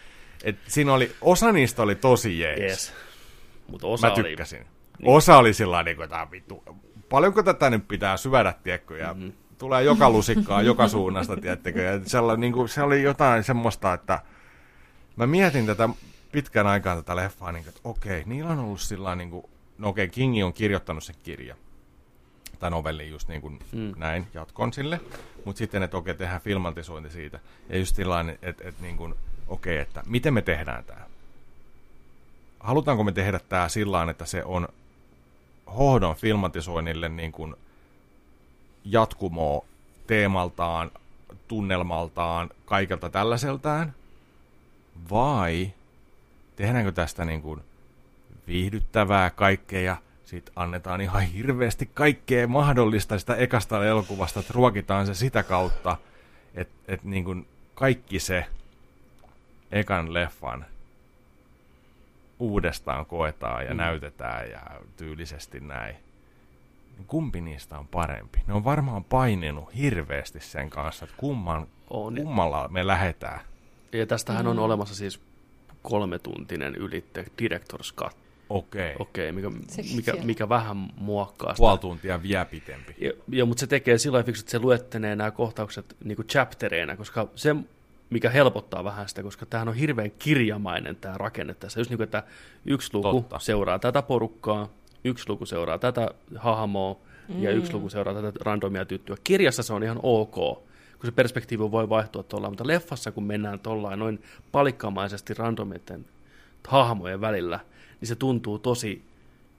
[0.44, 2.60] että siinä oli, osa niistä oli tosi jees.
[2.60, 2.94] Yes.
[3.68, 4.24] Mutta osa Mä oli...
[4.24, 4.66] tykkäsin.
[5.06, 6.64] Osa oli sillä niinku, että vittu,
[7.10, 9.34] paljonko tätä nyt pitää syödä, tiedätkö, ja mm-hmm.
[9.58, 14.22] tulee joka lusikkaa, joka suunnasta, tiedättekö, ja sellainen, niinku, se oli jotain semmoista, että
[15.16, 15.90] mä mietin tätä
[16.32, 19.46] pitkän aikaa tätä leffaa, niin että okei, niillä on ollut sillä niin kuin,
[19.78, 21.56] no okei, Kingi on kirjoittanut sen kirja,
[22.60, 23.94] tai novellin just niin kuin mm.
[23.98, 25.00] näin, jatkon sille,
[25.46, 29.16] mutta sitten, että okei, tehdään filmatisointi siitä, ja just sellainen, että, että niin kuin,
[29.48, 31.02] okei, että miten me tehdään tämä?
[32.60, 34.68] Halutaanko me tehdä tämä sillä tavalla, että se on
[35.78, 37.56] hohdon filmatisoinnille niin kuin
[38.86, 39.66] jatkumoa
[40.08, 40.92] teemaltaan,
[41.48, 43.94] tunnelmaltaan, kaikelta tällaiseltaan,
[45.10, 45.74] vai
[46.56, 47.62] tehdäänkö tästä niin kuin
[48.48, 55.14] viihdyttävää kaikkea ja sitten annetaan ihan hirveästi kaikkea mahdollista sitä ekasta elokuvasta, että ruokitaan se
[55.14, 55.98] sitä kautta,
[56.56, 58.46] että et niin kuin kaikki se
[59.72, 60.66] ekan leffan
[62.40, 63.78] uudestaan koetaan ja mm.
[63.78, 64.62] näytetään ja
[64.98, 65.96] tyylisesti näin.
[67.08, 68.40] Kumpi niistä on parempi?
[68.48, 72.16] Ne on varmaan paininut hirveästi sen kanssa, että kumman, On.
[72.16, 73.40] kummalla me lähetään.
[73.94, 75.20] Ja tästähän on olemassa siis
[75.82, 78.24] kolmetuntinen ylitte Director's Cut.
[78.50, 78.96] Okei.
[79.00, 79.50] Okei, mikä,
[79.96, 81.58] mikä, mikä vähän muokkaa sitä.
[81.58, 82.96] Puoli tuntia vielä pitempi.
[83.28, 87.28] Ja, mutta se tekee sillä fiksu, että se luettelee nämä kohtaukset niin kuin chaptereina, koska
[87.36, 87.56] se,
[88.10, 91.80] mikä helpottaa vähän sitä, koska tämähän on hirveän kirjamainen tämä rakenne tässä.
[91.80, 92.24] Just niin kuin, että
[92.66, 93.40] yksi luku Totta.
[93.40, 94.70] seuraa tätä porukkaa,
[95.04, 96.98] yksi luku seuraa tätä hahmoa
[97.28, 97.44] mm.
[97.44, 99.16] ja yksi luku seuraa tätä randomia tyttöä.
[99.24, 100.64] Kirjassa se on ihan ok,
[101.04, 106.06] kun se perspektiivi voi vaihtua tuolla, mutta leffassa kun mennään tuollain noin palikkamaisesti randomitten
[106.68, 107.60] hahmojen välillä,
[108.02, 109.04] niin se tuntuu tosi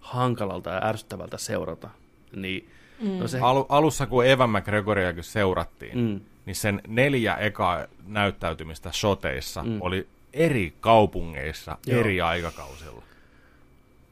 [0.01, 1.91] hankalalta ja ärsyttävältä seurata.
[2.37, 3.19] Niin, mm.
[3.19, 6.21] no se, Al- alussa, kun Evan McGregoria seurattiin, Mm.
[6.47, 9.79] niin sen neljä eka näyttäytymistä shoteissa mm.
[9.81, 12.01] oli eri kaupungeissa, Joo.
[12.01, 13.03] eri aikakausilla.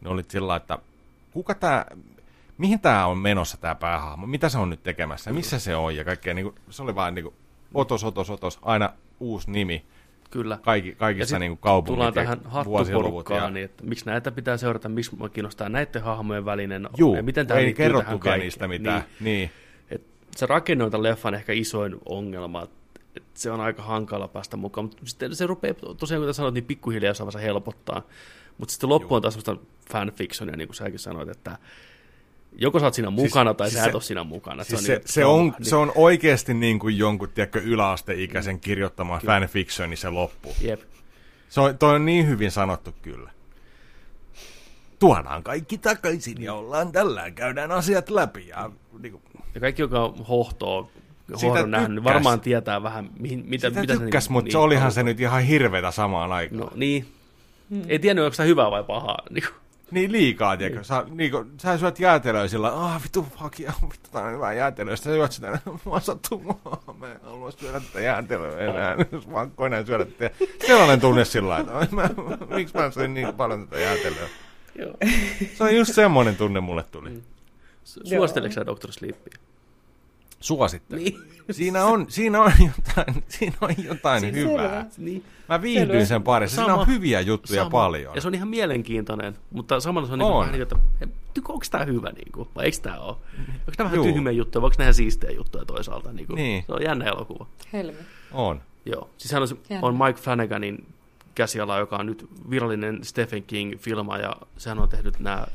[0.01, 0.79] Ne oli sillä että
[1.31, 1.87] kuka tämä,
[2.59, 6.05] mihin tämä on menossa tämä päähahmo, mitä se on nyt tekemässä, missä se on ja
[6.05, 6.35] kaikkea.
[6.35, 7.35] Niin kuin, se oli vaan niin kuin,
[7.75, 9.85] otos, otos, otos, aina uusi nimi
[10.31, 10.59] Kyllä.
[10.63, 15.17] kaikki, kaikissa niin kaupungit Tullaan tähän hattuporukkaan, Ja, niin että miksi näitä pitää seurata, miksi
[15.17, 18.41] mua kiinnostaa näiden hahmojen välinen, juu, ja miten tämä ei tähän kerrottu kaikkeen.
[18.41, 19.03] niistä mitään.
[19.21, 19.25] Niin.
[19.25, 19.51] niin.
[19.91, 20.03] Et
[20.37, 24.85] se rakenne on tämän leffan ehkä isoin ongelma, että se on aika hankala päästä mukaan,
[24.85, 28.03] mutta sitten se rupeaa tosiaan, kuten sanoit, niin pikkuhiljaa jossain helpottaa.
[28.59, 31.59] Mutta sitten loppu on taas sellaista fanfictionia, niin kuin säkin sanoit, että
[32.57, 34.65] joko sä oot siinä mukana tai siis sä et se- ole siinä mukana.
[34.65, 38.61] Siis on se, niin, se, on, niin, se on oikeasti niin kuin jonkun tiedätkö, yläasteikäisen
[38.61, 40.55] kirjoittama fanfiction, niin se loppu.
[40.61, 40.81] Jep.
[41.49, 43.31] Se on, toi on niin hyvin sanottu kyllä.
[44.99, 48.49] Tuodaan kaikki takaisin ja ollaan tällä, käydään asiat läpi.
[48.49, 49.23] Ja, niin kuin,
[49.55, 50.91] Ja kaikki, joka hohtoo,
[51.35, 54.53] Sitä hohdon nähnyt, niin varmaan tietää vähän, mihin, mitä, sitä mitä tykkäs, niin, mutta niin,
[54.53, 54.95] se olihan haluaa.
[54.95, 56.61] se nyt ihan hirvetä samaan aikaan.
[56.61, 57.07] No niin.
[57.71, 57.83] Mm.
[57.89, 59.19] Ei tiennyt, onko se hyvää vai pahaa.
[59.31, 59.62] Niin kuin,
[59.93, 60.85] Niin liikaa, tiedätkö?
[60.85, 64.97] Sä, niinku, sä syöt jäätelöä sillä ah vittu fuck yeah, vittu tää on hyvää jäätelöä.
[64.97, 65.59] Sitten sä syöt sitä,
[65.93, 66.61] mä sattuu,
[66.99, 69.27] mä en halua syödä tätä jäätelöä enää, jos
[69.59, 70.31] mä enää syödä tätä.
[70.67, 72.09] Sellainen tunne sillä lailla, että mä,
[72.57, 74.29] miksi mä söin niin paljon tätä jäätelöä.
[74.75, 74.95] Joo.
[75.55, 77.11] Se on just semmoinen tunne mulle tuli.
[77.11, 77.23] Mm.
[77.85, 78.93] Suositteleeko sä Dr.
[78.93, 79.52] Sleepia?
[80.43, 81.05] Suosittelen.
[81.05, 81.19] Niin.
[81.51, 84.87] Siinä on, siinä on jotain, siinä on jotain Siinä- hyvää.
[84.99, 85.25] Niin.
[85.49, 86.05] Mä viihdyin Selvä.
[86.05, 86.55] sen parissa.
[86.57, 86.93] Siinä on Sama.
[86.93, 87.71] hyviä juttuja Sama.
[87.71, 88.15] paljon.
[88.15, 90.53] Ja se on ihan mielenkiintoinen, mutta samalla se on, On.
[90.53, 90.77] Niin että
[91.49, 93.11] onko tämä hyvä, niin kuin, vai eikö tämä ole?
[93.39, 96.13] Onko tämä vähän tyhmiä juttuja, vai onko nämä siistejä juttuja toisaalta?
[96.13, 96.65] Niin kuin, Niin.
[96.67, 97.47] Se on jännä elokuva.
[97.73, 97.99] Helmi.
[98.33, 98.61] On.
[98.87, 99.11] Joo.
[99.19, 99.87] Siis hän on, Jännä.
[99.89, 100.87] on Mike Flanaganin
[101.35, 105.47] käsiala, joka on nyt virallinen Stephen King-filma, ja sehän on tehnyt nämä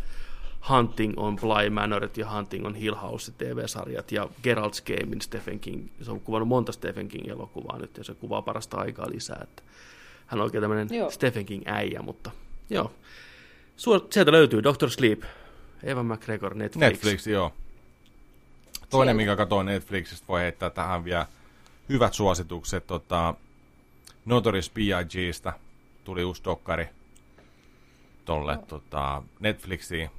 [0.70, 5.90] Hunting on Bly Manorit ja Hunting on Hill House TV-sarjat ja Geralt's Gamein Stephen King.
[6.02, 9.40] Se on kuvannut monta Stephen King-elokuvaa nyt ja se kuvaa parasta aikaa lisää.
[9.44, 9.64] Että
[10.28, 11.12] hän on oikein tämmöinen Joo.
[11.12, 12.32] Stephen King-äijä, mutta
[12.70, 12.94] joo.
[13.78, 15.24] Suor- sieltä löytyy Doctor Sleep,
[15.84, 16.82] Evan McGregor, Netflix.
[16.82, 17.54] Netflix, joo.
[18.90, 19.32] Toinen, Sieltä.
[19.32, 21.28] mikä katsoin Netflixistä, voi heittää tähän vielä
[21.90, 22.88] hyvät suositukset.
[22.88, 23.34] Tota,
[24.26, 25.54] Notorious B.I.G.stä
[26.04, 26.88] tuli uusi dokkari
[28.26, 30.10] tolle tota, Netflixiin.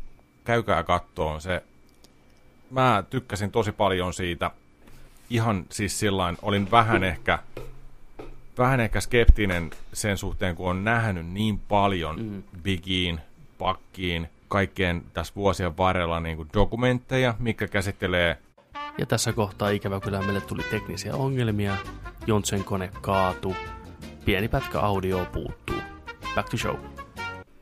[0.49, 1.63] Käykää kattoon se.
[2.71, 4.51] Mä tykkäsin tosi paljon siitä.
[5.31, 7.39] Ihan siis sillain, olin vähän ehkä
[8.59, 12.43] vähän ehkä skeptinen sen suhteen, kun on nähnyt niin paljon mm.
[12.63, 13.21] Bigiin,
[13.59, 18.39] Pakkiin, kaikkeen tässä vuosien varrella niin kuin dokumentteja, mikä käsittelee
[18.99, 21.77] Ja tässä kohtaa ikävä kyllä meille tuli teknisiä ongelmia.
[22.27, 23.57] Jontsen kone kaatu.
[24.25, 25.83] Pieni pätkä audio puuttuu.
[26.35, 26.77] Back to show.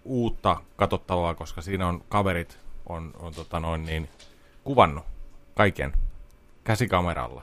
[0.04, 4.08] uutta katsottavaa, koska siinä on kaverit on, on tota noin niin,
[4.64, 5.04] kuvannut
[5.54, 5.92] kaiken
[6.64, 7.42] käsikameralla.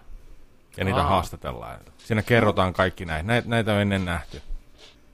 [0.78, 1.08] Ja niitä Aa.
[1.08, 1.80] haastatellaan.
[1.98, 3.28] Siinä kerrotaan kaikki näin.
[3.28, 4.42] Näitä, näitä on ennen nähty.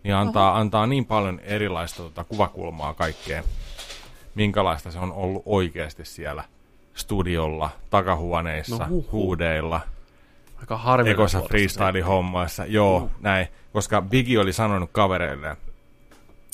[0.04, 3.44] Niin antaa, antaa niin paljon erilaista tota, kuvakulmaa kaikkeen.
[4.36, 6.44] Minkälaista se on ollut oikeasti siellä
[6.94, 9.82] studiolla, takahuoneissa, No huudeilla,
[10.60, 12.66] Aika harvinainen ekossa freestyle-hommassa.
[12.68, 13.12] Joo, Uh.
[13.20, 13.48] näin.
[13.74, 15.58] Koska Biggie oli sanonut kavereille,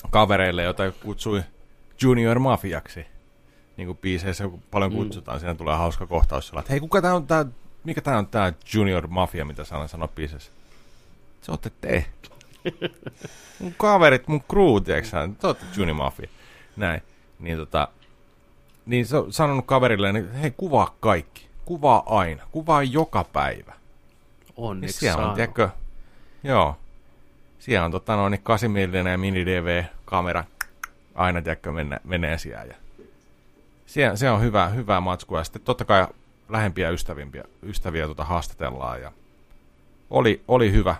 [0.10, 1.43] kavereille, jota kutsui
[2.02, 3.06] Junior Mafiaksi.
[3.77, 4.97] Niin kuin biiseissä paljon Mm.
[4.97, 6.53] kutsutaan, siinä tulee hauska kohtaus.
[6.60, 7.45] Että hei, kuka tää on tää,
[7.84, 10.52] mikä tää on tää Junior Mafia, mitä sanan sanoa biiseissä?
[11.41, 12.06] Se ootte te.
[13.60, 15.30] mun kaverit, mun crew, tiedätkö sä?
[15.39, 16.30] Te ootte Junior Mafia.
[16.76, 17.02] Näin.
[17.39, 17.88] Niin tota,
[18.85, 21.47] niin se on sanonut kaverille, että hei, kuvaa kaikki.
[21.65, 22.43] Kuvaa aina.
[22.52, 23.72] Kuvaa joka päivä.
[23.73, 25.35] Niin Onneksi on, saanut.
[25.35, 25.69] tiedätkö,
[26.43, 26.77] joo.
[27.60, 30.43] Siellä on tota noin 8 millinen ja mini DV-kamera
[31.15, 32.65] aina, tiedätkö, menne, menee siellä.
[32.65, 32.76] Ja
[33.96, 35.38] siellä, se on hyvä, hyvä matsku.
[35.38, 36.08] Ja sitten totta kai
[36.50, 39.02] lähempiä ystävimpiä, ystäviä tota haastatellaan.
[39.02, 39.12] Ja
[40.10, 40.96] oli, oli hyvä,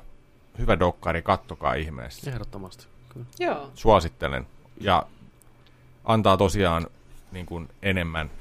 [0.58, 2.32] hyvä dokkari, kattokaa ihmeessä.
[2.32, 2.88] Ehdottomasti.
[3.10, 3.26] Kyllä.
[3.40, 3.72] Joo.
[3.74, 4.48] Suosittelen.
[4.82, 5.06] Ja
[6.04, 6.88] antaa tosiaan
[7.32, 8.32] niin kuin enemmän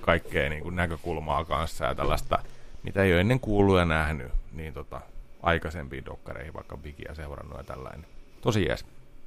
[0.00, 2.38] kaikkea niin kuin näkökulmaa kanssa ja tällaista,
[2.82, 5.00] mitä ei ole ennen kuullut ja nähnyt, niin tota,
[5.42, 8.06] aikaisempiin dokkareihin, vaikka Bigia seurannut ja tällainen.
[8.40, 8.84] Tosi jees.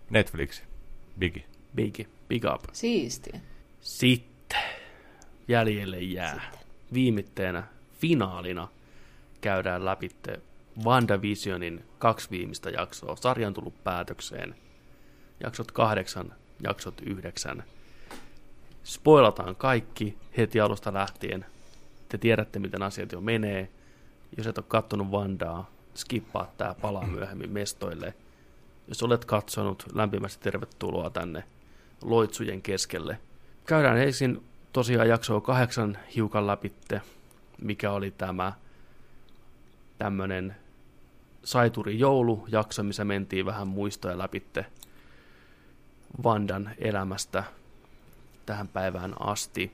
[0.10, 0.62] Netflix,
[1.20, 1.46] Bigi.
[1.76, 2.64] Big, big up.
[2.74, 3.40] Siistiä.
[3.82, 4.31] Sitten
[5.48, 6.52] jäljelle jää
[6.94, 7.64] viimitteenä
[8.00, 8.68] finaalina
[9.42, 10.10] käydään läpi
[10.86, 13.16] WandaVisionin kaksi viimeistä jaksoa.
[13.16, 14.56] Sarja on tullut päätökseen.
[15.44, 16.34] Jaksot kahdeksan,
[16.64, 17.64] jaksot yhdeksän.
[18.84, 21.46] Spoilataan kaikki heti alusta lähtien.
[22.10, 23.70] Te tiedätte, miten asiat jo menee.
[24.38, 28.14] Jos et ole kattonut Wandaa, skippaa tää palaa myöhemmin mestoille.
[28.88, 31.44] Jos olet katsonut, lämpimästi tervetuloa tänne
[32.04, 33.18] loitsujen keskelle.
[33.66, 34.44] Käydään ensin
[34.74, 37.02] tosiaan jaksoa kahdeksan hiukan läpitte,
[37.62, 38.54] mikä oli tämä
[39.98, 40.56] tämmönen
[41.44, 44.66] saituri joulujakso, missä mentiin vähän muistoja läpitte
[46.24, 47.44] Vandan elämästä
[48.46, 49.72] tähän päivään asti.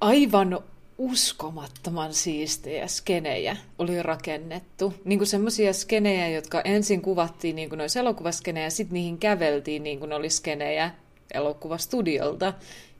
[0.00, 0.60] Aivan
[0.98, 4.94] uskomattoman siistejä skenejä oli rakennettu.
[5.04, 9.98] Niin kuin semmoisia skenejä, jotka ensin kuvattiin niin kuin noissa elokuvaskenejä, sitten niihin käveltiin niin
[10.00, 10.90] kuin oli skenejä
[11.34, 12.54] elokuvastudiolta,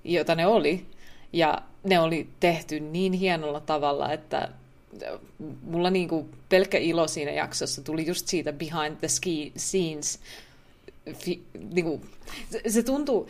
[0.05, 0.87] jota ne oli.
[1.33, 4.49] Ja ne oli tehty niin hienolla tavalla, että
[5.63, 10.21] mulla niin kuin pelkkä ilo siinä jaksossa tuli just siitä behind the ski scenes.
[11.15, 11.43] Fi,
[11.75, 12.03] niin kuin,
[12.51, 13.29] se, se tuntuu,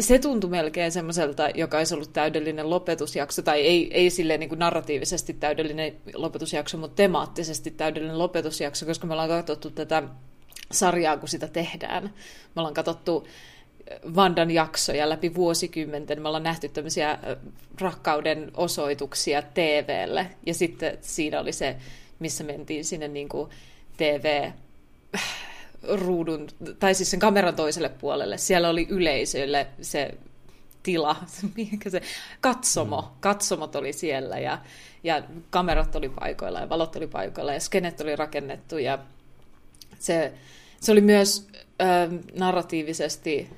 [0.00, 4.58] se tuntui melkein semmoiselta, joka olisi ollut täydellinen lopetusjakso, tai ei, ei silleen niin kuin
[4.58, 10.02] narratiivisesti täydellinen lopetusjakso, mutta temaattisesti täydellinen lopetusjakso, koska me ollaan katsottu tätä
[10.72, 12.02] sarjaa, kun sitä tehdään.
[12.54, 13.26] Me ollaan katsottu
[14.14, 16.22] Vandan jaksoja läpi vuosikymmenten.
[16.22, 17.18] Me ollaan nähty tämmöisiä äh,
[17.80, 21.76] rakkauden osoituksia TVlle, ja sitten siinä oli se,
[22.18, 23.50] missä mentiin sinne niin kuin
[23.96, 24.50] TV
[25.82, 26.48] ruudun,
[26.78, 28.38] tai siis sen kameran toiselle puolelle.
[28.38, 30.14] Siellä oli yleisölle se
[30.82, 31.16] tila,
[31.56, 32.02] mikä se,
[32.40, 33.20] katsomo, mm.
[33.20, 34.58] katsomot oli siellä ja,
[35.04, 38.98] ja kamerat oli paikoilla ja valot oli paikoilla ja skenet oli rakennettu ja
[39.98, 40.32] se,
[40.80, 41.84] se oli myös ö,
[42.34, 43.50] narratiivisesti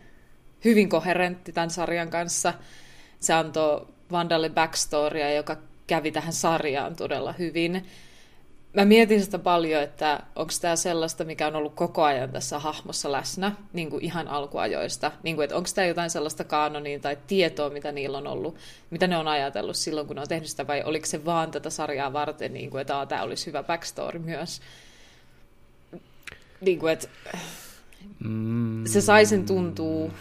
[0.64, 2.54] hyvin koherentti tämän sarjan kanssa.
[3.20, 5.56] Se antoi Vandalle backstorya, joka
[5.86, 7.86] kävi tähän sarjaan todella hyvin.
[8.74, 13.12] Mä mietin sitä paljon, että onko tämä sellaista, mikä on ollut koko ajan tässä hahmossa
[13.12, 15.12] läsnä, niin kuin ihan alkuajoista.
[15.22, 18.56] Niin kuin, että onko tämä jotain sellaista kaanonia tai tietoa, mitä niillä on ollut,
[18.90, 21.70] mitä ne on ajatellut silloin, kun ne on tehnyt sitä, vai oliko se vaan tätä
[21.70, 24.60] sarjaa varten, niin kuin, että tämä olisi hyvä backstory myös.
[26.60, 27.08] Niin kuin, että
[28.24, 28.84] mm.
[28.86, 30.12] se sai sen tuntuu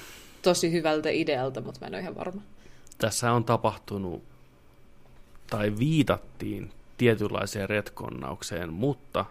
[0.48, 2.42] tosi hyvältä idealta, mutta mä en ole ihan varma.
[2.98, 4.24] Tässä on tapahtunut,
[5.50, 9.26] tai viitattiin tietynlaiseen retkonnaukseen, mutta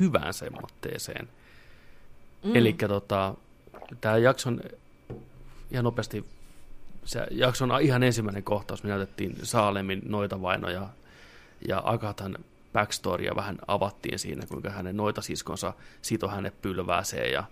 [0.00, 1.28] hyvään semmoitteeseen.
[2.44, 2.56] Mm.
[2.56, 3.34] Eli tota,
[4.00, 4.60] tämä jakson,
[5.70, 6.24] ihan nopeasti,
[7.04, 10.88] se jakson ihan ensimmäinen kohtaus, me näytettiin Saalemin noita vainoja
[11.68, 12.38] ja Agatan
[12.72, 15.72] backstorya vähän avattiin siinä, kuinka hänen noita siskonsa
[16.02, 17.44] sito hänet pylvääseen ja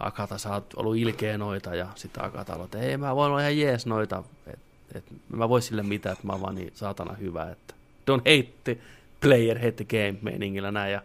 [0.00, 3.58] Akata, sä oot ollut ilkeä noita, ja sitten Akata että ei, mä voin olla ihan
[3.58, 4.58] jees noita, että
[4.94, 5.04] et,
[5.36, 7.74] mä vois sille mitään, että mä oon vaan niin saatana hyvä, että
[8.10, 8.78] don't hate the
[9.20, 11.02] player, hate the game meiningillä näin, ja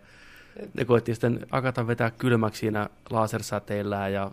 [0.74, 4.32] ne koettiin sitten Akata vetää kylmäksi siinä lasersäteillään ja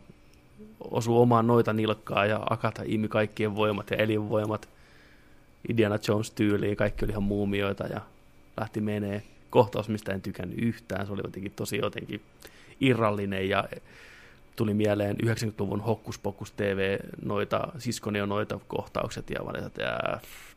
[0.81, 4.69] osui omaan noita nilkkaa ja Akata imi kaikkien voimat ja elinvoimat
[5.69, 8.01] Indiana Jones tyyliin, kaikki oli ihan muumioita ja
[8.61, 9.23] lähti menee.
[9.51, 12.23] Kohtaus, mistä en tykännyt yhtään, se oli jotenkin tosi jotenkin
[12.81, 13.65] irrallinen ja
[14.56, 16.20] tuli mieleen 90-luvun Hokkus
[16.56, 19.82] TV, noita, siskoni noita kohtaukset, ja valitan, että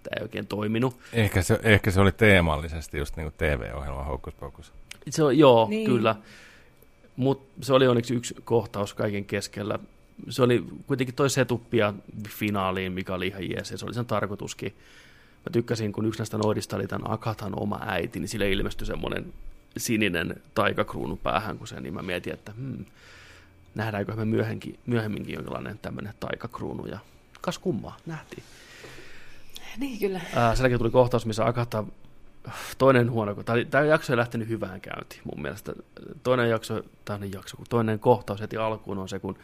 [0.04, 1.00] tämä ei oikein toiminut.
[1.14, 4.74] Ehkä se, ehkä se oli teemallisesti just niin TV-ohjelma Hokkus
[5.10, 5.86] Se on, joo, niin.
[5.86, 6.16] kyllä.
[7.16, 9.80] Mutta se oli onneksi yksi kohtaus kaiken keskellä.
[10.30, 11.94] Se oli kuitenkin toi setuppia
[12.30, 14.76] finaaliin, mikä oli ihan jees, ja se oli sen tarkoituskin.
[15.46, 19.34] Mä tykkäsin, kun yksi näistä noidista oli tämän Akatan oma äiti, niin sille ilmestyi semmoinen
[19.78, 22.86] sininen taikakruunu päähän, kun se, niin mä mietin, että hmm,
[23.76, 27.00] nähdäänkö me myöhemminkin, myöhemminkin jonkinlainen tämmöinen taikakruunu, ja
[27.42, 28.44] kas kummaa, nähtiin.
[29.78, 30.22] Niin kyllä.
[30.36, 31.84] Ää, sen jälkeen tuli kohtaus, missä Akata,
[32.78, 35.74] toinen huono, tämä, tämä jakso ei lähtenyt hyvään käyntiin mun mielestä.
[36.24, 39.38] Toinen jakso, toinen jakso, toinen kohtaus heti alkuun on se, kun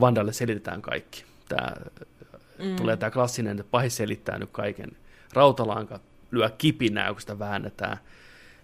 [0.00, 1.24] Vandalle selitetään kaikki.
[1.48, 1.72] Tämä,
[2.58, 2.76] mm.
[2.76, 4.90] Tulee tämä klassinen, että pahis selittää nyt kaiken.
[5.32, 6.00] Rautalanka
[6.30, 7.98] lyö kipinää, kun sitä väännetään–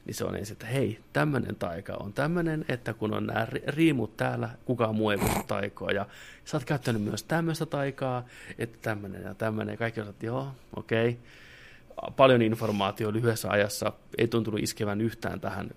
[0.06, 4.16] niin se on ensin, että hei, tämmöinen taika on tämmöinen, että kun on nämä riimut
[4.16, 6.06] täällä, kukaan muu ei voi taikoa, ja
[6.44, 8.24] sä oot käyttänyt myös tämmöistä taikaa,
[8.58, 11.08] että tämmöinen ja tämmöinen, kaikki osat, joo, okei.
[11.08, 12.14] Okay.
[12.16, 15.70] Paljon informaatiota lyhyessä ajassa, ei tuntunut iskevän yhtään tähän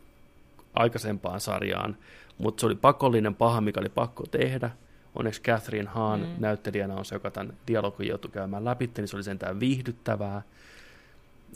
[0.73, 1.97] aikaisempaan sarjaan,
[2.37, 4.69] mutta se oli pakollinen paha, mikä oli pakko tehdä.
[5.15, 6.27] Onneksi Catherine Hahn mm.
[6.39, 10.41] näyttelijänä on se, joka tämän dialogin joutui käymään läpi, niin se oli sentään viihdyttävää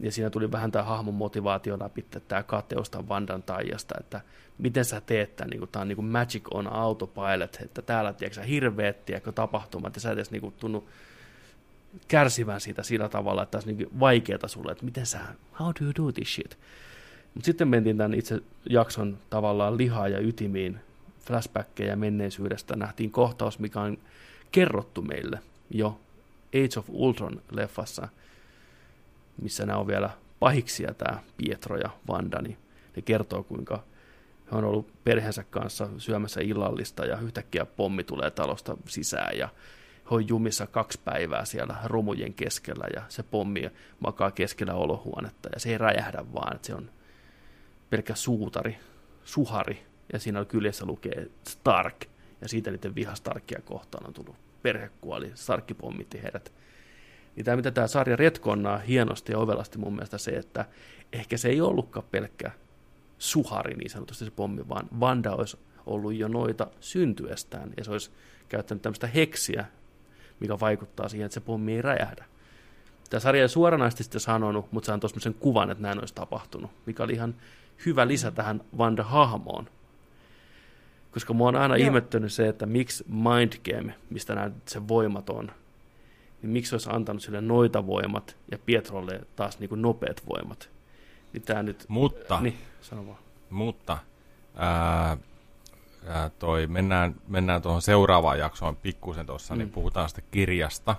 [0.01, 4.22] ja siinä tuli vähän tämä hahmon motivaatio läpi, tämä kateus tämän Vandan taijasta, että
[4.58, 8.43] miten sä teet tämän, niin tämä on niin kuin Magic on Autopilot, että täällä tiedätkö,
[8.43, 10.90] hirveät tiedätkö, tapahtumat, ja sä et edes niin kuin, tunnu
[12.08, 15.19] kärsivän siitä sillä tavalla, että tämä on niin vaikeaa sulle, että miten sä,
[15.59, 16.58] how do you do this shit?
[17.34, 20.80] Mutta sitten mentiin tämän itse jakson tavallaan lihaa ja ytimiin,
[21.26, 23.98] flashbackkejä menneisyydestä, nähtiin kohtaus, mikä on
[24.51, 26.00] kerrottu meille jo
[26.48, 28.08] Age of Ultron-leffassa–
[29.41, 30.09] missä nämä on vielä
[30.40, 32.57] pahiksia, tämä Pietro ja Vanda, niin
[32.95, 33.83] ne kertoo, kuinka
[34.51, 39.49] he on ollut perheensä kanssa syömässä illallista ja yhtäkkiä pommi tulee talosta sisään ja
[40.11, 45.59] he on jumissa kaksi päivää siellä rumujen keskellä ja se pommi makaa keskellä olohuonetta ja
[45.59, 46.90] se ei räjähdä vaan, että se on
[47.90, 48.77] pelkkä suutari,
[49.24, 49.83] suhari
[50.14, 52.06] ja siinä kyljessä lukee Stark
[52.41, 56.53] ja siitä niiden viha Starkia kohtaan on tullut perhekuoli, Starkki pommitti heidät
[57.38, 60.66] niin tämä, mitä tämä sarja retkonnaa hienosti ja ovelasti mun mielestä se, että
[61.14, 62.51] ehkä se ei ollutkaan pelkkä
[63.17, 68.11] suhari niin sanotusti se pommi, vaan Vanda olisi ollut jo noita syntyestään ja se olisi
[68.49, 69.66] käyttänyt tämmöistä heksiä,
[70.40, 72.25] mikä vaikuttaa siihen, että se pommi ei räjähdä.
[73.09, 76.72] Tämä sarja ei suoranaisesti sitä sanonut, mutta se antoi sen kuvan, että näin olisi tapahtunut,
[76.85, 77.35] mikä oli ihan
[77.85, 79.69] hyvä lisä tähän Vanda-hahmoon.
[81.11, 81.88] Koska mua on aina Joo.
[81.88, 85.51] ihmettynyt se, että miksi Mind Game, mistä nämä se voimat on,
[86.41, 90.69] niin miksi olisi antanut sille noita voimat ja Pietrolle taas niin kuin nopeat voimat.
[91.33, 91.85] Niin tämä nyt...
[91.88, 93.17] Mutta, niin, sano vaan.
[93.49, 93.98] mutta
[94.56, 95.17] ää,
[96.07, 99.66] ää, toi, mennään, mennään tuohon seuraavaan jaksoon pikkusen tuossa, niin mm.
[99.66, 100.95] niin puhutaan sitä kirjasta.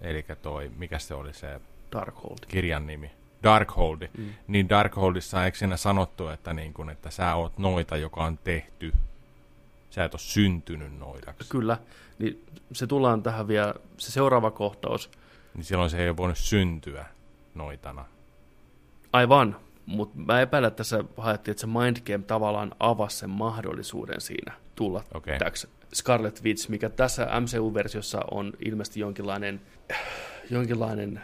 [0.00, 1.60] Eli toi, mikä se oli se
[1.92, 2.38] Darkhold.
[2.48, 3.10] kirjan nimi?
[3.42, 4.34] Darkhold, mm.
[4.46, 8.92] niin Darkholdissa eikö siinä sanottu, että, niin kun, että sä oot noita, joka on tehty,
[9.92, 11.50] sä et ole syntynyt noidaksi.
[11.50, 11.78] Kyllä,
[12.18, 15.10] niin se tullaan tähän vielä, se seuraava kohtaus.
[15.54, 17.06] Niin silloin se ei ole voinut syntyä
[17.54, 18.04] noitana.
[19.12, 19.56] Aivan,
[19.86, 24.52] mutta mä epäilen, että tässä haettiin, että se Mind Game tavallaan avasi sen mahdollisuuden siinä
[24.74, 25.38] tulla Okei.
[25.38, 29.60] täksi Scarlet Witch, mikä tässä MCU-versiossa on ilmeisesti jonkinlainen,
[30.50, 31.20] jonkinlainen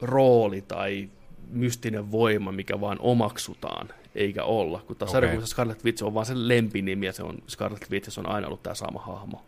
[0.00, 1.10] rooli tai
[1.50, 4.82] mystinen voima, mikä vaan omaksutaan, eikä olla.
[4.86, 8.12] Kun taas sarjakuvassa Scarlet Witch on vaan sen lempinimi ja se on Scarlet Witch ja
[8.12, 9.44] se on aina ollut tämä sama hahmo.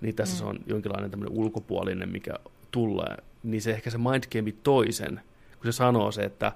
[0.00, 0.38] Niin tässä mm.
[0.38, 2.34] se on jonkinlainen tämmöinen ulkopuolinen, mikä
[2.70, 3.16] tulee.
[3.42, 5.20] Niin se ehkä se Mind Game toisen,
[5.56, 6.52] kun se sanoo se, että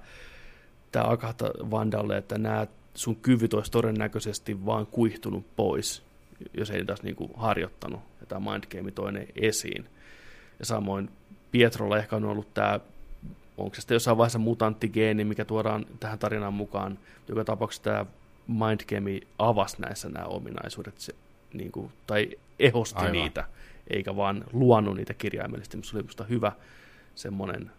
[0.92, 6.02] tämä Akata Vandalle, että nämä sun kyvyt olisi todennäköisesti vaan kuihtunut pois,
[6.54, 8.00] jos ei taas niin kuin harjoittanut.
[8.20, 9.86] Ja tämä Mind Game toinen esiin.
[10.58, 11.10] Ja samoin
[11.50, 12.80] Pietrolla ehkä on ollut tämä,
[13.58, 16.98] onko se sitten jossain vaiheessa mutanttigeeni, mikä tuodaan tähän tarinaan mukaan.
[17.28, 18.06] Joka tapauksessa tämä
[18.48, 21.14] Mind Game avasi näissä nämä ominaisuudet, se,
[21.52, 23.12] niin kuin, tai ehosti Aivan.
[23.12, 23.44] niitä,
[23.90, 26.52] eikä vaan luonut niitä kirjaimellisesti, mutta se oli minusta hyvä
[27.14, 27.70] semmoinen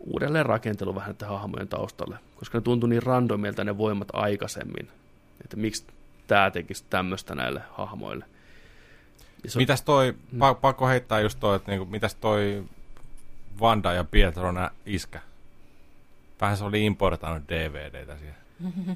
[0.00, 4.88] uudelleen rakentelu vähän näiden hahmojen taustalle, koska ne tuntui niin randomilta ne voimat aikaisemmin,
[5.44, 5.84] että miksi
[6.26, 8.24] tämä tekisi tämmöistä näille hahmoille.
[9.44, 12.64] Ja se on- Mitäs toi, pa- pakko heittää just toi, että niinku, mitäs toi
[13.60, 15.20] Vanda ja Pietro nää iskä?
[16.40, 18.34] Vähän se oli importannut DVDtä siihen.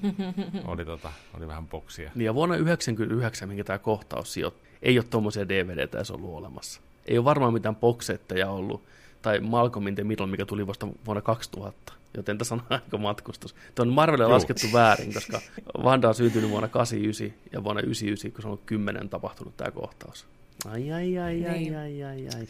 [0.65, 2.11] oli, tota, oli vähän boksia.
[2.15, 6.81] Niin ja vuonna 1999, minkä tämä kohtaus sijoittuu, ei ole tuommoisia DVDtä edes ollut olemassa.
[7.07, 8.83] Ei ole varmaan mitään boksetteja ollut,
[9.23, 11.93] tai Malcolm in the Middle, mikä tuli vasta vuonna 2000.
[12.17, 13.55] Joten tässä on aika matkustus.
[13.75, 14.33] Tuo on Marvelille Juu.
[14.35, 15.41] laskettu väärin, koska
[15.85, 19.71] Vanda on syntynyt vuonna 89 ja vuonna 99, kun se on ollut 10 tapahtunut tämä
[19.71, 20.27] kohtaus.
[20.69, 21.79] Ai, ai, ai, ai, Niin.
[21.79, 22.47] ai, ai, ai.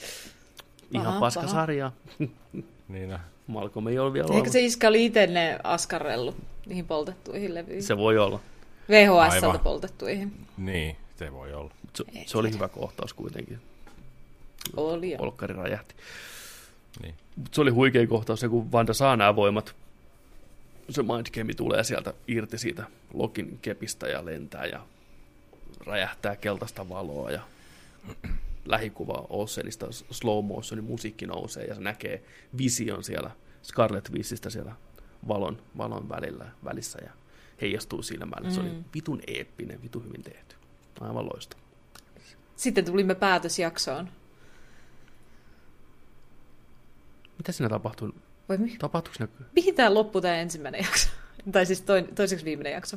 [0.90, 1.52] Ihan Paha, paska paha.
[1.52, 1.92] sarja.
[2.88, 3.18] Niin.
[3.46, 6.36] Malcolm ei ole vielä Eikö se iskä oli itse ne askarrellut
[6.66, 7.82] niihin poltettuihin levyihin?
[7.82, 8.40] Se voi olla.
[9.30, 9.60] Aivan.
[9.60, 10.32] poltettuihin.
[10.56, 11.70] niin, se voi olla.
[11.94, 13.60] Se, Ei se oli hyvä kohtaus kuitenkin.
[14.76, 15.18] Oli jo.
[15.20, 15.94] Olkkari räjähti.
[17.02, 17.14] Niin.
[17.36, 19.74] Mut se oli huikea kohtaus, se kun Vanda saa nämä voimat.
[20.90, 24.80] Se Mind Game tulee sieltä irti siitä Lokin kepistä ja lentää ja
[25.86, 27.40] räjähtää keltaista valoa ja
[28.64, 32.22] lähikuva Olsenista slow motionin musiikki nousee ja se näkee
[32.58, 33.30] vision siellä
[33.62, 34.74] Scarlet Witchistä siellä
[35.28, 37.10] valon, valon välillä, välissä ja
[37.60, 38.48] heijastuu silmälle.
[38.48, 38.54] Mm.
[38.54, 38.84] Se oli Mm.
[38.94, 40.56] vitun eeppinen, vitun hyvin tehty.
[41.00, 41.60] Aivan loistava.
[42.56, 44.08] Sitten tulimme päätösjaksoon.
[47.38, 48.12] Mitä siinä tapahtui?
[48.48, 49.32] Voi mi- Tapahtuiko siinä?
[49.54, 51.08] mihin tämä loppui tämä ensimmäinen jakso?
[51.52, 52.96] tai siis toin, toiseksi viimeinen jakso.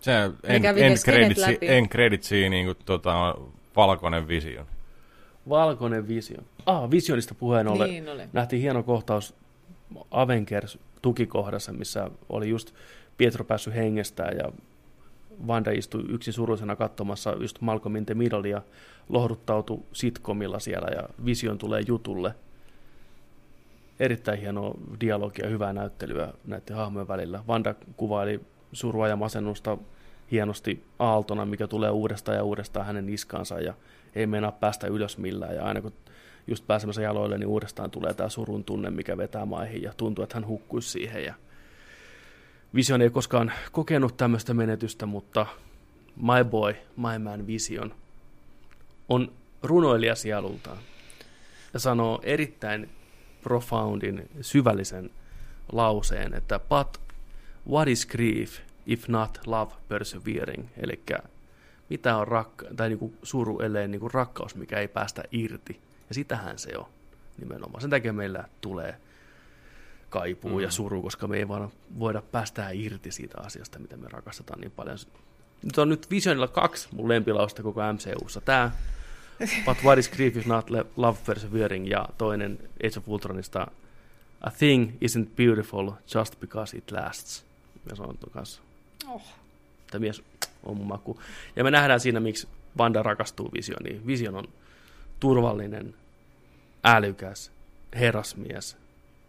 [0.00, 0.12] Se
[0.42, 0.94] en, en,
[1.36, 1.68] läpi.
[1.68, 3.34] en creditsi niinku tota,
[3.76, 4.66] valkoinen vision.
[5.48, 6.38] Valkoinen visio.
[6.66, 7.90] Ah, visionista puheen ollen.
[7.90, 8.22] Niin oli.
[8.32, 9.34] Nähtiin hieno kohtaus
[10.10, 12.74] Avengers tukikohdassa, missä oli just
[13.16, 14.52] Pietro päässyt hengestään ja
[15.46, 18.62] Vanda istui yksin surullisena katsomassa just Malcolm in the Middle ja
[19.08, 22.34] lohduttautui sitcomilla siellä ja Vision tulee jutulle.
[24.00, 27.44] Erittäin hieno dialogia, hyvää näyttelyä näiden hahmojen välillä.
[27.48, 28.40] Vanda kuvaili
[28.72, 29.78] surua ja masennusta
[30.30, 33.74] hienosti aaltona, mikä tulee uudestaan ja uudestaan hänen niskaansa ja
[34.14, 35.54] ei meinaa päästä ylös millään.
[35.54, 35.92] Ja aina kun
[36.46, 40.36] just pääsemässä jaloille, niin uudestaan tulee tämä surun tunne, mikä vetää maihin ja tuntuu, että
[40.36, 41.24] hän hukkuisi siihen.
[41.24, 41.34] Ja
[42.74, 45.46] Vision ei koskaan kokenut tämmöistä menetystä, mutta
[46.16, 47.94] my boy, my man Vision
[49.08, 49.32] on
[49.62, 50.78] runoilija sielultaan
[51.74, 52.90] ja sanoo erittäin
[53.42, 55.10] profoundin, syvällisen
[55.72, 57.00] lauseen, että but
[57.70, 61.02] what is grief if not love persevering, eli
[61.88, 65.80] mitä on rakka- tai niinku suru, ellei niinku rakkaus, mikä ei päästä irti.
[66.08, 66.86] Ja sitähän se on
[67.38, 67.80] nimenomaan.
[67.80, 68.96] Sen takia meillä tulee
[70.10, 70.60] kaipuu mm.
[70.60, 74.72] ja suru, koska me ei vaan voida päästää irti siitä asiasta, mitä me rakastetaan niin
[74.76, 74.98] paljon.
[75.62, 78.40] Nyt on nyt Visionilla kaksi mun lempilausta koko MCUssa.
[78.40, 78.70] Tämä
[79.64, 83.66] But what is grief if not love persevering ja toinen Age of Ultronista
[84.40, 87.44] A thing isn't beautiful just because it lasts.
[87.90, 88.62] Ja se on kanssa.
[89.06, 89.22] Oh.
[89.90, 90.22] Tämä mies
[90.62, 91.20] on mun maku.
[91.56, 94.06] Ja me nähdään siinä, miksi Vanda rakastuu Visioniin.
[94.06, 94.48] Vision on
[95.20, 95.94] turvallinen,
[96.84, 97.52] älykäs,
[97.94, 98.76] herrasmies,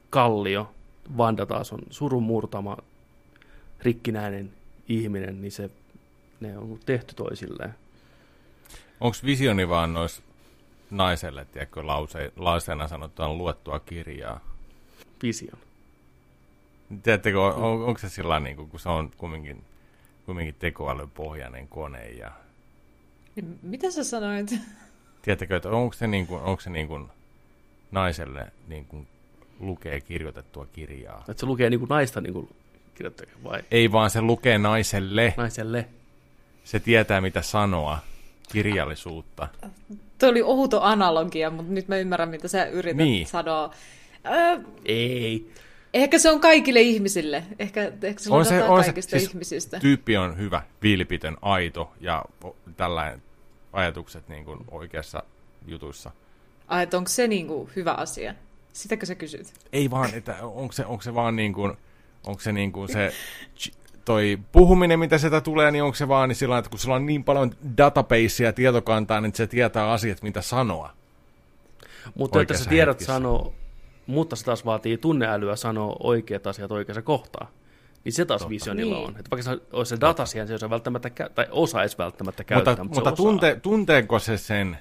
[0.10, 0.74] kallio.
[1.18, 2.78] Vanda taas on surun murtama,
[3.80, 4.54] rikkinäinen
[4.88, 5.70] ihminen, niin se,
[6.40, 7.76] ne on tehty toisilleen.
[9.00, 10.22] Onko visioni vaan nois
[10.92, 14.40] naiselle, tiedätkö, lause, lauseena sanotaan luettua kirjaa?
[15.24, 15.67] Vision.
[17.04, 19.64] Tiedättekö, on, on, onko se sillä niin kuin, kun se on kumminkin,
[20.26, 22.32] kumminkin tekoälypohjainen kone ja
[23.36, 24.56] Niin Mitä sä sanoit?
[25.22, 27.08] tiedättekö, että onko se, niin kuin, onko se niin kuin
[27.92, 29.08] naiselle niin kuin
[29.60, 31.20] lukee kirjoitettua kirjaa.
[31.30, 32.50] Että se lukee niin kuin naista niin kuin
[32.96, 35.34] kirjoittaja vai Ei vaan se lukee naiselle.
[35.38, 35.88] naiselle.
[36.64, 38.00] Se tietää mitä sanoa.
[38.52, 39.48] Kirjallisuutta.
[40.20, 43.28] Tuo oli outo analogia, mutta nyt mä ymmärrän, mitä sä yrität Niin.
[43.28, 43.74] sanoa.
[44.26, 45.52] Öö, Ei.
[46.04, 47.44] Ehkä se on kaikille ihmisille.
[47.60, 49.80] Ehkä, ehkä se On se, on se, kaikista siis ihmisistä.
[49.80, 52.26] tyyppi on hyvä, vilpitön, aito ja
[52.78, 53.22] tällainen
[53.74, 55.24] ajatukset niin kuin oikeassa
[55.68, 56.12] jutuissa.
[56.68, 58.36] Ai, että onko se niinku hyvä asia?
[58.74, 59.54] Sitäkö sä kysyt?
[59.74, 61.78] Ei vaan, että onko se, onko se vaan niin kuin,
[62.28, 63.14] onko se niin kuin se
[64.06, 67.06] toi puhuminen, mitä sieltä tulee, niin onko se vaan niin sillä että kun sulla on
[67.06, 70.94] niin paljon databasea ja tietokantaa, niin se tietää asiat, mitä sanoa.
[72.16, 73.14] Mutta että sä tiedät hetkessä.
[73.14, 73.54] sanoa,
[74.08, 77.52] mutta se taas vaatii tunneälyä sanoa oikeat asiat oikeassa kohtaa.
[78.04, 79.06] Niin se taas visionilla Niin.
[79.08, 79.16] on.
[79.18, 82.44] Että vaikka se olisi se data siihen, se ei osaa välttämättä, kä- tai osaisi välttämättä
[82.44, 83.16] Mutta, käyttää, mutta, mutta se osaa.
[83.16, 84.78] tunte, tunteeko se sen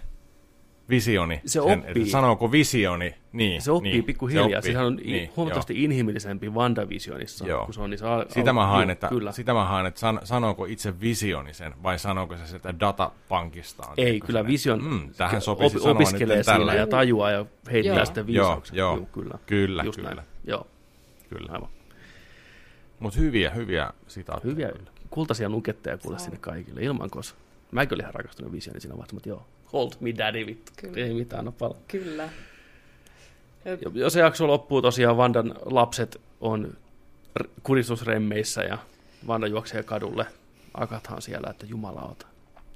[0.90, 1.40] visioni?
[1.46, 2.02] Se sen, oppii.
[2.02, 3.14] Että sanooko visioni?
[3.32, 4.48] Niin, Se oppii niin, pikkuhiljaa.
[4.48, 4.72] se oppii.
[4.72, 7.64] Sehän on niin, huomattavasti inhimillisempi WandaVisionissa, Joo.
[7.64, 9.32] kun se on niissä al- Sitä mä haen, Joo, että, Kyllä.
[9.32, 13.94] sitä mä haen, että san, sanooko itse visioni sen, vai sanooko se sitä datapankistaan?
[13.96, 16.74] Ei, kyllä sen, vision Mm, tähän op- sopisi sanoa opiskelee siinä tällä.
[16.74, 18.04] ja tajuaa ja heittää Joo.
[18.04, 18.78] sitten Joo, viisauksia.
[18.78, 18.96] joo.
[18.96, 19.38] Juu, kyllä.
[19.46, 20.14] Kyllä, Just kyllä.
[20.14, 20.26] näin.
[20.44, 20.66] Joo,
[21.30, 21.52] Kyllä.
[21.52, 21.68] aivan.
[23.00, 24.50] Mutta hyviä, hyviä sitaatteja.
[24.52, 24.70] Hyviä
[25.10, 27.34] kultaisia nuketteja kuule sinne kaikille ilman kosa.
[27.72, 29.46] Mäkin olin ihan rakastunut visioni siinä vaiheessa, mutta joo.
[29.72, 30.72] Hold me daddy vittu.
[30.76, 30.96] Kyllä.
[31.06, 31.76] Ei mitään, no pala.
[31.88, 32.28] Kyllä.
[33.64, 36.76] Jo- Jos se jakso loppuu tosiaan, Vandan lapset on
[37.62, 38.78] kuristusremmeissä ja
[39.26, 40.26] Vanda juoksee kadulle.
[40.74, 42.26] Akathan siellä, että jumalauta.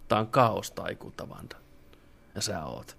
[0.09, 1.57] Tää on kaostaikuutta, Vanda.
[2.35, 2.97] Ja sä oot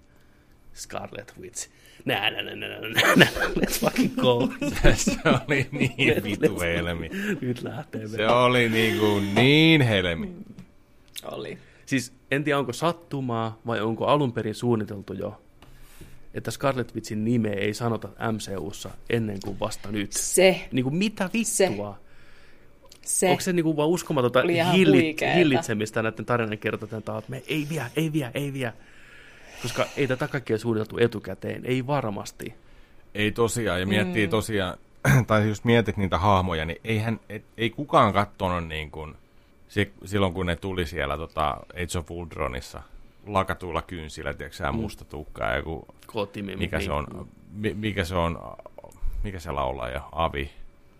[0.74, 1.68] Scarlet Witch.
[2.04, 4.48] Nää, nää, nää, nää, nää, nää, let's fucking go.
[4.94, 7.10] se oli niin vitu helmi.
[7.40, 10.32] Nyt lähtee Se oli niinku niin helmi.
[11.24, 11.58] Oli.
[11.86, 15.42] Siis en tiedä, onko sattumaa vai onko alun perin suunniteltu jo,
[16.34, 20.12] että Scarlet Witchin nimeä ei sanota MCUssa ennen kuin vasta nyt.
[20.12, 20.68] Se.
[20.72, 21.98] Niin kuin mitä vittua?
[23.02, 23.30] Se.
[23.30, 25.38] Onko se niinku vaan uskomatonta Oli ihan hilli, huikeeta.
[25.38, 26.58] hillitsemistä näiden tarinan
[27.04, 28.72] taas, että me ei vie, ei vie, ei vie.
[29.62, 32.54] Koska ei tätä kaikkea suunniteltu etukäteen, ei varmasti.
[33.14, 34.30] Ei tosiaan, ja miettii mm.
[34.30, 34.78] tosiaan,
[35.26, 39.14] tai jos mietit niitä hahmoja, niin eihän, et, ei kukaan katsonut niin kuin,
[39.72, 42.82] si- silloin kun ne tuli siellä tota, Age of Ultronissa,
[43.26, 46.86] lakatuilla kynsillä, tiedätkö sä, musta tukka ja joku, Kootimi, mikä niin.
[46.86, 48.56] se on, mi, mikä se on,
[49.22, 50.50] mikä se laulaja, Avi,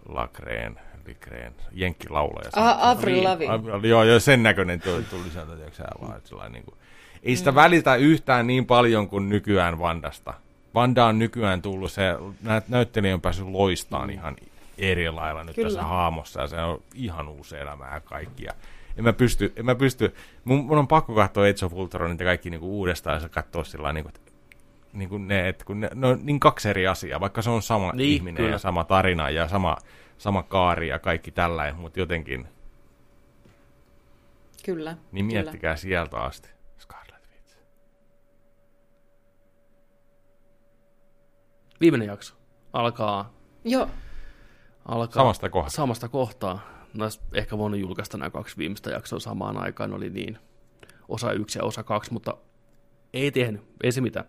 [0.09, 2.51] Lakreen, Likreen, jenkkilaulaja.
[2.57, 3.55] Ah, Avril Lavigne.
[3.55, 6.75] Av- Joo, joo, sen näköinen tuli, tuli sieltä, tiedätkö sä, vaan, että sellainen niin kuin,
[7.23, 7.55] ei sitä mm.
[7.55, 10.35] välitä yhtään niin paljon kuin nykyään Vandasta.
[10.75, 12.03] Vanda on nykyään tullut, se
[12.43, 14.37] nä- näyttelijä on päässyt loistaan ihan
[14.79, 15.69] eri lailla nyt Kyllä.
[15.69, 18.45] tässä haamossa, ja se on ihan uusi elämä ja kaikki.
[18.45, 18.53] Ja
[18.97, 22.27] en mä pysty, en mä pysty mun, mun on pakko katsoa Age of Ultronit ja
[22.27, 24.33] kaikki niinku uudestaan, ja katsoa sillä niinku, että
[24.93, 27.63] niin kuin ne, että kun ne, ne on niin kaksi eri asiaa, vaikka se on
[27.63, 28.51] sama Niin, niin, ihminen kyllä.
[28.51, 29.77] ja sama tarina ja sama,
[30.19, 32.49] sama kaari ja kaikki tällainen, mutta jotenkin,
[34.65, 34.97] Kyllä.
[35.13, 35.43] niin kyllä.
[35.43, 36.49] miettikää sieltä asti.
[36.79, 37.57] Scarlet Witch.
[41.81, 42.35] Viimeinen jakso
[42.73, 43.33] alkaa,
[43.65, 43.89] Joo.
[44.85, 45.77] Alkaa Samasta kohdasta.
[45.77, 46.61] samasta kohtaa.
[46.95, 47.05] No,
[47.35, 50.39] ehkä voinut julkaista nämä kaksi viimeistä jaksoa samaan aikaan, oli niin
[51.09, 52.37] osa yksi ja osa kaksi, mutta
[53.13, 54.25] ei tehnyt, ei se mitään.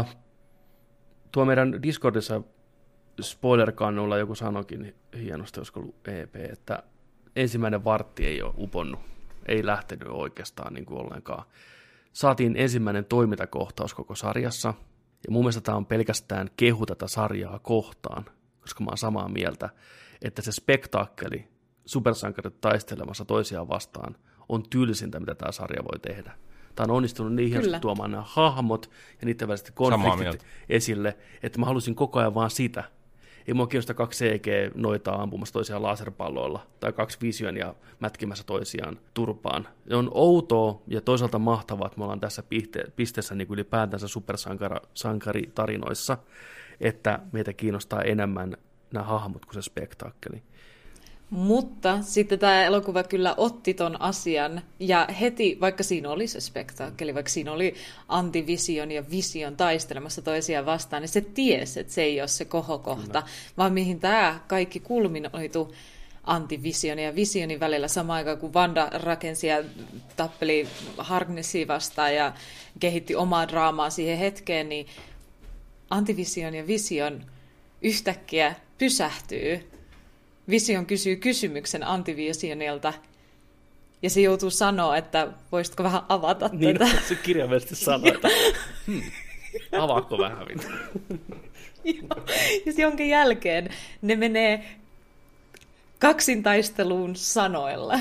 [0.00, 0.06] Uh,
[1.32, 2.42] tuo meidän Discordissa
[3.20, 6.82] spoiler-kannulla joku sanokin hienosti, olisiko ollut EP, että
[7.36, 9.00] ensimmäinen vartti ei ole uponnut,
[9.46, 11.44] ei lähtenyt oikeastaan niin kuin ollenkaan.
[12.12, 14.74] Saatiin ensimmäinen toimintakohtaus koko sarjassa,
[15.26, 18.24] ja mun mielestä tämä on pelkästään kehu tätä sarjaa kohtaan,
[18.68, 19.68] koska mä oon samaa mieltä,
[20.22, 21.48] että se spektaakkeli,
[21.84, 24.16] supersankarit taistelemassa toisiaan vastaan,
[24.48, 26.32] on tylsintä, mitä tämä sarja voi tehdä.
[26.74, 27.80] Tämä on onnistunut niin hienosti Kyllä.
[27.80, 28.90] tuomaan nämä hahmot
[29.20, 32.84] ja niiden väliset konfliktit esille, että mä halusin koko ajan vaan sitä.
[33.46, 39.68] Ei mua kiinnosta kaksi CG-noitaa ampumassa toisiaan laserpalloilla tai kaksi visionia mätkimässä toisiaan turpaan.
[39.88, 44.08] Se on outoa ja toisaalta mahtavaa, että me ollaan tässä piste- pisteessä niin kuin ylipäätänsä
[44.08, 46.18] supersankaritarinoissa,
[46.80, 48.56] että meitä kiinnostaa enemmän
[48.92, 50.42] nämä hahmot kuin se spektaakkeli.
[51.30, 57.14] Mutta sitten tämä elokuva kyllä otti ton asian, ja heti, vaikka siinä oli se spektaakkeli,
[57.14, 57.74] vaikka siinä oli
[58.08, 63.22] antivision ja vision taistelemassa toisiaan vastaan, niin se tiesi, että se ei ole se kohokohta,
[63.56, 65.74] vaan mihin tämä kaikki kulminoitu
[66.24, 69.64] antivisionin ja visionin välillä samaan aikaan, kun Vanda rakensi ja
[70.16, 72.32] tappeli Harknessia vastaan ja
[72.80, 74.86] kehitti omaa draamaa siihen hetkeen, niin
[75.90, 77.24] antivision ja vision
[77.82, 79.70] yhtäkkiä pysähtyy
[80.50, 82.92] Vision kysyy kysymyksen antivisionilta,
[84.02, 87.00] ja se joutuu sanoa, että voisitko vähän avata Niin, tätä.
[87.08, 88.28] se kirjaimellisesti sanoo, että
[88.86, 89.02] hmm,
[89.78, 90.66] avaako vähän vittu.
[92.66, 93.68] ja jonka jälkeen
[94.02, 94.76] ne menee
[95.98, 97.98] kaksintaisteluun sanoilla.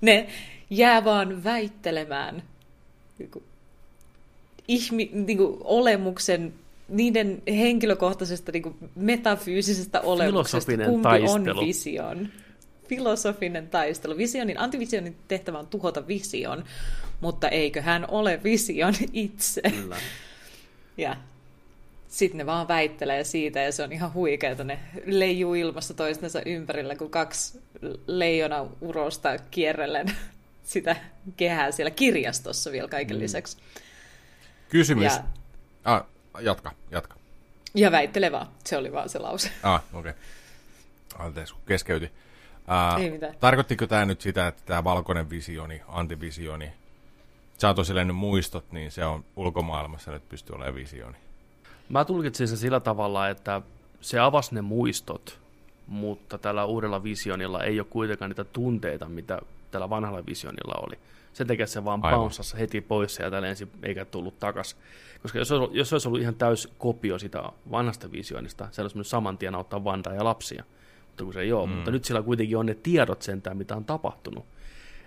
[0.00, 0.28] Ne
[0.70, 2.42] jää vaan väittelemään
[3.18, 3.44] niin kuin,
[4.68, 6.54] ihmi, niin kuin, olemuksen
[6.92, 11.58] niiden henkilökohtaisesta niin kuin, metafyysisestä olemuksesta, Filosofinen kumpi taistelu.
[11.60, 12.28] on vision.
[12.88, 14.16] Filosofinen taistelu.
[14.16, 16.64] Visionin, antivisionin tehtävä on tuhota vision,
[17.20, 19.60] mutta eikö hän ole vision itse?
[19.70, 19.96] Kyllä.
[20.96, 21.16] Ja
[22.08, 24.64] sitten ne vaan väittelee siitä, ja se on ihan huikeeta.
[24.64, 27.60] Ne leijuu ilmassa toistensa ympärillä, kun kaksi
[28.06, 30.06] leijona urosta kierrellen
[30.64, 30.96] sitä
[31.36, 33.56] kehää siellä kirjastossa vielä kaiken lisäksi.
[34.68, 35.04] Kysymys.
[35.04, 35.24] Ja,
[35.84, 36.04] Ah,
[36.40, 37.16] jatka, jatka.
[37.74, 38.46] ja väittelee vaan.
[38.64, 39.50] Se oli vaan se lause.
[39.62, 40.10] Ah, okei.
[40.10, 40.22] Okay.
[41.18, 42.10] Anteeksi, kun keskeytin.
[42.66, 43.34] Ah, Ei mitään.
[43.40, 46.72] Tarkoittiko tämä nyt sitä, että tämä valkoinen visioni, antivisioni,
[47.58, 51.16] sä oot tosiaan nyt muistot, niin se on ulkomaailmassa nyt pystyy olemaan visioni.
[51.88, 53.62] Mä tulkitsin sen sillä tavalla, että
[54.00, 55.38] se avasi ne muistot,
[55.86, 60.98] mutta tällä uudella visionilla ei ole kuitenkaan niitä tunteita, mitä tällä vanhalla visionilla oli.
[61.32, 62.20] Sen takia se vaan Aivan.
[62.20, 64.76] bouncasi heti pois sieltä lensi eikä tullut takas.
[65.22, 69.06] Koska jos olisi, jos olisi ollut ihan täys kopio sitä vanhasta visionista, se olisi mennyt
[69.06, 70.64] saman tien auttaa Vandaa ja lapsia.
[71.06, 71.66] Mutta kun se ei ole.
[71.66, 71.72] Mm.
[71.72, 74.44] Mutta nyt sillä kuitenkin on ne tiedot sentään, mitä on tapahtunut.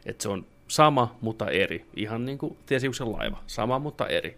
[0.05, 1.85] Että se on sama, mutta eri.
[1.95, 3.43] Ihan niin kuin tiesiuksen laiva.
[3.47, 4.37] Sama, mutta eri.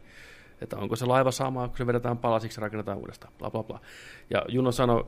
[0.62, 3.34] Että onko se laiva sama, kun se vedetään palasiksi ja rakennetaan uudestaan.
[3.40, 3.82] Bla, bla, bla.
[4.30, 5.06] Ja Juno sanoi,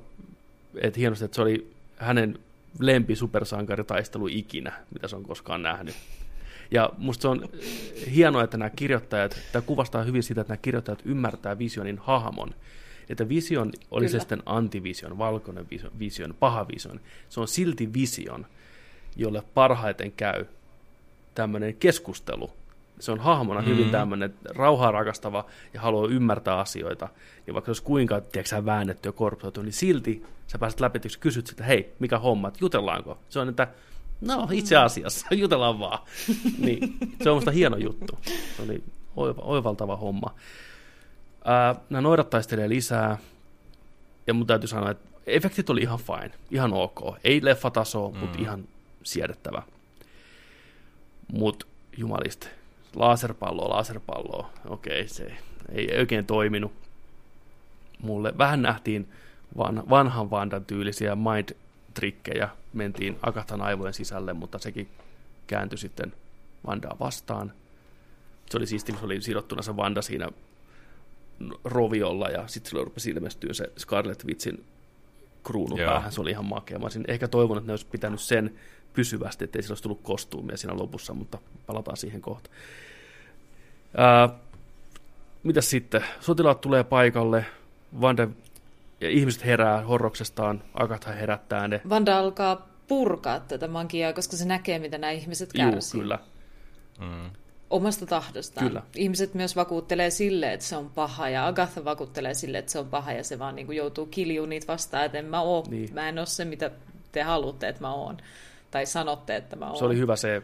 [0.82, 2.40] että hienosti, että se oli hänen
[2.80, 5.96] lempi supersankaritaistelu ikinä, mitä se on koskaan nähnyt.
[6.72, 7.50] Ja musta se on
[8.12, 12.56] hienoa, että nämä kirjoittajat, tämä kuvastaa hyvin sitä, että nämä kirjoittajat ymmärtää visionin hahmon.
[13.10, 14.22] Että vision, oli se Kyllä.
[14.22, 17.00] sitten antivision, valkoinen vision, vision, paha vision,
[17.30, 18.46] se on silti vision,
[19.16, 20.46] jolle parhaiten käy
[21.36, 22.52] tämmöinen keskustelu.
[23.00, 23.92] Se on hahmona hyvin Mm.
[23.92, 27.10] tämmöinen rauhaa rakastava ja haluaa ymmärtää asioita.
[27.48, 31.10] Ja vaikka se olisi kuinka tiedätkö, väännetty ja korruptoitu, niin silti sä pääset läpi, että
[31.10, 33.18] sä kysyt sitä, hei, mikä homma, että jutellaanko?
[33.30, 33.68] Se on, että
[34.22, 36.00] no itse asiassa, jutellaan vaan.
[36.66, 38.20] niin, se on musta hieno juttu.
[38.58, 38.84] Se oli
[39.16, 40.36] oiva, oivaltava homma.
[41.46, 43.18] Ää, nämä noidat taistelee lisää,
[44.28, 47.00] ja mun täytyy sanoa, että efektit oli ihan fine, ihan ok.
[47.24, 48.18] Ei leffataso, mm.
[48.18, 48.64] mutta ihan
[49.04, 49.64] siedettävä.
[51.34, 51.68] Mut
[51.98, 52.48] jumalista,
[52.96, 55.38] laserpalloa, laserpalloa, okei, se
[55.72, 56.72] ei oikein toiminut.
[58.02, 59.10] Mulle vähän nähtiin
[59.58, 64.90] van, vanhan Vandan tyylisiä mind-trikkejä, mentiin Akatan aivojen sisälle, mutta sekin
[65.48, 66.14] kääntyi sitten
[66.68, 67.54] Vandaa vastaan.
[68.50, 70.30] Se oli siisti, kun se oli sidottuna se Vanda siinä
[71.64, 74.66] roviolla ja sitten sillä rupesi ilmestyä se Scarlet Witchin
[75.44, 75.92] kruunu Joo.
[75.92, 76.80] päähän, se oli ihan makea.
[76.80, 78.56] Mä olisin ehkä toivonut, että ne olisi pitänyt sen
[78.94, 82.50] pysyvästi, ettei sillä olisi tullut kostuumia siinä lopussa, mutta palataan siihen kohta.
[83.98, 84.30] Ää,
[85.44, 86.04] mitäs sitten?
[86.20, 87.46] Sotilaat tulee paikalle,
[88.02, 88.28] Vanda
[89.02, 91.82] ja ihmiset herää horroksestaan, Agatha herättää ne.
[91.90, 96.00] Vanda alkaa purkaa tätä magiaa, koska se näkee, mitä nämä ihmiset Juu, kärsii.
[96.02, 96.20] kyllä.
[97.00, 97.30] Mm.
[97.70, 98.68] Omasta tahdostaan.
[98.68, 98.82] Kyllä.
[98.96, 102.88] Ihmiset myös vakuuttelee sille, että se on paha, ja Agatha vakuuttelee sille, että se on
[102.88, 105.90] paha, ja se vaan niin kuin joutuu kiljuun niitä vastaan, että en mä oo, Niin.
[105.94, 106.72] mä en ole se, mitä
[107.12, 108.18] te haluatte, että mä oon.
[108.72, 109.78] Tai sanotte, että mä oon.
[109.78, 110.42] Se oli hyvä se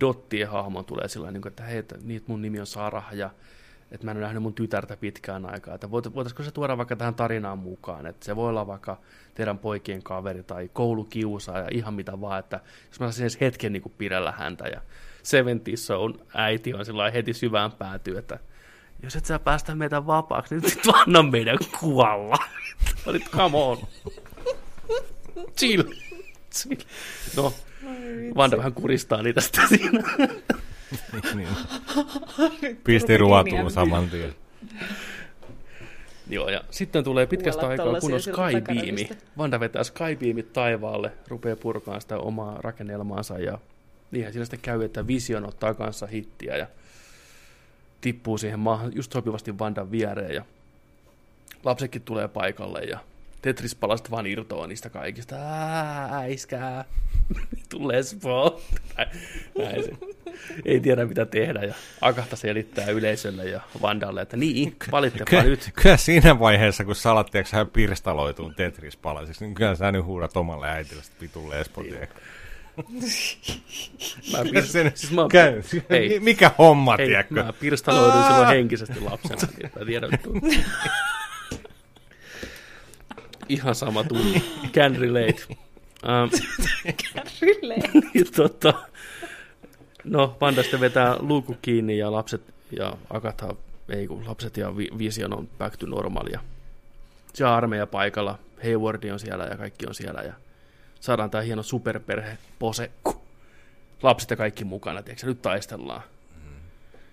[0.00, 3.30] Dottien hahmo tulee sillä tavalla, että hei, että, niin, että mun nimi on Sarah ja
[3.90, 5.74] että mä en ole nähnyt mun tytärtä pitkään aikaa.
[5.74, 8.96] Että voit- voitaisiko se tuoda vaikka tähän tarinaan mukaan, että se voi olla vaikka
[9.34, 13.92] teidän poikien kaveri tai koulukiusaaja, ihan mitä vaan, että jos mä saisin edes hetken niin
[13.98, 14.80] pidellä häntä ja
[15.22, 18.38] Seventies on äiti on sillä heti syvään päätyy, että
[19.02, 22.38] jos et sä päästä meitä vapaaksi, niin sit anna meidän kuolla.
[23.06, 23.78] Olit, come on.
[25.58, 25.82] Chill.
[26.54, 26.80] Chill.
[27.36, 27.52] No,
[28.36, 30.02] Vanda vähän kuristaa niitä sitten siinä.
[31.34, 31.48] niin.
[32.84, 34.34] Pisti ruotuun saman tien.
[36.30, 39.08] Joo, ja sitten tulee pitkästä Kuolla aikaa kun on tollasia sieltä Skybeami.
[39.38, 43.58] Vanda vetää Skybeamit taivaalle, rupeaa purkaan sitä omaa rakennelmaansa, ja
[44.10, 46.66] niinhän siinä sitten käy, että Vision ottaa kanssa hittiä, ja
[48.00, 50.44] tippuu siihen maahan just sopivasti Vandan viereen, ja
[51.64, 52.98] lapsetkin tulee paikalle, ja
[53.46, 55.36] Tetris-palaset vaan irtoaa niistä kaikista.
[55.36, 56.84] Ää, äiskää,
[57.70, 58.00] tulee.
[59.58, 59.90] Näin se.
[60.64, 65.70] Ei tiedä mitä tehdä, ja Akahta selittää yleisölle ja Vandalle, että niin, valittepa Kyllä, nyt.
[65.82, 70.68] kyllä siinä vaiheessa, kun sä alat, hän pirstaloituu Tetris-palasiksi, niin kyllä sä nyt huudat omalle
[70.68, 72.06] äitille vitun lesbotia.
[74.32, 75.62] Mä pir- se nyt siis mä käy.
[75.90, 76.20] Hei.
[76.30, 77.34] Mikä homma, Hei, tiedätkö?
[77.44, 79.48] mä pirstaloiduin silloin henkisesti lapsena.
[79.58, 80.28] niin Mä tiedän, että
[83.48, 84.42] Ihan sama tunne.
[84.72, 85.42] Can relate.
[85.48, 86.30] Um,
[88.14, 88.74] niin, tota,
[90.04, 92.42] no, Panda sitten vetää luukku kiinni ja lapset
[92.78, 93.54] ja Agatha,
[93.88, 96.40] ei kun lapset ja Vi- Vision on back to normal ja
[97.34, 100.32] se on armeija paikalla, Haywardi on siellä ja kaikki on siellä ja
[101.00, 102.90] saadaan tämä hieno superperhe pose,
[104.02, 106.02] lapset ja kaikki mukana, tiedätkö, nyt taistellaan.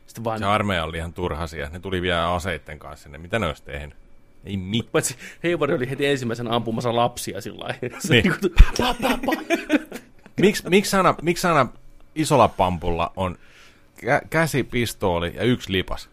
[0.08, 1.70] Sitten vaan, Se armeija oli ihan turha siellä.
[1.70, 3.18] Ne tuli vielä aseitten kanssa sinne.
[3.18, 3.98] Mitä ne olisi tehnyt?
[4.46, 4.92] Ei mitään.
[4.92, 8.00] paitsi Hayward oli heti ensimmäisenä ampumassa lapsia sillä lailla.
[8.08, 8.24] Se Niin.
[8.24, 8.56] niinku-.
[10.40, 11.68] Miksi miks aina, miks aina
[12.16, 13.38] isolla pampulla on
[14.06, 16.10] kä- käsipistooli ja yksi lipas?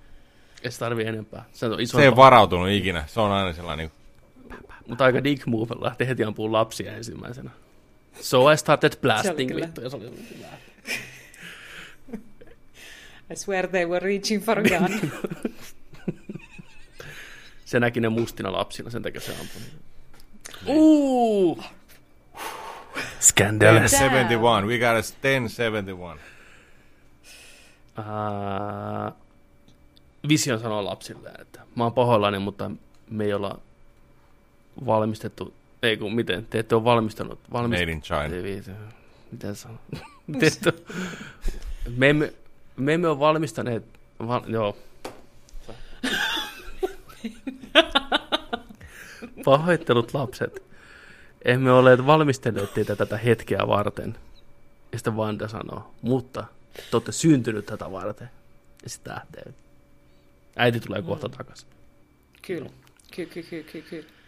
[0.62, 1.44] Ei se tarvii enempää.
[1.52, 3.04] Se on iso Se ei ole varautunut ikinä.
[3.06, 3.90] Se on aina sellainen...
[4.88, 7.50] Mutta aika dick move lähti heti ampuu lapsia ensimmäisenä.
[8.20, 9.66] So I started blasting, kyllä.
[9.66, 10.46] vittu, ja se oli hyvä.
[13.32, 15.00] I swear they were reaching for a gun.
[17.70, 19.62] Se näki ne mustina lapsina, sen takia se ampui.
[20.66, 21.62] Uuu!
[23.20, 23.90] Scandalous.
[23.90, 24.66] 1071.
[24.66, 26.20] We got a 1071.
[27.98, 29.12] Uh,
[30.28, 32.70] Vision sanoo lapsille, että mä oon pahoillani, mutta
[33.10, 33.58] me ei olla
[34.86, 37.38] valmistettu, ei kun miten, te ette ole valmistanut.
[37.52, 37.82] Valmist...
[37.82, 38.36] Made in China.
[39.30, 39.54] Miten
[40.42, 40.72] ette...
[41.96, 42.32] me, emme,
[42.76, 43.84] me emme ole valmistaneet,
[44.26, 44.42] val...
[44.46, 44.76] joo.
[49.44, 50.62] Pahoittelut lapset.
[51.44, 54.16] Emme ole valmistelleet teitä tätä hetkeä varten.
[54.92, 58.30] Ja sitten Vanda sanoo, mutta te olette syntynyt tätä varten.
[58.82, 59.54] Ja sitten lähtee.
[60.56, 61.68] Äiti tulee kohta takaisin.
[62.42, 62.70] Kyllä,
[63.16, 64.19] kyllä, kyllä, kyllä, kyllä.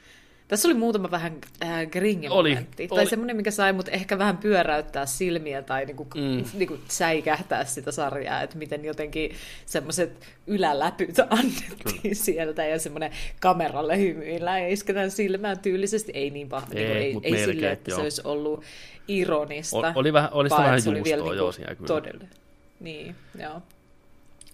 [0.52, 1.32] Tässä oli muutama vähän
[1.64, 2.58] äh, gringe Oli.
[2.94, 6.44] Tai semmoinen, mikä sai mut ehkä vähän pyöräyttää silmiä tai niinku, Mm.
[6.54, 9.32] niinku säikähtää sitä sarjaa, että miten jotenkin
[9.66, 12.14] semmoiset yläläpyt annettiin Kyllä.
[12.14, 16.12] sieltä ja semmoinen kameralle hymyillä ja isketään silmään tyylisesti.
[16.14, 17.96] Ei niin paha, Ei, niinku, ei, ei silleen, että joo.
[17.96, 18.64] se olisi ollut
[19.08, 19.76] ironista.
[19.76, 21.86] Oli, oli vähän, oli sitä vähän se oli juustoa vielä joo niinku siinä kyllä.
[21.88, 22.24] Todella.
[22.80, 23.62] Niin, joo.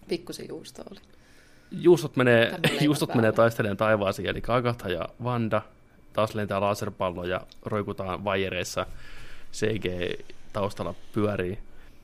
[0.09, 1.01] Pikkusen juusto oli.
[1.71, 5.63] Juustot menee, juustot menee taistelemaan taivaaseen, eli Agatha ja Vanda
[6.13, 8.87] taas lentää laserpallo ja roikutaan vaijereissa.
[9.53, 9.87] CG
[10.53, 11.59] taustalla pyörii.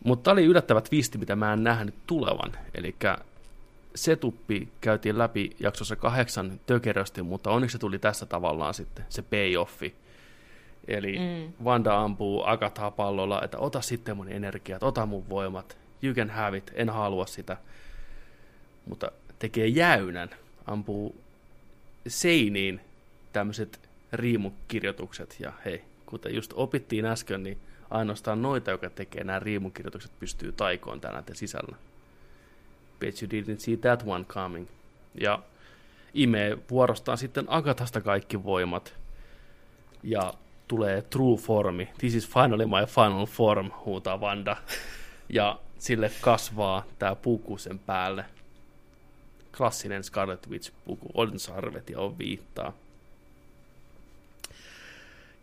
[0.04, 2.52] Mutta oli yllättävä twisti, mitä mä en nähnyt tulevan.
[2.74, 2.94] Eli
[3.94, 9.94] setuppi käytiin läpi jaksossa kahdeksan tökerösti, mutta onneksi se tuli tässä tavallaan sitten, se payoffi.
[10.88, 11.52] Eli mm.
[11.64, 16.56] Vanda ampuu Agathaa pallolla, että ota sitten mun energiat, ota mun voimat, you can have
[16.56, 17.56] it, en halua sitä.
[18.86, 20.30] Mutta tekee jäynän,
[20.66, 21.16] ampuu
[22.08, 22.80] seiniin
[23.32, 23.83] tämmöiset
[24.16, 27.58] riimukirjoitukset, ja hei, kuten just opittiin äsken, niin
[27.90, 31.76] ainoastaan noita, joka tekee nämä riimukirjoitukset, pystyy taikoon tänään sisällä.
[33.00, 34.66] Bet you didn't see that one coming.
[35.20, 35.42] Ja
[36.14, 38.94] imee vuorostaan sitten Agathasta kaikki voimat,
[40.02, 40.34] ja
[40.68, 41.88] tulee true formi.
[41.98, 44.56] This is finally my final form, huutaa Vanda.
[45.28, 48.24] Ja sille kasvaa tämä puku sen päälle.
[49.56, 51.10] Klassinen Scarlet Witch-puku.
[51.14, 52.72] On sarvet ja on viittaa.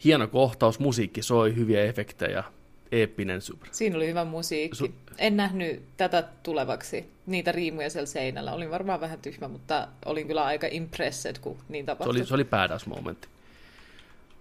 [0.04, 2.44] Hieno kohtaus, musiikki soi, hyviä efektejä,
[2.92, 3.70] eeppinen super.
[3.72, 4.86] Siinä oli hyvä musiikki.
[4.86, 8.54] Su- en nähnyt tätä tulevaksi, niitä riimuja siellä seinällä.
[8.54, 12.12] Olin varmaan vähän tyhmä, mutta olin kyllä aika impressed, kun niin Se tapahtui.
[12.20, 13.28] oli, se oli badass momentti.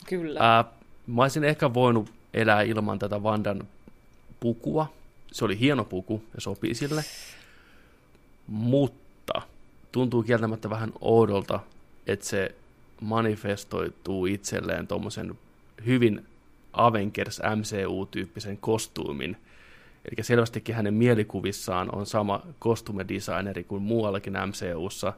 [0.08, 0.40] Kyllä.
[0.40, 0.64] Ää,
[1.06, 3.68] mä olisin ehkä voinut elää ilman tätä Vandan
[4.40, 4.92] pukua.
[5.32, 7.04] Se oli hieno puku ja sopii sille.
[8.46, 9.42] Mutta
[9.92, 11.60] tuntuu kieltämättä vähän oudolta,
[12.06, 12.54] että se
[13.00, 15.38] manifestoituu itselleen tuommoisen
[15.86, 16.26] hyvin
[16.72, 19.36] Avengers MCU-tyyppisen kostuumin.
[20.04, 25.12] Eli selvästikin hänen mielikuvissaan on sama kostumedesigneri kuin muuallakin MCUssa.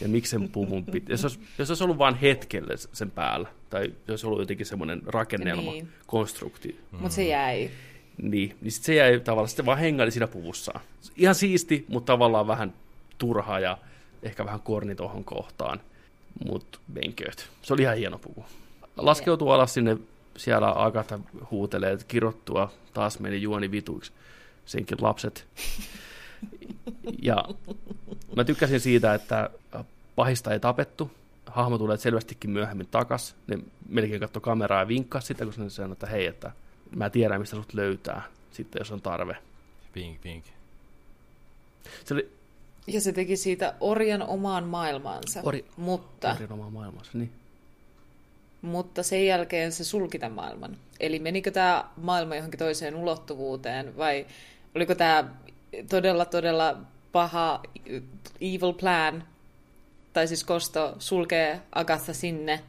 [0.00, 1.12] Ja miksi sen puvun piti...
[1.12, 5.02] Jos olisi, jos olisi ollut vain hetkelle sen päällä, tai jos olisi ollut jotenkin semmoinen
[5.06, 5.88] rakennelma, Niin.
[6.06, 7.70] konstrukti, Mutta se jäi.
[8.22, 10.80] niin, niin sit se jäi tavallaan, sitten vaan hengaili siinä puvussaan.
[11.16, 12.74] Ihan siisti, mutta tavallaan vähän
[13.18, 13.78] turha ja
[14.22, 15.80] ehkä vähän korni tuohon kohtaan.
[16.46, 17.50] Mutta benköt.
[17.62, 18.44] Se oli ihan hieno puku.
[18.96, 19.96] Laskeutuu alas sinne,
[20.36, 21.18] siellä Agatha
[21.50, 24.12] huutelee, että kirottua taas meni juoni vituiksi.
[24.66, 25.46] Senkin lapset.
[27.22, 27.44] Ja
[28.36, 29.50] mä tykkäsin siitä, että
[30.16, 31.10] pahista ei tapettu.
[31.46, 33.34] Hahmo tulee selvästikin myöhemmin takas.
[33.46, 36.52] Ne melkein katto kameraa ja vinkkaa sitä, kun se sanoo, että hei, että
[36.96, 39.36] mä tiedän, mistä sut löytää sitten, jos on tarve.
[39.92, 40.44] Pink, pink.
[42.04, 42.30] Se oli
[42.86, 45.40] Ja se teki siitä orjan omaan maailmaansa.
[45.40, 47.32] Ori- mutta, erinomaan maailmassa, niin.
[48.62, 50.76] Mutta sen jälkeen se sulki tämän maailman.
[51.00, 54.26] Eli menikö tämä maailma johonkin toiseen ulottuvuuteen vai
[54.74, 55.24] oliko tämä
[55.88, 56.76] todella, todella
[57.12, 57.60] paha
[58.40, 59.24] evil plan,
[60.12, 62.60] tai siis Kosto sulkee Agatha sinne,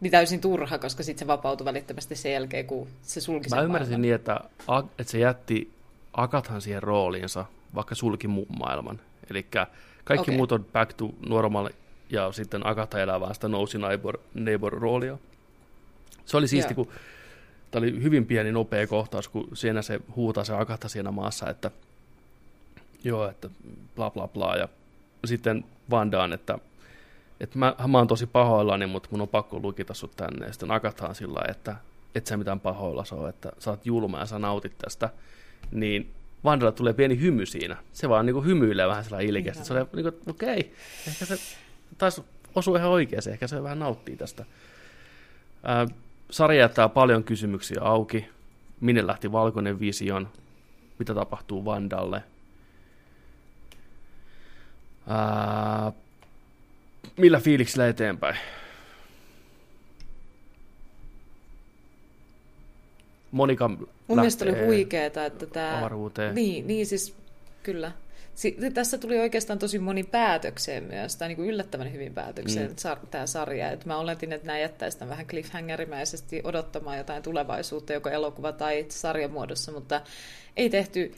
[0.00, 3.64] niin täysin turha, koska sitten se vapautui välittömästi sen jälkeen, kun se sulki Mä sen
[3.64, 4.02] ymmärsin maailman.
[4.02, 4.40] niin, että,
[4.98, 5.70] että se jätti
[6.12, 7.44] Agathan siihen rooliinsa,
[7.74, 9.00] vaikka sulki muun maailman.
[9.30, 9.46] Eli
[10.04, 10.36] kaikki Okei.
[10.36, 11.68] muut on back to normal
[12.10, 15.18] ja sitten Agatha elää vaan sitä nousi neighbor, neighbor-roolia.
[16.24, 16.84] Se oli siisti, Joo.
[16.84, 16.94] kun
[17.70, 21.70] tämä oli hyvin pieni nopea kohtaus, kun siinä se huutaa se Agatha siinä maassa, että
[23.04, 23.50] joo, että
[23.96, 24.68] bla bla bla, ja
[25.24, 26.58] sitten Vandaan, että,
[27.40, 30.70] että mä, mä oon tosi pahoillani, mutta mun on pakko lukita sut tänne, ja sitten
[30.70, 31.76] Agatha on sillä että
[32.14, 35.10] et sä mitään pahoilla se on, että sä oot julma ja sä nautit tästä,
[35.70, 36.10] niin
[36.44, 37.76] Vandalla tulee pieni hymy siinä.
[37.92, 39.64] Se vaan niin hymyilee vähän sellainen ilkeästi.
[39.64, 40.70] Se oli niin kuin, okei, okay,
[41.08, 41.38] ehkä se
[41.98, 44.44] taisi osua ihan oikein, ehkä se vähän nauttii tästä.
[45.62, 45.86] Ää,
[46.30, 48.28] sarja jättää paljon kysymyksiä auki.
[48.80, 50.28] Minne lähti valkoinen vision?
[50.98, 52.22] Mitä tapahtuu Vandalle?
[55.06, 55.92] Ää,
[57.16, 58.36] millä fiiliksillä eteenpäin?
[63.30, 65.78] Monika Mun mielestä oli huikeeta, että tämä...
[65.78, 66.34] avaruuteen.
[66.34, 67.16] Niin, niin siis
[67.62, 67.92] kyllä.
[68.40, 72.76] Si- tässä tuli oikeastaan tosi moni päätökseen myös, tai niin kuin yllättävän hyvin päätökseen Mm.
[73.00, 73.06] mm.
[73.10, 73.70] tämä sarja.
[73.70, 78.86] Et mä oletin, että nämä jättäisi tämän vähän cliffhangerimäisesti odottamaan jotain tulevaisuutta, joko elokuva tai
[78.88, 80.00] sarjan muodossa, mutta
[80.56, 81.14] ei tehty,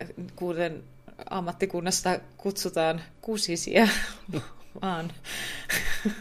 [0.00, 0.82] eh, kuten
[1.30, 3.88] ammattikunnasta kutsutaan, kusisia,
[4.82, 5.12] vaan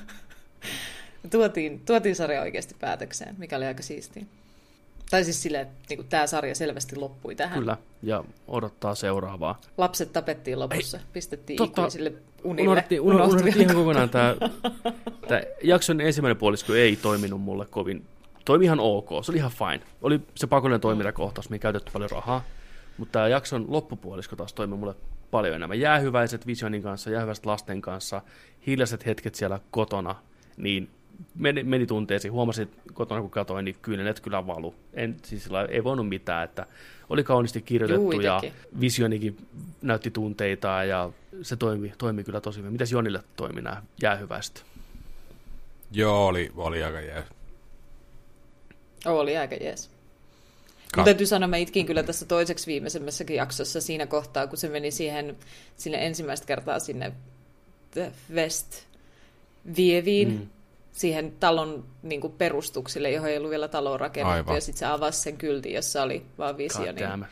[1.31, 4.25] tuotiin, tuotiin sarja oikeasti päätökseen, mikä oli aika siistiä.
[5.09, 7.59] Tai siis silleen, että niin tämä sarja selvästi loppui tähän.
[7.59, 9.61] Kyllä, ja odottaa seuraavaa.
[9.77, 11.81] Lapset tapettiin lopussa, pistettiin totta.
[11.81, 12.13] ikuisille
[12.43, 12.69] unille.
[12.69, 14.35] Unohdettiin, uno, Unohtui unohdettiin ihan kokonaan tämä,
[15.27, 18.05] tämä jakson ensimmäinen puolisko ei toiminut mulle kovin,
[18.45, 19.81] toimi ihan ok, se oli ihan fine.
[20.01, 22.43] Oli se pakollinen toimintakohtaus, mihin käytetty paljon rahaa,
[22.97, 24.95] mutta tämä jakson loppupuolisko taas toimi mulle
[25.31, 25.79] paljon enemmän.
[25.79, 28.21] Jäähyväiset Visionin kanssa, jäähyväiset lasten kanssa,
[28.67, 30.15] hiljaiset hetket siellä kotona,
[30.57, 30.89] niin
[31.35, 32.31] meni, meni tunteisiin.
[32.31, 34.75] Huomasin kotona, kun katsoin, niin kyynelet kyllä valu.
[34.93, 36.65] En, siis sillä ei voinut mitään, että
[37.09, 38.41] oli kauniisti kirjoitettu Juu, ja
[38.79, 39.37] visionikin
[39.81, 41.09] näytti tunteita ja
[41.41, 42.71] se toimi, toimi kyllä tosi hyvin.
[42.71, 44.65] Mitäs Jonille toimi nämä jäähyväiset?
[45.91, 47.25] Joo, oli, oli aika jees.
[49.05, 49.87] Oli aika jees.
[49.87, 54.69] Ka- Mutta täytyy sanoa, mä itkin kyllä tässä toiseksi viimeisemmässäkin jaksossa siinä kohtaa, kun se
[54.69, 55.37] meni siihen
[55.77, 57.11] sinne ensimmäistä kertaa sinne
[57.91, 58.83] The West
[59.77, 60.47] Vieviin, Mm.
[60.97, 64.55] Siihen talon niin kuin perustuksille, johon ei ollut vielä talo rakennettu, Aivan.
[64.55, 67.25] ja sitten se avasi sen kyltin, jossa oli vaan visionin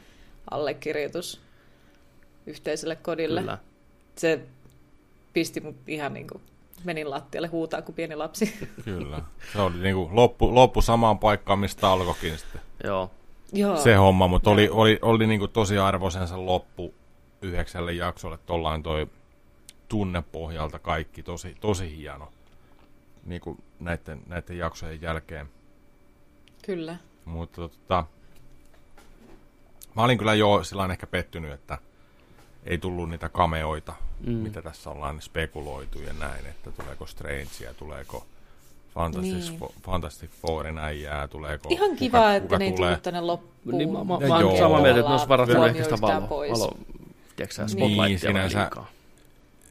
[0.52, 1.42] allekirjoitus
[2.46, 3.40] yhteiselle kodille.
[3.40, 3.58] Kyllä.
[4.16, 4.40] Se
[5.34, 6.42] pisti mut ihan niin kuin,
[6.84, 8.54] menin lattialle huutaa kuin pieni lapsi.
[8.86, 9.22] Kyllä.
[9.54, 13.12] Se oli niinku loppu, loppu samaan paikkaan, mistä alkoikin sitten Joo.
[13.54, 13.78] Joo.
[13.78, 16.94] se homma, mutta oli, oli, oli niinku tosi arvoisensa loppu
[17.42, 18.40] yhdeksälle jaksolle.
[18.46, 19.08] Tollain toi
[19.88, 22.32] tunnepohjalta kaikki tosi, tosi hieno
[23.26, 25.50] niinku näiden, näiden jaksojen jälkeen.
[26.66, 26.98] Kyllä.
[27.26, 28.06] Mutta tota,
[29.96, 31.78] mä olin kyllä jo sillä ehkä pettynyt, että
[32.64, 34.32] ei tullut niitä kameoita, Mm.
[34.34, 38.26] mitä tässä ollaan spekuloitu ja näin, että tuleeko Strangea, tuleeko
[38.94, 39.60] Fantastic, Niin.
[39.60, 39.72] niin.
[39.82, 41.70] Fantastic Fourin äijää, tuleeko...
[41.72, 42.90] Ihan kiva, kuka, että kuka ne ei tulee.
[42.90, 43.78] tullut tänne loppuun.
[43.78, 44.58] Niin, mä, mä, mä oon joo.
[44.58, 46.78] samaa mieltä, että ne olisi varattu ehkä sitä yhtään valo,
[47.36, 48.88] tiedätkö, sä, Niin, sinänsä- liikaa.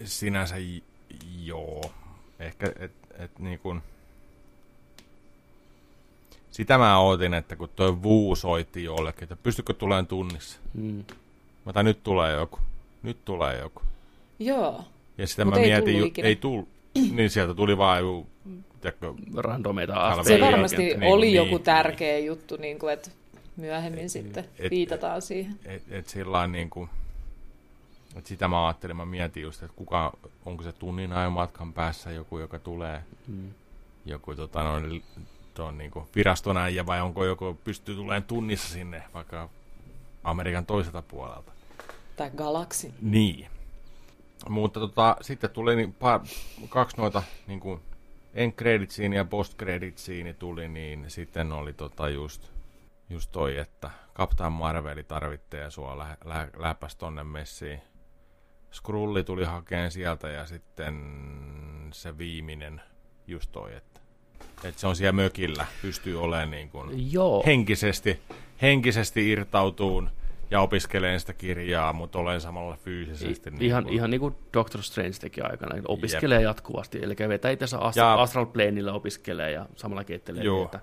[0.05, 0.55] Sinänsä
[1.43, 1.91] joo.
[2.39, 3.83] Ehkä, et, et niin kuin...
[6.51, 10.59] Sitä mä ootin, että kun toi Vuu soitti jollekin, että pystykö tulemaan tunnissa.
[10.75, 11.05] Mm.
[11.65, 12.59] Mä tai nyt tulee joku.
[13.03, 13.83] Nyt tulee joku.
[14.39, 14.85] Joo.
[15.19, 16.69] Ja sitä Mut mä ei mietin, tullut ju- ei tullut.
[17.13, 18.27] Niin sieltä tuli vaan joku,
[18.81, 20.23] tiedätkö, Randomeita.
[20.25, 21.03] Se varmasti oikein.
[21.13, 23.11] oli Niin, joku niin, tärkeä juttu, niin kuin, että
[23.57, 25.59] myöhemmin sitten et- viitataan siihen.
[25.65, 26.89] et, et sillä niin kuin,
[28.17, 30.13] et sitä mä ajattelin, mä mietin just, että kuka,
[30.45, 33.55] onko se tunnin ajan matkan päässä joku, joka tulee, Mm.
[34.05, 35.05] joku tota, noin,
[35.55, 39.49] ton, niin kuin viraston äijä, vai onko joku pystyy tulemaan tunnissa sinne, vaikka
[40.25, 41.53] Amerikan toiselta puolelta.
[42.17, 42.95] Tai galaksi.
[43.03, 43.47] Niin.
[44.49, 46.21] Mutta tota, sitten tuli niin, pa,
[46.69, 47.81] kaksi noita niin kuin
[48.35, 49.99] end credit ja post credit
[50.39, 52.49] tuli, niin sitten oli tota just,
[53.11, 57.83] just toi, että Captain Marveli tarvitsee sua lä, lä, läpäs tonne messiin.
[58.75, 60.95] Skrulli tuli hakeen sieltä ja sitten
[61.93, 62.81] se viimeinen
[63.27, 64.01] just toi, että,
[64.65, 67.43] että se on siellä mökillä, pystyy olemaan niin kuin Joo.
[67.47, 68.21] henkisesti,
[68.63, 70.11] henkisesti irtautuun
[70.51, 73.51] ja opiskelen sitä kirjaa, mutta olen samalla fyysisesti.
[73.61, 76.45] I, ihan, kuin- ihan niin kuin Doctor Strange teki aikana, eli opiskelee Jep.
[76.45, 80.59] jatkuvasti, eli vetää itse ast- Ja- Astral Planeilla opiskelee ja samalla keittelee Joo.
[80.63, 80.81] niitä.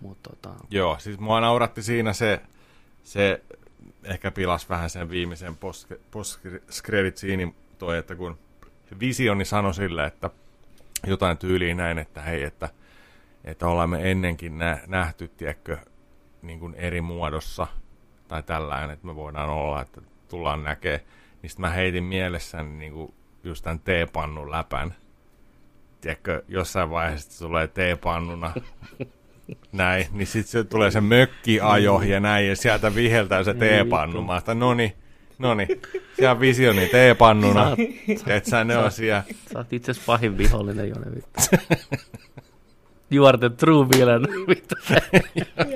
[0.00, 2.40] Mutta tota, Joo, siis mua nauratti siinä se,
[3.04, 3.42] se
[4.04, 5.56] ehkä pilas vähän sen viimeisen
[6.10, 7.16] post-credit
[7.78, 8.38] toi, että kun
[9.00, 10.30] Visioni sanoi sille, että
[11.06, 12.68] jotain tyyliin näin, että hei, että,
[13.44, 15.78] että ollaan me ennenkin nä- nähty, tiedätkö,
[16.42, 17.66] niin kuin eri muodossa
[18.28, 21.04] tai tällainen, että me voidaan olla, että tullaan näkee.
[21.42, 23.14] Niin mä heitin mielessäni niin kuin
[23.44, 24.94] just tämän teepannun läpän.
[26.00, 28.52] Tiedätkö, jossain vaiheessa tulee teepannuna
[29.72, 34.22] näin, niin sitten se tulee se mökkiajo ja näin, ja sieltä viheltää se teepannu.
[34.22, 34.92] Mä ajattelin, no niin,
[35.38, 35.68] no niin,
[36.16, 37.76] siellä on visioni teepannuna,
[38.26, 39.22] et sä ne on siellä.
[39.52, 41.40] Sä oot itse asiassa pahin vihollinen, Jone, vittu.
[43.10, 44.74] You are the true villain, vittu.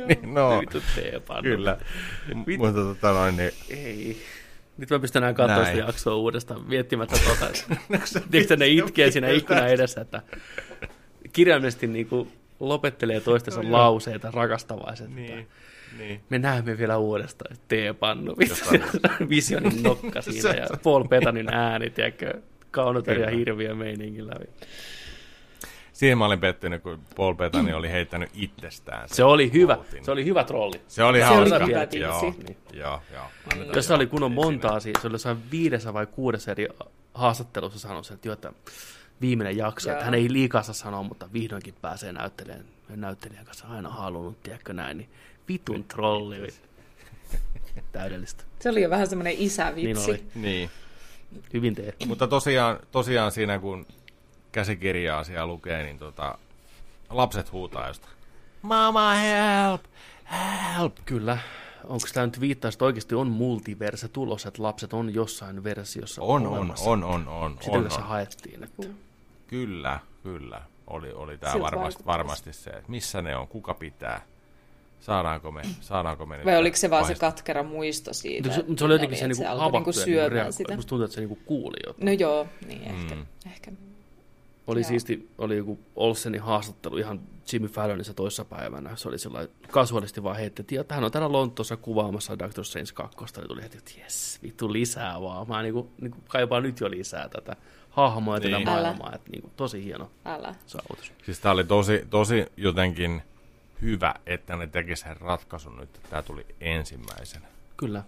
[0.07, 1.43] Niin, no, Vittu teepannu.
[1.43, 1.79] kyllä.
[2.47, 2.65] Vittu.
[2.65, 4.23] Mutta tota noin, niin Ei.
[4.79, 5.77] Nyt mä pystyn enää katsoa Näin.
[5.77, 7.53] sitä jaksoa uudestaan miettimättä tota.
[8.31, 10.23] Tiedätkö, ne itkee siinä ikkunan edessä, että
[11.33, 15.15] kirjaimellisesti niin kuin lopettelee toistensa lauseita rakastavaiset.
[15.15, 15.49] niin,
[15.99, 16.21] niin.
[16.31, 18.35] Me näemme vielä uudestaan teepannu.
[18.39, 18.89] Vittu,
[19.29, 24.33] Visionin nokka siinä ja Paul Petanin ääni, tiedätkö, kaunoter ja hirviö meiningillä.
[25.93, 29.09] Siihen mä olin pettynyt, kun Paul Bettany oli heittänyt itsestään.
[29.09, 30.81] Se oli hyvä, se oli hyvä trolli.
[30.89, 31.57] Se oli Se hauska.
[31.99, 32.43] joo, vitsi.
[32.45, 32.57] Niin.
[32.73, 33.25] joo, joo.
[33.53, 33.97] Annetaan Tässä joo.
[33.97, 34.77] oli kunnon Ei monta siinä.
[34.77, 35.01] asiaa.
[35.01, 36.69] Se oli jossain viidessä vai kuudessa eri
[37.15, 38.53] haastattelussa sanonut, että, jo, että
[39.21, 42.65] viimeinen jakso, että hän ei liikaa saa sanoa, mutta vihdoinkin pääsee näyttelemään.
[42.89, 45.11] Näyttelijän kanssa aina halunnut, tiedätkö näin, niin
[45.49, 46.49] vitun trolli.
[47.93, 48.45] Täydellistä.
[48.61, 49.85] Se oli jo vähän semmoinen isävitsi.
[49.87, 50.25] Niin oli.
[50.35, 50.71] Niin.
[51.53, 52.07] Hyvin tehty.
[52.07, 53.87] Mutta tosiaan, tosiaan siinä, kun
[54.53, 56.39] käsikirjaa siellä lukee, niin tota,
[57.11, 58.13] lapset huutaa jostain.
[58.63, 59.85] Mama, help!
[60.77, 60.97] Help!
[61.05, 61.39] Kyllä.
[61.85, 66.47] Onko tämä nyt viittaus, että oikeasti on multiverse tulos, että lapset on jossain versiossa On,
[66.47, 66.91] on, olemassa?
[66.91, 68.03] on, on, on, Sitä on, on.
[68.03, 68.65] haettiin.
[68.65, 69.06] Että...
[69.47, 70.63] Kyllä, kyllä.
[70.87, 74.21] Oli, oli tämä varmasti, varmasti se, että missä ne on, kuka pitää.
[75.01, 78.49] Saadaanko me, saadaanko me Vai oliko se vaan se katkera muisto siitä?
[78.49, 80.77] Mutta se, se oli jotenkin se, että niinku alkoi havahtu niinku ja niinku syömään sitä.
[80.77, 82.07] Musta tuntuu, että se niinku kuuli jotain.
[82.07, 83.15] No joo, niin ehkä.
[83.15, 83.27] Mm.
[83.47, 83.73] ehkä.
[84.67, 84.89] Oli Joo.
[84.89, 87.21] siisti, oli joku Olsenin haastattelu ihan
[87.53, 88.97] Jimmy Fallonissa toissapäivänä.
[88.97, 93.17] Se oli sellainen kasuaalisti vaan heitti, että hän on täällä Lontoossa kuvaamassa Doctor Strange 2.
[93.37, 95.49] Niin tuli heti, että jes, vittu lisää vaan.
[95.49, 97.57] Mä niinku, niinku kaipaan nyt jo lisää tätä
[97.97, 98.69] hahmoa ja tätä Niin.
[98.69, 99.13] maailmaa.
[99.15, 100.55] Että niinku, tosi hieno Älä.
[100.67, 101.13] saavutus.
[101.25, 103.23] Siis tää oli tosi, tosi jotenkin
[103.83, 107.47] hyvä, että ne teki sen ratkaisun nyt, että tämä tuli ensimmäisenä.
[107.77, 108.03] Kyllä.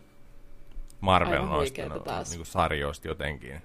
[1.01, 3.63] Marvel Aivan noista no, niin sarjoista jotenkin.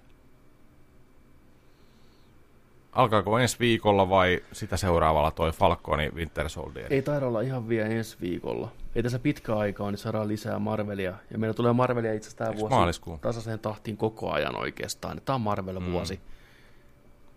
[2.94, 6.94] Alkaako ensi viikolla vai sitä seuraavalla toi Falconi Winter Soldier?
[6.94, 8.72] Ei taida olla ihan vielä ensi viikolla.
[8.96, 11.14] Ei tässä pitkä aikaa, niin saadaan lisää Marvelia.
[11.32, 13.18] Ja meillä tulee Marvelia itse asiassa tämä vuosi maaliskuu?
[13.18, 15.22] tasaiseen tahtiin koko ajan oikeastaan.
[15.26, 16.20] Tämä on Marvel-vuosi.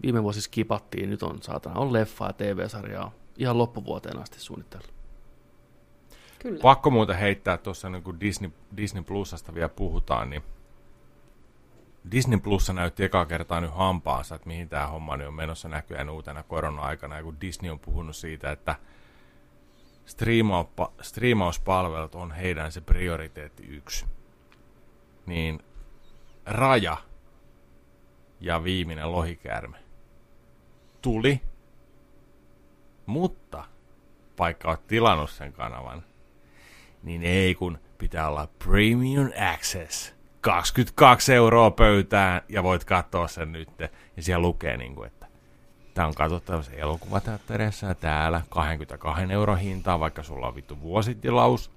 [0.03, 4.89] Viime vuosi skipattiin, nyt on saatana, on leffaa ja TV-sarjaa ihan loppuvuoteen asti suunnitteilla.
[6.39, 6.61] Kyllä.
[6.63, 10.43] Pakko muuten heittää tuossa, niin kun Disney, Disney Plusasta vielä puhutaan, niin
[12.11, 16.11] Disney Plussa näytti ekaa kertaa nyt hampaansa, että mihin tämä homma nyt on menossa näköjään
[16.11, 18.77] uutena korona-aikana, kun Disney on puhunut siitä, että
[20.07, 24.07] striimauspa- striimauspalvelut on heidän se prioriteetti yksi,
[25.27, 25.61] niin
[26.47, 26.97] Raja
[28.41, 29.79] ja viimeinen lohikäärme
[31.03, 31.41] tuli,
[33.07, 33.65] mutta
[34.39, 36.05] vaikka olet tilannut sen kanavan,
[37.03, 40.16] niin ei kun pitää olla Premium Access.
[40.47, 43.69] 22 euroa pöytään ja voit katsoa sen nyt.
[44.17, 45.27] Ja siellä lukee, niin kuin, että
[45.95, 51.71] tämä on katsottavassa elokuvateattereissa ja täällä 22 euro hintaa, vaikka sulla on vittu vuositilaus.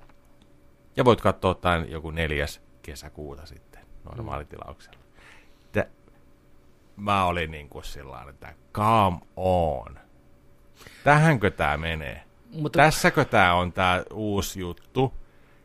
[0.96, 5.00] Ja voit katsoa tämän joku neljäs kesäkuuta sitten normaalitilauksella.
[5.72, 5.88] Tä,
[6.96, 10.00] mä olin niin kuin sillä lailla, että come on.
[11.04, 12.24] Tähänkö tämä menee?
[12.54, 15.14] Mutta Tässäkö tämä on tämä uusi juttu?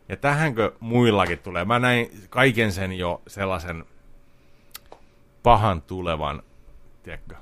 [0.09, 1.65] Ja tähänkö muillakin tulee?
[1.65, 3.85] Mä näin kaiken sen jo sellaisen
[5.43, 6.43] pahan tulevan,
[7.03, 7.35] tiedätkö,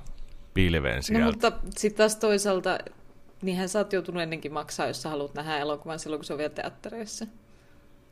[0.53, 1.25] pilven No sieltä.
[1.25, 2.77] mutta sitten taas toisaalta,
[3.41, 6.39] niinhän sä oot joutunut ennenkin maksaa, jos sä haluat nähdä elokuvan silloin, kun se on
[6.39, 7.25] vielä teattereissa.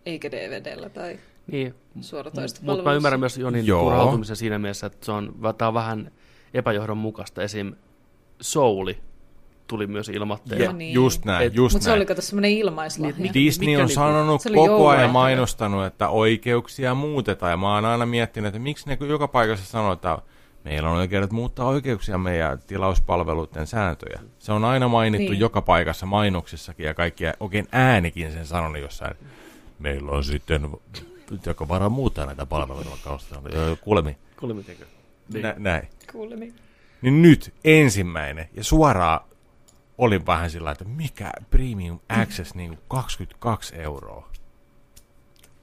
[0.06, 2.62] Eikä DVDllä tai niin, suoratoistopalvelussa.
[2.84, 3.82] mutta mä ymmärrän myös Jonin Joo.
[3.84, 6.12] turhautumisen siinä mielessä, että se on, tää on vähän
[6.54, 7.44] epäjohdonmukaista.
[7.44, 7.76] Esim.
[8.42, 8.98] Souli
[9.68, 10.64] tuli myös ilmoitteella.
[10.66, 10.94] Ja- niin.
[10.94, 13.16] Just näin, Et- just Mutta se oli kato semmoinen ilmaislahja.
[13.18, 17.52] Niin, Disney Mikä on niinku- sanonut koko ajan mainostanut, että oikeuksia muutetaan.
[17.52, 20.18] Ja mä oon aina miettinyt, että miksi ne joka paikassa sanoo, että
[20.64, 24.20] meillä on oikeudet muuttaa oikeuksia meidän tilauspalveluiden sääntöjä.
[24.40, 25.40] Se on aina mainittu Niin.
[25.40, 29.16] joka paikassa mainoksissakin ja kaikkia, oikein äänikin sen sanonut jossain.
[29.80, 30.70] Meillä on sitten
[31.46, 33.44] joka varaa muuttaa näitä palveluita, vaikka ostetaan.
[33.54, 34.18] Öö, Kuulemi.
[34.40, 34.86] Kuule mitenkö?
[35.34, 35.44] Niin.
[35.44, 35.88] Nä, näin.
[36.12, 36.54] Kuulemi.
[37.02, 39.20] Niin nyt ensimmäinen ja suoraan
[40.02, 44.30] olin vähän sillä että mikä Premium Access niin 22 euroa.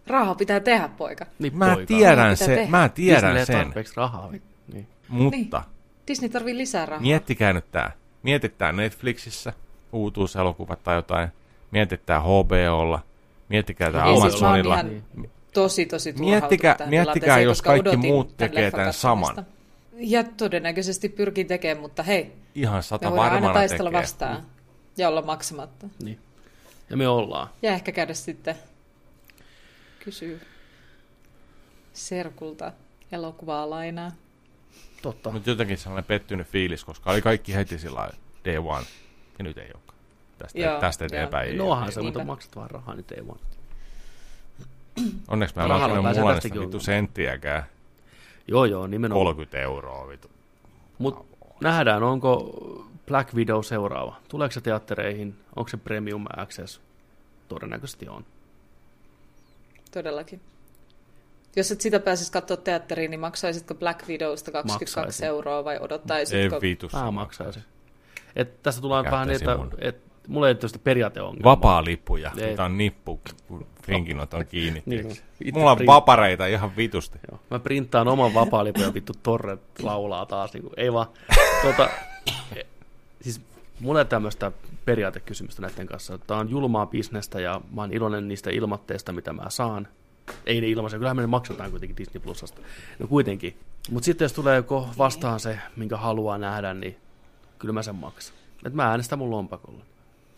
[0.07, 1.27] Raha pitää tehdä, poika.
[1.39, 1.87] Niin, Mä poika.
[1.87, 2.71] tiedän sen, tehdä.
[2.71, 4.31] mä tiedän Disneylle ei sen, tarpeeksi rahaa.
[4.73, 4.87] Niin.
[5.09, 5.63] mutta
[6.09, 7.03] Disney tarvii lisää rahaa.
[7.03, 7.93] miettikää nyt tää.
[8.23, 9.53] Mietitään Netflixissä
[9.93, 11.29] uutuuselokuvat tai jotain.
[11.71, 13.03] Mietitään HBOlla.
[13.49, 14.75] Miettikää tää siis Amazonilla.
[14.75, 14.91] ihan
[15.55, 19.47] tosi, tosi Miettikää- miettikää, jos kaikki muut tekee tämän saman.
[20.01, 24.03] Ja todennäköisesti pyrkin tekemään, mutta hei, Ihan me sata voidaan aina taistella tekee.
[24.03, 24.47] vastaan
[24.97, 25.87] ja olla maksamatta.
[26.03, 26.19] Niin.
[26.91, 27.49] Ja me ollaan.
[27.63, 28.55] Ja ehkä käydä sitten
[30.05, 30.39] kysyä
[31.93, 32.73] Serkulta
[33.13, 34.13] elokuvaa lainaa.
[35.03, 35.31] Totta.
[35.31, 38.87] Mutta jotenkin sellainen pettynyt fiilis, koska oli kaikki heti sillä lailla, day one.
[39.39, 39.99] Ja nyt ei olekaan.
[40.39, 41.07] Tästä, Joo, tästä joo.
[41.07, 41.49] eteenpäin.
[41.51, 41.73] ei No ole.
[41.73, 43.39] onhan se, mutta maksat vaan rahaa, nyt ei vaan.
[45.29, 45.69] Onneksi mä en
[46.03, 47.63] maksanut sitä vittu senttiäkään.
[48.49, 49.25] Joo, joo, nimenomaan.
[49.27, 50.07] 30 euroa.
[50.99, 51.25] Mutta
[51.61, 52.51] nähdään, onko
[53.07, 54.17] Black Widow seuraava.
[54.29, 55.35] Tuleeko se teattereihin?
[55.57, 56.81] Onko se Premium Access?
[57.49, 58.25] Todennäköisesti on.
[59.93, 60.41] Todellakin.
[61.57, 65.27] Jos et sitä pääsisi katsoa teatteriin, niin maksaisitko Black Widowsta 22 Maksaisin.
[65.27, 66.61] euroa vai Ei odottaisitko?
[66.61, 66.93] vitus.
[66.93, 67.61] Mä maksaisi.
[68.37, 71.51] Et tässä tullaan vähän niin, Käyttäisin että mulla ei ole tästä periaateongelmaa.
[71.51, 72.51] Vapaa lippuja, Ei.
[72.51, 73.21] mitä on nippu,
[73.89, 74.83] kun finkinot on kiinni.
[74.87, 75.17] Niin,
[75.53, 77.19] Mulla on print- vapareita ihan vitusti.
[77.31, 77.41] Joo.
[77.51, 80.53] Mä printtaan oman vapaalipun ja vittu torre laulaa taas.
[80.53, 81.07] Niin kuin, ei vaan.
[82.57, 82.67] E-
[83.21, 83.41] siis
[83.81, 84.53] mulla ei tämmöistä
[84.85, 86.19] periaatekysymystä näiden kanssa.
[86.19, 89.89] Tämä on julmaa bisnestä ja mä oon iloinen niistä ilmoitteista, mitä mä saan.
[90.47, 92.61] Ei ne ilmaisia, kyllähän me ne maksetaan kuitenkin Disney Plusasta.
[92.99, 93.57] No kuitenkin.
[93.91, 96.97] Mutta sitten jos tulee joko vastaan se, minkä haluaa nähdä, niin
[97.59, 98.35] kyllä mä sen maksan.
[98.67, 99.85] Et mä äänestän mun lompakolla.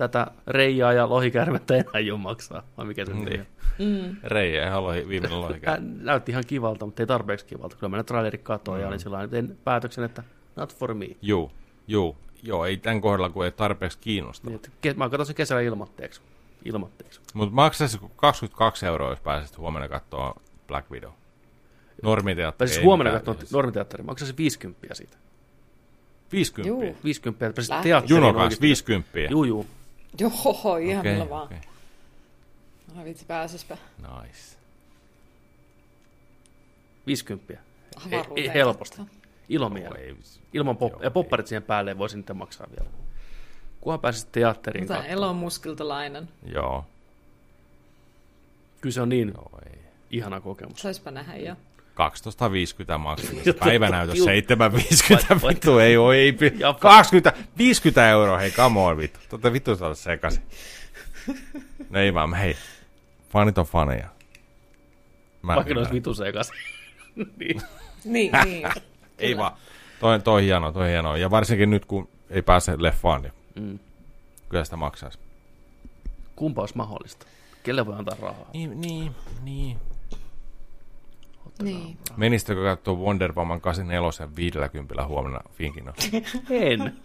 [0.01, 3.47] Tätä reijaa ja lohikärmettä en aio maksaa, vai mikä se nyt ei ole.
[3.79, 4.17] Mm.
[4.25, 5.75] Reijä, ihan lohi, viimeinen lohikään.
[5.83, 7.77] Ää, näytti ihan kivalta, mutta ei tarpeeksi kivalta.
[7.77, 8.83] Kyllä mä trailerit katsoin mm.
[8.83, 10.23] ja olin sillä lailla, tein päätöksen, että
[10.57, 11.07] not for me.
[11.23, 11.53] Juu,
[11.89, 12.17] juu.
[12.43, 14.47] Joo, ei tämän kohdalla, kun ei tarpeeksi kiinnosta.
[14.47, 16.21] Niin, että ke- mä katson sen kesällä ilmoitteeksi.
[16.65, 17.21] ilmoitteeksi.
[17.35, 21.11] Mutta maksaisiko 22 euroa, jos pääsisit huomenna katsoa Black Widow?
[22.03, 23.57] Normiteatteri Pääsis ei huomenna mielessä.
[23.57, 24.05] normiteatteria.
[24.05, 25.17] Maksaisin 50 siitä.
[26.33, 26.69] 50.
[26.69, 26.97] Juu.
[27.05, 28.63] 50, että pääsit teatteriin Juno kanssa oikeasti.
[28.63, 29.19] 50.
[29.31, 29.67] Juu, juu.
[30.19, 31.45] Joo, ihan millä vaan.
[31.45, 31.59] okei.
[32.97, 33.77] Ai vitsi, pääsispä.
[33.99, 34.57] Nice.
[37.07, 37.53] 50.
[38.11, 38.97] Ei, ei, helposti.
[38.99, 39.07] No,
[39.99, 40.17] ei,
[40.53, 42.91] Ilman pop- Joo, ja popparit siihen päälle voisin niitä maksaa vielä.
[43.81, 45.11] Kunhan pääsisit teatteriin katsomaan.
[45.11, 46.29] Elon Muskilta lainan.
[46.47, 46.85] Joo,
[48.81, 49.79] Kyllä se on niin joo, ei.
[50.11, 50.81] ihana kokemus.
[50.81, 51.57] Saispa nähdä jo.
[52.95, 53.51] 12.50 maksimissa.
[54.15, 54.27] Juu.
[54.27, 56.33] 7.50 Vai- vai- vittu, ei oo, ei.
[56.33, 59.21] pi- Ja- 20, 50 euroa, hei, come on vittu.
[59.29, 60.43] Tota vittu saada sekaisin.
[61.91, 62.57] No ei vaan, hei.
[63.31, 64.09] Fanit on faneja.
[65.43, 65.93] Mä Vaikka ne olisi ymmärrän.
[65.95, 66.55] vitu sekaisin.
[67.39, 67.63] niin.
[68.05, 68.69] Niin, niin.
[69.19, 69.53] Ei vaan.
[70.01, 71.17] Toi, toi hieno, toi hieno.
[71.17, 73.79] Ja varsinkin nyt, kun ei pääse leffaan, niin Mm.
[74.49, 75.19] kyllä sitä maksaisi.
[76.37, 77.27] Kumpa olisi mahdollista?
[77.63, 78.51] Kelle voi antaa rahaa?
[78.53, 79.77] Niin, niin, niin.
[81.63, 81.99] Niin.
[82.17, 85.93] Menisitkö katsoa Wonder Woman 84 50 huomenna Finkino?
[86.51, 86.97] En.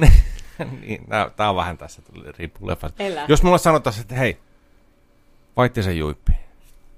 [0.80, 2.02] niin, tää on vähän tässä,
[2.38, 3.02] riippuu leffasta.
[3.28, 4.38] Jos mulla sanottaisiin, että hei,
[5.56, 6.32] Vaittisen juippi,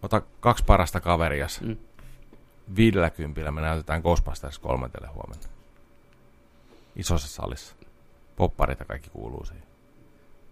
[0.02, 1.60] ota kaksi parasta kaverias.
[1.60, 1.68] Mm.
[1.68, 1.76] Mm.
[2.76, 5.48] 50 me näytetään Ghostbusters kolmantelle huomenna.
[6.96, 7.74] Isossa salissa.
[8.36, 9.66] Popparit ja kaikki kuuluu siihen.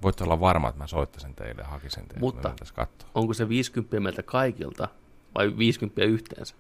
[0.02, 2.20] Voitte olla varma, että mä soittaisin teille ja hakisin teille.
[2.20, 2.86] Mutta- Me.
[3.15, 4.89] Onko se 50 meiltä kaikilta
[5.34, 6.55] vai 50 yhteensä?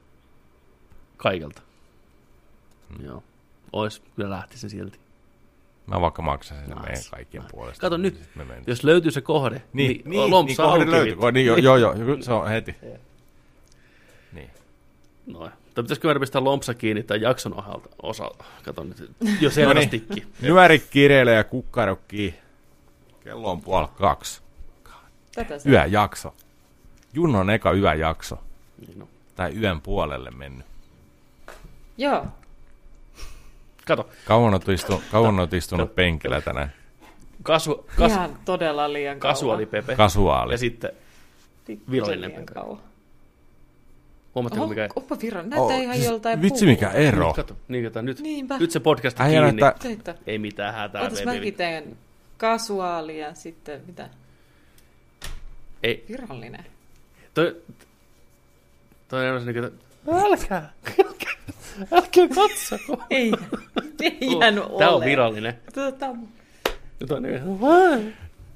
[1.16, 1.62] Kaikilta.
[2.96, 3.06] Hmm.
[3.06, 3.22] Joo.
[3.72, 4.98] Ois, kyllä lähtisin silti.
[5.86, 6.86] Mä vaikka maksaisin sen Nice.
[6.88, 7.52] meidän kaikkien Nice.
[7.56, 7.80] puolesta.
[7.80, 8.62] Kato nyt, Sitten me.
[8.66, 11.10] Jos löytyy se kohde, Niin, niin, niin, niin niin, kohde löytyy.
[11.12, 11.30] vittu.
[11.30, 12.76] Niin, joo, joo, joo, se on heti.
[14.32, 14.50] Niin.
[15.26, 15.52] Noin.
[15.74, 17.88] Tai pitäisikö meidän pistää lompsa kiinni tämän jakson osalta?
[18.02, 18.30] Osa,
[18.64, 19.50] kato nyt, jo No niin.
[19.50, 20.26] selvästikin.
[20.42, 22.38] Nyöri kireille ja kukkaro kiinni.
[23.24, 24.42] Kello on puoli kaksi.
[25.34, 25.70] Tätä se.
[25.70, 26.34] Yöjakso.
[27.14, 28.38] Junnon eka yöjakso.
[28.86, 29.08] Niin, no.
[29.36, 30.66] Tai yön puolelle mennyt.
[31.98, 32.26] Joo.
[33.86, 36.72] Kato, Kauan olet istunut, kauan olet istunut penkillä tänään.
[37.42, 39.34] kasu, kas, Ihan todella liian kauan.
[39.34, 40.54] kasuaali Pepe Kasuaali.
[40.54, 40.90] ja sitten
[41.90, 42.54] virallinen Pepe.
[42.54, 42.78] kauan.
[44.34, 44.88] Huomatteko Oho, mikä...
[44.96, 45.50] oppa virran.
[45.50, 47.26] Näyttää Oh, ihan siis joltain Vitsi mikä ero.
[47.26, 48.58] Nyt kato, niin kato, nyt, Niinpä.
[48.58, 49.60] nyt se podcast on Äijä kiinni.
[49.60, 50.14] näyttää- Töitä.
[50.26, 51.02] Ei mitään hätää.
[51.10, 51.24] Baby.
[51.24, 51.96] mäkin teen
[52.36, 54.08] kasuaali ja sitten mitä?
[55.82, 56.66] Ei, Virallinen.
[57.34, 57.56] toi,
[59.08, 59.70] toi on niin kuin,
[60.22, 60.72] älkää,
[61.06, 61.32] älkää,
[61.92, 63.02] älkää katsoko.
[63.10, 63.32] Ei,
[64.00, 64.78] ei jäänyt ole.
[64.78, 65.54] Tää on virallinen.
[65.74, 66.06] Tota,
[67.00, 67.40] Nyt on niin,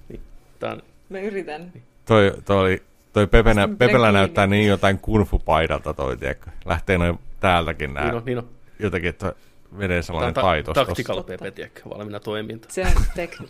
[0.08, 0.20] niin,
[0.58, 1.72] tää on, mä yritän.
[2.04, 2.82] Toi, toi,
[3.12, 6.50] toi Pepe, nä, Pistä Pepellä näyttää niin jotain kunfu-paidalta toi, tiedätkö?
[6.64, 8.04] Lähtee noin täältäkin nää.
[8.04, 8.48] niin on, niin on.
[8.78, 9.32] Jotenkin, että
[9.78, 11.26] vedee sellainen ta- taitos tactical tossa.
[11.28, 12.68] Pepe, tiedätkö, valmiina toiminta.
[12.70, 13.36] Se on tek...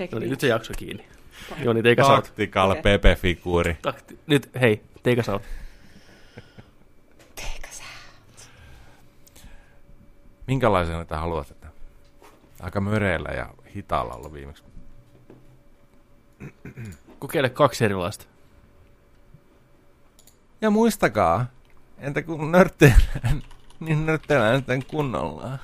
[0.00, 0.20] No tekniikka.
[0.20, 1.04] niin, nyt se jakso kiinni.
[1.62, 2.24] Joo, niin teikä saat.
[2.24, 2.82] Tactical Okei.
[2.82, 3.76] Pepe-figuuri.
[3.82, 4.18] Takti.
[4.26, 5.42] Nyt, hei, teikä saat.
[7.36, 7.82] Teikä sä.
[10.50, 11.66] Minkälaisena te haluat, että
[12.60, 14.62] aika möreillä ja hitaalla olla viimeksi?
[17.18, 18.24] Kokeile kaksi erilaista.
[20.60, 21.46] Ja muistakaa,
[21.98, 22.94] entä kun nörtti,
[23.80, 25.58] Niin nörttelään sitten kunnolla.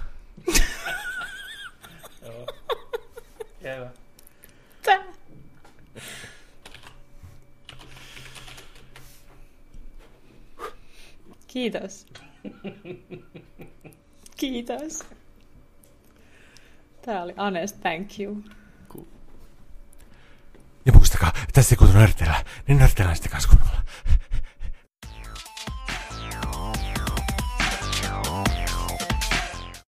[11.46, 12.06] Kiitos.
[14.36, 15.04] Kiitos.
[17.02, 18.42] Tää oli Anes, thank you.
[20.86, 23.82] Ja muistakaa, tässä kun nörttelään, niin nörttelään sitten kanssa kunnolla.